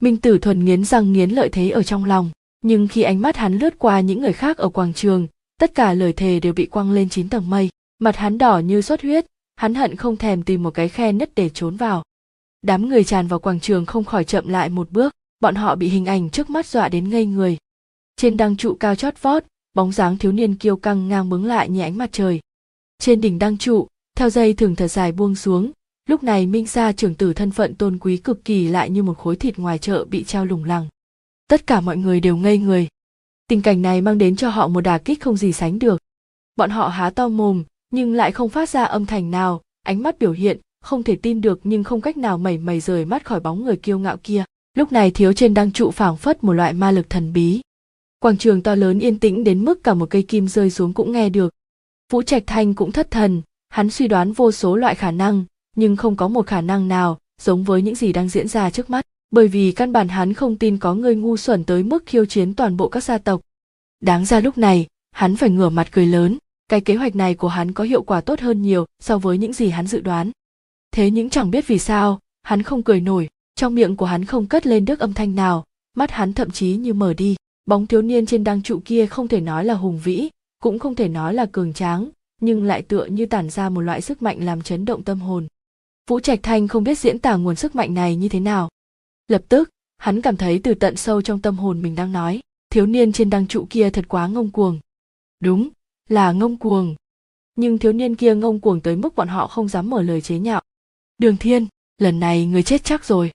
Minh 0.02 0.18
tử 0.18 0.38
thuần 0.38 0.65
nghiến 0.65 0.86
răng 0.86 1.14
nghiến 1.14 1.30
lợi 1.30 1.49
thế 1.49 1.69
ở 1.69 1.84
trong 1.84 2.06
lòng, 2.06 2.32
nhưng 2.61 2.88
khi 2.88 3.02
ánh 3.02 3.22
mắt 3.22 3.38
hắn 3.38 3.57
lướt 3.57 3.80
qua 3.80 3.99
những 3.99 4.22
người 4.22 4.34
khác 4.34 4.57
ở 4.57 4.69
quảng 4.69 4.94
trường 4.94 5.28
tất 5.60 5.76
cả 5.76 5.94
lời 5.94 6.14
thề 6.14 6.40
đều 6.40 6.54
bị 6.54 6.66
quăng 6.66 6.92
lên 6.92 7.10
chín 7.10 7.30
tầng 7.30 7.50
mây, 7.50 7.70
mặt 8.00 8.16
hắn 8.16 8.38
đỏ 8.38 8.60
như 8.60 8.82
xuất 8.82 9.02
huyết, 9.02 9.26
hắn 9.56 9.76
hận 9.76 9.96
không 9.96 10.18
thèm 10.18 10.44
tìm 10.44 10.64
một 10.64 10.72
cái 10.72 10.90
khe 10.90 11.12
nứt 11.12 11.36
để 11.36 11.50
trốn 11.50 11.76
vào. 11.76 12.04
Đám 12.62 12.90
người 12.90 13.04
tràn 13.04 13.28
vào 13.28 13.40
quảng 13.40 13.60
trường 13.60 13.86
không 13.86 14.04
khỏi 14.04 14.24
chậm 14.24 14.48
lại 14.48 14.70
một 14.70 14.92
bước, 14.92 15.14
bọn 15.40 15.56
họ 15.56 15.76
bị 15.76 15.90
hình 15.90 16.06
ảnh 16.06 16.30
trước 16.30 16.50
mắt 16.50 16.66
dọa 16.66 16.90
đến 16.90 17.10
ngây 17.10 17.26
người. 17.26 17.58
Trên 18.16 18.38
đăng 18.38 18.58
trụ 18.58 18.74
cao 18.80 18.96
chót 18.96 19.22
vót, 19.22 19.44
bóng 19.74 19.92
dáng 19.92 20.18
thiếu 20.18 20.32
niên 20.32 20.56
kiêu 20.56 20.78
căng 20.78 21.08
ngang 21.08 21.30
bướng 21.30 21.46
lại 21.46 21.70
như 21.70 21.82
ánh 21.82 21.98
mặt 21.98 22.10
trời. 22.12 22.40
Trên 23.00 23.22
đỉnh 23.22 23.40
đăng 23.40 23.58
trụ, 23.58 23.88
theo 24.16 24.30
dây 24.30 24.54
thường 24.54 24.76
thật 24.76 24.88
dài 24.88 25.12
buông 25.12 25.36
xuống, 25.36 25.72
lúc 26.10 26.24
này 26.24 26.46
minh 26.46 26.66
gia 26.66 26.92
trưởng 26.92 27.16
tử 27.16 27.34
thân 27.34 27.52
phận 27.52 27.76
tôn 27.76 27.98
quý 28.00 28.18
cực 28.18 28.46
kỳ 28.46 28.68
lại 28.68 28.90
như 28.90 29.04
một 29.04 29.18
khối 29.18 29.36
thịt 29.36 29.58
ngoài 29.58 29.78
chợ 29.78 30.06
bị 30.06 30.24
treo 30.24 30.46
lủng 30.46 30.64
lẳng. 30.64 30.88
Tất 31.50 31.68
cả 31.68 31.82
mọi 31.82 31.98
người 31.98 32.20
đều 32.20 32.38
ngây 32.38 32.58
người 32.58 32.88
tình 33.48 33.61
cảnh 33.61 33.82
này 33.82 34.02
mang 34.02 34.18
đến 34.18 34.36
cho 34.36 34.49
họ 34.49 34.68
một 34.68 34.82
đà 34.82 34.98
kích 34.98 35.22
không 35.22 35.38
gì 35.38 35.53
sánh 35.53 35.80
được. 35.80 36.02
Bọn 36.56 36.69
họ 36.69 36.88
há 36.88 37.10
to 37.10 37.28
mồm, 37.28 37.64
nhưng 37.91 38.14
lại 38.14 38.32
không 38.32 38.49
phát 38.49 38.69
ra 38.69 38.84
âm 38.84 39.06
thanh 39.06 39.32
nào, 39.32 39.61
ánh 39.84 40.03
mắt 40.03 40.19
biểu 40.19 40.32
hiện, 40.32 40.57
không 40.84 41.03
thể 41.03 41.15
tin 41.15 41.41
được 41.41 41.60
nhưng 41.64 41.84
không 41.84 42.02
cách 42.02 42.18
nào 42.18 42.38
mẩy 42.38 42.57
mẩy 42.57 42.80
rời 42.80 43.06
mắt 43.06 43.26
khỏi 43.26 43.40
bóng 43.40 43.65
người 43.65 43.78
kiêu 43.78 43.99
ngạo 43.99 44.18
kia. 44.24 44.44
Lúc 44.74 44.91
này 44.91 45.11
thiếu 45.11 45.34
trên 45.34 45.53
đang 45.53 45.72
trụ 45.72 45.91
phảng 45.91 46.18
phất 46.18 46.44
một 46.44 46.53
loại 46.53 46.74
ma 46.74 46.91
lực 46.91 47.10
thần 47.10 47.34
bí. 47.34 47.61
Quảng 48.19 48.38
trường 48.38 48.64
to 48.64 48.76
lớn 48.76 48.99
yên 48.99 49.19
tĩnh 49.19 49.44
đến 49.44 49.65
mức 49.65 49.84
cả 49.84 49.94
một 49.94 50.10
cây 50.10 50.24
kim 50.24 50.48
rơi 50.48 50.69
xuống 50.69 50.94
cũng 50.94 51.11
nghe 51.11 51.30
được. 51.30 51.53
Vũ 52.11 52.22
trạch 52.22 52.44
thanh 52.48 52.74
cũng 52.74 52.91
thất 52.91 53.11
thần, 53.11 53.41
hắn 53.69 53.90
suy 53.90 54.07
đoán 54.07 54.32
vô 54.32 54.52
số 54.52 54.76
loại 54.76 54.95
khả 54.95 55.11
năng, 55.11 55.45
nhưng 55.76 55.95
không 55.95 56.15
có 56.15 56.28
một 56.28 56.48
khả 56.48 56.61
năng 56.61 56.88
nào 56.88 57.18
giống 57.41 57.64
với 57.64 57.82
những 57.82 57.95
gì 57.95 58.14
đang 58.14 58.30
diễn 58.30 58.48
ra 58.48 58.69
trước 58.69 58.90
mắt 58.90 59.06
bởi 59.32 59.48
vì 59.48 59.72
căn 59.72 59.91
bản 59.91 60.08
hắn 60.08 60.34
không 60.34 60.58
tin 60.58 60.78
có 60.78 60.94
người 60.94 61.16
ngu 61.16 61.38
xuẩn 61.38 61.64
tới 61.64 61.84
mức 61.84 62.04
khiêu 62.06 62.26
chiến 62.26 62.54
toàn 62.54 62.78
bộ 62.78 62.90
các 62.90 63.04
gia 63.04 63.18
tộc. 63.18 63.41
Đáng 63.99 64.26
ra 64.26 64.40
lúc 64.40 64.58
này, 64.58 64.88
hắn 65.12 65.36
phải 65.36 65.49
ngửa 65.49 65.70
mặt 65.70 65.88
cười 65.91 66.06
lớn, 66.06 66.38
cái 66.68 66.82
kế 66.82 66.95
hoạch 66.95 67.16
này 67.16 67.36
của 67.36 67.48
hắn 67.48 67.72
có 67.72 67.84
hiệu 67.84 68.02
quả 68.02 68.22
tốt 68.22 68.40
hơn 68.40 68.62
nhiều 68.62 68.86
so 68.99 69.18
với 69.18 69.38
những 69.38 69.54
gì 69.54 69.70
hắn 69.70 69.88
dự 69.88 70.02
đoán. 70.02 70.32
Thế 70.91 71.12
nhưng 71.12 71.30
chẳng 71.30 71.52
biết 71.52 71.68
vì 71.68 71.80
sao, 71.80 72.20
hắn 72.44 72.64
không 72.64 72.84
cười 72.84 73.02
nổi, 73.02 73.30
trong 73.56 73.76
miệng 73.76 73.95
của 73.95 74.06
hắn 74.06 74.26
không 74.26 74.48
cất 74.48 74.68
lên 74.68 74.86
được 74.86 74.99
âm 74.99 75.14
thanh 75.14 75.36
nào, 75.36 75.66
mắt 75.95 76.12
hắn 76.12 76.34
thậm 76.34 76.52
chí 76.52 76.76
như 76.76 76.94
mở 76.94 77.14
đi, 77.14 77.36
bóng 77.66 77.88
thiếu 77.88 78.02
niên 78.02 78.26
trên 78.26 78.44
đăng 78.44 78.62
trụ 78.62 78.82
kia 78.86 79.06
không 79.06 79.28
thể 79.28 79.41
nói 79.41 79.66
là 79.66 79.74
hùng 79.74 79.99
vĩ, 80.04 80.30
cũng 80.62 80.80
không 80.80 80.95
thể 80.95 81.08
nói 81.08 81.34
là 81.34 81.45
cường 81.45 81.74
tráng, 81.74 82.10
nhưng 82.41 82.64
lại 82.64 82.82
tựa 82.82 83.06
như 83.06 83.26
tản 83.26 83.49
ra 83.49 83.70
một 83.70 83.82
loại 83.82 84.02
sức 84.02 84.22
mạnh 84.22 84.45
làm 84.45 84.62
chấn 84.62 84.86
động 84.86 85.04
tâm 85.04 85.20
hồn. 85.20 85.48
Vũ 86.10 86.20
trạch 86.20 86.40
thanh 86.44 86.68
không 86.68 86.84
biết 86.84 86.99
diễn 86.99 87.20
tả 87.20 87.36
nguồn 87.36 87.56
sức 87.56 87.76
mạnh 87.76 87.94
này 87.94 88.16
như 88.16 88.30
thế 88.30 88.40
nào 88.40 88.70
lập 89.28 89.41
tức, 89.49 89.70
hắn 89.98 90.22
cảm 90.22 90.38
thấy 90.38 90.60
từ 90.64 90.74
tận 90.74 90.95
sâu 90.95 91.22
trong 91.22 91.41
tâm 91.41 91.58
hồn 91.58 91.82
mình 91.82 91.95
đang 91.95 92.12
nói, 92.12 92.41
thiếu 92.70 92.86
niên 92.86 93.12
trên 93.12 93.30
đăng 93.30 93.48
trụ 93.48 93.68
kia 93.70 93.90
thật 93.90 94.06
quá 94.08 94.28
ngông 94.28 94.52
cuồng. 94.52 94.80
Đúng, 95.40 95.70
là 96.10 96.32
ngông 96.32 96.58
cuồng. 96.58 96.95
Nhưng 97.56 97.78
thiếu 97.78 97.94
niên 97.94 98.16
kia 98.16 98.36
ngông 98.36 98.60
cuồng 98.60 98.82
tới 98.82 98.95
mức 98.95 99.16
bọn 99.16 99.28
họ 99.28 99.48
không 99.48 99.68
dám 99.68 99.90
mở 99.90 100.02
lời 100.02 100.22
chế 100.22 100.40
nhạo. 100.40 100.62
Đường 101.18 101.38
thiên, 101.38 101.68
lần 101.98 102.20
này 102.20 102.45
người 102.45 102.64
chết 102.64 102.84
chắc 102.84 103.06
rồi. 103.06 103.32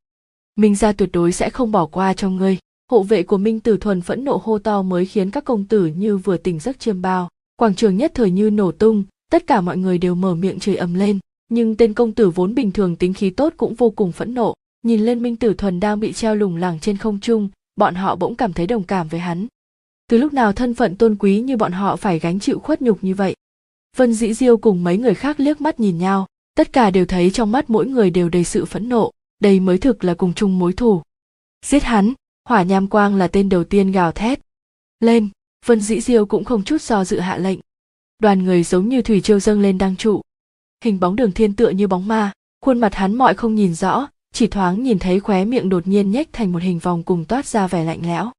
Minh 0.57 0.75
gia 0.75 0.93
tuyệt 0.93 1.09
đối 1.13 1.33
sẽ 1.33 1.51
không 1.51 1.73
bỏ 1.73 1.87
qua 1.87 2.15
cho 2.15 2.31
ngươi. 2.31 2.59
Hộ 2.91 3.03
vệ 3.03 3.23
của 3.23 3.39
minh 3.39 3.61
tử 3.61 3.77
thuần 3.77 4.01
phẫn 4.01 4.25
nộ 4.25 4.41
hô 4.45 4.59
to 4.59 4.83
mới 4.83 5.07
khiến 5.07 5.31
các 5.31 5.45
công 5.45 5.65
tử 5.65 5.87
như 5.87 6.17
vừa 6.17 6.37
tỉnh 6.37 6.59
giấc 6.59 6.81
chiêm 6.81 7.03
bao. 7.03 7.29
Quảng 7.57 7.75
trường 7.75 7.97
nhất 7.97 8.13
thời 8.15 8.31
như 8.31 8.51
nổ 8.51 8.73
tung, 8.73 9.05
tất 9.31 9.47
cả 9.47 9.61
mọi 9.61 9.77
người 9.77 9.99
đều 9.99 10.15
mở 10.15 10.35
miệng 10.35 10.59
chửi 10.59 10.77
ầm 10.77 10.95
lên. 10.95 11.19
Nhưng 11.49 11.77
tên 11.77 11.95
công 11.95 12.13
tử 12.13 12.31
vốn 12.31 12.55
bình 12.55 12.73
thường 12.73 12.97
tính 12.97 13.15
khí 13.15 13.31
tốt 13.31 13.55
cũng 13.57 13.75
vô 13.75 13.91
cùng 13.91 14.13
phẫn 14.13 14.35
nộ 14.35 14.55
nhìn 14.83 15.01
lên 15.01 15.23
minh 15.23 15.37
tử 15.37 15.55
thuần 15.55 15.81
đang 15.81 16.01
bị 16.01 16.13
treo 16.13 16.35
lủng 16.35 16.57
lẳng 16.57 16.79
trên 16.81 16.97
không 16.97 17.21
trung, 17.21 17.49
bọn 17.77 17.95
họ 17.95 18.17
bỗng 18.17 18.35
cảm 18.35 18.53
thấy 18.53 18.67
đồng 18.67 18.85
cảm 18.85 19.09
với 19.09 19.21
hắn. 19.21 19.47
Từ 20.09 20.19
lúc 20.19 20.33
nào 20.33 20.53
thân 20.53 20.75
phận 20.75 20.97
tôn 20.97 21.17
quý 21.19 21.41
như 21.41 21.57
bọn 21.57 21.73
họ 21.73 21.97
phải 21.97 22.19
gánh 22.19 22.41
chịu 22.41 22.59
khuất 22.59 22.83
nhục 22.83 23.05
như 23.05 23.15
vậy? 23.15 23.37
Vân 23.97 24.15
dĩ 24.15 24.35
diêu 24.35 24.57
cùng 24.57 24.85
mấy 24.85 24.99
người 24.99 25.15
khác 25.15 25.41
liếc 25.41 25.61
mắt 25.61 25.81
nhìn 25.81 25.99
nhau, 25.99 26.27
tất 26.55 26.73
cả 26.73 26.91
đều 26.91 27.07
thấy 27.07 27.31
trong 27.31 27.53
mắt 27.53 27.71
mỗi 27.71 27.87
người 27.87 28.11
đều 28.11 28.29
đầy 28.29 28.45
sự 28.45 28.65
phẫn 28.65 28.89
nộ 28.89 29.13
đây 29.43 29.61
mới 29.61 29.79
thực 29.79 30.05
là 30.05 30.15
cùng 30.15 30.35
chung 30.35 30.59
mối 30.59 30.73
thù. 30.73 31.03
Giết 31.67 31.83
hắn, 31.83 32.13
hỏa 32.49 32.63
nham 32.63 32.89
quang 32.89 33.15
là 33.15 33.29
tên 33.29 33.49
đầu 33.49 33.65
tiên 33.65 33.93
gào 33.93 34.13
thét. 34.13 34.41
Lên, 35.01 35.29
vân 35.67 35.81
dĩ 35.81 36.01
diêu 36.01 36.27
cũng 36.27 36.45
không 36.45 36.65
chút 36.65 36.83
do 36.83 37.05
dự 37.05 37.19
hạ 37.19 37.37
lệnh. 37.37 37.59
Đoàn 38.19 38.45
người 38.45 38.63
giống 38.63 38.89
như 38.89 39.03
thủy 39.03 39.21
triều 39.21 39.41
dâng 39.41 39.61
lên 39.61 39.79
đang 39.79 39.97
trụ. 39.97 40.21
Hình 40.85 41.01
bóng 41.01 41.17
đường 41.17 41.33
thiên 41.33 41.57
tựa 41.57 41.71
như 41.71 41.89
bóng 41.89 42.09
ma, 42.09 42.33
khuôn 42.61 42.81
mặt 42.81 42.95
hắn 42.95 43.15
mọi 43.15 43.35
không 43.35 43.55
nhìn 43.55 43.75
rõ 43.75 44.09
chỉ 44.33 44.47
thoáng 44.47 44.83
nhìn 44.83 44.99
thấy 44.99 45.21
khóe 45.21 45.45
miệng 45.45 45.69
đột 45.69 45.87
nhiên 45.87 46.11
nhếch 46.11 46.33
thành 46.33 46.53
một 46.53 46.63
hình 46.63 46.79
vòng 46.79 47.03
cùng 47.03 47.25
toát 47.25 47.47
ra 47.47 47.67
vẻ 47.67 47.85
lạnh 47.85 48.01
lẽo. 48.03 48.31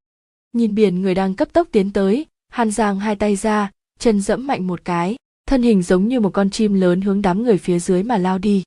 Nhìn 0.54 0.76
biển 0.76 1.02
người 1.02 1.16
đang 1.16 1.36
cấp 1.36 1.48
tốc 1.54 1.68
tiến 1.72 1.92
tới 1.94 2.26
hàn 2.50 2.72
giang 2.72 3.00
hai 3.00 3.16
tay 3.16 3.36
ra, 3.36 3.72
chân 4.00 4.22
dẫm 4.22 4.48
mạnh 4.48 4.68
một 4.68 4.86
cái, 4.86 5.16
thân 5.46 5.62
hình 5.62 5.84
giống 5.84 6.08
như 6.08 6.20
một 6.20 6.30
con 6.34 6.50
chim 6.50 6.74
lớn 6.74 7.02
hướng 7.02 7.22
đám 7.22 7.44
người 7.44 7.58
phía 7.58 7.80
dưới 7.80 8.04
mà 8.04 8.18
lao 8.18 8.38
đi. 8.38 8.64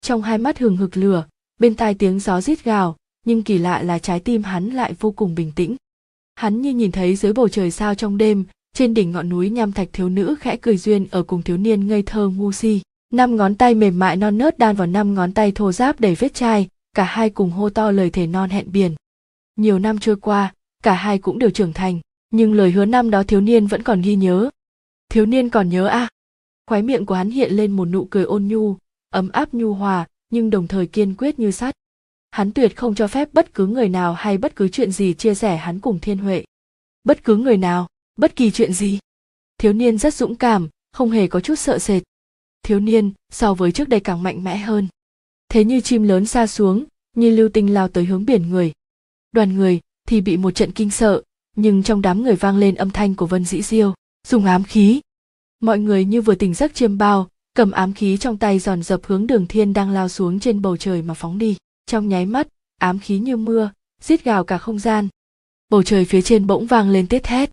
Trong 0.00 0.22
hai 0.22 0.38
mắt 0.38 0.58
hừng 0.58 0.76
hực 0.76 0.96
lửa, 0.96 1.24
bên 1.60 1.74
tai 1.74 1.94
tiếng 1.94 2.18
gió 2.18 2.40
rít 2.40 2.64
gào, 2.64 2.96
nhưng 3.26 3.42
kỳ 3.42 3.58
lạ 3.58 3.82
là 3.82 3.98
trái 3.98 4.20
tim 4.20 4.42
hắn 4.42 4.70
lại 4.70 4.94
vô 5.00 5.10
cùng 5.10 5.34
bình 5.34 5.52
tĩnh. 5.56 5.76
Hắn 6.34 6.62
như 6.62 6.72
nhìn 6.72 6.92
thấy 6.92 7.16
dưới 7.16 7.32
bầu 7.32 7.48
trời 7.48 7.70
sao 7.70 7.94
trong 7.94 8.18
đêm, 8.18 8.44
trên 8.74 8.94
đỉnh 8.94 9.12
ngọn 9.12 9.28
núi 9.28 9.50
nham 9.50 9.72
thạch 9.72 9.88
thiếu 9.92 10.08
nữ 10.08 10.34
khẽ 10.40 10.56
cười 10.56 10.76
duyên 10.76 11.06
ở 11.10 11.22
cùng 11.22 11.42
thiếu 11.42 11.56
niên 11.56 11.86
ngây 11.86 12.02
thơ 12.02 12.28
ngu 12.28 12.52
si 12.52 12.80
năm 13.12 13.36
ngón 13.36 13.54
tay 13.54 13.74
mềm 13.74 13.98
mại 13.98 14.16
non 14.16 14.38
nớt 14.38 14.58
đan 14.58 14.76
vào 14.76 14.86
năm 14.86 15.14
ngón 15.14 15.32
tay 15.32 15.52
thô 15.52 15.72
ráp 15.72 16.00
đầy 16.00 16.14
vết 16.14 16.34
chai, 16.34 16.68
cả 16.94 17.04
hai 17.04 17.30
cùng 17.30 17.50
hô 17.50 17.70
to 17.70 17.90
lời 17.90 18.10
thề 18.10 18.26
non 18.26 18.50
hẹn 18.50 18.72
biển. 18.72 18.94
Nhiều 19.56 19.78
năm 19.78 19.98
trôi 19.98 20.16
qua, 20.16 20.54
cả 20.82 20.94
hai 20.94 21.18
cũng 21.18 21.38
đều 21.38 21.50
trưởng 21.50 21.72
thành, 21.72 22.00
nhưng 22.30 22.54
lời 22.54 22.70
hứa 22.70 22.84
năm 22.84 23.10
đó 23.10 23.22
thiếu 23.22 23.40
niên 23.40 23.66
vẫn 23.66 23.82
còn 23.82 24.02
ghi 24.02 24.16
nhớ. 24.16 24.50
Thiếu 25.08 25.26
niên 25.26 25.48
còn 25.48 25.68
nhớ 25.68 25.86
à? 25.86 26.08
Khóe 26.66 26.82
miệng 26.82 27.06
của 27.06 27.14
hắn 27.14 27.30
hiện 27.30 27.52
lên 27.52 27.70
một 27.70 27.84
nụ 27.84 28.04
cười 28.04 28.24
ôn 28.24 28.46
nhu, 28.46 28.76
ấm 29.10 29.28
áp 29.28 29.54
nhu 29.54 29.74
hòa, 29.74 30.06
nhưng 30.30 30.50
đồng 30.50 30.68
thời 30.68 30.86
kiên 30.86 31.14
quyết 31.14 31.38
như 31.38 31.50
sắt. 31.50 31.74
Hắn 32.30 32.52
tuyệt 32.52 32.76
không 32.76 32.94
cho 32.94 33.06
phép 33.06 33.28
bất 33.32 33.54
cứ 33.54 33.66
người 33.66 33.88
nào 33.88 34.14
hay 34.14 34.38
bất 34.38 34.56
cứ 34.56 34.68
chuyện 34.68 34.92
gì 34.92 35.14
chia 35.14 35.34
sẻ 35.34 35.56
hắn 35.56 35.80
cùng 35.80 35.98
thiên 35.98 36.18
huệ. 36.18 36.44
Bất 37.04 37.24
cứ 37.24 37.36
người 37.36 37.56
nào, 37.56 37.88
bất 38.16 38.36
kỳ 38.36 38.50
chuyện 38.50 38.72
gì. 38.72 38.98
Thiếu 39.58 39.72
niên 39.72 39.98
rất 39.98 40.14
dũng 40.14 40.34
cảm, 40.34 40.68
không 40.92 41.10
hề 41.10 41.26
có 41.26 41.40
chút 41.40 41.54
sợ 41.54 41.78
sệt 41.78 42.02
thiếu 42.62 42.80
niên, 42.80 43.12
so 43.30 43.54
với 43.54 43.72
trước 43.72 43.88
đây 43.88 44.00
càng 44.00 44.22
mạnh 44.22 44.44
mẽ 44.44 44.56
hơn. 44.56 44.88
Thế 45.48 45.64
như 45.64 45.80
chim 45.80 46.02
lớn 46.02 46.26
xa 46.26 46.46
xuống, 46.46 46.84
như 47.16 47.30
lưu 47.30 47.48
tinh 47.48 47.74
lao 47.74 47.88
tới 47.88 48.04
hướng 48.04 48.26
biển 48.26 48.50
người. 48.50 48.72
Đoàn 49.32 49.56
người 49.56 49.80
thì 50.08 50.20
bị 50.20 50.36
một 50.36 50.50
trận 50.50 50.72
kinh 50.72 50.90
sợ, 50.90 51.22
nhưng 51.56 51.82
trong 51.82 52.02
đám 52.02 52.22
người 52.22 52.36
vang 52.36 52.56
lên 52.56 52.74
âm 52.74 52.90
thanh 52.90 53.14
của 53.14 53.26
vân 53.26 53.44
dĩ 53.44 53.62
diêu, 53.62 53.94
dùng 54.26 54.44
ám 54.44 54.64
khí. 54.64 55.00
Mọi 55.60 55.78
người 55.78 56.04
như 56.04 56.22
vừa 56.22 56.34
tỉnh 56.34 56.54
giấc 56.54 56.74
chiêm 56.74 56.98
bao, 56.98 57.28
cầm 57.54 57.70
ám 57.70 57.92
khí 57.92 58.16
trong 58.16 58.36
tay 58.36 58.58
giòn 58.58 58.82
dập 58.82 59.00
hướng 59.04 59.26
đường 59.26 59.46
thiên 59.46 59.72
đang 59.72 59.90
lao 59.90 60.08
xuống 60.08 60.40
trên 60.40 60.62
bầu 60.62 60.76
trời 60.76 61.02
mà 61.02 61.14
phóng 61.14 61.38
đi. 61.38 61.56
Trong 61.86 62.08
nháy 62.08 62.26
mắt, 62.26 62.48
ám 62.78 62.98
khí 62.98 63.18
như 63.18 63.36
mưa, 63.36 63.70
giết 64.00 64.24
gào 64.24 64.44
cả 64.44 64.58
không 64.58 64.78
gian. 64.78 65.08
Bầu 65.68 65.82
trời 65.82 66.04
phía 66.04 66.22
trên 66.22 66.46
bỗng 66.46 66.66
vang 66.66 66.90
lên 66.90 67.06
tiết 67.06 67.22
thét. 67.22 67.50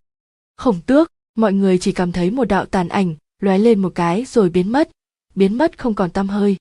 Khổng 0.58 0.80
tước, 0.86 1.12
mọi 1.36 1.54
người 1.54 1.78
chỉ 1.78 1.92
cảm 1.92 2.12
thấy 2.12 2.32
một 2.32 2.46
đạo 2.46 2.66
tàn 2.66 2.90
ảnh 2.90 3.16
lóe 3.40 3.58
lên 3.58 3.80
một 3.80 3.92
cái 3.96 4.26
rồi 4.26 4.50
biến 4.50 4.72
mất 4.72 4.90
biến 5.36 5.58
mất 5.58 5.78
không 5.80 5.94
còn 5.94 6.12
tăm 6.12 6.30
hơi. 6.30 6.56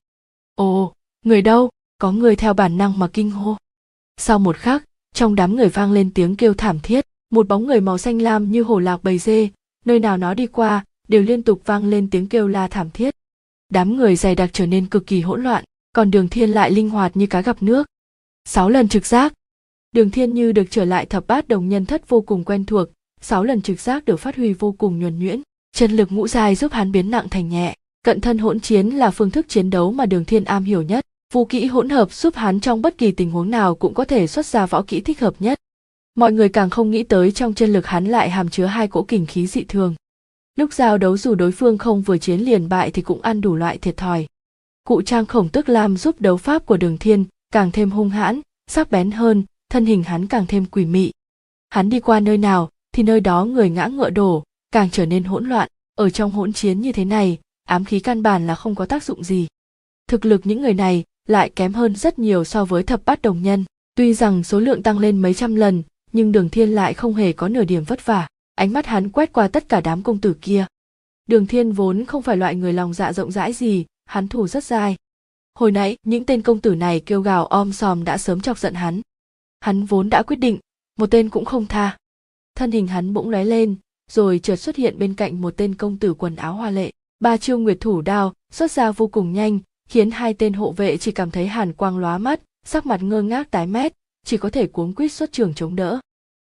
Ồ, 0.55 0.93
người 1.25 1.41
đâu? 1.41 1.69
Có 1.97 2.11
người 2.11 2.35
theo 2.35 2.53
bản 2.53 2.77
năng 2.77 2.99
mà 2.99 3.07
kinh 3.07 3.31
hô. 3.31 3.57
Sau 4.17 4.39
một 4.39 4.57
khắc, 4.57 4.83
trong 5.13 5.35
đám 5.35 5.55
người 5.55 5.69
vang 5.69 5.91
lên 5.91 6.13
tiếng 6.13 6.35
kêu 6.35 6.53
thảm 6.53 6.79
thiết, 6.79 7.05
một 7.29 7.47
bóng 7.47 7.67
người 7.67 7.81
màu 7.81 7.97
xanh 7.97 8.21
lam 8.21 8.51
như 8.51 8.63
hổ 8.63 8.79
lạc 8.79 9.03
bầy 9.03 9.17
dê, 9.17 9.49
nơi 9.85 9.99
nào 9.99 10.17
nó 10.17 10.33
đi 10.33 10.47
qua, 10.47 10.85
đều 11.07 11.23
liên 11.23 11.43
tục 11.43 11.61
vang 11.65 11.85
lên 11.85 12.09
tiếng 12.09 12.27
kêu 12.27 12.47
la 12.47 12.67
thảm 12.67 12.89
thiết. 12.89 13.15
Đám 13.69 13.97
người 13.97 14.15
dày 14.15 14.35
đặc 14.35 14.49
trở 14.53 14.65
nên 14.65 14.85
cực 14.85 15.07
kỳ 15.07 15.21
hỗn 15.21 15.43
loạn, 15.43 15.63
còn 15.93 16.11
đường 16.11 16.29
thiên 16.29 16.49
lại 16.49 16.71
linh 16.71 16.89
hoạt 16.89 17.17
như 17.17 17.27
cá 17.27 17.41
gặp 17.41 17.63
nước. 17.63 17.87
Sáu 18.45 18.69
lần 18.69 18.87
trực 18.87 19.05
giác. 19.05 19.33
Đường 19.91 20.11
thiên 20.11 20.33
như 20.33 20.51
được 20.51 20.65
trở 20.69 20.85
lại 20.85 21.05
thập 21.05 21.27
bát 21.27 21.47
đồng 21.47 21.69
nhân 21.69 21.85
thất 21.85 22.09
vô 22.09 22.21
cùng 22.21 22.43
quen 22.43 22.65
thuộc, 22.65 22.87
sáu 23.21 23.43
lần 23.43 23.61
trực 23.61 23.79
giác 23.79 24.05
được 24.05 24.17
phát 24.17 24.35
huy 24.35 24.53
vô 24.53 24.71
cùng 24.71 24.99
nhuần 24.99 25.19
nhuyễn. 25.19 25.41
Chân 25.71 25.91
lực 25.91 26.11
ngũ 26.11 26.27
dài 26.27 26.55
giúp 26.55 26.71
hắn 26.71 26.91
biến 26.91 27.11
nặng 27.11 27.29
thành 27.29 27.49
nhẹ 27.49 27.75
cận 28.09 28.21
thân 28.21 28.37
hỗn 28.37 28.59
chiến 28.59 28.89
là 28.89 29.11
phương 29.11 29.31
thức 29.31 29.45
chiến 29.49 29.69
đấu 29.69 29.91
mà 29.91 30.05
đường 30.05 30.25
thiên 30.25 30.43
am 30.43 30.63
hiểu 30.63 30.81
nhất. 30.81 31.05
Vũ 31.33 31.45
kỹ 31.45 31.65
hỗn 31.65 31.89
hợp 31.89 32.13
giúp 32.13 32.35
hắn 32.35 32.59
trong 32.59 32.81
bất 32.81 32.97
kỳ 32.97 33.11
tình 33.11 33.31
huống 33.31 33.49
nào 33.49 33.75
cũng 33.75 33.93
có 33.93 34.05
thể 34.05 34.27
xuất 34.27 34.45
ra 34.45 34.65
võ 34.65 34.81
kỹ 34.81 35.01
thích 35.01 35.19
hợp 35.19 35.33
nhất. 35.39 35.59
Mọi 36.15 36.31
người 36.31 36.49
càng 36.49 36.69
không 36.69 36.91
nghĩ 36.91 37.03
tới 37.03 37.31
trong 37.31 37.53
chân 37.53 37.73
lực 37.73 37.85
hắn 37.85 38.05
lại 38.05 38.29
hàm 38.29 38.49
chứa 38.49 38.65
hai 38.65 38.87
cỗ 38.87 39.03
kình 39.03 39.25
khí 39.25 39.47
dị 39.47 39.63
thường. 39.63 39.95
Lúc 40.55 40.73
giao 40.73 40.97
đấu 40.97 41.17
dù 41.17 41.35
đối 41.35 41.51
phương 41.51 41.77
không 41.77 42.01
vừa 42.01 42.17
chiến 42.17 42.39
liền 42.39 42.69
bại 42.69 42.91
thì 42.91 43.01
cũng 43.01 43.21
ăn 43.21 43.41
đủ 43.41 43.55
loại 43.55 43.77
thiệt 43.77 43.97
thòi. 43.97 44.27
Cụ 44.83 45.01
trang 45.01 45.25
khổng 45.25 45.49
tức 45.49 45.69
lam 45.69 45.97
giúp 45.97 46.21
đấu 46.21 46.37
pháp 46.37 46.65
của 46.65 46.77
đường 46.77 46.97
thiên 46.97 47.25
càng 47.53 47.71
thêm 47.71 47.91
hung 47.91 48.09
hãn, 48.09 48.41
sắc 48.67 48.91
bén 48.91 49.11
hơn, 49.11 49.43
thân 49.71 49.85
hình 49.85 50.03
hắn 50.03 50.27
càng 50.27 50.45
thêm 50.47 50.65
quỷ 50.65 50.85
mị. 50.85 51.11
Hắn 51.69 51.89
đi 51.89 51.99
qua 51.99 52.19
nơi 52.19 52.37
nào 52.37 52.69
thì 52.91 53.03
nơi 53.03 53.19
đó 53.19 53.45
người 53.45 53.69
ngã 53.69 53.87
ngựa 53.87 54.09
đổ, 54.09 54.43
càng 54.71 54.89
trở 54.91 55.05
nên 55.05 55.23
hỗn 55.23 55.49
loạn. 55.49 55.69
Ở 55.95 56.09
trong 56.09 56.31
hỗn 56.31 56.53
chiến 56.53 56.81
như 56.81 56.91
thế 56.91 57.05
này 57.05 57.37
ám 57.69 57.85
khí 57.85 57.99
căn 57.99 58.23
bản 58.23 58.47
là 58.47 58.55
không 58.55 58.75
có 58.75 58.85
tác 58.85 59.03
dụng 59.03 59.23
gì. 59.23 59.47
Thực 60.07 60.25
lực 60.25 60.41
những 60.43 60.61
người 60.61 60.73
này 60.73 61.03
lại 61.27 61.49
kém 61.49 61.73
hơn 61.73 61.95
rất 61.95 62.19
nhiều 62.19 62.43
so 62.43 62.65
với 62.65 62.83
thập 62.83 63.05
bát 63.05 63.21
đồng 63.21 63.43
nhân. 63.43 63.65
Tuy 63.95 64.13
rằng 64.13 64.43
số 64.43 64.59
lượng 64.59 64.83
tăng 64.83 64.99
lên 64.99 65.17
mấy 65.17 65.33
trăm 65.33 65.55
lần, 65.55 65.83
nhưng 66.11 66.31
đường 66.31 66.49
thiên 66.49 66.69
lại 66.69 66.93
không 66.93 67.13
hề 67.13 67.33
có 67.33 67.47
nửa 67.47 67.63
điểm 67.63 67.83
vất 67.83 68.05
vả. 68.05 68.27
Ánh 68.55 68.73
mắt 68.73 68.85
hắn 68.85 69.09
quét 69.09 69.33
qua 69.33 69.47
tất 69.47 69.69
cả 69.69 69.81
đám 69.81 70.03
công 70.03 70.21
tử 70.21 70.35
kia. 70.41 70.65
Đường 71.27 71.47
thiên 71.47 71.71
vốn 71.71 72.05
không 72.05 72.21
phải 72.21 72.37
loại 72.37 72.55
người 72.55 72.73
lòng 72.73 72.93
dạ 72.93 73.13
rộng 73.13 73.31
rãi 73.31 73.53
gì, 73.53 73.85
hắn 74.05 74.27
thủ 74.27 74.47
rất 74.47 74.63
dai. 74.63 74.95
hồi 75.55 75.71
nãy, 75.71 75.97
những 76.03 76.25
tên 76.25 76.41
công 76.41 76.59
tử 76.59 76.75
này 76.75 76.99
kêu 76.99 77.21
gào 77.21 77.45
om 77.45 77.73
sòm 77.73 78.03
đã 78.03 78.17
sớm 78.17 78.41
chọc 78.41 78.59
giận 78.59 78.73
hắn. 78.73 79.01
Hắn 79.59 79.85
vốn 79.85 80.09
đã 80.09 80.23
quyết 80.23 80.39
định, 80.39 80.59
một 80.99 81.11
tên 81.11 81.29
cũng 81.29 81.45
không 81.45 81.65
tha. 81.65 81.97
Thân 82.55 82.71
hình 82.71 82.87
hắn 82.87 83.13
bỗng 83.13 83.29
lóe 83.29 83.45
lên, 83.45 83.75
rồi 84.11 84.39
chợt 84.39 84.55
xuất 84.55 84.75
hiện 84.75 84.99
bên 84.99 85.13
cạnh 85.13 85.41
một 85.41 85.53
tên 85.57 85.75
công 85.75 85.97
tử 85.97 86.13
quần 86.13 86.35
áo 86.35 86.53
hoa 86.53 86.69
lệ 86.69 86.91
ba 87.19 87.37
chiêu 87.37 87.57
nguyệt 87.57 87.77
thủ 87.79 88.01
đao, 88.01 88.33
xuất 88.51 88.71
ra 88.71 88.91
vô 88.91 89.07
cùng 89.07 89.33
nhanh, 89.33 89.59
khiến 89.89 90.11
hai 90.11 90.33
tên 90.33 90.53
hộ 90.53 90.71
vệ 90.71 90.97
chỉ 90.97 91.11
cảm 91.11 91.31
thấy 91.31 91.47
hàn 91.47 91.73
quang 91.73 91.97
lóa 91.97 92.17
mắt, 92.17 92.41
sắc 92.65 92.85
mặt 92.85 93.03
ngơ 93.03 93.21
ngác 93.21 93.51
tái 93.51 93.67
mét, 93.67 93.93
chỉ 94.25 94.37
có 94.37 94.49
thể 94.49 94.67
cuống 94.67 94.93
quýt 94.93 95.11
xuất 95.11 95.31
trường 95.31 95.53
chống 95.53 95.75
đỡ. 95.75 95.99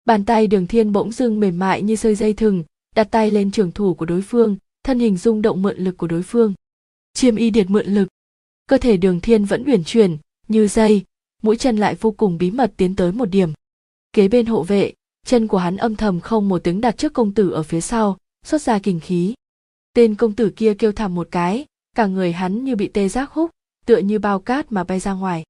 Bàn 0.05 0.25
tay 0.25 0.47
đường 0.47 0.67
thiên 0.67 0.91
bỗng 0.91 1.11
dưng 1.11 1.39
mềm 1.39 1.59
mại 1.59 1.81
như 1.81 1.95
sợi 1.95 2.15
dây 2.15 2.33
thừng, 2.33 2.63
đặt 2.95 3.03
tay 3.11 3.31
lên 3.31 3.51
trường 3.51 3.71
thủ 3.71 3.93
của 3.93 4.05
đối 4.05 4.21
phương, 4.21 4.57
thân 4.83 4.99
hình 4.99 5.17
rung 5.17 5.41
động 5.41 5.61
mượn 5.61 5.77
lực 5.77 5.97
của 5.97 6.07
đối 6.07 6.23
phương. 6.23 6.53
Chiêm 7.13 7.35
y 7.35 7.49
điệt 7.49 7.69
mượn 7.69 7.85
lực. 7.85 8.07
Cơ 8.67 8.77
thể 8.77 8.97
đường 8.97 9.21
thiên 9.21 9.45
vẫn 9.45 9.63
uyển 9.65 9.83
chuyển, 9.83 10.17
như 10.47 10.67
dây, 10.67 11.03
mũi 11.41 11.57
chân 11.57 11.77
lại 11.77 11.95
vô 11.95 12.11
cùng 12.11 12.37
bí 12.37 12.51
mật 12.51 12.73
tiến 12.77 12.95
tới 12.95 13.11
một 13.11 13.25
điểm. 13.25 13.53
Kế 14.13 14.27
bên 14.27 14.45
hộ 14.45 14.63
vệ, 14.63 14.93
chân 15.25 15.47
của 15.47 15.57
hắn 15.57 15.77
âm 15.77 15.95
thầm 15.95 16.19
không 16.19 16.49
một 16.49 16.63
tiếng 16.63 16.81
đặt 16.81 16.97
trước 16.97 17.13
công 17.13 17.33
tử 17.33 17.49
ở 17.49 17.63
phía 17.63 17.81
sau, 17.81 18.17
xuất 18.45 18.61
ra 18.61 18.79
kình 18.79 18.99
khí 18.99 19.33
tên 19.95 20.15
công 20.15 20.33
tử 20.33 20.49
kia 20.49 20.73
kêu 20.73 20.91
thảm 20.91 21.15
một 21.15 21.27
cái, 21.31 21.65
cả 21.95 22.05
người 22.05 22.31
hắn 22.31 22.63
như 22.63 22.75
bị 22.75 22.87
tê 22.87 23.09
giác 23.09 23.31
húc, 23.31 23.51
tựa 23.85 23.97
như 23.97 24.19
bao 24.19 24.39
cát 24.39 24.71
mà 24.71 24.83
bay 24.83 24.99
ra 24.99 25.13
ngoài. 25.13 25.43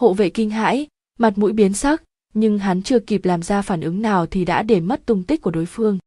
Hộ 0.00 0.14
vệ 0.14 0.30
kinh 0.30 0.50
hãi, 0.50 0.86
mặt 1.18 1.38
mũi 1.38 1.52
biến 1.52 1.74
sắc, 1.74 2.02
nhưng 2.34 2.58
hắn 2.58 2.82
chưa 2.82 2.98
kịp 2.98 3.24
làm 3.24 3.42
ra 3.42 3.62
phản 3.62 3.80
ứng 3.80 4.02
nào 4.02 4.26
thì 4.26 4.44
đã 4.44 4.62
để 4.62 4.80
mất 4.80 5.06
tung 5.06 5.22
tích 5.22 5.42
của 5.42 5.50
đối 5.50 5.66
phương. 5.66 5.98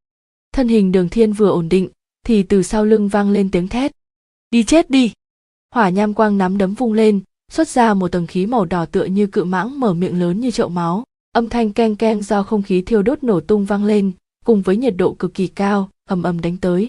Thân 0.53 0.67
hình 0.67 0.91
đường 0.91 1.09
thiên 1.09 1.33
vừa 1.33 1.49
ổn 1.49 1.69
định, 1.69 1.89
thì 2.25 2.43
từ 2.43 2.63
sau 2.63 2.85
lưng 2.85 3.07
vang 3.07 3.29
lên 3.29 3.51
tiếng 3.51 3.67
thét. 3.67 3.91
Đi 4.51 4.63
chết 4.63 4.89
đi! 4.89 5.11
Hỏa 5.71 5.89
nham 5.89 6.13
quang 6.13 6.37
nắm 6.37 6.57
đấm 6.57 6.73
vung 6.73 6.93
lên, 6.93 7.19
xuất 7.51 7.67
ra 7.67 7.93
một 7.93 8.11
tầng 8.11 8.27
khí 8.27 8.45
màu 8.45 8.65
đỏ 8.65 8.85
tựa 8.85 9.05
như 9.05 9.27
cự 9.27 9.43
mãng 9.43 9.79
mở 9.79 9.93
miệng 9.93 10.19
lớn 10.19 10.39
như 10.39 10.51
chậu 10.51 10.69
máu. 10.69 11.03
Âm 11.33 11.49
thanh 11.49 11.73
keng 11.73 11.95
keng 11.95 12.21
do 12.21 12.43
không 12.43 12.61
khí 12.61 12.81
thiêu 12.81 13.01
đốt 13.01 13.23
nổ 13.23 13.39
tung 13.39 13.65
vang 13.65 13.85
lên, 13.85 14.11
cùng 14.45 14.61
với 14.61 14.77
nhiệt 14.77 14.93
độ 14.97 15.13
cực 15.13 15.33
kỳ 15.33 15.47
cao, 15.47 15.89
ầm 16.09 16.23
ầm 16.23 16.41
đánh 16.41 16.57
tới 16.57 16.87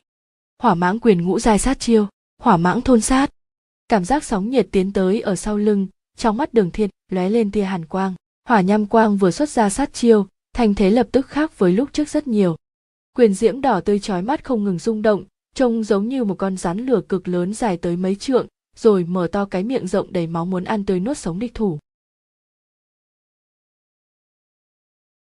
hỏa 0.64 0.74
mãng 0.74 0.98
quyền 1.00 1.24
ngũ 1.24 1.38
giai 1.38 1.58
sát 1.58 1.80
chiêu, 1.80 2.06
hỏa 2.42 2.56
mãng 2.56 2.80
thôn 2.80 3.00
sát. 3.00 3.30
Cảm 3.88 4.04
giác 4.04 4.24
sóng 4.24 4.50
nhiệt 4.50 4.68
tiến 4.70 4.92
tới 4.92 5.20
ở 5.20 5.36
sau 5.36 5.56
lưng, 5.56 5.86
trong 6.16 6.36
mắt 6.36 6.54
đường 6.54 6.70
thiên 6.70 6.90
lóe 7.12 7.28
lên 7.28 7.50
tia 7.50 7.62
hàn 7.62 7.84
quang. 7.84 8.14
Hỏa 8.48 8.60
nham 8.60 8.86
quang 8.86 9.16
vừa 9.16 9.30
xuất 9.30 9.48
ra 9.48 9.70
sát 9.70 9.92
chiêu 9.92 10.26
thành 10.54 10.74
thế 10.74 10.90
lập 10.90 11.08
tức 11.12 11.26
khác 11.26 11.58
với 11.58 11.72
lúc 11.72 11.88
trước 11.92 12.08
rất 12.08 12.26
nhiều. 12.26 12.56
Quyền 13.16 13.34
diễm 13.34 13.60
đỏ 13.60 13.80
tươi 13.80 13.98
chói 13.98 14.22
mắt 14.22 14.44
không 14.44 14.64
ngừng 14.64 14.78
rung 14.78 15.02
động, 15.02 15.24
trông 15.54 15.84
giống 15.84 16.08
như 16.08 16.24
một 16.24 16.34
con 16.38 16.56
rắn 16.56 16.86
lửa 16.86 17.00
cực 17.08 17.28
lớn 17.28 17.54
dài 17.54 17.76
tới 17.76 17.96
mấy 17.96 18.14
trượng, 18.14 18.46
rồi 18.76 19.04
mở 19.04 19.26
to 19.32 19.44
cái 19.44 19.64
miệng 19.64 19.86
rộng 19.86 20.12
đầy 20.12 20.26
máu 20.26 20.44
muốn 20.44 20.64
ăn 20.64 20.84
tươi 20.84 21.00
nuốt 21.00 21.18
sống 21.18 21.38
địch 21.38 21.54
thủ. 21.54 21.78